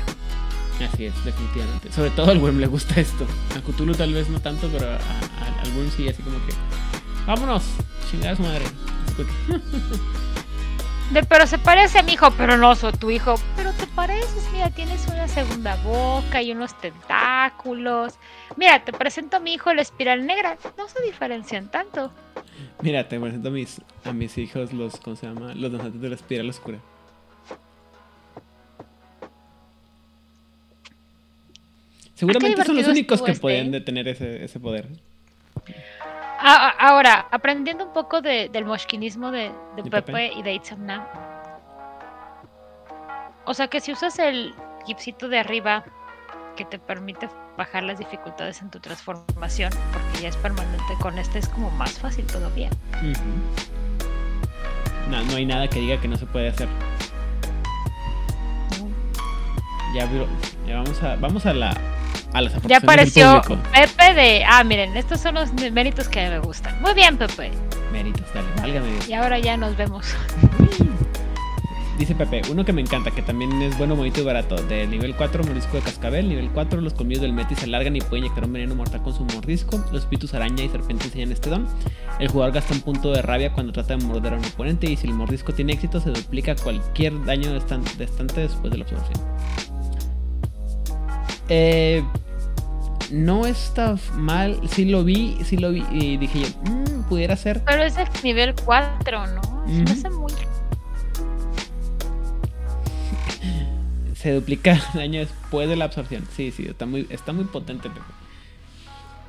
Así 0.93 1.07
es, 1.07 1.25
definitivamente. 1.25 1.93
Sobre 1.93 2.11
todo 2.11 2.31
al 2.31 2.39
Worm 2.39 2.59
le 2.59 2.67
gusta 2.67 3.01
esto. 3.01 3.27
A 3.57 3.61
Cthulhu 3.61 3.95
tal 3.95 4.15
vez 4.15 4.29
no 4.29 4.41
tanto, 4.41 4.69
pero 4.69 4.87
a, 4.87 4.95
a, 4.95 5.61
al 5.63 5.73
Worm 5.75 5.91
sí, 5.91 6.09
así 6.09 6.23
como 6.23 6.39
que. 6.47 6.55
Vámonos, 7.27 7.65
chingada 8.11 8.37
su 8.37 8.43
madre. 8.43 8.65
De, 11.11 11.25
pero 11.25 11.45
se 11.49 11.59
parece 11.59 11.99
a 11.99 12.03
mi 12.05 12.13
hijo, 12.13 12.31
pero 12.37 12.57
no 12.57 12.77
soy 12.77 12.93
tu 12.93 13.11
hijo. 13.11 13.35
Pero 13.57 13.73
te 13.73 13.87
pareces, 13.89 14.49
mira, 14.53 14.71
tienes 14.71 15.09
una 15.09 15.27
segunda 15.27 15.75
boca 15.83 16.41
y 16.41 16.53
unos 16.53 16.81
tentáculos. 16.81 18.15
Mira, 18.57 18.85
te 18.85 18.93
presento 18.93 19.39
a 19.39 19.41
mi 19.41 19.55
hijo 19.55 19.75
la 19.75 19.83
espiral 19.83 20.25
negra. 20.25 20.57
No 20.79 20.87
se 20.87 21.03
diferencian 21.03 21.69
tanto. 21.69 22.13
Mira, 22.81 23.09
te 23.09 23.19
presento 23.19 23.49
a 23.49 23.51
mis, 23.51 23.81
a 24.05 24.13
mis 24.13 24.39
hijos 24.39 24.73
los, 24.73 24.99
¿cómo 25.01 25.17
se 25.17 25.27
llama? 25.27 25.53
Los 25.55 25.73
donantes 25.73 26.01
de 26.01 26.09
la 26.11 26.15
espiral 26.15 26.49
oscura. 26.49 26.79
Seguramente 32.21 32.65
son 32.67 32.77
los 32.77 32.87
únicos 32.87 33.23
que 33.23 33.33
pueden 33.33 33.71
detener 33.71 34.07
ese, 34.07 34.45
ese 34.45 34.61
poder. 34.61 34.87
Ah, 36.39 36.75
ahora, 36.79 37.29
aprendiendo 37.31 37.87
un 37.87 37.95
poco 37.95 38.21
de, 38.21 38.51
del 38.51 38.67
mosquinismo 38.67 39.31
de, 39.31 39.51
de 39.77 39.83
Pepe, 39.85 40.03
Pepe, 40.03 40.33
y 40.37 40.43
de 40.43 40.53
Itzamna. 40.53 41.09
O 43.47 43.55
sea 43.55 43.69
que 43.69 43.81
si 43.81 43.93
usas 43.93 44.19
el 44.19 44.55
gipsito 44.87 45.31
de 45.31 45.39
arriba 45.39 45.83
que 46.59 46.67
te 46.67 46.79
permite 46.79 47.27
bajar 47.57 47.85
las 47.85 47.99
dificultades 47.99 48.61
en 48.61 48.71
tu 48.71 48.81
transformación, 48.81 49.73
porque 49.91 50.23
ya 50.23 50.29
es 50.29 50.37
permanente, 50.37 50.95
con 51.01 51.19
este 51.19 51.39
es 51.39 51.49
como 51.49 51.71
más 51.71 51.99
fácil 51.99 52.27
todavía. 52.27 52.69
Uh 53.03 53.07
-huh. 53.07 53.17
no, 55.11 55.25
no 55.25 55.37
hay 55.37 55.47
nada 55.47 55.69
que 55.69 55.81
diga 55.81 55.99
que 55.99 56.09
no 56.09 56.19
se 56.19 56.27
puede 56.27 56.49
hacer. 56.49 56.69
No. 58.79 58.91
Ya, 59.95 60.07
ya 60.67 60.77
vamos 60.77 61.03
a 61.03 61.17
vamos 61.17 61.47
a 61.47 61.55
la 61.55 61.75
a 62.33 62.41
las 62.41 62.63
ya 62.63 62.79
apareció 62.79 63.43
Pepe 63.43 64.15
de. 64.15 64.45
Ah, 64.45 64.65
miren, 64.65 64.97
estos 64.97 65.21
son 65.21 65.35
los 65.35 65.53
méritos 65.73 66.09
que 66.09 66.29
me 66.29 66.39
gustan. 66.39 66.81
Muy 66.81 66.95
bien, 66.95 67.17
Pepe. 67.17 67.51
Méritos, 67.93 68.27
dale, 68.35 68.49
válgame. 68.57 68.89
Y 69.09 69.13
ahora 69.15 69.39
ya 69.39 69.57
nos 69.57 69.77
vemos. 69.77 70.07
Dice 72.01 72.15
Pepe, 72.15 72.41
uno 72.51 72.65
que 72.65 72.73
me 72.73 72.81
encanta, 72.81 73.11
que 73.11 73.21
también 73.21 73.61
es 73.61 73.77
bueno, 73.77 73.95
bonito 73.95 74.23
y 74.23 74.25
barato. 74.25 74.57
De 74.57 74.87
nivel 74.87 75.15
4, 75.15 75.45
mordisco 75.45 75.77
de 75.77 75.83
cascabel. 75.83 76.31
Nivel 76.31 76.49
4, 76.49 76.81
los 76.81 76.95
colmillos 76.95 77.21
del 77.21 77.35
Metis 77.35 77.59
se 77.59 77.67
alargan 77.67 77.95
y 77.95 78.01
pueden 78.01 78.25
inyectar 78.25 78.47
un 78.47 78.55
veneno 78.55 78.75
mortal 78.75 79.03
con 79.03 79.13
su 79.13 79.23
mordisco. 79.27 79.85
Los 79.93 80.05
espíritus 80.05 80.33
araña 80.33 80.65
y 80.65 80.71
serpiente 80.71 81.05
enseñan 81.05 81.31
este 81.31 81.51
don. 81.51 81.69
El 82.19 82.29
jugador 82.29 82.55
gasta 82.55 82.73
un 82.73 82.81
punto 82.81 83.13
de 83.13 83.21
rabia 83.21 83.53
cuando 83.53 83.75
trata 83.75 83.99
de 83.99 84.03
morder 84.03 84.33
a 84.33 84.39
un 84.39 84.45
oponente. 84.47 84.91
Y 84.91 84.97
si 84.97 85.09
el 85.09 85.13
mordisco 85.13 85.53
tiene 85.53 85.75
éxito, 85.75 86.01
se 86.01 86.09
duplica 86.09 86.57
cualquier 86.57 87.23
daño 87.27 87.53
de 87.53 87.59
estante 87.59 88.41
después 88.41 88.73
de 88.73 88.79
la 88.79 88.85
absorción. 88.85 89.21
Eh, 91.51 92.05
no 93.11 93.45
está 93.45 93.97
mal. 94.15 94.61
Sí 94.69 94.85
lo 94.85 95.05
vi, 95.05 95.37
sí 95.45 95.57
lo 95.57 95.73
vi. 95.73 95.85
Y 95.91 96.17
dije 96.17 96.43
yo, 96.43 96.49
mmm, 96.71 97.03
pudiera 97.09 97.37
ser. 97.37 97.63
Pero 97.65 97.83
es 97.83 97.99
el 97.99 98.09
nivel 98.23 98.55
4, 98.65 99.27
¿no? 99.27 99.43
Se 99.67 99.93
hace 99.93 100.11
muy. 100.11 100.33
Se 104.15 104.33
duplica 104.33 104.73
el 104.73 104.81
daño 104.95 105.21
después 105.21 105.69
de 105.69 105.77
la 105.77 105.87
absorción. 105.87 106.27
Sí, 106.35 106.53
sí, 106.53 106.67
está 106.69 106.87
muy, 106.87 107.07
está 107.11 107.33
muy 107.33 107.45
potente. 107.45 107.89
Pepe. 107.89 108.01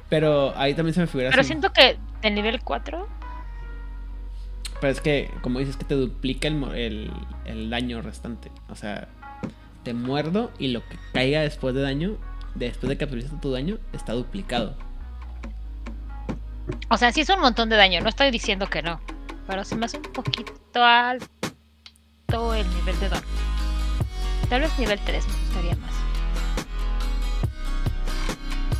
Pero 0.10 0.53
ahí 0.57 0.73
también 0.76 0.93
se 0.93 1.02
me 1.02 1.07
figura. 1.07 1.30
Pero 1.30 1.41
así. 1.41 1.48
siento 1.48 1.73
que 1.73 1.98
el 2.22 2.35
nivel 2.35 2.61
4. 2.61 3.07
Pero 4.80 4.91
es 4.91 5.02
que, 5.02 5.31
como 5.41 5.60
dices, 5.60 5.77
que 5.77 5.85
te 5.85 5.95
duplica 5.95 6.48
el, 6.48 6.64
el, 6.76 7.11
el 7.45 7.69
daño 7.69 8.02
restante. 8.02 8.52
O 8.69 8.76
sea, 8.76 9.07
te 9.84 9.94
muerdo 9.94 10.52
y 10.60 10.70
lo 10.70 10.88
que 10.88 10.98
caiga 11.14 11.41
después 11.41 11.76
de 11.76 11.82
daño 11.82 12.18
después 12.56 12.90
de 12.90 12.98
que 12.98 13.03
absorbiste 13.06 13.38
tu 13.38 13.52
daño, 13.52 13.78
está 13.94 14.14
duplicado. 14.14 14.76
O 16.90 16.98
sea, 16.98 17.12
sí 17.12 17.22
es 17.22 17.30
un 17.30 17.40
montón 17.40 17.70
de 17.70 17.76
daño, 17.76 18.02
no 18.02 18.10
estoy 18.10 18.32
diciendo 18.32 18.68
que 18.68 18.82
no. 18.82 18.99
Pero 19.48 19.64
se 19.64 19.76
me 19.76 19.86
hace 19.86 19.98
un 19.98 20.03
poquito 20.03 20.53
alto 20.76 21.28
el 22.53 22.70
nivel 22.76 22.99
de 22.99 23.10
don. 23.10 23.22
Tal 24.49 24.62
vez 24.62 24.78
nivel 24.78 24.99
3 24.99 25.28
me 25.28 25.34
gustaría 25.34 25.76
más. 25.78 25.94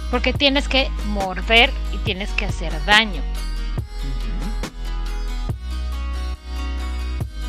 Porque 0.10 0.34
tienes 0.34 0.68
que 0.68 0.90
morder 1.08 1.72
y 1.94 1.98
tienes 2.00 2.30
que 2.32 2.46
hacer 2.46 2.74
daño. 2.86 3.22
Uh 4.02 4.16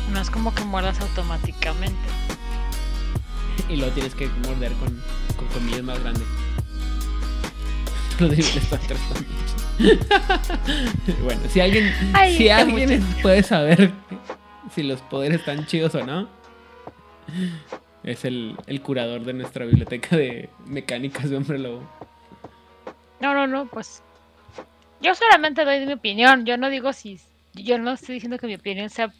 -huh. 0.09 0.13
No 0.13 0.21
es 0.21 0.29
como 0.29 0.55
que 0.55 0.63
muerdas 0.63 0.99
automáticamente. 1.01 1.97
Y 3.69 3.75
luego 3.77 3.93
tienes 3.93 4.15
que 4.15 4.27
morder 4.47 4.71
con, 4.73 5.01
con 5.37 5.47
comillas 5.47 5.83
más 5.83 5.99
grandes. 5.99 6.23
Bueno, 11.23 11.41
si 11.49 11.59
alguien, 11.59 11.91
Ay, 12.13 12.37
si 12.37 12.49
alguien 12.49 13.01
mucho. 13.03 13.21
puede 13.21 13.41
saber 13.43 13.91
si 14.73 14.83
los 14.83 15.01
poderes 15.01 15.39
están 15.39 15.65
chidos 15.65 15.95
o 15.95 16.05
no, 16.05 16.29
es 18.03 18.23
el, 18.25 18.55
el 18.67 18.81
curador 18.81 19.23
de 19.23 19.33
nuestra 19.33 19.65
biblioteca 19.65 20.15
de 20.15 20.49
mecánicas 20.65 21.29
de 21.29 21.37
hombre 21.37 21.57
lobo. 21.57 21.89
No, 23.19 23.33
no, 23.33 23.47
no, 23.47 23.65
pues 23.65 24.03
yo 25.01 25.13
solamente 25.15 25.65
doy 25.65 25.85
mi 25.85 25.93
opinión. 25.93 26.45
Yo 26.45 26.57
no 26.57 26.69
digo 26.69 26.93
si. 26.93 27.19
Yo 27.53 27.77
no 27.77 27.91
estoy 27.93 28.15
diciendo 28.15 28.37
que 28.37 28.47
mi 28.47 28.55
opinión 28.55 28.89
sea. 28.89 29.13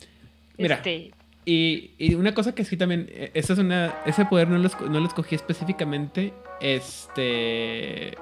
Mira, 0.57 0.75
este, 0.75 1.11
y, 1.45 1.91
y, 1.97 2.15
una 2.15 2.33
cosa 2.33 2.53
que 2.55 2.63
sí 2.65 2.77
también, 2.77 3.09
esa 3.33 3.53
es 3.53 3.59
una, 3.59 3.93
ese 4.05 4.25
poder 4.25 4.47
no 4.47 4.57
lo, 4.57 4.69
no 4.89 4.99
lo 4.99 5.07
escogí 5.07 5.35
específicamente, 5.35 6.33
este, 6.61 8.17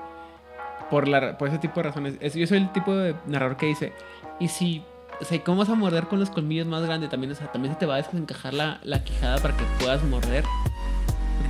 por, 0.89 1.07
la, 1.07 1.37
por 1.37 1.47
ese 1.49 1.57
tipo 1.59 1.75
de 1.75 1.83
razones. 1.83 2.15
Es, 2.19 2.33
yo 2.35 2.47
soy 2.47 2.57
el 2.59 2.71
tipo 2.73 2.95
de 2.95 3.15
narrador 3.27 3.57
que 3.57 3.67
dice, 3.67 3.93
y 4.39 4.47
si, 4.47 4.83
o 5.19 5.25
sea, 5.25 5.39
¿cómo 5.43 5.59
vas 5.59 5.69
a 5.69 5.75
morder 5.75 6.05
con 6.07 6.19
los 6.19 6.29
colmillos 6.29 6.67
más 6.67 6.81
grandes? 6.83 7.09
También, 7.09 7.31
o 7.31 7.35
sea, 7.35 7.51
también 7.51 7.73
se 7.73 7.79
te 7.79 7.85
va 7.85 7.95
a 7.95 7.97
desencajar 7.97 8.53
la, 8.53 8.79
la 8.83 9.03
quijada 9.03 9.37
para 9.37 9.55
que 9.55 9.63
puedas 9.79 10.03
morder. 10.03 10.43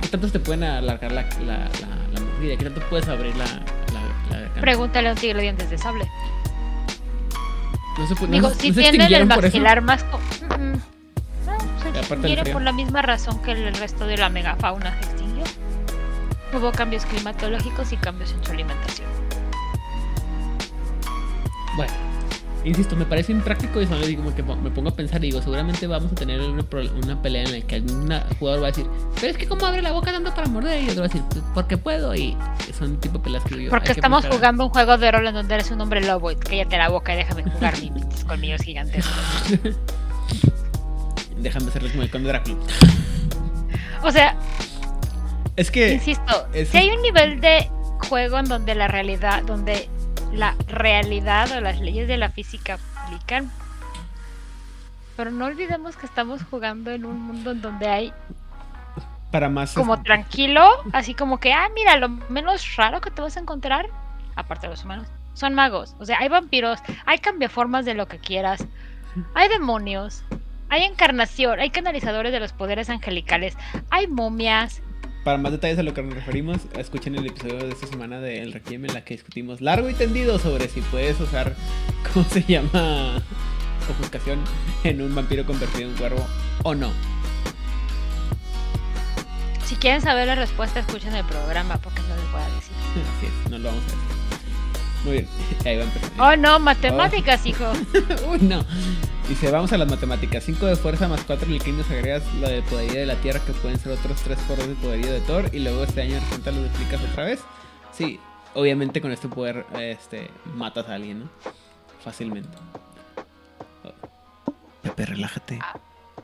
¿Qué 0.00 0.08
tanto 0.08 0.28
te 0.28 0.40
pueden 0.40 0.64
alargar 0.64 1.12
la, 1.12 1.22
la, 1.46 1.58
la, 1.58 1.96
la 2.12 2.20
mordida? 2.20 2.56
¿Qué 2.56 2.64
tanto 2.64 2.80
puedes 2.90 3.08
abrir 3.08 3.34
la, 3.36 3.44
la, 3.44 4.60
Pregúntale 4.60 5.08
a 5.08 5.12
un 5.12 5.18
tigre 5.18 5.36
de 5.38 5.42
dientes 5.42 5.70
de 5.70 5.78
sable. 5.78 6.04
No 7.98 8.06
se 8.06 8.14
puede, 8.14 8.32
Digo, 8.32 8.48
no, 8.48 8.54
si 8.54 8.70
no 8.70 8.74
tienen 8.76 9.12
el 9.14 9.26
maxilar 9.26 9.80
más... 9.82 10.04
co- 10.04 10.18
Mm, 10.58 10.74
se 11.82 11.88
extinguieron 11.88 12.52
por 12.52 12.62
la 12.62 12.72
misma 12.72 13.02
razón 13.02 13.40
que 13.42 13.52
el 13.52 13.74
resto 13.74 14.06
de 14.06 14.16
la 14.16 14.28
megafauna 14.28 14.98
se 15.00 15.10
extinguió. 15.10 15.44
Hubo 16.52 16.70
cambios 16.72 17.06
climatológicos 17.06 17.92
y 17.92 17.96
cambios 17.96 18.32
en 18.32 18.44
su 18.44 18.52
alimentación. 18.52 19.08
Bueno, 21.76 21.92
insisto, 22.64 22.94
me 22.96 23.06
parece 23.06 23.32
impráctico 23.32 23.80
y 23.80 23.86
solo 23.86 24.06
digo 24.06 24.22
como 24.22 24.36
que 24.36 24.42
me 24.42 24.70
pongo 24.70 24.90
a 24.90 24.94
pensar 24.94 25.24
y 25.24 25.28
digo, 25.28 25.40
seguramente 25.40 25.86
vamos 25.86 26.12
a 26.12 26.14
tener 26.14 26.40
una, 26.40 26.62
pelea 27.22 27.44
en 27.44 27.52
la 27.52 27.66
que 27.66 27.76
algún 27.76 28.12
jugador 28.38 28.62
va 28.62 28.66
a 28.66 28.70
decir, 28.70 28.86
pero 29.14 29.28
es 29.28 29.38
que 29.38 29.46
cómo 29.46 29.64
abre 29.64 29.80
la 29.80 29.92
boca 29.92 30.12
dando 30.12 30.34
para 30.34 30.48
morder 30.48 30.82
y 30.82 30.90
otro 30.90 31.00
va 31.00 31.06
a 31.06 31.08
decir, 31.08 31.22
"Pues, 31.30 31.42
porque 31.54 31.78
puedo 31.78 32.14
y 32.14 32.36
son 32.78 32.98
tipo 33.00 33.18
de 33.18 33.24
peleas 33.24 33.44
que 33.44 33.64
yo. 33.64 33.70
Porque 33.70 33.92
estamos 33.92 34.22
pensar. 34.22 34.38
jugando 34.38 34.64
un 34.66 34.70
juego 34.70 34.98
de 34.98 35.10
rol 35.10 35.26
en 35.26 35.34
donde 35.34 35.54
eres 35.54 35.70
un 35.70 35.80
hombre 35.80 36.04
lobo 36.04 36.30
y 36.30 36.36
cállate 36.36 36.76
la 36.76 36.90
boca 36.90 37.14
y 37.14 37.16
déjame 37.16 37.42
jugar 37.44 37.74
mis 37.80 38.24
colmillos 38.24 38.60
gigantes. 38.60 39.06
Déjame 41.42 41.66
hacerles 41.68 41.92
como 41.92 42.02
el 42.04 42.10
conde 42.10 42.28
Drácula. 42.28 42.56
O 44.02 44.10
sea, 44.10 44.36
Es 45.56 45.70
que. 45.70 45.92
insisto, 45.94 46.46
es- 46.54 46.68
si 46.68 46.78
hay 46.78 46.90
un 46.90 47.02
nivel 47.02 47.40
de 47.40 47.70
juego 48.08 48.38
en 48.38 48.46
donde 48.46 48.74
la 48.74 48.88
realidad, 48.88 49.42
donde 49.44 49.88
la 50.32 50.54
realidad 50.68 51.50
o 51.56 51.60
las 51.60 51.78
leyes 51.80 52.08
de 52.08 52.16
la 52.16 52.30
física 52.30 52.78
aplican. 52.96 53.50
Pero 55.16 55.30
no 55.30 55.44
olvidemos 55.44 55.96
que 55.96 56.06
estamos 56.06 56.42
jugando 56.50 56.90
en 56.90 57.04
un 57.04 57.20
mundo 57.20 57.50
en 57.50 57.60
donde 57.60 57.86
hay 57.86 58.12
Para 59.30 59.48
más. 59.48 59.74
como 59.74 60.02
tranquilo, 60.02 60.66
así 60.92 61.14
como 61.14 61.38
que, 61.38 61.52
ah, 61.52 61.68
mira, 61.74 61.96
lo 61.96 62.08
menos 62.08 62.76
raro 62.76 63.00
que 63.00 63.10
te 63.10 63.20
vas 63.20 63.36
a 63.36 63.40
encontrar, 63.40 63.88
aparte 64.36 64.66
de 64.66 64.72
los 64.72 64.84
humanos, 64.84 65.06
son 65.34 65.54
magos. 65.54 65.94
O 66.00 66.06
sea, 66.06 66.18
hay 66.18 66.28
vampiros, 66.28 66.78
hay 67.04 67.18
cambiaformas 67.18 67.84
de 67.84 67.94
lo 67.94 68.08
que 68.08 68.18
quieras, 68.18 68.64
hay 69.34 69.48
demonios, 69.50 70.24
hay 70.72 70.84
encarnación, 70.84 71.60
hay 71.60 71.68
canalizadores 71.68 72.32
de 72.32 72.40
los 72.40 72.54
poderes 72.54 72.88
angelicales, 72.88 73.58
hay 73.90 74.06
momias. 74.06 74.80
Para 75.22 75.36
más 75.36 75.52
detalles 75.52 75.78
a 75.78 75.82
lo 75.82 75.92
que 75.92 76.02
nos 76.02 76.14
referimos, 76.14 76.62
escuchen 76.78 77.14
el 77.14 77.26
episodio 77.26 77.58
de 77.58 77.68
esta 77.68 77.86
semana 77.86 78.20
de 78.20 78.40
El 78.40 78.54
Requiem 78.54 78.86
en 78.86 78.94
la 78.94 79.04
que 79.04 79.12
discutimos 79.12 79.60
largo 79.60 79.90
y 79.90 79.92
tendido 79.92 80.38
sobre 80.38 80.68
si 80.68 80.80
puedes 80.80 81.20
usar, 81.20 81.54
¿cómo 82.14 82.24
se 82.24 82.42
llama? 82.44 83.22
Ofuscación 83.90 84.42
en 84.82 85.02
un 85.02 85.14
vampiro 85.14 85.44
convertido 85.44 85.90
en 85.90 85.96
cuervo 85.96 86.26
o 86.62 86.74
no. 86.74 86.90
Si 89.66 89.76
quieren 89.76 90.00
saber 90.00 90.26
la 90.26 90.36
respuesta, 90.36 90.80
escuchen 90.80 91.14
el 91.14 91.24
programa 91.26 91.76
porque 91.76 92.00
no 92.00 92.16
les 92.16 92.32
voy 92.32 92.40
a 92.40 92.48
decir. 92.54 92.72
Así 93.18 93.26
es, 93.26 93.50
no 93.50 93.58
lo 93.58 93.68
vamos 93.68 93.82
a 93.82 93.86
decir. 93.88 94.22
Muy 95.04 95.12
bien, 95.12 95.28
ahí 95.66 95.76
va 95.76 95.82
a 95.82 95.86
empezar. 95.86 96.10
Oh, 96.18 96.36
no, 96.36 96.58
matemáticas, 96.58 97.44
hijo. 97.44 97.70
Uy, 98.26 98.38
no. 98.40 98.64
Dice, 99.28 99.50
vamos 99.50 99.72
a 99.72 99.78
las 99.78 99.88
matemáticas. 99.88 100.44
5 100.44 100.66
de 100.66 100.76
fuerza 100.76 101.08
más 101.08 101.22
4 101.24 101.46
en 101.46 101.54
el 101.54 101.62
crimen 101.62 101.84
agregas 101.88 102.22
lo 102.34 102.48
de 102.48 102.62
poderío 102.62 103.00
de 103.00 103.06
la 103.06 103.16
Tierra, 103.16 103.40
que 103.44 103.52
pueden 103.52 103.78
ser 103.78 103.92
otros 103.92 104.20
3 104.22 104.38
por 104.40 104.58
de 104.58 104.74
poderío 104.74 105.12
de 105.12 105.20
Thor. 105.20 105.48
Y 105.52 105.60
luego 105.60 105.84
este 105.84 106.02
año 106.02 106.14
de 106.14 106.20
repente 106.20 106.52
lo 106.52 106.62
duplicas 106.62 107.00
otra 107.10 107.24
vez. 107.24 107.40
Sí, 107.92 108.18
obviamente 108.54 109.00
con 109.00 109.12
este 109.12 109.28
poder 109.28 109.64
este, 109.78 110.30
matas 110.54 110.88
a 110.88 110.94
alguien, 110.94 111.20
¿no? 111.20 111.30
Fácilmente. 112.02 112.50
Oh. 113.84 113.92
Pepe, 114.82 115.06
relájate. 115.06 115.60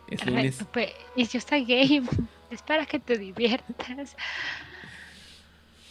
Es 0.08 0.22
Ay, 0.22 0.28
lunes. 0.28 0.56
Pepe, 0.56 0.94
It's 1.16 1.32
just 1.32 1.52
a 1.52 1.58
game. 1.58 2.06
Es 2.50 2.62
para 2.62 2.86
que 2.86 2.98
te 2.98 3.18
diviertas. 3.18 4.16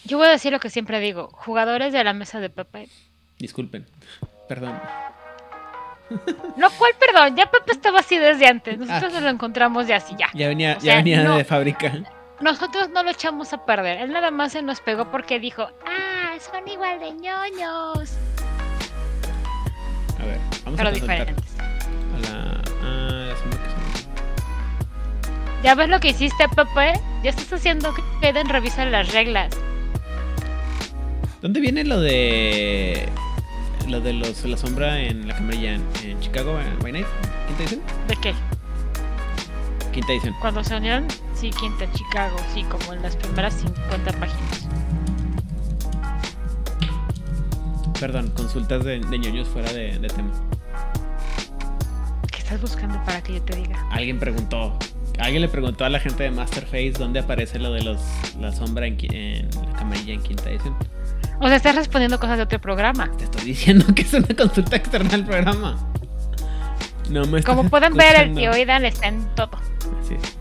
Yo 0.05 0.17
voy 0.17 0.25
a 0.25 0.31
decir 0.31 0.51
lo 0.51 0.59
que 0.59 0.71
siempre 0.71 0.99
digo. 0.99 1.29
Jugadores 1.31 1.93
de 1.93 2.03
la 2.03 2.13
mesa 2.13 2.39
de 2.39 2.49
Pepe. 2.49 2.89
Disculpen. 3.37 3.85
Perdón. 4.47 4.79
No, 6.57 6.69
¿cuál 6.71 6.91
perdón? 6.99 7.35
Ya 7.35 7.49
Pepe 7.51 7.71
estaba 7.73 7.99
así 7.99 8.17
desde 8.17 8.47
antes. 8.47 8.77
Nosotros 8.79 9.13
nos 9.13 9.21
lo 9.23 9.29
encontramos 9.29 9.85
ya 9.87 9.97
así, 9.97 10.15
ya. 10.17 10.27
Ya 10.33 10.47
venía, 10.47 10.77
O 10.79 10.83
ya 10.83 10.95
venía 10.95 11.21
no. 11.23 11.37
de 11.37 11.43
fábrica. 11.45 11.93
Nosotros 12.39 12.89
no 12.89 13.03
lo 13.03 13.11
echamos 13.11 13.53
a 13.53 13.65
perder. 13.65 13.99
Él 13.99 14.11
nada 14.11 14.31
más 14.31 14.51
se 14.53 14.61
nos 14.61 14.79
pegó 14.81 15.09
porque 15.11 15.39
dijo, 15.39 15.67
ah, 15.85 16.33
son 16.39 16.67
igual 16.67 16.99
de 16.99 17.11
ñoños. 17.13 18.17
A 20.19 20.25
ver, 20.25 20.39
vamos 20.63 20.77
Pero 20.77 20.89
a 20.89 20.91
diferentes. 20.91 21.45
a 21.59 22.19
la. 22.19 22.49
A 22.49 23.27
la 23.27 23.33
que. 23.35 23.57
¿Ya 25.63 25.75
ves 25.75 25.89
lo 25.89 25.99
que 25.99 26.09
hiciste, 26.09 26.47
Pepe? 26.49 26.99
Ya 27.23 27.29
estás 27.31 27.51
haciendo 27.53 27.93
que 27.93 28.01
queden 28.21 28.47
revisar 28.49 28.87
las 28.87 29.11
reglas. 29.11 29.49
¿Dónde 31.41 31.59
viene 31.59 31.83
lo 31.83 31.99
de. 31.99 33.07
Lo 33.87 34.01
de 34.01 34.11
los, 34.11 34.43
la 34.43 34.57
sombra 34.57 34.99
en 34.99 35.27
la 35.27 35.35
camarilla 35.35 35.75
en, 35.75 35.83
en 36.03 36.19
Chicago, 36.19 36.59
By 36.81 36.91
Night? 36.91 37.05
¿Quinta 37.47 37.63
edición? 37.63 37.81
¿De 38.07 38.15
qué? 38.17 38.33
Quinta 39.93 40.11
edición. 40.11 40.35
Cuando 40.41 40.61
se 40.63 40.75
unieron, 40.75 41.07
sí, 41.33 41.51
Quinta 41.51 41.89
Chicago, 41.93 42.35
sí, 42.53 42.63
como 42.63 42.93
en 42.93 43.01
las 43.01 43.15
primeras 43.15 43.53
50 43.53 44.11
páginas. 44.19 44.67
Perdón, 47.97 48.29
consultas 48.35 48.83
de, 48.83 48.99
de 48.99 49.19
ñoños 49.19 49.47
fuera 49.47 49.71
de, 49.71 49.97
de 49.97 50.07
tema. 50.09 50.31
¿Qué 52.29 52.39
estás 52.39 52.61
buscando 52.61 53.01
para 53.05 53.23
que 53.23 53.35
yo 53.35 53.41
te 53.41 53.55
diga? 53.55 53.87
Alguien 53.89 54.19
preguntó. 54.19 54.77
Alguien 55.17 55.41
le 55.41 55.47
preguntó 55.47 55.85
a 55.85 55.89
la 55.89 55.99
gente 55.99 56.23
de 56.23 56.31
Masterface 56.31 56.91
dónde 56.91 57.21
aparece 57.21 57.57
lo 57.57 57.71
de 57.71 57.83
los 57.83 57.99
la 58.39 58.51
sombra 58.51 58.85
en, 58.85 58.97
en 59.15 59.49
la 59.49 59.73
camarilla 59.73 60.13
en 60.13 60.21
quinta 60.21 60.49
edición. 60.49 60.75
O 61.39 61.47
sea, 61.47 61.55
estás 61.55 61.75
respondiendo 61.75 62.19
cosas 62.19 62.37
de 62.37 62.43
otro 62.43 62.59
programa. 62.59 63.11
Te 63.17 63.25
estoy 63.25 63.45
diciendo 63.45 63.85
que 63.93 64.01
es 64.01 64.13
una 64.13 64.27
consulta 64.35 64.75
externa 64.75 65.13
al 65.13 65.25
programa. 65.25 65.77
No 67.09 67.25
me 67.25 67.43
Como 67.43 67.69
pueden 67.69 67.93
ver, 67.93 68.15
el 68.15 68.35
tío 68.35 68.55
Idan 68.57 68.85
está 68.85 69.07
en 69.07 69.23
todo. 69.35 69.57
Así 70.01 70.15
es. 70.15 70.37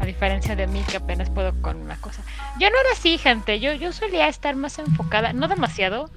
A 0.00 0.06
diferencia 0.06 0.56
de 0.56 0.66
mí, 0.66 0.82
que 0.88 0.96
apenas 0.96 1.28
puedo 1.30 1.52
con 1.60 1.76
una 1.78 1.96
cosa. 1.96 2.22
Yo 2.58 2.70
no 2.70 2.76
era 2.80 2.92
así, 2.92 3.18
gente. 3.18 3.60
Yo, 3.60 3.72
yo 3.74 3.92
solía 3.92 4.28
estar 4.28 4.56
más 4.56 4.78
enfocada. 4.78 5.32
No 5.32 5.48
demasiado. 5.48 6.10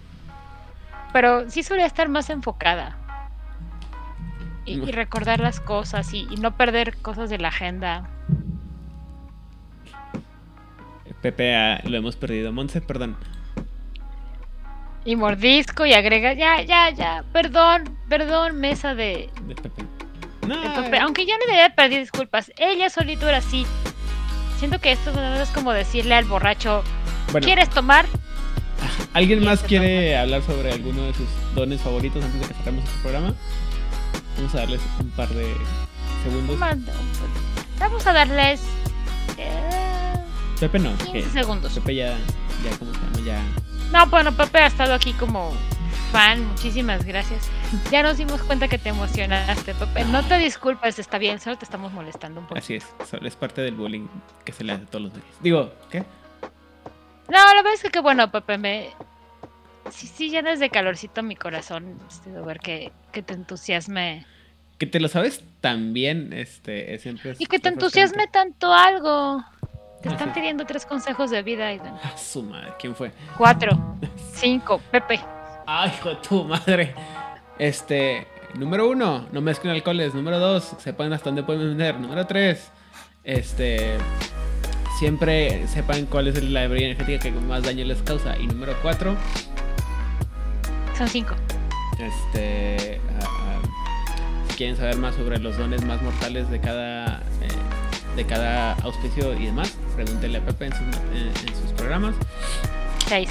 Pero 1.12 1.50
sí 1.50 1.64
solía 1.64 1.86
estar 1.86 2.08
más 2.08 2.30
enfocada. 2.30 2.98
Y, 4.66 4.80
y 4.80 4.92
recordar 4.92 5.42
las 5.42 5.60
cosas 5.60 6.14
y, 6.14 6.28
y 6.30 6.38
no 6.38 6.56
perder 6.56 6.96
cosas 6.98 7.30
de 7.30 7.40
la 7.40 7.50
agenda. 7.50 8.10
Pepe, 11.22 11.56
ah, 11.56 11.82
lo 11.84 11.98
hemos 11.98 12.16
perdido. 12.16 12.52
Monse, 12.54 12.80
perdón. 12.80 13.18
Y 15.06 15.16
mordisco 15.16 15.86
y 15.86 15.94
agrega. 15.94 16.34
Ya, 16.34 16.62
ya, 16.62 16.90
ya. 16.90 17.24
Perdón, 17.34 17.98
perdón, 18.10 18.58
mesa 18.58 18.96
de, 18.96 19.30
De 19.48 19.56
Pepe. 19.56 19.84
No, 20.48 20.62
de 20.62 20.82
Pepe. 20.82 21.00
Aunque 21.00 21.26
yo 21.26 21.34
no 21.38 21.46
debía 21.46 21.74
pedir 21.76 22.00
disculpas. 22.00 22.52
Ella 22.58 22.90
solito 22.90 23.28
era 23.28 23.38
así. 23.38 23.66
Siento 24.60 24.80
que 24.80 24.92
esto 24.92 25.12
es 25.42 25.50
como 25.50 25.74
decirle 25.74 26.16
al 26.16 26.26
borracho: 26.26 26.84
bueno, 27.32 27.46
¿Quieres 27.46 27.70
tomar? 27.70 28.06
¿alguien 29.14 29.44
más 29.44 29.60
ese 29.60 29.68
quiere 29.68 30.18
hablar 30.18 30.42
sobre 30.44 30.72
alguno 30.72 31.04
de 31.04 31.14
sus 31.14 31.28
dones 31.56 31.82
favoritos 31.82 32.24
antes 32.24 32.42
de 32.42 32.48
que 32.48 32.54
cerremos 32.54 32.84
este 32.86 33.00
programa? 33.02 33.34
Vamos 34.38 34.56
a 34.56 34.58
darles 34.58 34.82
un 35.00 35.10
par 35.12 35.30
de 35.30 35.54
segundos. 36.24 36.60
Vamos 37.80 38.08
a 38.08 38.14
darles 38.14 38.62
eh, 39.38 40.14
Pepe 40.60 40.80
no, 40.80 40.96
15 40.96 41.12
que 41.12 41.24
segundos. 41.24 41.74
Pepe 41.74 41.96
ya, 41.96 42.18
ya, 42.64 42.78
¿cómo 42.78 42.94
se 42.94 43.00
llama? 43.00 43.20
Ya. 43.26 43.63
No, 43.94 44.08
bueno, 44.08 44.36
Pepe 44.36 44.58
ha 44.58 44.66
estado 44.66 44.96
aquí 44.96 45.14
como 45.14 45.52
fan. 46.12 46.44
Muchísimas 46.48 47.06
gracias. 47.06 47.48
Ya 47.92 48.02
nos 48.02 48.18
dimos 48.18 48.42
cuenta 48.42 48.68
que 48.68 48.80
te 48.80 48.90
emocionaste, 48.90 49.76
Pepe. 49.76 50.04
No 50.06 50.24
te 50.24 50.40
disculpes, 50.40 50.98
está 50.98 51.20
bien, 51.20 51.40
solo 51.40 51.60
te 51.60 51.66
estamos 51.66 51.94
molestando 51.94 52.40
un 52.40 52.48
poco. 52.48 52.58
Así 52.58 52.74
es, 52.74 52.88
solo 53.08 53.28
es 53.28 53.36
parte 53.36 53.62
del 53.62 53.76
bullying 53.76 54.08
que 54.44 54.52
se 54.52 54.64
le 54.64 54.74
hace 54.74 54.88
todos 54.88 55.04
los 55.04 55.14
días. 55.14 55.26
Digo, 55.42 55.72
¿qué? 55.92 56.00
No, 56.00 57.38
la 57.38 57.54
verdad 57.54 57.72
es 57.72 57.84
que 57.84 57.92
qué 57.92 58.00
bueno, 58.00 58.32
Pepe. 58.32 58.58
Me... 58.58 58.90
Sí, 59.92 60.08
sí, 60.08 60.32
llenas 60.32 60.60
de 60.60 60.72
calorcito 60.72 61.22
mi 61.22 61.36
corazón 61.36 62.00
este, 62.10 62.32
de 62.32 62.42
ver 62.42 62.58
que, 62.62 62.92
que 63.12 63.22
te 63.22 63.36
entusiasme. 63.36 64.26
Que 64.80 64.88
te 64.88 65.00
lo 65.00 65.08
sabes 65.08 65.44
también, 65.62 66.34
este, 66.34 66.96
es 66.96 67.04
siempre 67.04 67.36
Y 67.38 67.46
que 67.46 67.60
te 67.60 67.70
entusiasme 67.70 68.26
tanto 68.26 68.74
algo. 68.74 69.46
Te 70.04 70.10
están 70.10 70.30
es. 70.30 70.36
pidiendo 70.36 70.66
tres 70.66 70.86
consejos 70.86 71.30
de 71.32 71.42
vida, 71.44 71.68
Aidan. 71.68 71.98
Ah, 72.04 72.16
su 72.18 72.44
madre, 72.44 72.74
¿quién 72.80 72.96
fue? 72.96 73.12
Cuatro, 73.38 73.98
cinco, 74.34 74.80
Pepe. 74.92 75.20
Ay, 75.66 75.92
hijo 75.98 76.10
de 76.10 76.16
tu 76.18 76.44
madre. 76.44 76.94
Este, 77.58 78.28
número 78.56 78.90
uno, 78.90 79.26
no 79.32 79.42
mezclen 79.42 79.74
alcoholes. 79.74 80.14
Número 80.14 80.40
dos, 80.40 80.76
sepan 80.80 81.14
hasta 81.14 81.30
dónde 81.30 81.44
pueden 81.44 81.70
vender. 81.70 82.00
Número 82.00 82.28
tres, 82.28 82.70
este, 83.24 83.98
siempre 85.00 85.66
sepan 85.68 86.06
cuál 86.08 86.28
es 86.28 86.44
la 86.44 86.62
bebida 86.68 86.88
energética 86.88 87.20
que 87.24 87.32
más 87.32 87.64
daño 87.64 87.86
les 87.86 88.02
causa. 88.02 88.38
Y 88.38 88.48
número 88.48 88.74
cuatro, 88.82 89.16
Son 90.98 91.08
cinco. 91.08 91.34
este, 92.00 93.00
ah, 93.22 93.26
ah, 93.26 93.62
si 94.50 94.56
quieren 94.58 94.76
saber 94.76 94.98
más 94.98 95.16
sobre 95.16 95.40
los 95.40 95.58
dones 95.58 95.86
más 95.86 96.02
mortales 96.02 96.50
de 96.50 96.60
cada, 96.60 97.20
eh, 97.42 97.48
de 98.16 98.26
cada 98.26 98.74
auspicio 98.84 99.34
y 99.40 99.46
demás, 99.48 99.74
pregúntenle 99.96 100.38
a 100.40 100.46
Pepe 100.46 100.66
en 100.68 100.72
sus, 100.74 100.82
en- 100.82 101.28
en 101.50 101.56
sus 101.62 101.72
programas. 101.76 102.16
Seis. 103.08 103.30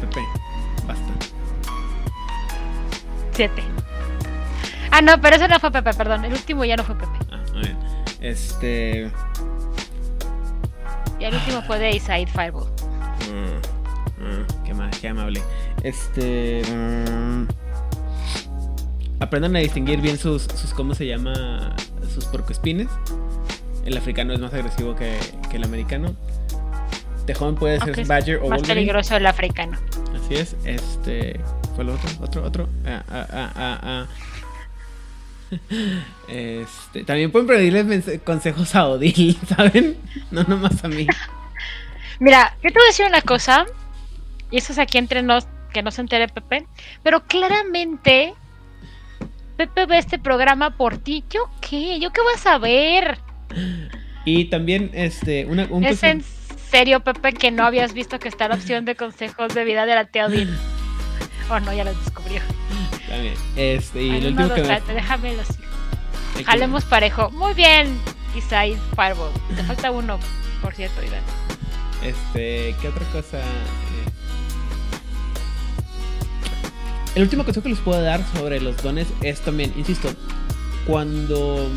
Pepe, 0.00 0.20
basta. 0.86 1.12
Siete. 3.32 3.62
Ah, 4.90 5.00
no, 5.02 5.20
pero 5.20 5.36
eso 5.36 5.48
no 5.48 5.58
fue 5.58 5.70
Pepe, 5.72 5.92
perdón. 5.94 6.24
El 6.24 6.32
último 6.32 6.64
ya 6.64 6.76
no 6.76 6.84
fue 6.84 6.94
Pepe. 6.96 7.18
Ah, 7.32 7.40
muy 7.52 7.62
bien. 7.62 7.78
Este. 8.20 9.10
Y 11.18 11.24
el 11.24 11.34
último 11.34 11.62
fue 11.62 11.78
de 11.78 11.96
Isaid 11.96 12.28
Fireball. 12.28 12.66
Mm, 13.30 14.22
mm, 14.22 14.64
qué, 14.64 14.74
ma- 14.74 14.90
qué 14.90 15.08
amable. 15.08 15.42
Este. 15.82 16.62
mm, 16.70 17.46
aprendan 19.20 19.56
a 19.56 19.58
distinguir 19.60 20.00
bien 20.00 20.16
sus, 20.18 20.42
sus. 20.44 20.72
¿Cómo 20.74 20.94
se 20.94 21.06
llama? 21.06 21.74
Sus 22.14 22.24
porcoespines. 22.26 22.88
El 23.84 23.96
africano 23.96 24.32
es 24.32 24.40
más 24.40 24.54
agresivo 24.54 24.94
que, 24.94 25.18
que 25.50 25.56
el 25.56 25.64
americano. 25.64 26.14
Tejón 27.26 27.54
puede 27.54 27.80
ser 27.80 27.98
es 27.98 28.06
Badger 28.06 28.36
o 28.36 28.48
Más 28.48 28.60
Wolverine. 28.60 28.74
peligroso 28.74 29.16
el 29.16 29.26
africano. 29.26 29.78
Así 30.14 30.34
es. 30.34 30.56
Este. 30.64 31.40
¿Cuál 31.74 31.90
otro? 31.90 32.10
Otro, 32.20 32.44
otro. 32.44 32.68
Ah, 32.86 33.02
ah, 33.08 33.26
ah, 33.32 33.52
ah, 33.56 33.80
ah. 33.82 34.06
Este, 36.28 37.04
también 37.04 37.30
pueden 37.30 37.46
pedirle 37.46 38.20
consejos 38.20 38.74
a 38.74 38.88
Odil, 38.88 39.38
¿saben? 39.48 39.96
No 40.30 40.42
nomás 40.44 40.82
a 40.84 40.88
mí. 40.88 41.06
Mira, 42.20 42.56
yo 42.62 42.70
te 42.70 42.74
voy 42.74 42.84
a 42.84 42.86
decir 42.86 43.06
una 43.06 43.20
cosa, 43.20 43.66
y 44.50 44.58
eso 44.58 44.72
es 44.72 44.78
aquí 44.78 44.98
entre 44.98 45.22
nos, 45.22 45.46
que 45.72 45.82
no 45.82 45.90
se 45.90 46.00
entere 46.00 46.28
Pepe, 46.28 46.66
pero 47.02 47.24
claramente 47.24 48.34
Pepe 49.56 49.86
ve 49.86 49.98
este 49.98 50.18
programa 50.18 50.76
por 50.76 50.98
ti. 50.98 51.24
¿Yo 51.30 51.48
qué? 51.60 51.98
¿Yo 52.00 52.12
qué 52.12 52.20
voy 52.20 52.34
a 52.34 52.38
saber? 52.38 53.18
Y 54.24 54.46
también, 54.46 54.90
este, 54.94 55.46
una, 55.46 55.66
un 55.70 55.84
¿Es 55.84 56.02
en 56.02 56.24
serio, 56.70 57.00
Pepe, 57.00 57.32
que 57.32 57.50
no 57.50 57.64
habías 57.64 57.92
visto 57.92 58.18
que 58.18 58.28
está 58.28 58.48
la 58.48 58.56
opción 58.56 58.84
de 58.84 58.96
consejos 58.96 59.54
de 59.54 59.64
vida 59.64 59.86
de 59.86 59.94
la 59.94 60.06
tía 60.06 60.26
Odil? 60.26 60.52
Oh, 61.50 61.60
no, 61.60 61.72
ya 61.72 61.84
lo 61.84 61.94
descubrió. 61.94 62.40
También. 63.08 63.34
Este, 63.54 64.02
y 64.02 64.20
lo 64.20 64.28
último 64.28 64.54
que 64.54 64.62
me... 64.62 64.80
Déjame 64.94 65.34
los 65.36 65.48
Jalemos 66.46 66.84
parejo. 66.84 67.30
Muy 67.30 67.54
bien, 67.54 67.96
Isai 68.34 68.76
Fireball. 68.96 69.30
Te 69.54 69.62
falta 69.62 69.90
uno, 69.90 70.18
por 70.60 70.74
cierto, 70.74 71.00
Iván. 71.04 71.20
Este, 72.02 72.74
¿qué 72.80 72.88
otra 72.88 73.06
cosa? 73.12 73.40
El 77.14 77.22
último 77.22 77.44
consejo 77.44 77.64
que 77.64 77.70
les 77.70 77.80
puedo 77.80 78.00
dar 78.02 78.24
sobre 78.34 78.60
los 78.60 78.82
dones 78.82 79.06
es 79.22 79.40
también, 79.40 79.72
insisto, 79.76 80.08
cuando 80.86 81.70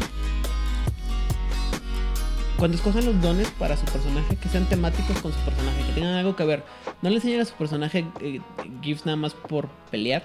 cuando 2.57 2.75
escojan 2.75 3.05
los 3.05 3.21
dones 3.21 3.49
para 3.51 3.77
su 3.77 3.85
personaje, 3.85 4.35
que 4.35 4.49
sean 4.49 4.67
temáticos 4.67 5.19
con 5.21 5.31
su 5.31 5.39
personaje, 5.39 5.85
que 5.85 5.93
tengan 5.93 6.15
algo 6.15 6.35
que 6.35 6.43
ver. 6.43 6.63
No 7.03 7.09
le 7.09 7.17
enseñen 7.17 7.41
a 7.41 7.45
su 7.45 7.53
personaje 7.53 8.03
eh, 8.19 8.41
gifs 8.81 9.05
nada 9.05 9.15
más 9.15 9.35
por 9.35 9.69
pelear, 9.91 10.23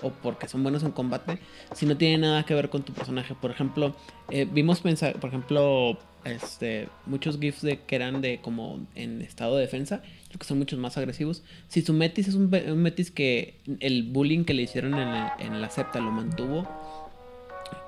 o 0.00 0.10
porque 0.10 0.48
son 0.48 0.62
buenos 0.62 0.82
en 0.82 0.92
combate, 0.92 1.38
si 1.74 1.84
no 1.84 1.96
tiene 1.98 2.18
nada 2.18 2.44
que 2.44 2.54
ver 2.54 2.70
con 2.70 2.84
tu 2.84 2.94
personaje. 2.94 3.34
Por 3.34 3.50
ejemplo, 3.50 3.94
eh, 4.30 4.48
vimos 4.50 4.80
pensar, 4.80 5.20
por 5.20 5.28
ejemplo, 5.28 5.98
este, 6.24 6.88
muchos 7.04 7.38
GIFs 7.38 7.60
de 7.60 7.80
que 7.80 7.96
eran 7.96 8.22
de 8.22 8.40
como 8.40 8.80
en 8.94 9.20
estado 9.20 9.56
de 9.56 9.62
defensa, 9.62 10.02
que 10.38 10.46
son 10.46 10.58
muchos 10.58 10.78
más 10.78 10.96
agresivos. 10.96 11.42
Si 11.68 11.82
su 11.82 11.92
Metis 11.92 12.28
es 12.28 12.34
un, 12.34 12.50
Metis 12.50 13.10
que 13.10 13.60
el 13.80 14.04
bullying 14.04 14.44
que 14.44 14.54
le 14.54 14.62
hicieron 14.62 14.94
en, 14.94 15.60
la 15.60 15.70
septa 15.70 16.00
lo 16.00 16.10
mantuvo 16.10 16.66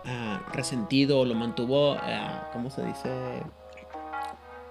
ah, 0.05 0.43
resentido, 0.53 1.25
lo 1.25 1.35
mantuvo, 1.35 1.95
uh, 1.95 2.53
¿cómo 2.53 2.71
se 2.71 2.85
dice? 2.85 3.11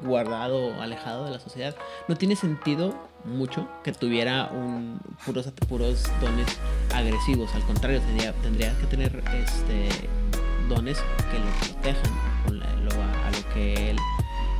guardado, 0.01 0.81
alejado 0.81 1.25
de 1.25 1.31
la 1.31 1.39
sociedad, 1.39 1.75
no 2.07 2.15
tiene 2.15 2.35
sentido 2.35 2.95
mucho 3.23 3.67
que 3.83 3.91
tuviera 3.91 4.51
un 4.51 4.99
puros, 5.25 5.51
puros 5.67 6.03
dones 6.21 6.47
agresivos. 6.93 7.53
Al 7.55 7.63
contrario, 7.63 8.01
tendría, 8.41 8.77
que 8.77 8.87
tener 8.87 9.23
este 9.33 10.09
dones 10.69 10.97
que 11.31 11.39
lo 11.39 11.45
protejan 11.81 12.11
a, 12.63 13.31
lo 13.31 13.53
que 13.53 13.91
él 13.91 13.97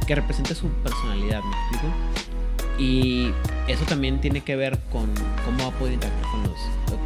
que 0.06 0.16
represente 0.16 0.54
su 0.54 0.70
personalidad, 0.70 1.42
¿me 1.42 1.50
explico? 1.50 2.35
Y 2.78 3.32
eso 3.68 3.86
también 3.86 4.20
tiene 4.20 4.42
que 4.42 4.56
ver 4.56 4.80
con 4.92 5.10
cómo 5.46 5.58
va 5.64 5.76
a 5.76 5.80
poder 5.80 5.94
interactuar 5.94 6.32
con 6.32 6.44
los, 6.44 6.60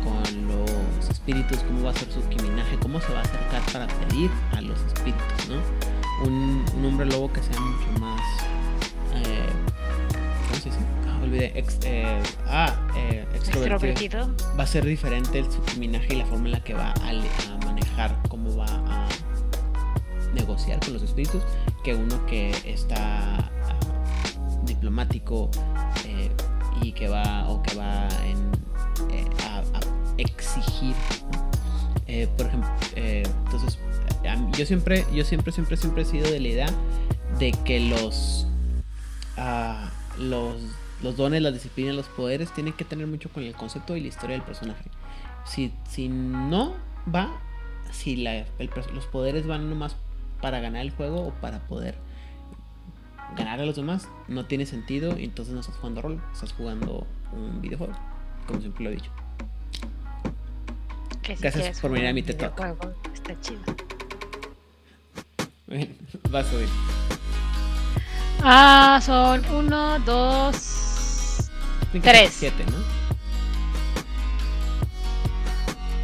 con 0.04 0.48
los 0.48 1.10
espíritus, 1.10 1.60
cómo 1.60 1.84
va 1.84 1.92
a 1.92 1.94
ser 1.94 2.12
su 2.12 2.22
quiminaje, 2.30 2.78
cómo 2.82 3.00
se 3.00 3.14
va 3.14 3.20
a 3.20 3.24
acercar 3.24 3.62
para 3.72 3.88
pedir 3.88 4.32
a 4.52 4.62
los 4.62 4.80
espíritus, 4.82 5.50
¿no? 5.50 6.26
Un, 6.26 6.66
un 6.78 6.86
hombre 6.86 7.06
lobo 7.06 7.32
que 7.32 7.42
sea 7.42 7.60
mucho 7.60 8.00
más. 8.00 8.22
Eh, 9.14 9.50
¿Cómo 10.48 10.60
se 10.60 10.70
dice? 10.70 11.00
Eh, 11.32 12.24
ah, 12.48 12.76
eh, 12.96 13.26
extrovertido, 13.36 14.36
va 14.58 14.64
a 14.64 14.68
ser 14.68 14.86
diferente 14.86 15.44
su 15.44 15.80
minaje 15.80 16.14
y 16.14 16.18
la 16.18 16.26
forma 16.26 16.46
en 16.46 16.52
la 16.54 16.64
que 16.64 16.74
va 16.74 16.92
a, 16.92 17.66
manejar, 17.66 18.18
cómo 18.30 18.56
va 18.56 18.66
a 18.66 19.08
negociar 20.34 20.80
con 20.80 20.94
los 20.94 21.04
espíritus, 21.04 21.44
que 21.84 21.94
uno 21.94 22.26
que 22.26 22.50
está 22.66 23.38
ah, 23.38 23.52
diplomático 24.80 25.50
eh, 26.06 26.30
y 26.82 26.92
que 26.94 27.08
va 27.08 27.48
o 27.50 27.62
que 27.62 27.76
va 27.76 28.08
a, 28.08 29.60
exigir. 30.18 30.96
por 32.36 32.48
ejemplo, 32.48 32.70
entonces 32.96 33.80
yo 34.58 34.66
siempre, 34.66 35.06
yo 35.14 35.24
siempre, 35.24 35.54
siempre, 35.54 35.78
siempre 35.78 36.02
he 36.04 36.06
sido 36.06 36.30
de 36.30 36.40
la 36.42 36.48
idea 36.48 36.70
de 37.40 37.52
que 37.64 37.80
los, 37.80 38.46
uh, 39.38 40.22
los 40.22 40.58
los 41.02 41.16
dones, 41.16 41.42
las 41.42 41.54
disciplinas, 41.54 41.96
los 41.96 42.08
poderes 42.08 42.52
tienen 42.54 42.74
que 42.74 42.84
tener 42.84 43.08
mucho 43.08 43.30
con 43.30 43.44
el 43.44 43.54
concepto 43.54 43.96
y 43.96 44.02
la 44.02 44.08
historia 44.08 44.36
del 44.36 44.46
personaje. 44.46 44.90
Si, 45.46 45.74
si 45.90 46.10
no 46.10 46.76
va, 47.14 47.40
si 47.92 48.18
la, 48.18 48.46
los 48.94 49.06
poderes 49.08 49.48
van 49.48 49.70
nomás 49.70 49.96
para 50.42 50.60
ganar 50.60 50.82
el 50.82 50.92
juego 50.92 51.28
o 51.28 51.32
para 51.32 51.60
poder 51.68 51.96
ganar 53.38 53.60
a 53.60 53.66
los 53.66 53.76
demás, 53.76 54.08
no 54.28 54.46
tiene 54.46 54.66
sentido 54.66 55.18
y 55.18 55.26
entonces 55.26 55.54
no 55.54 55.62
estás 55.62 55.76
jugando 55.78 56.02
rol, 56.02 56.22
estás 56.34 56.54
jugando 56.54 57.06
un 57.32 57.62
videojuego, 57.62 57.94
como 58.48 58.60
siempre 58.62 58.84
lo 58.84 58.90
he 58.92 58.96
dicho. 58.96 59.12
Gracias 61.40 61.80
por 61.80 61.92
venir 61.92 62.08
a 62.08 62.14
mi 62.14 62.24
TED 62.24 62.42
Está 63.14 63.40
chido. 63.42 63.62
vas 66.32 66.48
a 66.48 66.50
subir. 66.50 66.68
Ah, 68.42 69.00
son 69.04 69.44
uno, 69.54 70.00
dos, 70.00 70.80
Tres. 72.02 72.32
Siete, 72.34 72.64
¿no? 72.66 73.00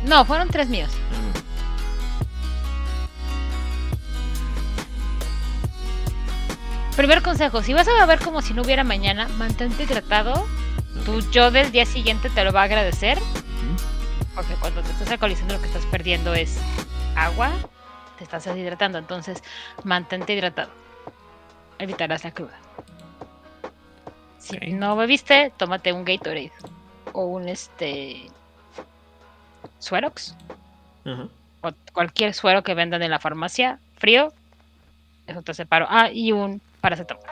No, 0.10 0.26
fueron 0.26 0.50
tres 0.50 0.68
míos. 0.68 0.92
Primer 6.96 7.22
consejo, 7.22 7.62
si 7.62 7.74
vas 7.74 7.90
a 7.90 8.06
beber 8.06 8.20
como 8.20 8.42
si 8.42 8.54
no 8.54 8.62
hubiera 8.62 8.86
mañana, 8.86 9.28
mantente 9.38 9.84
hidratado. 9.84 10.46
Tu 11.06 11.20
yo 11.30 11.52
del 11.52 11.72
día 11.74 11.86
siguiente 11.86 12.30
te 12.30 12.44
lo 12.46 12.54
va 12.54 12.62
a 12.62 12.64
agradecer. 12.64 13.20
Porque 14.34 14.54
cuando 14.56 14.82
te 14.82 14.92
estás 14.92 15.12
alcoholizando 15.12 15.56
lo 15.56 15.62
que 15.62 15.68
estás 15.68 15.86
perdiendo 15.88 16.34
es 16.34 16.58
agua, 17.18 17.52
te 18.18 18.24
estás 18.24 18.46
deshidratando. 18.46 18.98
Entonces, 18.98 19.44
mantente 19.84 20.34
hidratado. 20.34 20.70
Evitarás 21.80 22.24
la 22.24 22.32
cruda. 22.32 22.58
Si 24.40 24.58
no 24.72 24.96
bebiste, 24.96 25.52
tómate 25.58 25.92
un 25.92 26.06
Gatorade 26.06 26.54
o 27.12 27.26
un 27.26 27.50
este 27.50 28.30
Suerox. 29.80 30.34
O 31.62 31.72
cualquier 31.92 32.34
suero 32.34 32.64
que 32.64 32.74
vendan 32.74 33.04
en 33.04 33.12
la 33.12 33.20
farmacia, 33.20 33.80
frío. 33.98 34.32
Eso 35.28 35.42
te 35.42 35.54
separo. 35.54 35.88
Ah, 35.90 36.10
y 36.12 36.32
un 36.32 36.62
paracetamol. 36.86 37.24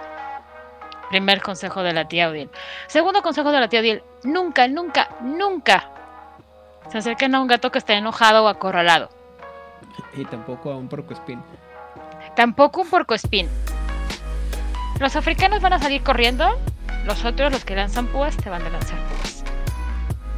Primer 1.09 1.43
consejo 1.43 1.83
de 1.83 1.93
la 1.93 2.07
tía 2.07 2.29
Odil. 2.29 2.49
Segundo 2.87 3.21
consejo 3.21 3.51
de 3.51 3.59
la 3.59 3.67
tía 3.67 3.81
Odil. 3.81 4.01
Nunca, 4.23 4.67
nunca, 4.67 5.09
nunca 5.21 5.91
se 6.89 6.97
acerquen 6.97 7.35
a 7.35 7.39
un 7.39 7.47
gato 7.47 7.71
que 7.71 7.77
esté 7.77 7.93
enojado 7.93 8.45
o 8.45 8.47
acorralado. 8.47 9.09
Y 10.15 10.25
tampoco 10.25 10.71
a 10.71 10.75
un 10.75 10.87
porcoespín. 10.87 11.39
Tampoco 12.35 12.81
un 12.81 12.89
porcoespín. 12.89 13.47
Los 14.99 15.15
africanos 15.15 15.61
van 15.61 15.73
a 15.73 15.79
salir 15.79 16.01
corriendo 16.01 16.57
los 17.05 17.23
otros, 17.23 17.51
los 17.51 17.63
que 17.63 17.75
lanzan 17.75 18.07
púas, 18.07 18.35
te 18.37 18.49
van 18.49 18.63
a 18.63 18.69
lanzar 18.69 18.97
púas. 18.97 19.43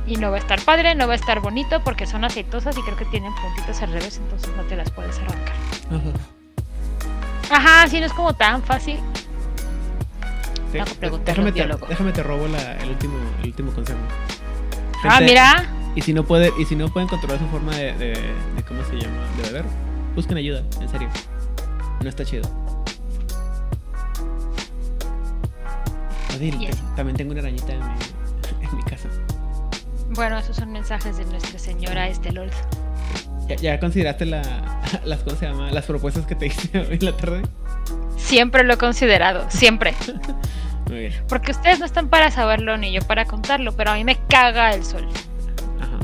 Y 0.07 0.17
no 0.17 0.29
va 0.29 0.35
a 0.35 0.39
estar 0.39 0.59
padre, 0.61 0.93
no 0.93 1.07
va 1.07 1.13
a 1.13 1.15
estar 1.15 1.39
bonito 1.39 1.81
porque 1.85 2.05
son 2.05 2.25
aceitosas 2.25 2.77
y 2.77 2.81
creo 2.81 2.97
que 2.97 3.05
tienen 3.05 3.33
puntitos 3.33 3.81
al 3.81 3.93
revés, 3.93 4.17
entonces 4.17 4.53
no 4.57 4.63
te 4.63 4.75
las 4.75 4.91
puedes 4.91 5.17
arrancar. 5.19 5.55
Ajá, 5.89 6.34
Ajá 7.49 7.85
no 7.87 8.05
es 8.05 8.13
como 8.13 8.33
tan 8.33 8.61
fácil. 8.63 8.99
déjame, 10.71 10.91
te, 10.95 11.09
déjame, 11.87 12.11
te, 12.11 12.23
robo 12.23 12.45
el, 12.45 12.89
último, 12.89 13.17
el 13.41 13.47
último 13.47 13.71
consejo. 13.71 13.99
ah, 15.03 15.19
mira. 15.21 15.65
Y 15.95 16.01
si 16.01 16.13
no 16.13 16.23
puede, 16.23 16.51
y 16.59 16.65
si 16.65 16.75
no 16.75 16.89
pueden 16.89 17.07
controlar 17.07 17.39
su 17.39 17.47
forma 17.47 17.73
de, 17.75 17.93
de, 17.93 18.09
de 18.09 18.63
cómo 18.67 18.83
se 18.83 18.95
llama, 18.95 19.17
de 19.37 19.43
beber, 19.43 19.65
busquen 20.13 20.37
ayuda, 20.37 20.61
en 20.81 20.89
serio. 20.89 21.09
No 22.01 22.09
está 22.09 22.25
chido. 22.25 22.43
también 26.95 27.15
tengo 27.17 27.31
una 27.31 27.41
arañita 27.41 27.73
en 27.73 28.77
mi, 28.77 28.83
casa. 28.83 29.09
Bueno, 30.09 30.37
esos 30.37 30.55
son 30.55 30.71
mensajes 30.71 31.17
de 31.17 31.25
Nuestra 31.25 31.59
Señora 31.59 32.07
Estelol. 32.07 32.49
¿Ya, 33.47 33.55
¿Ya, 33.55 33.79
consideraste 33.79 34.25
la, 34.25 34.41
las, 35.05 35.19
¿cómo 35.21 35.35
se 35.35 35.47
llama? 35.47 35.71
las 35.71 35.85
propuestas 35.85 36.25
que 36.25 36.35
te 36.35 36.47
hice 36.47 36.79
hoy 36.79 36.97
en 36.99 37.05
la 37.05 37.15
tarde? 37.15 37.41
Siempre 38.17 38.63
lo 38.63 38.73
he 38.73 38.77
considerado, 38.77 39.45
siempre. 39.49 39.93
Muy 40.89 40.99
bien. 40.99 41.13
Porque 41.27 41.51
ustedes 41.51 41.79
no 41.79 41.85
están 41.85 42.09
para 42.09 42.31
saberlo 42.31 42.77
ni 42.77 42.91
yo 42.91 43.01
para 43.01 43.25
contarlo, 43.25 43.75
pero 43.75 43.91
a 43.91 43.95
mí 43.95 44.03
me 44.03 44.17
caga 44.27 44.73
el 44.73 44.83
sol. 44.85 45.07
Ajá. 45.79 45.99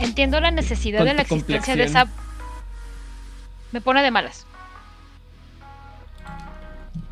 Entiendo 0.00 0.40
la 0.40 0.50
necesidad 0.50 1.04
de 1.04 1.14
la 1.14 1.22
existencia 1.22 1.76
de 1.76 1.84
esa... 1.84 2.08
Me 3.70 3.80
pone 3.80 4.02
de 4.02 4.10
malas. 4.10 4.46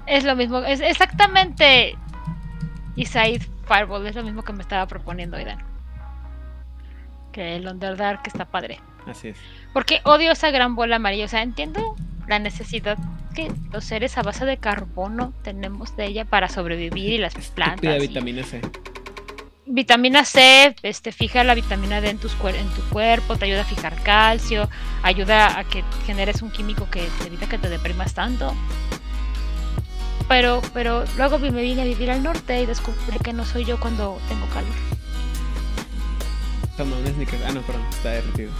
Es 0.06 0.24
lo 0.24 0.35
mismo, 0.35 0.59
es 0.59 0.81
exactamente 0.81 1.97
Side 2.97 3.47
Fireball 3.66 4.06
es 4.06 4.14
lo 4.14 4.22
mismo 4.22 4.43
que 4.43 4.52
me 4.52 4.62
estaba 4.62 4.86
proponiendo 4.86 5.36
Aidan. 5.36 5.69
Que 7.31 7.57
el 7.57 7.66
Underdark 7.66 8.20
está 8.27 8.44
padre. 8.44 8.81
Así 9.07 9.28
es. 9.28 9.39
Porque 9.73 10.01
odio 10.05 10.32
esa 10.32 10.51
gran 10.51 10.74
bola 10.77 10.97
amarilla. 10.97 11.24
O 11.24 11.28
sea, 11.28 11.43
entiendo 11.43 11.97
la 12.28 12.39
necesidad 12.39 12.98
que 13.35 13.51
los 13.73 13.85
seres 13.85 14.19
a 14.19 14.23
base 14.23 14.44
de 14.44 14.57
carbono 14.59 15.32
tenemos 15.43 15.97
de 15.97 16.07
ella 16.07 16.24
para 16.24 16.48
sobrevivir 16.48 17.12
y 17.15 17.19
las 17.19 17.35
plantas. 17.35 17.81
Pide 17.81 17.97
y- 17.97 18.09
vitamina 18.09 18.43
C. 18.44 18.61
Vitamina 19.73 20.24
C, 20.24 20.74
este, 20.82 21.12
fija 21.12 21.44
la 21.44 21.55
vitamina 21.55 22.01
D 22.01 22.11
en, 22.11 22.19
tus 22.19 22.36
cuer- 22.36 22.57
en 22.57 22.69
tu 22.70 22.82
cuerpo, 22.89 23.36
te 23.36 23.44
ayuda 23.44 23.61
a 23.61 23.65
fijar 23.65 23.94
calcio, 24.02 24.69
ayuda 25.05 25.57
a 25.61 25.62
que 25.65 25.85
generes 26.07 26.43
un 26.43 26.51
químico 26.51 26.89
que 26.90 27.07
te 27.20 27.28
evita 27.28 27.48
que 27.48 27.57
te 27.57 27.69
deprimas 27.69 28.12
tanto. 28.12 28.52
Pero, 30.28 30.61
pero 30.74 31.05
luego 31.16 31.39
me 31.39 31.62
vine 31.62 31.82
a 31.82 31.85
vivir 31.85 32.11
al 32.11 32.23
norte 32.23 32.61
y 32.62 32.66
descubrí 32.66 33.19
que 33.23 33.32
no 33.32 33.44
soy 33.44 33.65
yo 33.65 33.78
cuando 33.78 34.19
tengo 34.28 34.47
calor. 34.48 34.70
Toma 36.81 36.97
un 36.97 37.07
sneakers. 37.07 37.43
Ah, 37.47 37.52
no, 37.52 37.61
perdón, 37.61 37.82
está 37.90 38.09
derretido. 38.09 38.51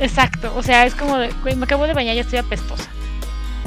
Exacto, 0.00 0.50
o 0.56 0.62
sea, 0.62 0.86
es 0.86 0.94
como 0.94 1.18
de, 1.18 1.30
me 1.54 1.64
acabo 1.64 1.86
de 1.86 1.92
bañar 1.92 2.16
y 2.16 2.20
estoy 2.20 2.38
apestosa. 2.38 2.88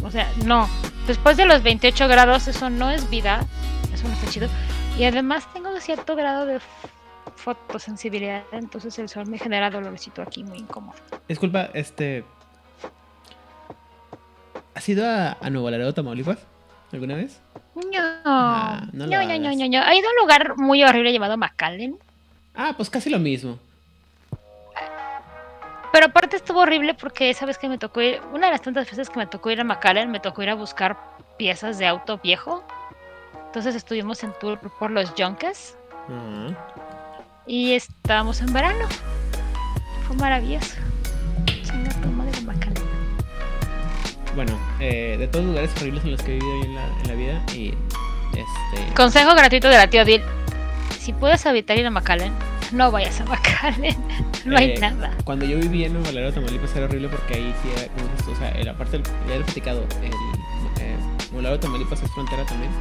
O 0.04 0.10
sea, 0.10 0.32
no. 0.46 0.68
Después 1.06 1.38
de 1.38 1.46
los 1.46 1.62
28 1.62 2.08
grados, 2.08 2.48
eso 2.48 2.72
no 2.72 2.90
es 2.90 3.08
vida, 3.12 3.46
eso 3.94 4.08
no 4.08 4.14
está 4.16 4.32
chido. 4.32 4.50
Y 4.98 5.04
además 5.04 5.48
tengo 5.54 5.80
cierto 5.80 6.16
grado 6.16 6.48
de 6.48 6.60
fotosensibilidad, 7.36 8.42
entonces 8.52 8.98
el 8.98 9.10
sol 9.10 9.28
me 9.28 9.38
genera 9.38 9.70
dolorcito 9.70 10.24
aquí 10.24 10.44
muy 10.44 10.58
incómodo. 10.58 10.98
Disculpa, 11.28 11.70
este. 11.76 12.24
¿Has 14.74 14.90
ido 14.90 15.08
a, 15.08 15.38
a 15.40 15.50
Nuevo 15.52 15.70
Laredo, 15.70 15.94
Tamaulipas? 15.94 16.40
¿Alguna 16.92 17.14
vez? 17.14 17.42
No, 17.76 17.82
Ah, 18.26 18.88
no 18.92 19.06
no, 19.06 19.22
no, 19.22 19.40
no, 19.40 19.56
no, 19.56 19.68
no. 19.70 19.82
Ha 19.84 19.96
ido 19.96 20.08
a 20.08 20.12
un 20.14 20.18
lugar 20.20 20.58
muy 20.58 20.84
horrible 20.84 21.14
llamado 21.14 21.38
McAllen. 21.38 22.00
Ah, 22.56 22.74
pues 22.76 22.90
casi 22.90 23.10
lo 23.10 23.20
mismo. 23.20 23.60
Pero 25.92 26.06
aparte 26.06 26.36
estuvo 26.36 26.60
horrible 26.60 26.94
porque 26.94 27.30
esa 27.30 27.46
vez 27.46 27.58
que 27.58 27.68
me 27.68 27.78
tocó 27.78 28.02
ir, 28.02 28.22
una 28.32 28.48
de 28.48 28.52
las 28.52 28.62
tantas 28.62 28.90
veces 28.90 29.10
que 29.10 29.18
me 29.18 29.26
tocó 29.26 29.50
ir 29.50 29.60
a 29.60 29.64
McAllen, 29.64 30.12
me 30.12 30.20
tocó 30.20 30.44
ir 30.44 30.50
a 30.50 30.56
buscar 30.56 30.98
piezas 31.38 31.78
de 31.80 31.88
auto 31.88 32.20
viejo. 32.20 32.64
Entonces 33.48 33.76
estuvimos 33.76 34.24
en 34.24 34.32
tour 34.40 34.60
por 34.78 34.92
los 34.92 35.12
Junkers 35.18 35.76
y 37.48 37.74
estábamos 37.74 38.42
en 38.42 38.54
verano. 38.54 38.88
Fue 40.08 40.16
maravilloso. 40.18 40.76
Madre, 42.16 42.42
McAllen. 42.42 42.84
Bueno, 44.36 44.60
eh, 44.80 45.16
de 45.18 45.28
todos 45.28 45.46
los 45.46 45.56
lugares 45.56 45.82
horribles 45.82 46.04
en 46.04 46.12
los 46.12 46.22
que 46.22 46.38
he 46.38 46.40
vivido 46.40 46.64
en 46.64 46.76
la, 46.76 46.86
en 46.86 47.08
la 47.08 47.14
vida 47.16 47.44
y 47.54 47.74
este 48.38 48.94
Consejo 48.96 49.34
gratuito 49.34 49.70
de 49.70 49.78
la 49.78 49.90
tía 49.90 50.04
Odil. 50.04 50.22
Si 51.10 51.14
puedes 51.14 51.44
habitar 51.48 51.76
ir 51.80 51.88
a 51.88 51.90
McAllen, 51.90 52.32
no 52.72 52.92
vayas 52.92 53.20
a 53.22 53.26
McAllen. 53.26 53.96
No 54.46 54.56
hay 54.56 54.74
Eh, 54.74 54.78
nada. 54.80 55.18
cuando 55.24 55.44
yo 55.44 55.58
vivía 55.58 55.88
en 55.88 55.94
Nuevo 55.94 56.12
Laredo, 56.12 56.32
Tamaulipas 56.34 56.76
era 56.76 56.86
horrible 56.86 57.10
porque 57.10 57.34
ahí 57.34 57.56
sí 57.64 57.70
era, 57.76 57.88
como 57.96 58.08
dices 58.12 58.28
o 58.28 58.36
sea, 58.36 58.50
el- 58.52 58.70
aparte 58.70 59.00
del, 59.00 59.04
ya 59.28 59.44
platicado, 59.44 59.84
el 60.04 60.12
eh, 60.84 60.96
Nuevo 61.34 61.58
Tamaulipas 61.60 62.04
es 62.04 62.12
frontera 62.12 62.46
también. 62.46 62.72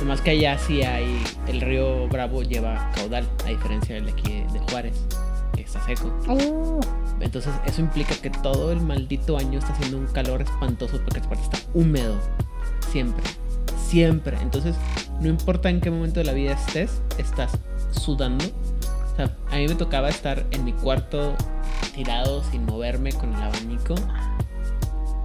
Nomás 0.00 0.20
que 0.20 0.32
allá 0.32 0.58
sí 0.58 0.82
hay, 0.82 1.24
el 1.46 1.62
río 1.62 2.08
Bravo 2.08 2.42
lleva 2.42 2.90
caudal, 2.94 3.26
a 3.46 3.48
diferencia 3.48 3.94
del 3.94 4.04
de 4.04 4.12
aquí 4.12 4.44
de 4.52 4.58
Juárez, 4.70 5.00
que 5.56 5.62
está 5.62 5.82
seco. 5.86 6.08
Uh, 6.28 6.80
Entonces 7.20 7.54
eso 7.64 7.80
implica 7.80 8.14
que 8.16 8.28
todo 8.28 8.70
el 8.70 8.82
maldito 8.82 9.38
año 9.38 9.58
está 9.60 9.72
haciendo 9.72 9.96
un 9.96 10.06
calor 10.08 10.42
espantoso 10.42 11.00
porque 11.02 11.20
aparte 11.20 11.42
está 11.44 11.58
húmedo. 11.72 12.20
Siempre. 12.90 13.24
Siempre. 13.92 14.38
Entonces, 14.40 14.74
no 15.20 15.28
importa 15.28 15.68
en 15.68 15.82
qué 15.82 15.90
momento 15.90 16.20
de 16.20 16.24
la 16.24 16.32
vida 16.32 16.52
estés, 16.52 17.02
estás 17.18 17.58
sudando. 17.90 18.42
O 18.42 19.16
sea, 19.16 19.36
a 19.50 19.56
mí 19.56 19.68
me 19.68 19.74
tocaba 19.74 20.08
estar 20.08 20.46
en 20.50 20.64
mi 20.64 20.72
cuarto 20.72 21.36
tirado 21.94 22.42
sin 22.44 22.64
moverme 22.64 23.12
con 23.12 23.34
el 23.34 23.42
abanico 23.42 23.94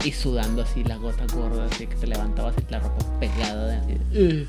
y 0.03 0.11
sudando 0.11 0.63
así 0.63 0.83
la 0.83 0.97
gota 0.97 1.25
gorda, 1.33 1.63
así 1.71 1.87
que 1.87 1.95
te 1.95 2.07
levantabas 2.07 2.55
y 2.57 2.69
la 2.69 2.79
ropa 2.81 3.05
pegada 3.21 3.67
de. 3.67 4.47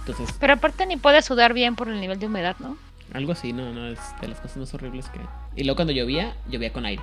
Entonces, 0.00 0.28
pero 0.38 0.52
aparte 0.52 0.84
ni 0.84 0.98
puedes 0.98 1.24
sudar 1.24 1.54
bien 1.54 1.76
por 1.76 1.88
el 1.88 2.02
nivel 2.02 2.18
de 2.18 2.26
humedad, 2.26 2.56
¿no? 2.58 2.76
algo 3.14 3.32
así, 3.32 3.54
no, 3.54 3.72
no, 3.72 3.88
es 3.88 3.98
de 4.20 4.28
las 4.28 4.40
cosas 4.40 4.58
más 4.58 4.74
horribles 4.74 5.08
que... 5.08 5.18
Y 5.56 5.64
luego 5.64 5.76
cuando 5.76 5.92
llovía, 5.92 6.36
llovía 6.48 6.70
con 6.70 6.84
aire. 6.84 7.02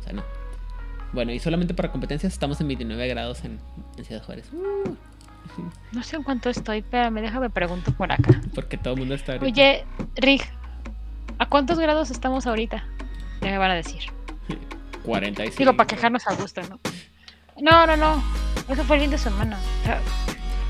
O 0.00 0.02
sea, 0.02 0.12
no. 0.12 0.22
Bueno, 1.16 1.32
y 1.32 1.38
solamente 1.38 1.72
para 1.72 1.90
competencias 1.90 2.30
estamos 2.34 2.60
en 2.60 2.68
29 2.68 3.08
grados 3.08 3.42
en, 3.42 3.58
en 3.96 4.04
Ciudad 4.04 4.22
Juárez. 4.22 4.44
Uh, 4.52 4.94
No 5.92 6.02
sé 6.02 6.16
en 6.16 6.22
cuánto 6.22 6.50
estoy, 6.50 6.82
pero 6.82 7.10
me 7.10 7.22
déjame 7.22 7.48
pregunto 7.48 7.90
por 7.92 8.12
acá. 8.12 8.38
porque 8.54 8.76
todo 8.76 8.92
el 8.94 9.00
mundo 9.00 9.14
está... 9.14 9.32
ahorita- 9.32 9.46
Oye, 9.46 9.86
Rig, 10.16 10.42
¿a 11.38 11.46
cuántos 11.46 11.78
grados 11.78 12.10
estamos 12.10 12.46
ahorita? 12.46 12.84
Ya 13.40 13.50
me 13.50 13.56
van 13.56 13.70
a 13.70 13.74
decir. 13.76 14.02
45. 15.04 15.56
Digo, 15.58 15.74
para 15.74 15.86
quejarnos 15.86 16.26
a 16.26 16.34
gusto, 16.34 16.60
¿no? 16.68 16.78
No, 17.62 17.86
no, 17.86 17.96
no. 17.96 18.22
Eso 18.68 18.84
fue 18.84 18.96
el 18.96 19.02
fin 19.02 19.10
de 19.10 19.16
semana. 19.18 19.58
O 19.80 19.84
sea, 19.86 20.00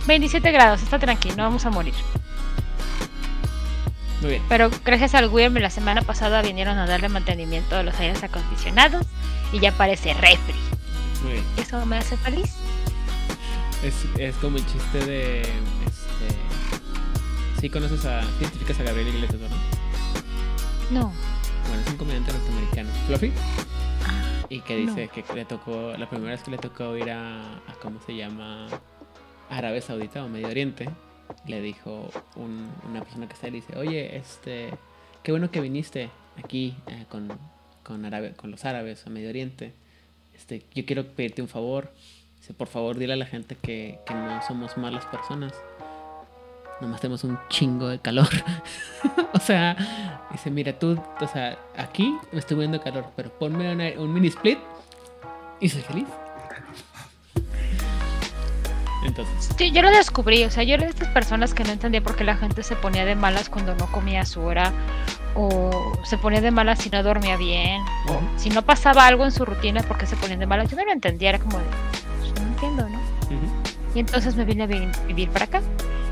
27 0.07 0.53
grados, 0.53 0.81
está 0.81 1.01
tranquilo, 1.01 1.35
no 1.39 1.43
vamos 1.43 1.67
a 1.67 1.71
morir. 1.71 1.95
Muy 4.21 4.31
bien. 4.31 4.43
Pero 4.49 4.71
gracias 4.85 5.15
al 5.15 5.29
Wyrm 5.29 5.55
la 5.55 5.71
semana 5.71 6.03
pasada 6.03 6.43
vinieron 6.43 6.79
a 6.79 6.87
darle 6.87 7.09
mantenimiento 7.09 7.77
a 7.77 7.83
los 7.83 7.99
aires 8.01 8.23
acondicionados 8.23 9.07
y 9.53 9.61
ya 9.61 9.73
parece 9.73 10.15
refri. 10.15 10.55
Muy 11.23 11.33
bien. 11.35 11.45
Eso 11.59 11.85
me 11.87 11.99
hace 11.99 12.17
feliz. 12.17 12.55
Es, 13.83 13.95
es 14.19 14.35
como 14.37 14.57
el 14.57 14.67
chiste 14.67 14.99
de... 15.05 15.41
Este... 15.41 17.61
Sí 17.61 17.71
conoces 17.71 18.05
a... 18.07 18.23
Identificas 18.41 18.81
a 18.81 18.83
Gabriel 18.85 19.09
Iglesias, 19.09 19.41
¿verdad? 19.41 19.57
No. 20.91 21.13
Bueno, 21.69 21.83
es 21.83 21.89
un 21.91 21.97
comediante 21.97 22.33
norteamericano. 22.33 22.89
Fluffy. 23.07 23.33
Y 24.49 24.61
que 24.61 24.77
dice 24.77 25.07
No. 25.07 25.13
que 25.13 25.25
le 25.35 25.45
tocó... 25.45 25.93
La 25.99 26.09
primera 26.09 26.33
vez 26.33 26.43
que 26.43 26.51
le 26.51 26.59
tocó 26.59 26.97
ir 26.97 27.11
a... 27.11 27.41
a 27.41 27.75
¿Cómo 27.83 28.01
se 28.07 28.17
llama? 28.17 28.67
Arabia 29.51 29.83
Saudita 29.83 30.25
o 30.25 30.29
Medio 30.29 30.49
Oriente. 30.49 30.89
Le 31.47 31.61
dijo 31.61 32.11
un- 32.37 32.71
una 32.89 33.01
persona 33.03 33.27
que 33.27 33.35
está 33.35 33.47
ahí, 33.47 33.53
le 33.53 33.57
dice, 33.61 33.77
oye, 33.79 34.17
este... 34.17 34.71
Qué 35.23 35.33
bueno 35.33 35.51
que 35.51 35.61
viniste 35.61 36.09
aquí 36.39 36.77
eh, 36.87 37.05
con, 37.09 37.29
con, 37.83 38.05
Arabia- 38.05 38.35
con 38.37 38.51
los 38.53 38.65
árabes 38.65 39.05
a 39.07 39.11
Medio 39.11 39.29
Oriente. 39.29 39.73
Este, 40.35 40.65
yo 40.75 40.85
quiero 40.87 41.05
pedirte 41.05 41.43
un 41.43 41.49
favor. 41.49 41.93
Dice, 42.39 42.55
por 42.55 42.69
favor, 42.69 42.97
dile 42.97 43.15
a 43.15 43.17
la 43.17 43.27
gente 43.27 43.57
que, 43.57 43.99
no 44.09 44.41
somos 44.47 44.77
malas 44.77 45.05
personas. 45.07 45.53
Nomás 46.81 47.01
tenemos 47.01 47.25
un 47.25 47.39
chingo 47.49 47.89
de 47.89 47.99
calor. 47.99 48.29
o 49.35 49.41
sea, 49.41 50.29
dice, 50.31 50.51
mira, 50.51 50.79
tú, 50.79 50.97
o 51.21 51.27
sea, 51.27 51.59
aquí 51.77 52.15
me 52.31 52.39
estoy 52.39 52.55
muriendo 52.57 52.79
de 52.79 52.85
calor, 52.85 53.07
pero 53.17 53.31
ponme 53.37 53.73
una- 53.73 54.01
un 54.01 54.13
mini 54.13 54.29
split 54.29 54.59
y 55.59 55.69
soy 55.69 55.83
feliz. 55.83 56.07
Entonces, 59.07 59.51
Sí, 59.57 59.71
yo 59.73 59.83
lo 59.83 59.91
descubrí, 59.91 60.45
o 60.45 60.51
sea, 60.51 60.63
yo 60.65 60.75
era 60.75 60.85
de 60.85 60.91
estas 60.91 61.09
personas 61.09 61.55
que 61.55 61.65
no 61.65 61.71
entendía 61.73 62.03
por 62.03 62.17
qué 62.17 62.25
la 62.25 62.37
gente 62.37 62.63
se 62.63 62.77
ponía 62.77 63.05
de 63.05 63.15
malas 63.15 63.49
cuando 63.49 63.75
no 63.75 63.87
comía 63.93 64.23
a 64.23 64.27
su 64.27 64.41
hora, 64.43 64.73
o 65.35 65.93
se 66.05 66.19
ponía 66.19 66.41
de 66.41 66.51
malas 66.51 66.79
si 66.81 66.91
no 66.91 67.03
dormía 67.03 67.37
bien, 67.37 67.83
o 68.09 68.13
Ujú. 68.13 68.21
si 68.37 68.51
no 68.51 68.63
pasaba 68.63 69.07
algo 69.07 69.25
en 69.25 69.33
su 69.33 69.45
rutina, 69.45 69.83
¿por 69.83 69.97
qué 69.99 70.07
se 70.07 70.17
ponían 70.17 70.41
de 70.41 70.47
malas? 70.47 70.69
Yo 70.71 70.77
no 70.77 70.85
lo 70.85 70.93
entendía, 70.93 71.29
era 71.31 71.39
como 71.39 71.59
de, 71.59 71.65
pues, 72.21 72.33
no 72.41 72.49
entiendo, 72.49 72.89
¿no? 72.89 72.99
ujú, 72.99 73.47
Y 73.95 74.01
entonces 74.01 74.35
me 74.37 74.45
vine 74.45 74.65
a 74.65 74.67
vi- 74.67 74.89
vivir 75.07 75.31
para 75.31 75.45
acá. 75.47 75.61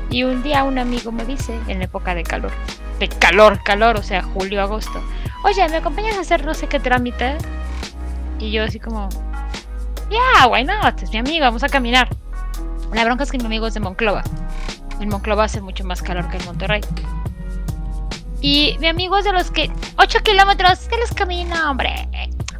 Y 0.09 0.23
un 0.23 0.43
día 0.43 0.63
un 0.63 0.77
amigo 0.77 1.11
me 1.11 1.25
dice, 1.25 1.57
en 1.67 1.81
época 1.81 2.13
de 2.15 2.23
calor, 2.23 2.51
de 2.99 3.09
calor, 3.09 3.61
calor, 3.63 3.97
o 3.97 4.03
sea, 4.03 4.21
julio, 4.21 4.61
agosto, 4.61 5.03
oye, 5.43 5.67
¿me 5.69 5.77
acompañas 5.77 6.17
a 6.17 6.21
hacer 6.21 6.45
no 6.45 6.53
sé 6.53 6.67
qué 6.67 6.79
trámite? 6.79 7.37
Y 8.39 8.51
yo 8.51 8.63
así 8.63 8.79
como, 8.79 9.09
ya, 10.09 10.47
why 10.47 10.63
not, 10.63 11.01
es 11.01 11.09
mi 11.11 11.17
amigo, 11.17 11.43
vamos 11.45 11.63
a 11.63 11.69
caminar. 11.69 12.07
La 12.93 13.03
bronca 13.05 13.23
es 13.23 13.31
que 13.31 13.37
mi 13.37 13.45
amigo 13.45 13.67
es 13.67 13.73
de 13.73 13.79
Monclova. 13.79 14.23
En 14.99 15.09
Monclova 15.09 15.45
hace 15.45 15.61
mucho 15.61 15.83
más 15.83 16.01
calor 16.01 16.29
que 16.29 16.37
en 16.37 16.45
Monterrey. 16.45 16.81
Y 18.41 18.77
mi 18.79 18.87
amigo 18.87 19.17
es 19.17 19.25
de 19.25 19.33
los 19.33 19.51
que 19.51 19.71
8 19.97 20.19
kilómetros, 20.23 20.79
se 20.79 20.97
los 20.97 21.11
camina, 21.13 21.69
hombre. 21.69 22.07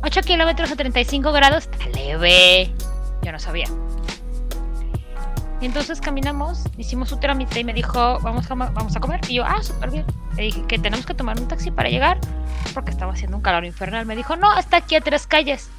8 0.04 0.22
kilómetros 0.22 0.72
a 0.72 0.76
35 0.76 1.32
grados, 1.32 1.70
está 1.72 1.86
leve. 1.88 2.74
Yo 3.22 3.32
no 3.32 3.40
sabía. 3.40 3.68
Y 5.62 5.66
entonces 5.66 6.02
caminamos, 6.02 6.64
hicimos 6.78 7.10
su 7.10 7.18
trámite 7.18 7.62
y 7.62 7.64
me 7.64 7.74
dijo, 7.74 8.20
vamos 8.20 8.50
a, 8.52 8.56
vamos 8.56 8.96
a 8.96 9.00
comer. 9.00 9.22
Y 9.30 9.36
yo, 9.36 9.46
ah, 9.46 9.64
súper 9.64 9.92
bien. 9.92 10.06
Le 10.36 10.44
dije 10.44 10.64
que 10.68 10.78
tenemos 10.78 11.06
que 11.06 11.14
tomar 11.14 11.40
un 11.40 11.48
taxi 11.48 11.72
para 11.72 11.90
llegar 11.90 12.20
porque 12.74 12.92
estaba 12.92 13.14
haciendo 13.14 13.38
un 13.38 13.44
calor 13.44 13.64
infernal. 13.64 14.06
Me 14.06 14.16
dijo, 14.16 14.36
no, 14.36 14.52
hasta 14.52 14.78
aquí 14.78 14.96
a 14.96 15.02
tres 15.02 15.28
calles. 15.28 15.70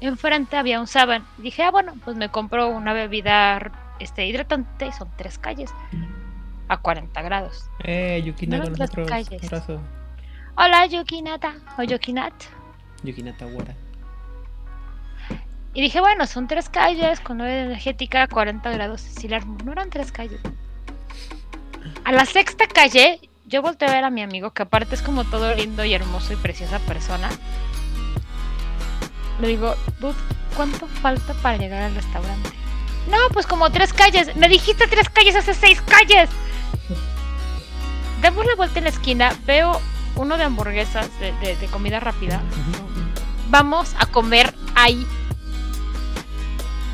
Enfrente 0.00 0.56
había 0.56 0.80
un 0.80 0.86
Saban. 0.86 1.26
Dije, 1.38 1.62
ah, 1.62 1.70
bueno, 1.70 1.94
pues 2.04 2.16
me 2.16 2.28
compro 2.28 2.68
una 2.68 2.92
bebida 2.92 3.72
este, 3.98 4.26
hidratante 4.26 4.86
y 4.86 4.92
son 4.92 5.08
tres 5.16 5.38
calles 5.38 5.70
a 6.68 6.76
40 6.78 7.22
grados. 7.22 7.68
eh, 7.84 8.22
Yukina 8.24 8.58
No, 8.58 8.64
con 8.88 9.06
calles. 9.06 9.44
Abrazo. 9.44 9.80
Hola, 10.56 10.86
Yukinata 10.86 11.54
o 11.78 11.82
Yukinat. 11.82 12.32
Yukina 13.02 13.36
Tawara. 13.36 13.74
Y 15.74 15.80
dije, 15.82 16.00
bueno, 16.00 16.26
son 16.26 16.46
tres 16.46 16.68
calles 16.68 17.18
con 17.20 17.38
nueve 17.38 17.52
de 17.52 17.62
energética 17.62 18.22
a 18.22 18.28
40 18.28 18.70
grados. 18.70 19.00
Sí, 19.00 19.26
la 19.26 19.40
no 19.40 19.72
eran 19.72 19.90
tres 19.90 20.12
calles. 20.12 20.40
A 22.04 22.12
la 22.12 22.24
sexta 22.24 22.66
calle 22.68 23.20
yo 23.46 23.60
volteé 23.60 23.88
a 23.88 23.92
ver 23.92 24.04
a 24.04 24.10
mi 24.10 24.22
amigo, 24.22 24.52
que 24.52 24.62
aparte 24.62 24.94
es 24.94 25.02
como 25.02 25.24
todo 25.24 25.52
lindo 25.54 25.84
y 25.84 25.92
hermoso 25.92 26.32
y 26.32 26.36
preciosa 26.36 26.78
persona. 26.80 27.28
Le 29.40 29.48
digo, 29.48 29.74
dude, 30.00 30.14
¿cuánto 30.56 30.86
falta 30.86 31.34
para 31.34 31.56
llegar 31.56 31.82
al 31.82 31.94
restaurante? 31.94 32.50
No, 33.10 33.18
pues 33.32 33.46
como 33.46 33.70
tres 33.70 33.92
calles. 33.92 34.34
Me 34.36 34.48
dijiste 34.48 34.86
tres 34.86 35.08
calles 35.10 35.36
hace 35.36 35.54
seis 35.54 35.80
calles. 35.82 36.30
Damos 38.22 38.46
la 38.46 38.54
vuelta 38.54 38.78
en 38.78 38.84
la 38.84 38.90
esquina, 38.90 39.32
veo 39.46 39.80
uno 40.16 40.38
de 40.38 40.44
hamburguesas 40.44 41.08
de, 41.20 41.32
de- 41.40 41.56
de 41.56 41.66
comida 41.66 42.00
rápida. 42.00 42.40
Vamos 43.50 43.94
a 43.98 44.06
comer 44.06 44.54
ahí. 44.74 45.06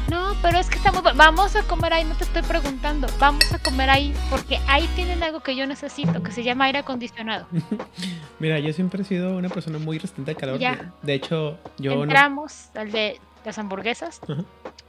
No, 0.08 0.34
pero 0.42 0.58
es 0.58 0.68
que 0.68 0.76
estamos. 0.76 1.04
Vamos 1.14 1.54
a 1.54 1.62
comer 1.62 1.92
ahí, 1.92 2.04
no 2.04 2.16
te 2.16 2.24
estoy 2.24 2.42
preguntando. 2.42 3.06
Vamos 3.20 3.44
a 3.52 3.58
comer 3.60 3.88
ahí, 3.90 4.12
porque 4.28 4.58
ahí 4.66 4.88
tienen 4.96 5.22
algo 5.22 5.38
que 5.40 5.54
yo 5.54 5.66
necesito, 5.68 6.20
que 6.24 6.32
se 6.32 6.42
llama 6.42 6.64
aire 6.64 6.80
acondicionado. 6.80 7.46
Mira, 8.40 8.58
yo 8.58 8.72
siempre 8.72 9.02
he 9.02 9.04
sido 9.04 9.36
una 9.36 9.48
persona 9.48 9.78
muy 9.78 9.98
resistente 9.98 10.32
al 10.32 10.36
calor. 10.36 10.58
Ya. 10.58 10.92
De, 11.02 11.14
hecho, 11.14 11.58
yo 11.78 11.94
no. 11.94 12.02
Entramos 12.02 12.70
al 12.74 12.90
de 12.90 13.20
las 13.44 13.56
hamburguesas, 13.58 14.20
Ajá. 14.28 14.42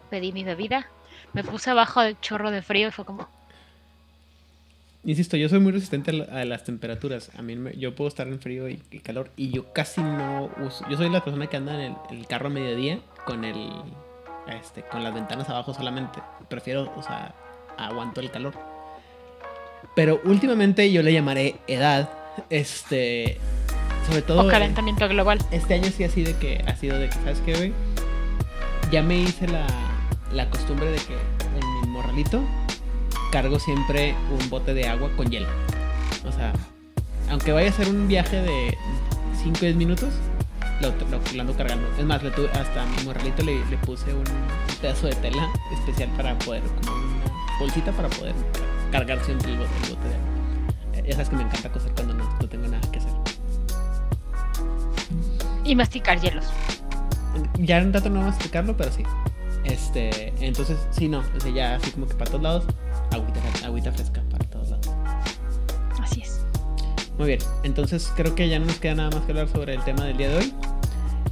pedí 0.10 0.32
mi 0.32 0.44
bebida, 0.44 0.88
me 1.34 1.44
puse 1.44 1.70
abajo 1.70 2.02
del 2.02 2.20
chorro 2.20 2.52
de 2.52 2.62
frío 2.62 2.88
y 2.88 2.92
fue 2.92 3.06
como. 3.06 3.28
Insisto, 5.04 5.36
yo 5.36 5.50
soy 5.50 5.60
muy 5.60 5.72
resistente 5.72 6.12
a, 6.12 6.14
la- 6.14 6.42
a 6.42 6.46
las 6.46 6.64
temperaturas. 6.64 7.32
A 7.38 7.42
mí 7.42 7.56
me- 7.56 7.76
yo 7.76 7.96
puedo 7.96 8.08
estar 8.08 8.28
en 8.28 8.40
frío 8.40 8.70
y, 8.70 8.82
y 8.92 9.00
calor 9.00 9.32
y 9.36 9.50
yo 9.50 9.74
casi 9.74 10.02
no 10.02 10.52
uso. 10.64 10.86
Yo 10.90 10.98
soy 10.98 11.10
la 11.10 11.24
persona 11.24 11.48
que 11.48 11.58
anda 11.58 11.74
en 11.74 11.96
el, 12.12 12.18
el 12.20 12.28
carro 12.28 12.48
a 12.48 12.50
mediodía 12.52 13.00
con 13.26 13.44
el 13.44 13.72
este 14.62 14.84
con 14.84 15.04
las 15.04 15.14
ventanas 15.14 15.50
abajo 15.50 15.74
solamente. 15.74 16.20
Prefiero, 16.50 16.92
o 16.96 17.02
sea, 17.02 17.34
aguanto 17.78 18.22
el 18.22 18.30
calor. 18.30 18.54
Pero 19.96 20.22
últimamente 20.26 20.92
yo 20.92 21.02
le 21.02 21.12
llamaré 21.14 21.56
edad, 21.68 22.10
este 22.52 23.40
sobre 24.08 24.22
todo 24.22 24.46
O 24.46 24.48
calentamiento 24.50 25.08
global. 25.10 25.40
este 25.52 25.74
año 25.76 25.90
sí 25.90 26.04
ha 26.04 26.10
sido 26.10 26.32
de 26.34 26.38
que 26.40 26.64
ha 26.68 26.76
sido 26.76 27.00
de 27.00 27.08
que 27.10 27.16
sabes 27.16 27.40
qué, 27.44 27.56
güey. 27.56 27.74
Ya 28.92 29.02
me 29.02 29.18
hice 29.20 29.48
la, 29.48 29.66
la 30.34 30.50
costumbre 30.50 30.92
de 30.92 30.98
que 30.98 31.14
en 31.14 31.82
mi 31.82 31.88
morralito 31.88 32.42
cargo 33.32 33.60
siempre 33.60 34.16
un 34.40 34.50
bote 34.50 34.74
de 34.74 34.88
agua 34.88 35.10
con 35.16 35.30
hielo. 35.30 35.48
O 36.28 36.32
sea, 36.32 36.54
aunque 37.30 37.52
vaya 37.52 37.70
a 37.70 37.74
ser 37.74 37.88
un 37.90 38.08
viaje 38.08 38.42
de 38.42 38.78
5 39.44 39.58
o 39.58 39.62
10 39.62 39.76
minutos, 39.76 40.10
lo, 40.82 40.90
lo- 40.90 41.22
lo 41.34 41.42
ando 41.42 41.56
cargando. 41.56 41.88
Es 41.98 42.06
más, 42.06 42.22
le 42.24 42.32
tuve- 42.32 42.50
hasta 42.52 42.84
a 42.84 42.86
mi 42.86 43.04
morralito 43.06 43.44
le, 43.44 43.64
le 43.66 43.78
puse 43.78 44.14
un, 44.14 44.20
un 44.20 44.76
pedazo 44.82 45.08
de 45.08 45.16
tela 45.16 45.48
especial 45.74 46.10
para 46.18 46.38
poder, 46.40 46.62
como 46.64 46.96
una 46.96 47.58
bolsita 47.60 47.92
para 47.92 48.10
poder 48.10 48.34
cargar 48.92 49.24
siempre 49.24 49.52
el 49.52 49.58
bote, 49.60 49.70
el 49.84 49.96
bote 49.96 50.08
de 50.10 50.16
agua. 50.16 50.28
Eh, 50.96 51.04
Ya 51.08 51.12
sabes 51.14 51.30
que 51.30 51.36
me 51.38 51.44
encanta 51.44 51.72
coser 51.72 51.92
cuando 51.94 52.14
no, 52.14 52.24
no 52.42 52.50
tengo 52.50 52.68
nada 52.68 52.82
que 52.92 53.00
hacer. 53.00 53.12
Y 55.64 55.76
masticar 55.76 56.20
hielos. 56.20 56.46
Ya 57.60 57.78
en 57.78 57.88
un 57.88 57.94
rato 57.94 58.10
no 58.10 58.16
vamos 58.20 58.34
a 58.34 58.36
explicarlo, 58.38 58.76
pero 58.76 58.92
sí. 58.92 59.04
Este, 59.64 60.34
entonces, 60.46 60.78
sí, 60.92 61.08
no. 61.08 61.24
O 61.36 61.40
sea, 61.40 61.52
ya 61.52 61.76
así 61.76 61.92
como 61.92 62.08
que 62.08 62.16
para 62.16 62.32
todos 62.32 62.44
lados, 62.44 62.64
agüita, 63.12 63.40
agüita 63.66 63.92
fresca 63.92 64.22
para 64.30 64.44
todos 64.46 64.70
lados. 64.70 64.90
Así 66.00 66.22
es. 66.22 66.42
Muy 67.18 67.28
bien, 67.28 67.40
entonces 67.64 68.12
creo 68.16 68.34
que 68.34 68.48
ya 68.50 68.58
no 68.60 68.66
nos 68.66 68.78
queda 68.78 68.96
nada 68.96 69.12
más 69.12 69.22
que 69.26 69.32
hablar 69.32 69.48
sobre 69.50 69.76
el 69.76 69.84
tema 69.84 70.06
del 70.06 70.18
día 70.18 70.30
de 70.30 70.38
hoy. 70.38 70.54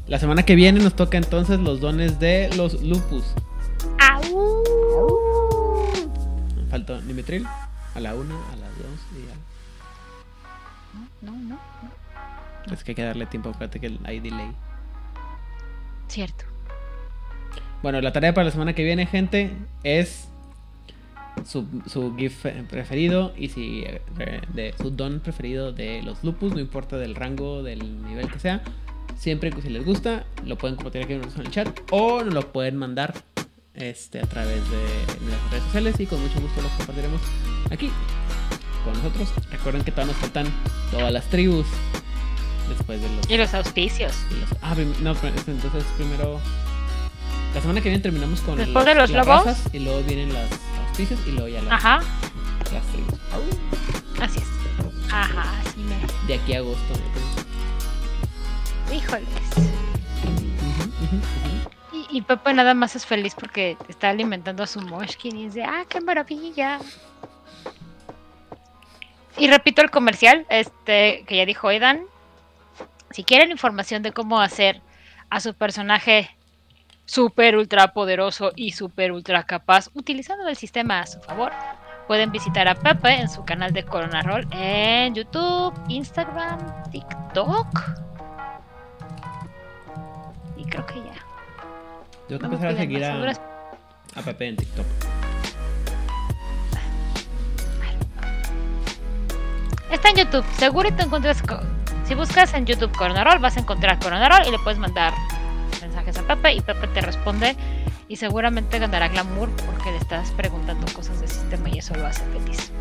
La 0.08 0.20
semana 0.20 0.44
que 0.44 0.56
viene 0.56 0.80
nos 0.82 0.96
toca 0.96 1.18
entonces 1.18 1.60
los 1.60 1.80
dones 1.82 2.20
de 2.20 2.50
los 2.56 2.82
lupus. 2.82 3.24
¡Au! 4.00 4.64
Falta 6.70 7.02
Nimetril 7.02 7.46
a 7.96 8.00
la 8.00 8.16
1, 8.16 8.36
a 8.36 8.56
las 8.56 8.78
2 8.78 8.86
y 9.16 9.26
No, 11.26 11.32
no, 11.32 11.38
no. 11.50 11.56
a... 11.56 11.60
Es 12.74 12.84
que 12.84 12.92
hay 12.92 12.96
que 12.96 13.04
darle 13.04 13.26
tiempo, 13.26 13.50
acuérdate 13.50 13.80
que 13.80 13.98
hay 14.04 14.20
delay. 14.20 14.52
Cierto. 16.08 16.46
Bueno, 17.82 18.02
la 18.02 18.12
tarea 18.12 18.34
para 18.34 18.46
la 18.46 18.52
semana 18.52 18.74
que 18.74 18.84
viene, 18.84 19.06
gente, 19.06 19.52
es 19.84 20.28
su, 21.46 21.66
su 21.88 22.16
GIF 22.18 22.46
preferido 22.70 23.34
y 23.38 23.48
si 23.50 23.84
eh, 23.86 24.02
de 24.54 24.74
su 24.82 24.92
don 24.92 25.22
preferido 25.22 25.72
de 25.72 26.02
los 26.04 26.22
lupus, 26.24 26.54
no 26.54 26.60
importa 26.60 26.98
del 26.98 27.16
rango, 27.16 27.64
del 27.64 28.04
nivel 28.06 28.30
que 28.30 28.40
sea. 28.40 28.62
Siempre 29.18 29.52
que 29.52 29.62
si 29.62 29.70
les 29.70 29.86
gusta, 29.86 30.26
lo 30.46 30.58
pueden 30.58 30.76
compartir 30.76 31.04
aquí 31.04 31.14
en 31.14 31.22
el 31.24 31.52
chat 31.52 31.68
o 31.92 32.24
nos 32.24 32.34
lo 32.34 32.52
pueden 32.52 32.76
mandar 32.76 33.14
este, 33.74 34.20
a 34.20 34.26
través 34.26 34.56
de 34.70 34.78
las 35.30 35.52
redes 35.52 35.64
sociales 35.66 36.00
y 36.00 36.06
con 36.06 36.22
mucho 36.22 36.40
gusto 36.42 36.62
lo 36.62 36.70
compartiremos 36.78 37.22
aquí 37.72 37.90
con 38.84 38.94
nosotros. 38.94 39.30
Recuerden 39.52 39.84
que 39.84 39.92
todavía 39.92 40.14
nos 40.14 40.22
faltan 40.22 40.48
todas 40.92 41.12
las 41.14 41.26
tribus 41.30 41.66
después 42.70 43.02
de 43.02 43.10
los 43.16 43.30
Y 43.30 43.38
los 43.38 43.54
auspicios. 43.54 44.14
y 44.32 44.40
los- 44.42 44.50
ah, 44.62 44.76
no, 45.02 45.12
entonces 45.48 45.84
primero. 45.98 46.40
La 47.54 47.62
semana 47.62 47.82
que 47.82 47.90
viene 47.90 48.02
terminamos 48.02 48.42
con 48.42 48.58
Después 48.58 48.86
de 48.86 48.96
los 48.96 49.10
las 49.10 49.26
lobos. 49.26 49.46
razas 49.46 49.74
y 49.74 49.80
luego 49.80 50.02
vienen 50.04 50.34
las 50.34 50.50
auspicios 50.88 51.20
y 51.28 51.32
luego 51.32 51.48
ya 51.48 51.62
las, 51.64 51.74
Ajá. 51.74 52.00
las 52.72 52.84
tribus. 52.92 53.20
Así 54.22 54.40
es. 54.40 55.12
Ajá, 55.12 55.60
así 55.66 55.80
me. 55.82 55.96
De 56.28 56.36
aquí 56.36 56.54
a 56.54 56.58
agosto. 56.60 56.94
Híjoles. 58.94 59.28
Y, 61.92 62.18
y 62.18 62.22
Pepe 62.22 62.54
nada 62.54 62.74
más 62.76 62.96
es 62.96 63.06
feliz 63.06 63.34
porque 63.36 63.78
está 63.88 64.10
alimentando 64.10 64.62
a 64.64 64.68
su 64.68 64.82
Moshkin 64.82 65.36
y 65.38 65.46
dice, 65.46 65.64
¡ah, 65.64 65.86
qué 65.90 66.02
maravilla! 66.02 66.80
Y 69.38 69.48
repito 69.48 69.82
el 69.82 69.90
comercial, 69.90 70.46
este, 70.50 71.24
que 71.28 71.38
ya 71.38 71.46
dijo 71.46 71.72
Edan. 71.72 72.02
Si 73.12 73.24
quieren 73.24 73.52
información 73.52 74.04
de 74.04 74.12
cómo 74.12 74.40
hacer 74.42 74.82
a 75.30 75.40
su 75.40 75.54
personaje 75.54 76.30
super 77.10 77.58
ultra 77.58 77.92
poderoso 77.92 78.52
y 78.56 78.72
super 78.74 79.12
ultra 79.12 79.44
capaz 79.44 79.90
utilizando 79.96 80.48
el 80.48 80.56
sistema 80.56 81.00
a 81.00 81.08
su 81.08 81.20
favor, 81.22 81.52
pueden 82.08 82.32
visitar 82.32 82.68
a 82.68 82.76
Pepe 82.76 83.16
en 83.16 83.30
su 83.30 83.44
canal 83.46 83.74
de 83.74 83.84
Corona 83.84 84.22
Roll 84.22 84.46
en 84.52 85.16
YouTube, 85.16 85.74
Instagram, 85.88 86.60
TikTok. 86.92 87.68
Y 90.56 90.66
creo 90.66 90.86
que 90.86 90.96
ya. 90.96 91.16
Yo 92.30 92.38
tengo 92.38 92.58
No 92.58 92.70
a 92.70 92.74
seguir 92.76 93.04
a, 93.04 93.16
duras- 93.18 93.42
a 94.16 94.22
Pepe 94.22 94.50
en 94.50 94.58
TikTok. 94.58 94.86
Está 99.92 100.10
en 100.10 100.16
YouTube, 100.18 100.46
seguro 100.58 100.94
te 100.94 101.02
encuentras. 101.02 101.42
Si 102.04 102.14
buscas 102.14 102.54
en 102.54 102.68
YouTube 102.68 102.96
Coronarol, 102.96 103.40
vas 103.40 103.58
a 103.58 103.62
encontrar 103.62 103.98
Coronarol 104.00 104.48
y 104.48 104.52
le 104.52 104.60
puedes 104.60 104.78
mandar 104.78 105.14
mensajes 106.10 106.18
a 106.18 106.36
Pepe 106.36 106.54
y 106.54 106.62
Pepe 106.62 106.88
te 106.88 107.02
responde. 107.02 107.56
Y 108.08 108.16
seguramente 108.16 108.80
ganará 108.80 109.08
glamour 109.10 109.50
porque 109.66 109.92
le 109.92 109.98
estás 109.98 110.32
preguntando 110.32 110.92
cosas 110.94 111.20
del 111.20 111.30
sistema 111.30 111.70
y 111.70 111.78
eso 111.80 111.96
lo 111.96 112.08
hace 112.08 112.24
feliz. 112.26 112.72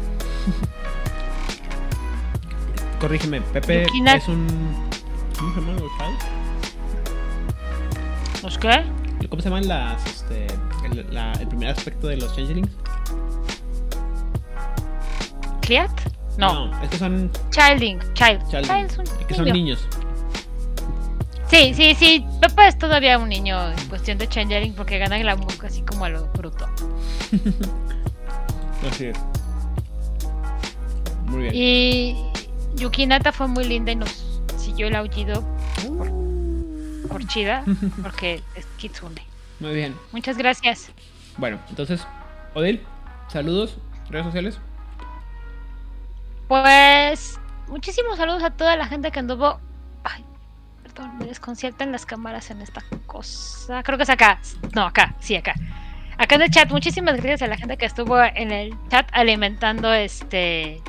Corrígeme, 3.01 3.41
Pepe 3.43 3.87
Yukina- 3.87 4.17
es 4.17 4.27
un. 4.29 4.47
¿Cómo 5.39 5.55
se 5.55 5.61
llaman 5.61 5.77
los? 5.77 5.91
¿Los 8.43 8.59
qué? 8.59 8.85
¿Cómo 9.29 9.43
se 9.43 9.49
llaman 9.51 9.69
las. 9.69 10.05
Este, 10.07 10.47
el, 10.91 11.07
la- 11.15 11.33
el 11.33 11.47
primer 11.49 11.69
aspecto 11.71 12.07
de 12.09 12.17
los 12.17 12.35
changelings? 12.35 12.71
¿Cliat? 15.61 15.91
No, 16.39 16.71
es 16.83 16.89
que 16.91 16.99
son 16.99 17.31
Childing. 17.51 17.99
Child. 18.15 18.49
childing, 18.49 18.69
Child 18.69 18.91
es 18.91 18.99
un 18.99 19.05
que 19.27 19.35
son 19.35 19.45
niño. 19.45 19.55
niños. 19.55 19.89
Sí, 21.51 21.73
sí, 21.75 21.95
sí. 21.95 22.27
Pepe 22.41 22.69
es 22.69 22.79
todavía 22.79 23.19
un 23.19 23.29
niño 23.29 23.71
en 23.71 23.89
cuestión 23.89 24.19
de 24.19 24.29
changeling 24.29 24.75
porque 24.75 24.99
gana 24.99 25.19
glamour 25.19 25.53
así 25.65 25.83
como 25.83 26.05
a 26.05 26.09
lo 26.11 26.27
bruto. 26.29 26.69
Así 28.89 29.07
es. 29.07 29.19
Muy 31.25 31.43
bien. 31.43 31.55
Y 31.55 32.17
Yukinata 32.77 33.33
fue 33.33 33.49
muy 33.49 33.65
linda 33.65 33.91
y 33.91 33.97
nos 33.97 34.25
siguió 34.57 34.87
el 34.87 34.95
aullido 34.95 35.43
por, 35.85 36.13
por 37.09 37.27
chida 37.27 37.65
porque 38.03 38.43
es 38.55 38.67
Kitsune. 38.77 39.21
Muy 39.59 39.75
bien. 39.75 39.97
Muchas 40.13 40.39
gracias. 40.39 40.91
Bueno, 41.37 41.59
entonces, 41.69 42.07
Odil, 42.55 42.83
saludos, 43.29 43.79
redes 44.11 44.27
sociales. 44.27 44.59
Pues 46.47 47.39
muchísimos 47.69 48.17
saludos 48.17 48.43
a 48.43 48.51
toda 48.51 48.77
la 48.77 48.87
gente 48.87 49.11
que 49.11 49.19
anduvo. 49.19 49.61
Me 51.19 51.27
desconciertan 51.27 51.93
las 51.93 52.07
cámaras 52.07 52.51
en 52.51 52.61
esta 52.61 52.83
cosa. 53.07 53.83
Creo 53.83 53.97
que 53.97 54.05
es 54.05 54.11
acá. 54.11 54.41
No, 54.75 54.83
acá, 54.83 55.15
sí, 55.21 55.37
acá. 55.37 55.55
Acá 56.19 56.35
en 56.35 56.43
el 56.43 56.51
chat, 56.51 56.71
muchísimas 56.71 57.17
gracias 57.17 57.43
a 57.43 57.47
la 57.47 57.57
gente 57.57 57.77
que 57.77 57.87
estuvo 57.87 58.21
en 58.21 58.51
el 58.51 58.75
chat 58.89 59.09
alimentando 59.13 59.93
este. 59.93 60.83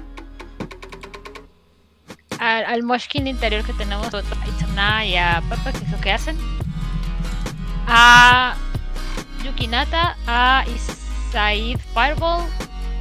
Al, 2.40 2.65
al 2.65 2.84
Moshkin 2.84 3.27
interior 3.27 3.64
que 3.64 3.73
tenemos 3.73 4.14
a 4.14 5.06
y 5.06 5.15
a 5.18 5.44
Papa, 5.49 5.72
que 5.72 5.84
es 5.84 5.91
lo 5.91 5.99
que 5.99 6.11
hacen. 6.11 6.38
A 7.88 8.56
Yukinata, 9.44 10.15
a 10.26 10.64
Isaid 10.73 11.80
Fireball, 11.94 12.48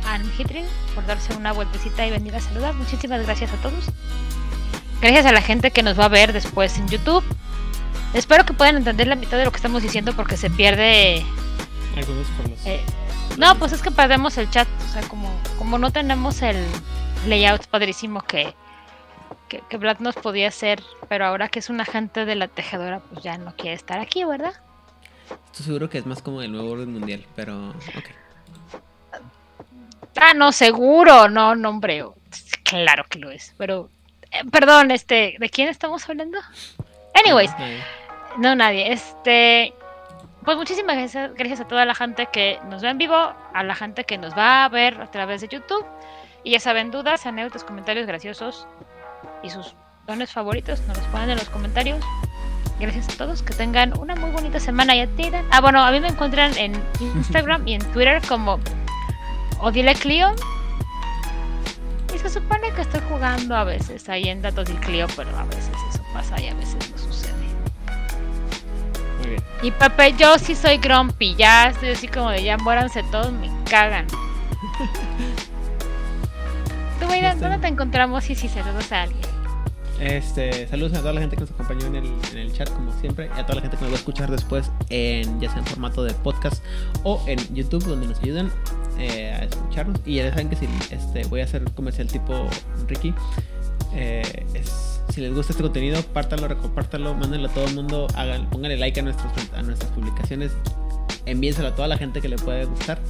Anhitri 0.06 0.64
por 0.94 1.06
darse 1.06 1.35
una 1.36 1.52
vueltecita 1.52 2.06
y 2.06 2.10
venir 2.10 2.35
a 2.35 2.40
saludar. 2.40 2.74
Muchísimas 2.74 3.24
gracias 3.24 3.52
a 3.52 3.56
todos. 3.56 3.90
Gracias 5.00 5.26
a 5.26 5.32
la 5.32 5.40
gente 5.40 5.70
que 5.70 5.82
nos 5.82 5.98
va 5.98 6.06
a 6.06 6.08
ver 6.08 6.32
después 6.32 6.76
en 6.78 6.88
YouTube. 6.88 7.24
Espero 8.14 8.44
que 8.44 8.52
puedan 8.52 8.76
entender 8.76 9.06
la 9.06 9.16
mitad 9.16 9.36
de 9.38 9.44
lo 9.44 9.50
que 9.50 9.56
estamos 9.56 9.82
diciendo 9.82 10.12
porque 10.14 10.36
se 10.36 10.50
pierde. 10.50 11.24
Algunos 11.96 12.26
por 12.28 12.48
los. 12.48 12.66
eh, 12.66 12.80
no, 13.36 13.56
pues 13.58 13.72
es 13.72 13.82
que 13.82 13.90
perdemos 13.90 14.36
el 14.38 14.50
chat. 14.50 14.66
O 14.86 14.92
sea, 14.92 15.02
como, 15.02 15.30
como 15.58 15.78
no 15.78 15.92
tenemos 15.92 16.42
el 16.42 16.56
layout 17.26 17.66
padrísimo 17.66 18.22
que, 18.22 18.54
que, 19.48 19.62
que 19.68 19.76
Vlad 19.76 19.98
nos 20.00 20.16
podía 20.16 20.48
hacer, 20.48 20.82
pero 21.08 21.26
ahora 21.26 21.48
que 21.48 21.60
es 21.60 21.70
un 21.70 21.80
agente 21.80 22.24
de 22.24 22.34
la 22.34 22.48
tejedora, 22.48 23.00
pues 23.00 23.22
ya 23.22 23.38
no 23.38 23.54
quiere 23.56 23.74
estar 23.74 24.00
aquí, 24.00 24.24
¿verdad? 24.24 24.54
Estoy 25.46 25.66
seguro 25.66 25.88
que 25.90 25.98
es 25.98 26.06
más 26.06 26.22
como 26.22 26.42
el 26.42 26.50
nuevo 26.50 26.70
orden 26.70 26.92
mundial, 26.92 27.24
pero. 27.36 27.70
Ok. 27.70 28.10
Ah, 30.20 30.34
no, 30.34 30.50
seguro, 30.50 31.28
no, 31.28 31.54
no, 31.54 31.68
hombre. 31.68 32.04
Claro 32.64 33.04
que 33.08 33.18
lo 33.18 33.30
es, 33.30 33.54
pero. 33.56 33.90
Eh, 34.32 34.44
perdón, 34.50 34.90
este, 34.90 35.36
¿de 35.38 35.50
quién 35.50 35.68
estamos 35.68 36.09
hablando? 36.09 36.38
Anyways, 37.14 37.50
no 38.38 38.55
nadie. 38.55 38.92
Este, 38.92 39.72
pues 40.44 40.56
muchísimas 40.56 40.96
gracias, 40.96 41.34
gracias 41.34 41.60
a 41.60 41.68
toda 41.68 41.84
la 41.84 41.94
gente 41.94 42.26
que 42.32 42.59
nos 42.68 42.82
ve 42.82 42.90
en 42.90 42.98
vivo, 42.98 43.14
a 43.14 43.62
la 43.62 43.74
gente 43.74 44.05
que 44.05 44.18
nos 44.18 44.36
va 44.36 44.64
a 44.64 44.68
ver 44.68 45.00
a 45.00 45.10
través 45.10 45.40
de 45.40 45.48
YouTube. 45.48 45.84
Y 46.44 46.52
ya 46.52 46.60
saben, 46.60 46.90
dudas, 46.90 47.26
anécdotas, 47.26 47.64
comentarios 47.64 48.06
graciosos 48.06 48.66
y 49.42 49.50
sus 49.50 49.74
dones 50.06 50.32
favoritos, 50.32 50.80
nos 50.82 50.96
los 50.96 51.06
ponen 51.09 51.30
en 51.30 51.38
los 51.38 51.50
comentarios. 51.50 52.02
Gracias 52.80 53.09
a 53.09 53.16
todos, 53.18 53.42
que 53.42 53.55
tengan 53.55 53.98
una 53.98 54.14
muy 54.14 54.30
bonita 54.30 54.60
semana. 54.60 54.94
Ya 54.94 55.06
tiran. 55.09 55.44
Ah, 55.50 55.60
bueno, 55.60 55.84
a 55.84 55.90
mí 55.90 55.98
me 56.00 56.09
encuentran 56.09 56.56
en 56.56 56.72
Instagram 57.00 57.66
y 57.66 57.74
en 57.74 57.92
Twitter 57.92 58.22
como 58.28 58.60
Odile 59.60 59.94
Clio. 59.96 60.32
Y 62.14 62.18
se 62.18 62.30
supone 62.30 62.70
que 62.72 62.80
estoy 62.82 63.01
jugando 63.09 63.55
a 63.56 63.64
veces 63.64 64.09
ahí 64.09 64.28
en 64.28 64.40
Datos 64.43 64.68
y 64.70 64.74
Clio, 64.74 65.06
pero 65.16 65.36
a 65.36 65.44
veces 65.44 65.70
eso 65.90 66.02
pasa 66.12 66.40
y 66.40 66.48
a 66.48 66.55
veces 66.55 66.76
no 66.90 66.98
sucede. 66.98 67.32
Muy 69.20 69.28
bien. 69.30 69.43
Y 69.62 69.70
Pepe, 69.70 70.14
yo 70.14 70.39
sí 70.39 70.55
soy 70.55 70.78
grumpy, 70.78 71.35
ya 71.36 71.68
estoy 71.68 71.90
así 71.90 72.09
como 72.09 72.30
de 72.30 72.43
ya 72.43 72.56
muéranse 72.59 73.02
todos, 73.05 73.32
me 73.32 73.51
cagan. 73.68 74.06
Tú, 77.01 77.06
Este- 77.12 77.35
¿dónde 77.40 77.59
te 77.59 77.68
encontramos 77.68 78.28
y 78.30 78.35
si 78.35 78.48
saludas 78.48 78.90
a 78.93 79.02
alguien? 79.02 79.38
Este, 80.00 80.68
saludos 80.68 80.94
a 80.94 81.00
toda 81.00 81.12
la 81.12 81.20
gente 81.20 81.34
que 81.36 81.40
nos 81.42 81.50
acompañó 81.50 81.86
en 81.86 81.96
el, 81.96 82.06
en 82.32 82.38
el 82.38 82.52
chat, 82.52 82.70
como 82.70 82.92
siempre, 83.00 83.28
y 83.36 83.40
a 83.40 83.42
toda 83.44 83.56
la 83.56 83.62
gente 83.62 83.76
que 83.76 83.82
nos 83.82 83.92
va 83.92 83.96
a 83.96 83.98
escuchar 83.98 84.30
después, 84.30 84.70
en, 84.90 85.40
ya 85.40 85.50
sea 85.50 85.58
en 85.58 85.66
formato 85.66 86.04
de 86.04 86.14
podcast 86.14 86.62
o 87.02 87.20
en 87.26 87.38
YouTube, 87.54 87.84
donde 87.84 88.06
nos 88.06 88.20
ayudan 88.20 88.50
eh, 88.98 89.32
a 89.32 89.44
escucharnos. 89.44 90.00
Y 90.06 90.16
ya 90.16 90.30
saben 90.30 90.50
que 90.50 90.56
si 90.56 90.68
este, 90.90 91.24
voy 91.26 91.40
a 91.40 91.44
hacer 91.44 91.64
comercial 91.72 92.06
tipo 92.06 92.48
Ricky, 92.86 93.12
eh, 93.94 94.22
si 95.08 95.20
les 95.20 95.34
gusta 95.34 95.52
este 95.52 95.64
contenido, 95.64 96.00
pártalo, 96.02 96.46
recompártalo, 96.46 97.14
mándenlo 97.14 97.48
a 97.48 97.52
todo 97.52 97.66
el 97.66 97.74
mundo, 97.74 98.06
hagan, 98.14 98.48
pónganle 98.50 98.76
like 98.76 99.00
a, 99.00 99.02
nuestros, 99.02 99.32
a 99.52 99.62
nuestras 99.62 99.90
publicaciones, 99.90 100.52
envíenselo 101.26 101.68
a 101.68 101.74
toda 101.74 101.88
la 101.88 101.98
gente 101.98 102.20
que 102.20 102.28
le 102.28 102.36
puede 102.36 102.66
gustar, 102.66 103.00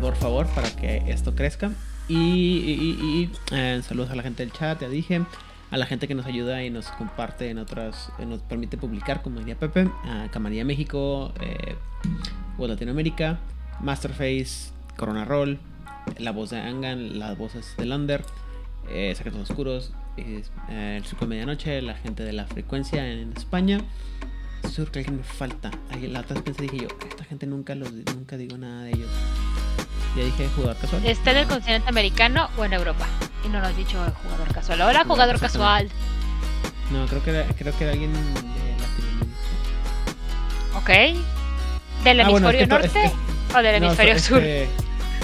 por 0.00 0.16
favor, 0.16 0.46
para 0.48 0.68
que 0.74 1.04
esto 1.06 1.36
crezca. 1.36 1.70
Y, 2.08 2.16
y- 2.16 2.98
y- 3.00 3.22
y, 3.22 3.30
eh, 3.52 3.80
saludos 3.86 4.10
a 4.10 4.16
la 4.16 4.24
gente 4.24 4.42
del 4.42 4.52
chat, 4.52 4.80
ya 4.80 4.88
dije 4.88 5.22
a 5.70 5.76
la 5.76 5.86
gente 5.86 6.08
que 6.08 6.14
nos 6.14 6.26
ayuda 6.26 6.62
y 6.64 6.70
nos 6.70 6.88
comparte 6.90 7.50
en 7.50 7.58
otras, 7.58 8.10
nos 8.26 8.40
permite 8.40 8.76
publicar, 8.76 9.22
como 9.22 9.38
diría 9.38 9.58
Pepe, 9.58 9.88
a 10.04 10.28
Camarilla 10.30 10.64
México, 10.64 11.32
eh, 11.40 11.76
Latinoamérica, 12.58 13.38
Masterface, 13.80 14.72
Corona 14.96 15.24
Roll, 15.24 15.58
la 16.18 16.32
voz 16.32 16.50
de 16.50 16.60
Angan, 16.60 17.18
las 17.18 17.38
voces 17.38 17.74
de 17.78 17.86
Lander, 17.86 18.22
eh, 18.90 19.14
Secretos 19.16 19.48
Oscuros, 19.50 19.92
eh, 20.16 20.42
el 20.68 21.04
Circo 21.04 21.24
de 21.24 21.28
Medianoche, 21.30 21.80
la 21.80 21.94
gente 21.94 22.24
de 22.24 22.32
la 22.32 22.46
frecuencia 22.46 23.10
en 23.10 23.32
España. 23.36 23.80
Seguro 24.68 24.92
que 24.92 24.98
alguien 24.98 25.16
me 25.18 25.24
falta. 25.24 25.70
La 26.02 26.20
otra 26.20 26.34
vez 26.34 26.42
pensé, 26.42 26.62
dije 26.62 26.78
yo, 26.78 26.88
esta 27.08 27.24
gente 27.24 27.46
nunca 27.46 27.74
los, 27.74 27.92
nunca 27.92 28.36
digo 28.36 28.58
nada 28.58 28.82
de 28.82 28.90
ellos. 28.90 29.10
Ya 30.16 30.24
dije 30.24 30.48
jugador 30.56 30.76
casual. 30.76 31.06
¿Está 31.06 31.30
en 31.32 31.36
el 31.38 31.46
continente 31.46 31.88
americano 31.88 32.48
o 32.58 32.64
en 32.64 32.72
Europa? 32.72 33.06
Y 33.44 33.48
no 33.48 33.58
nos 33.60 33.68
has 33.68 33.76
dicho 33.76 34.04
el 34.04 34.12
jugador 34.12 34.52
casual. 34.52 34.78
No, 34.78 35.04
jugador 35.06 35.38
casual. 35.40 35.88
No, 36.90 37.06
creo 37.06 37.22
que 37.22 37.30
era, 37.30 37.44
creo 37.54 37.76
que 37.76 37.84
era 37.84 37.92
alguien 37.92 38.12
de 38.12 38.76
Latinoamérica. 38.80 39.36
Ok. 40.76 40.88
¿Del 42.04 42.20
Ah, 42.20 42.28
bueno, 42.30 42.48
es 42.48 42.54
hemisferio 42.54 42.60
que 42.60 42.66
norte 42.66 43.04
es- 43.04 43.54
o 43.56 43.62
del 43.62 43.74
hemisferio 43.76 44.18
sur? 44.18 44.42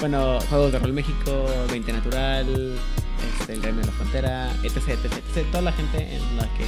bueno, 0.00 0.38
Juegos 0.48 0.72
de 0.72 0.78
Rol 0.78 0.92
México, 0.92 1.46
20 1.70 1.92
Natural, 1.92 2.46
este, 3.40 3.54
El 3.54 3.62
Reino 3.62 3.80
de 3.80 3.86
la 3.86 3.92
Frontera, 3.92 4.50
etc, 4.62 4.76
etc, 4.88 5.04
etc. 5.34 5.46
Toda 5.50 5.62
la 5.62 5.72
gente 5.72 5.98
en 6.16 6.36
la 6.36 6.44
que 6.54 6.66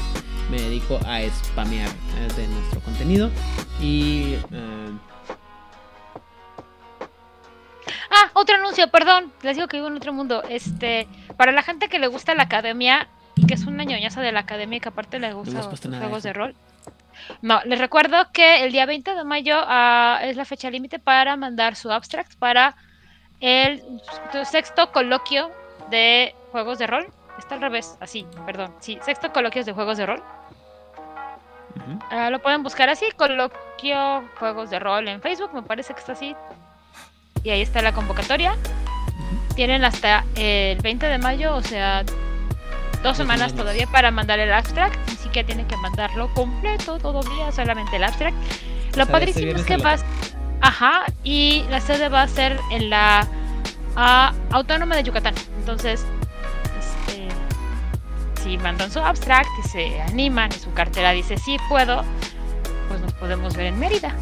me 0.51 0.61
dedico 0.61 0.99
a 1.07 1.21
spamear 1.31 1.89
eh, 1.89 2.29
de 2.37 2.49
nuestro 2.49 2.81
contenido. 2.81 3.31
Y 3.81 4.35
eh, 4.51 4.91
Ah, 8.19 8.31
otro 8.35 8.57
anuncio, 8.57 8.89
perdón. 8.91 9.33
Les 9.43 9.57
digo 9.57 9.69
que 9.69 9.77
vivo 9.77 9.89
en 9.89 9.97
otro 9.97 10.13
mundo. 10.13 10.43
Este, 10.49 11.07
para 11.37 11.53
la 11.53 11.63
gente 11.63 11.89
que 11.89 11.99
le 11.99 12.09
gusta 12.09 12.35
la 12.35 12.45
academia 12.45 13.09
y 13.37 13.47
que 13.47 13.55
es 13.55 13.65
una 13.65 13.85
ñoñaza 13.85 14.21
de 14.21 14.33
la 14.33 14.41
academia 14.41 14.79
y 14.79 14.81
que 14.81 14.89
aparte 14.89 15.21
le 15.21 15.33
gusta 15.33 15.59
los 15.59 15.81
juegos 15.81 16.23
de 16.25 16.33
rol. 16.33 16.55
No, 17.43 17.61
les 17.65 17.79
recuerdo 17.79 18.31
que 18.33 18.65
el 18.65 18.73
día 18.73 18.87
20 18.87 19.15
de 19.15 19.25
mayo 19.25 19.57
ah, 19.61 20.19
es 20.23 20.37
la 20.37 20.45
fecha 20.45 20.71
límite 20.71 20.99
para 20.99 21.37
mandar 21.37 21.77
su 21.77 21.91
abstract 21.93 22.35
para 22.37 22.77
el 23.41 23.83
sexto 24.45 24.91
coloquio 24.91 25.51
de 25.91 26.35
juegos 26.51 26.79
de 26.79 26.87
rol. 26.87 27.13
Está 27.39 27.55
al 27.55 27.61
revés, 27.61 27.97
así, 28.01 28.27
perdón. 28.47 28.75
Sí, 28.81 28.99
sexto 29.03 29.33
coloquio 29.33 29.65
de 29.65 29.73
juegos 29.73 29.97
de 29.97 30.07
rol. 30.07 30.23
Ah, 32.11 32.31
lo 32.31 32.41
pueden 32.41 32.63
buscar 32.65 32.89
así, 32.89 33.07
coloquio 33.17 34.29
juegos 34.39 34.71
de 34.71 34.79
rol 34.81 35.07
en 35.07 35.23
Facebook, 35.23 35.55
me 35.55 35.63
parece 35.63 35.95
que 35.95 36.01
está 36.01 36.13
así. 36.13 36.35
Y 37.43 37.51
ahí 37.51 37.63
está 37.63 37.83
la 37.83 37.93
convocatoria. 37.93 38.57
Tienen 39.55 39.85
hasta 39.85 40.25
el 40.37 40.79
20 40.79 41.07
de 41.07 41.19
mayo, 41.19 41.55
o 41.55 41.63
sea, 41.63 42.05
dos 43.03 43.17
semanas 43.17 43.55
todavía 43.55 43.87
para 43.87 44.11
mandar 44.11 44.39
el 44.39 44.53
abstract. 44.53 44.97
Ni 45.09 45.17
siquiera 45.17 45.47
tienen 45.47 45.67
que 45.67 45.77
mandarlo 45.77 46.33
completo 46.35 46.99
todavía, 46.99 47.51
solamente 47.53 47.97
el 47.97 48.05
abstract. 48.05 48.37
Lo 48.37 48.95
sea, 48.95 49.03
este 49.03 49.13
padrísimo 49.13 49.53
es 49.53 49.65
que 49.65 49.77
vas. 49.77 50.05
Ajá, 50.61 51.05
y 51.23 51.65
la 51.71 51.81
sede 51.81 52.09
va 52.09 52.23
a 52.23 52.29
ser 52.29 52.59
en 52.71 52.91
la 52.91 53.27
ah, 53.97 54.33
Autónoma 54.51 54.97
de 54.97 55.05
Yucatán. 55.05 55.35
Entonces, 55.59 56.05
este, 56.79 57.29
si 58.43 58.59
mandan 58.59 58.91
su 58.91 58.99
abstract 58.99 59.49
y 59.65 59.69
se 59.69 60.01
animan 60.03 60.51
y 60.51 60.59
su 60.59 60.73
cartera 60.73 61.13
dice 61.13 61.37
sí 61.37 61.57
puedo, 61.69 62.05
pues 62.89 63.01
nos 63.01 63.13
podemos 63.15 63.57
ver 63.57 63.67
en 63.67 63.79
Mérida. 63.79 64.15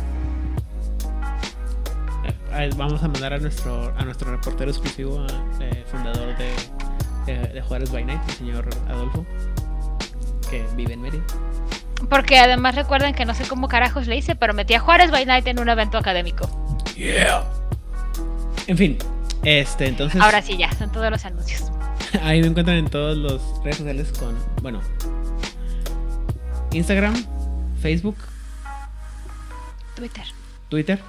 Eh, 2.58 2.70
Vamos 2.76 3.02
a 3.02 3.08
mandar 3.08 3.34
a 3.34 3.38
nuestro, 3.38 3.94
a 3.96 4.04
nuestro 4.04 4.30
reportero 4.30 4.70
exclusivo, 4.70 5.26
eh, 5.60 5.84
fundador 5.90 6.36
de, 6.36 6.50
de, 7.26 7.48
de 7.48 7.62
Juárez 7.62 7.92
by 7.92 8.04
Night, 8.04 8.20
el 8.28 8.34
señor 8.34 8.68
Adolfo, 8.88 9.26
que 10.50 10.64
vive 10.74 10.94
en 10.94 11.02
Mérida. 11.02 11.24
Porque 12.08 12.38
además 12.38 12.74
recuerden 12.74 13.14
que 13.14 13.24
no 13.24 13.34
sé 13.34 13.46
cómo 13.46 13.68
carajos 13.68 14.06
le 14.06 14.16
hice, 14.16 14.36
pero 14.36 14.54
metí 14.54 14.74
a 14.74 14.80
Juárez 14.80 15.10
by 15.10 15.26
Night 15.26 15.46
en 15.46 15.58
un 15.58 15.68
evento 15.68 15.98
académico. 15.98 16.48
En 18.66 18.76
fin, 18.76 18.98
este, 19.42 19.86
entonces. 19.86 20.20
Ahora 20.20 20.40
sí, 20.42 20.56
ya, 20.56 20.72
son 20.72 20.90
todos 20.90 21.10
los 21.10 21.24
anuncios. 21.24 21.70
Ahí 22.22 22.40
me 22.40 22.48
encuentran 22.48 22.78
en 22.78 22.88
todas 22.88 23.16
las 23.16 23.40
redes 23.62 23.76
sociales 23.76 24.12
con, 24.18 24.34
bueno, 24.62 24.80
Instagram, 26.72 27.14
Facebook, 27.80 28.16
Twitter. 29.94 30.24
Twitter, 30.68 31.00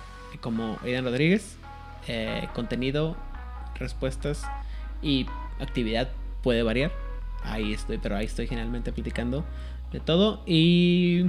como 0.42 0.78
Aidan 0.84 1.06
Rodríguez. 1.06 1.58
Eh, 2.08 2.48
contenido, 2.56 3.18
respuestas 3.76 4.46
y 5.02 5.26
actividad 5.60 6.10
puede 6.42 6.64
variar. 6.64 6.92
Ahí 7.44 7.74
estoy, 7.74 7.98
pero 7.98 8.16
ahí 8.16 8.26
estoy 8.26 8.48
generalmente 8.48 8.92
platicando 8.94 9.46
de 9.92 10.00
todo. 10.00 10.42
Y. 10.46 11.26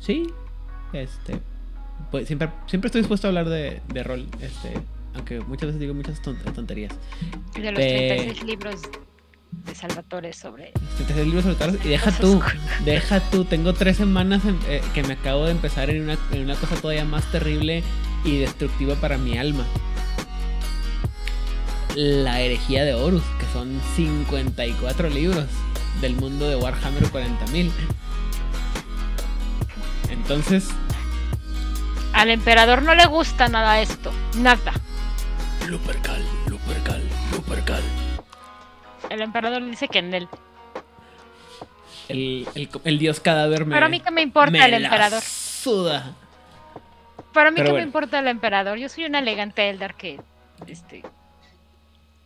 Sí, 0.00 0.26
este. 0.92 1.40
Pues 2.10 2.26
siempre, 2.26 2.50
siempre 2.66 2.88
estoy 2.88 3.02
dispuesto 3.02 3.26
a 3.26 3.28
hablar 3.28 3.48
de, 3.48 3.82
de 3.92 4.02
rol. 4.02 4.26
Este, 4.40 4.72
aunque 5.14 5.40
muchas 5.40 5.66
veces 5.66 5.80
digo 5.80 5.94
muchas 5.94 6.22
ton- 6.22 6.38
tonterías. 6.54 6.94
De 7.54 7.72
los 7.72 7.80
Pe- 7.80 8.14
36 8.16 8.44
libros 8.44 8.80
de 9.68 9.74
Salvatore 9.74 10.32
sobre. 10.32 10.72
Este, 10.98 11.12
te 11.14 11.24
libros 11.24 11.44
solitarios 11.44 11.84
y 11.84 11.88
deja 11.88 12.10
tú, 12.12 12.40
deja 12.84 13.20
tú, 13.30 13.44
tengo 13.44 13.72
tres 13.74 13.96
semanas 13.98 14.44
en- 14.44 14.58
eh, 14.68 14.82
que 14.94 15.02
me 15.04 15.12
acabo 15.14 15.44
de 15.44 15.52
empezar 15.52 15.90
en 15.90 16.02
una, 16.02 16.18
en 16.32 16.42
una 16.44 16.54
cosa 16.56 16.74
todavía 16.76 17.04
más 17.04 17.30
terrible 17.30 17.82
y 18.24 18.38
destructiva 18.38 18.94
para 18.96 19.18
mi 19.18 19.38
alma. 19.38 19.64
La 21.94 22.40
herejía 22.40 22.84
de 22.84 22.94
Horus, 22.94 23.22
que 23.40 23.46
son 23.52 23.80
54 23.96 25.08
libros 25.10 25.46
del 26.00 26.14
mundo 26.16 26.48
de 26.48 26.56
Warhammer 26.56 27.04
40.000. 27.10 27.70
Entonces, 30.10 30.68
Al 32.12 32.30
emperador 32.30 32.82
no 32.82 32.94
le 32.94 33.06
gusta 33.06 33.48
nada 33.48 33.80
esto. 33.80 34.10
Nada. 34.36 34.72
Lupercal, 35.68 36.22
Lupercal, 36.48 37.02
Lupercal. 37.32 37.82
El 39.10 39.22
emperador 39.22 39.64
dice 39.64 39.88
que 39.88 39.98
en 39.98 40.14
él. 40.14 40.28
El, 42.08 42.46
el, 42.54 42.68
el 42.84 42.98
dios 42.98 43.20
cadáver 43.20 43.66
me. 43.66 43.74
Pero 43.74 43.86
a 43.86 43.88
mí 43.88 44.00
que 44.00 44.10
me 44.10 44.22
importa 44.22 44.50
me 44.50 44.64
el 44.64 44.70
la 44.70 44.76
emperador. 44.78 45.22
Suda. 45.22 46.14
Para 47.32 47.50
mí 47.50 47.56
Pero 47.56 47.66
que 47.66 47.72
bueno. 47.72 47.84
me 47.84 47.88
importa 47.88 48.18
el 48.18 48.28
emperador. 48.28 48.78
Yo 48.78 48.88
soy 48.88 49.04
una 49.04 49.18
elegante 49.18 49.68
Eldar 49.68 49.94
que. 49.94 50.20
Este. 50.66 51.02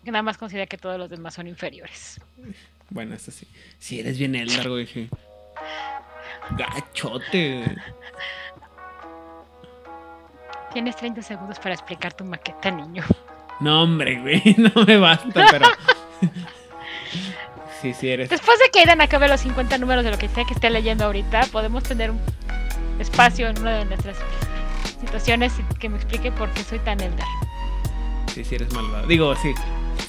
Que 0.05 0.11
nada 0.11 0.23
más 0.23 0.39
considera 0.39 0.67
que 0.67 0.79
todos 0.79 0.99
los 0.99 1.09
demás 1.11 1.35
son 1.35 1.47
inferiores. 1.47 2.21
Bueno, 2.91 3.15
eso 3.15 3.31
sí. 3.31 3.47
Si 3.79 4.01
eres 4.01 4.19
bien 4.19 4.35
Eldar, 4.35 4.69
güey. 4.69 5.09
Gachote. 6.51 7.77
Tienes 10.73 10.97
30 10.97 11.23
segundos 11.23 11.59
para 11.59 11.75
explicar 11.75 12.15
tu 12.15 12.25
maqueta, 12.25 12.71
niño. 12.71 13.05
No, 13.61 13.83
hombre, 13.83 14.21
güey. 14.21 14.43
No 14.59 14.85
me 14.85 14.97
basta, 14.97 15.47
pero. 15.51 15.67
Sí, 17.81 17.95
sí 17.95 18.11
eres. 18.11 18.29
Después 18.31 18.59
de 18.59 18.71
que 18.71 18.81
Aidan 18.81 19.01
acabe 19.01 19.29
los 19.29 19.41
50 19.41 19.79
números 19.79 20.05
de 20.05 20.11
lo 20.13 20.19
que 20.19 20.29
sea 20.29 20.45
que 20.45 20.55
esté 20.55 20.71
leyendo 20.71 21.05
ahorita, 21.07 21.47
podemos 21.51 21.83
tener 21.83 22.11
un 22.11 22.21
espacio 23.01 23.49
en 23.49 23.59
una 23.59 23.73
de 23.79 23.85
nuestras 23.87 24.17
situaciones 25.01 25.53
y 25.59 25.75
que 25.79 25.89
me 25.89 25.97
explique 25.97 26.31
por 26.31 26.49
qué 26.51 26.63
soy 26.63 26.79
tan 26.81 27.01
Eldar. 27.01 27.27
Sí, 28.33 28.45
sí 28.45 28.55
eres 28.55 28.73
malvado. 28.73 29.07
Digo, 29.07 29.35
sí. 29.37 29.53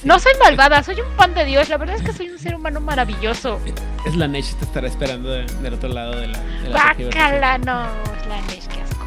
No 0.04 0.18
soy 0.18 0.32
malvada, 0.42 0.82
soy 0.82 1.00
un 1.00 1.08
pan 1.16 1.34
de 1.34 1.44
Dios. 1.44 1.68
La 1.68 1.76
verdad 1.78 1.96
es 1.96 2.02
que 2.02 2.12
soy 2.12 2.28
un 2.30 2.38
ser 2.38 2.54
humano 2.54 2.80
maravilloso. 2.80 3.60
Es 4.06 4.14
la 4.16 4.28
Nesh 4.28 4.54
te 4.56 4.66
estará 4.66 4.86
esperando 4.86 5.30
de- 5.30 5.46
del 5.46 5.72
otro 5.74 5.88
lado 5.88 6.14
de 6.20 6.26
la. 6.28 6.38
De 6.38 6.68
la 6.68 6.94
Bácala, 6.94 7.56
no, 7.58 7.84
es 8.20 8.26
la 8.28 8.40
Nesh, 8.42 8.66
qué 8.68 8.82
asco. 8.82 9.04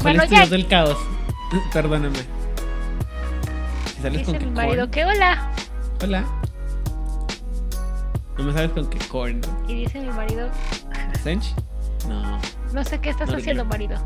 ¿Cuál 0.00 0.16
Bueno, 0.16 0.22
es 0.22 0.28
tu 0.30 0.34
ya. 0.36 0.46
del 0.46 0.66
caos? 0.66 0.96
Perdóname. 1.72 2.18
Sales 4.06 4.20
Dice 4.20 4.30
con 4.30 4.38
que 4.38 4.46
mi 4.46 4.52
marido 4.52 4.76
corn. 4.82 4.90
que 4.92 5.04
hola. 5.04 5.50
Hola. 6.00 6.24
No 8.38 8.44
me 8.44 8.52
sabes 8.52 8.70
con 8.70 8.88
qué 8.88 8.98
corn. 9.08 9.40
Y 9.66 9.74
dice 9.74 9.98
mi 10.00 10.10
marido, 10.12 10.48
¿Sench? 11.24 11.52
No. 12.08 12.38
no 12.72 12.84
sé 12.84 13.00
qué 13.00 13.10
estás 13.10 13.28
No, 13.30 13.36
haciendo, 13.38 13.64
marido. 13.64 13.96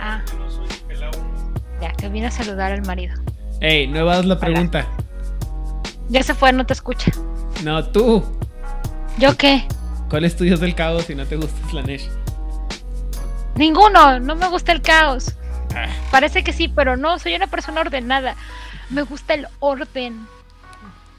Ah. 0.00 0.22
Ya, 1.80 1.92
que 1.92 2.08
vine 2.08 2.26
a 2.26 2.30
saludar 2.32 2.72
al 2.72 2.84
marido. 2.84 3.14
Ey, 3.60 3.86
no 3.86 4.00
evas 4.00 4.24
la 4.26 4.40
pregunta. 4.40 4.84
Ya 6.08 6.24
se 6.24 6.34
fue, 6.34 6.52
no 6.52 6.66
te 6.66 6.72
escucha. 6.72 7.12
No, 7.62 7.84
tú. 7.84 8.24
¿Yo 9.18 9.36
qué? 9.36 9.68
¿Cuál 10.08 10.24
es 10.24 10.34
tu 10.34 10.42
dios 10.42 10.58
del 10.58 10.74
caos 10.74 11.04
si 11.04 11.14
no 11.14 11.24
te 11.26 11.36
gusta 11.36 11.68
Slanesh? 11.70 12.08
Ninguno, 13.54 14.18
no 14.18 14.34
me 14.34 14.48
gusta 14.48 14.72
el 14.72 14.82
caos. 14.82 15.36
Ah, 15.76 15.86
Parece 16.10 16.42
que 16.42 16.52
sí, 16.52 16.66
pero 16.66 16.96
no, 16.96 17.20
soy 17.20 17.36
una 17.36 17.46
persona 17.46 17.82
ordenada. 17.82 18.34
Me 18.90 19.02
gusta 19.02 19.34
el 19.34 19.46
orden. 19.60 20.26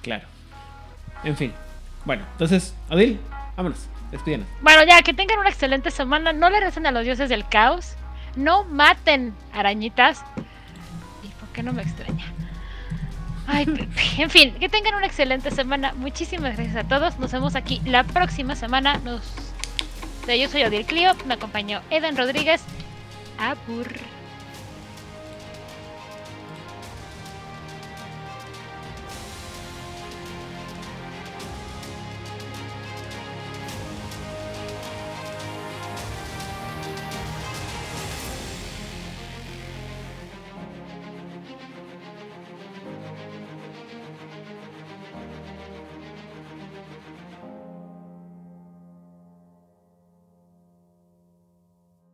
claro. 0.02 0.28
En 1.24 1.38
fin. 1.38 1.54
Bueno, 2.06 2.26
entonces, 2.32 2.74
Odil, 2.90 3.20
vámonos. 3.56 3.88
Despídenos. 4.12 4.48
Bueno, 4.62 4.84
ya, 4.84 5.02
que 5.04 5.14
tengan 5.14 5.40
una 5.40 5.50
excelente 5.50 5.92
semana. 5.92 6.34
No 6.34 6.50
le 6.50 6.60
recen 6.60 6.86
a 6.86 6.92
los 6.92 7.04
dioses 7.06 7.30
del 7.30 7.48
caos. 7.48 7.94
No 8.36 8.64
maten 8.66 9.34
arañitas. 9.54 10.24
¿Y 11.24 11.28
por 11.40 11.48
qué 11.50 11.64
no 11.64 11.72
me 11.74 11.84
extraña? 11.84 12.26
Ay. 13.48 13.66
En 14.18 14.30
fin, 14.30 14.54
que 14.56 14.68
tengan 14.68 14.96
una 14.96 15.06
excelente 15.06 15.52
semana. 15.52 15.94
Muchísimas 15.94 16.58
gracias 16.58 16.76
a 16.76 16.88
todos. 16.88 17.20
Nos 17.20 17.32
vemos 17.32 17.56
aquí 17.56 17.82
la 17.86 18.04
próxima 18.04 18.56
semana. 18.56 18.98
Nos... 18.98 19.22
Yo 20.28 20.50
soy 20.50 20.64
Odil 20.64 20.86
Clio. 20.86 21.14
Me 21.26 21.36
acompañó 21.36 21.82
Eden 21.90 22.18
Rodríguez. 22.18 22.62
Abur. 23.38 23.88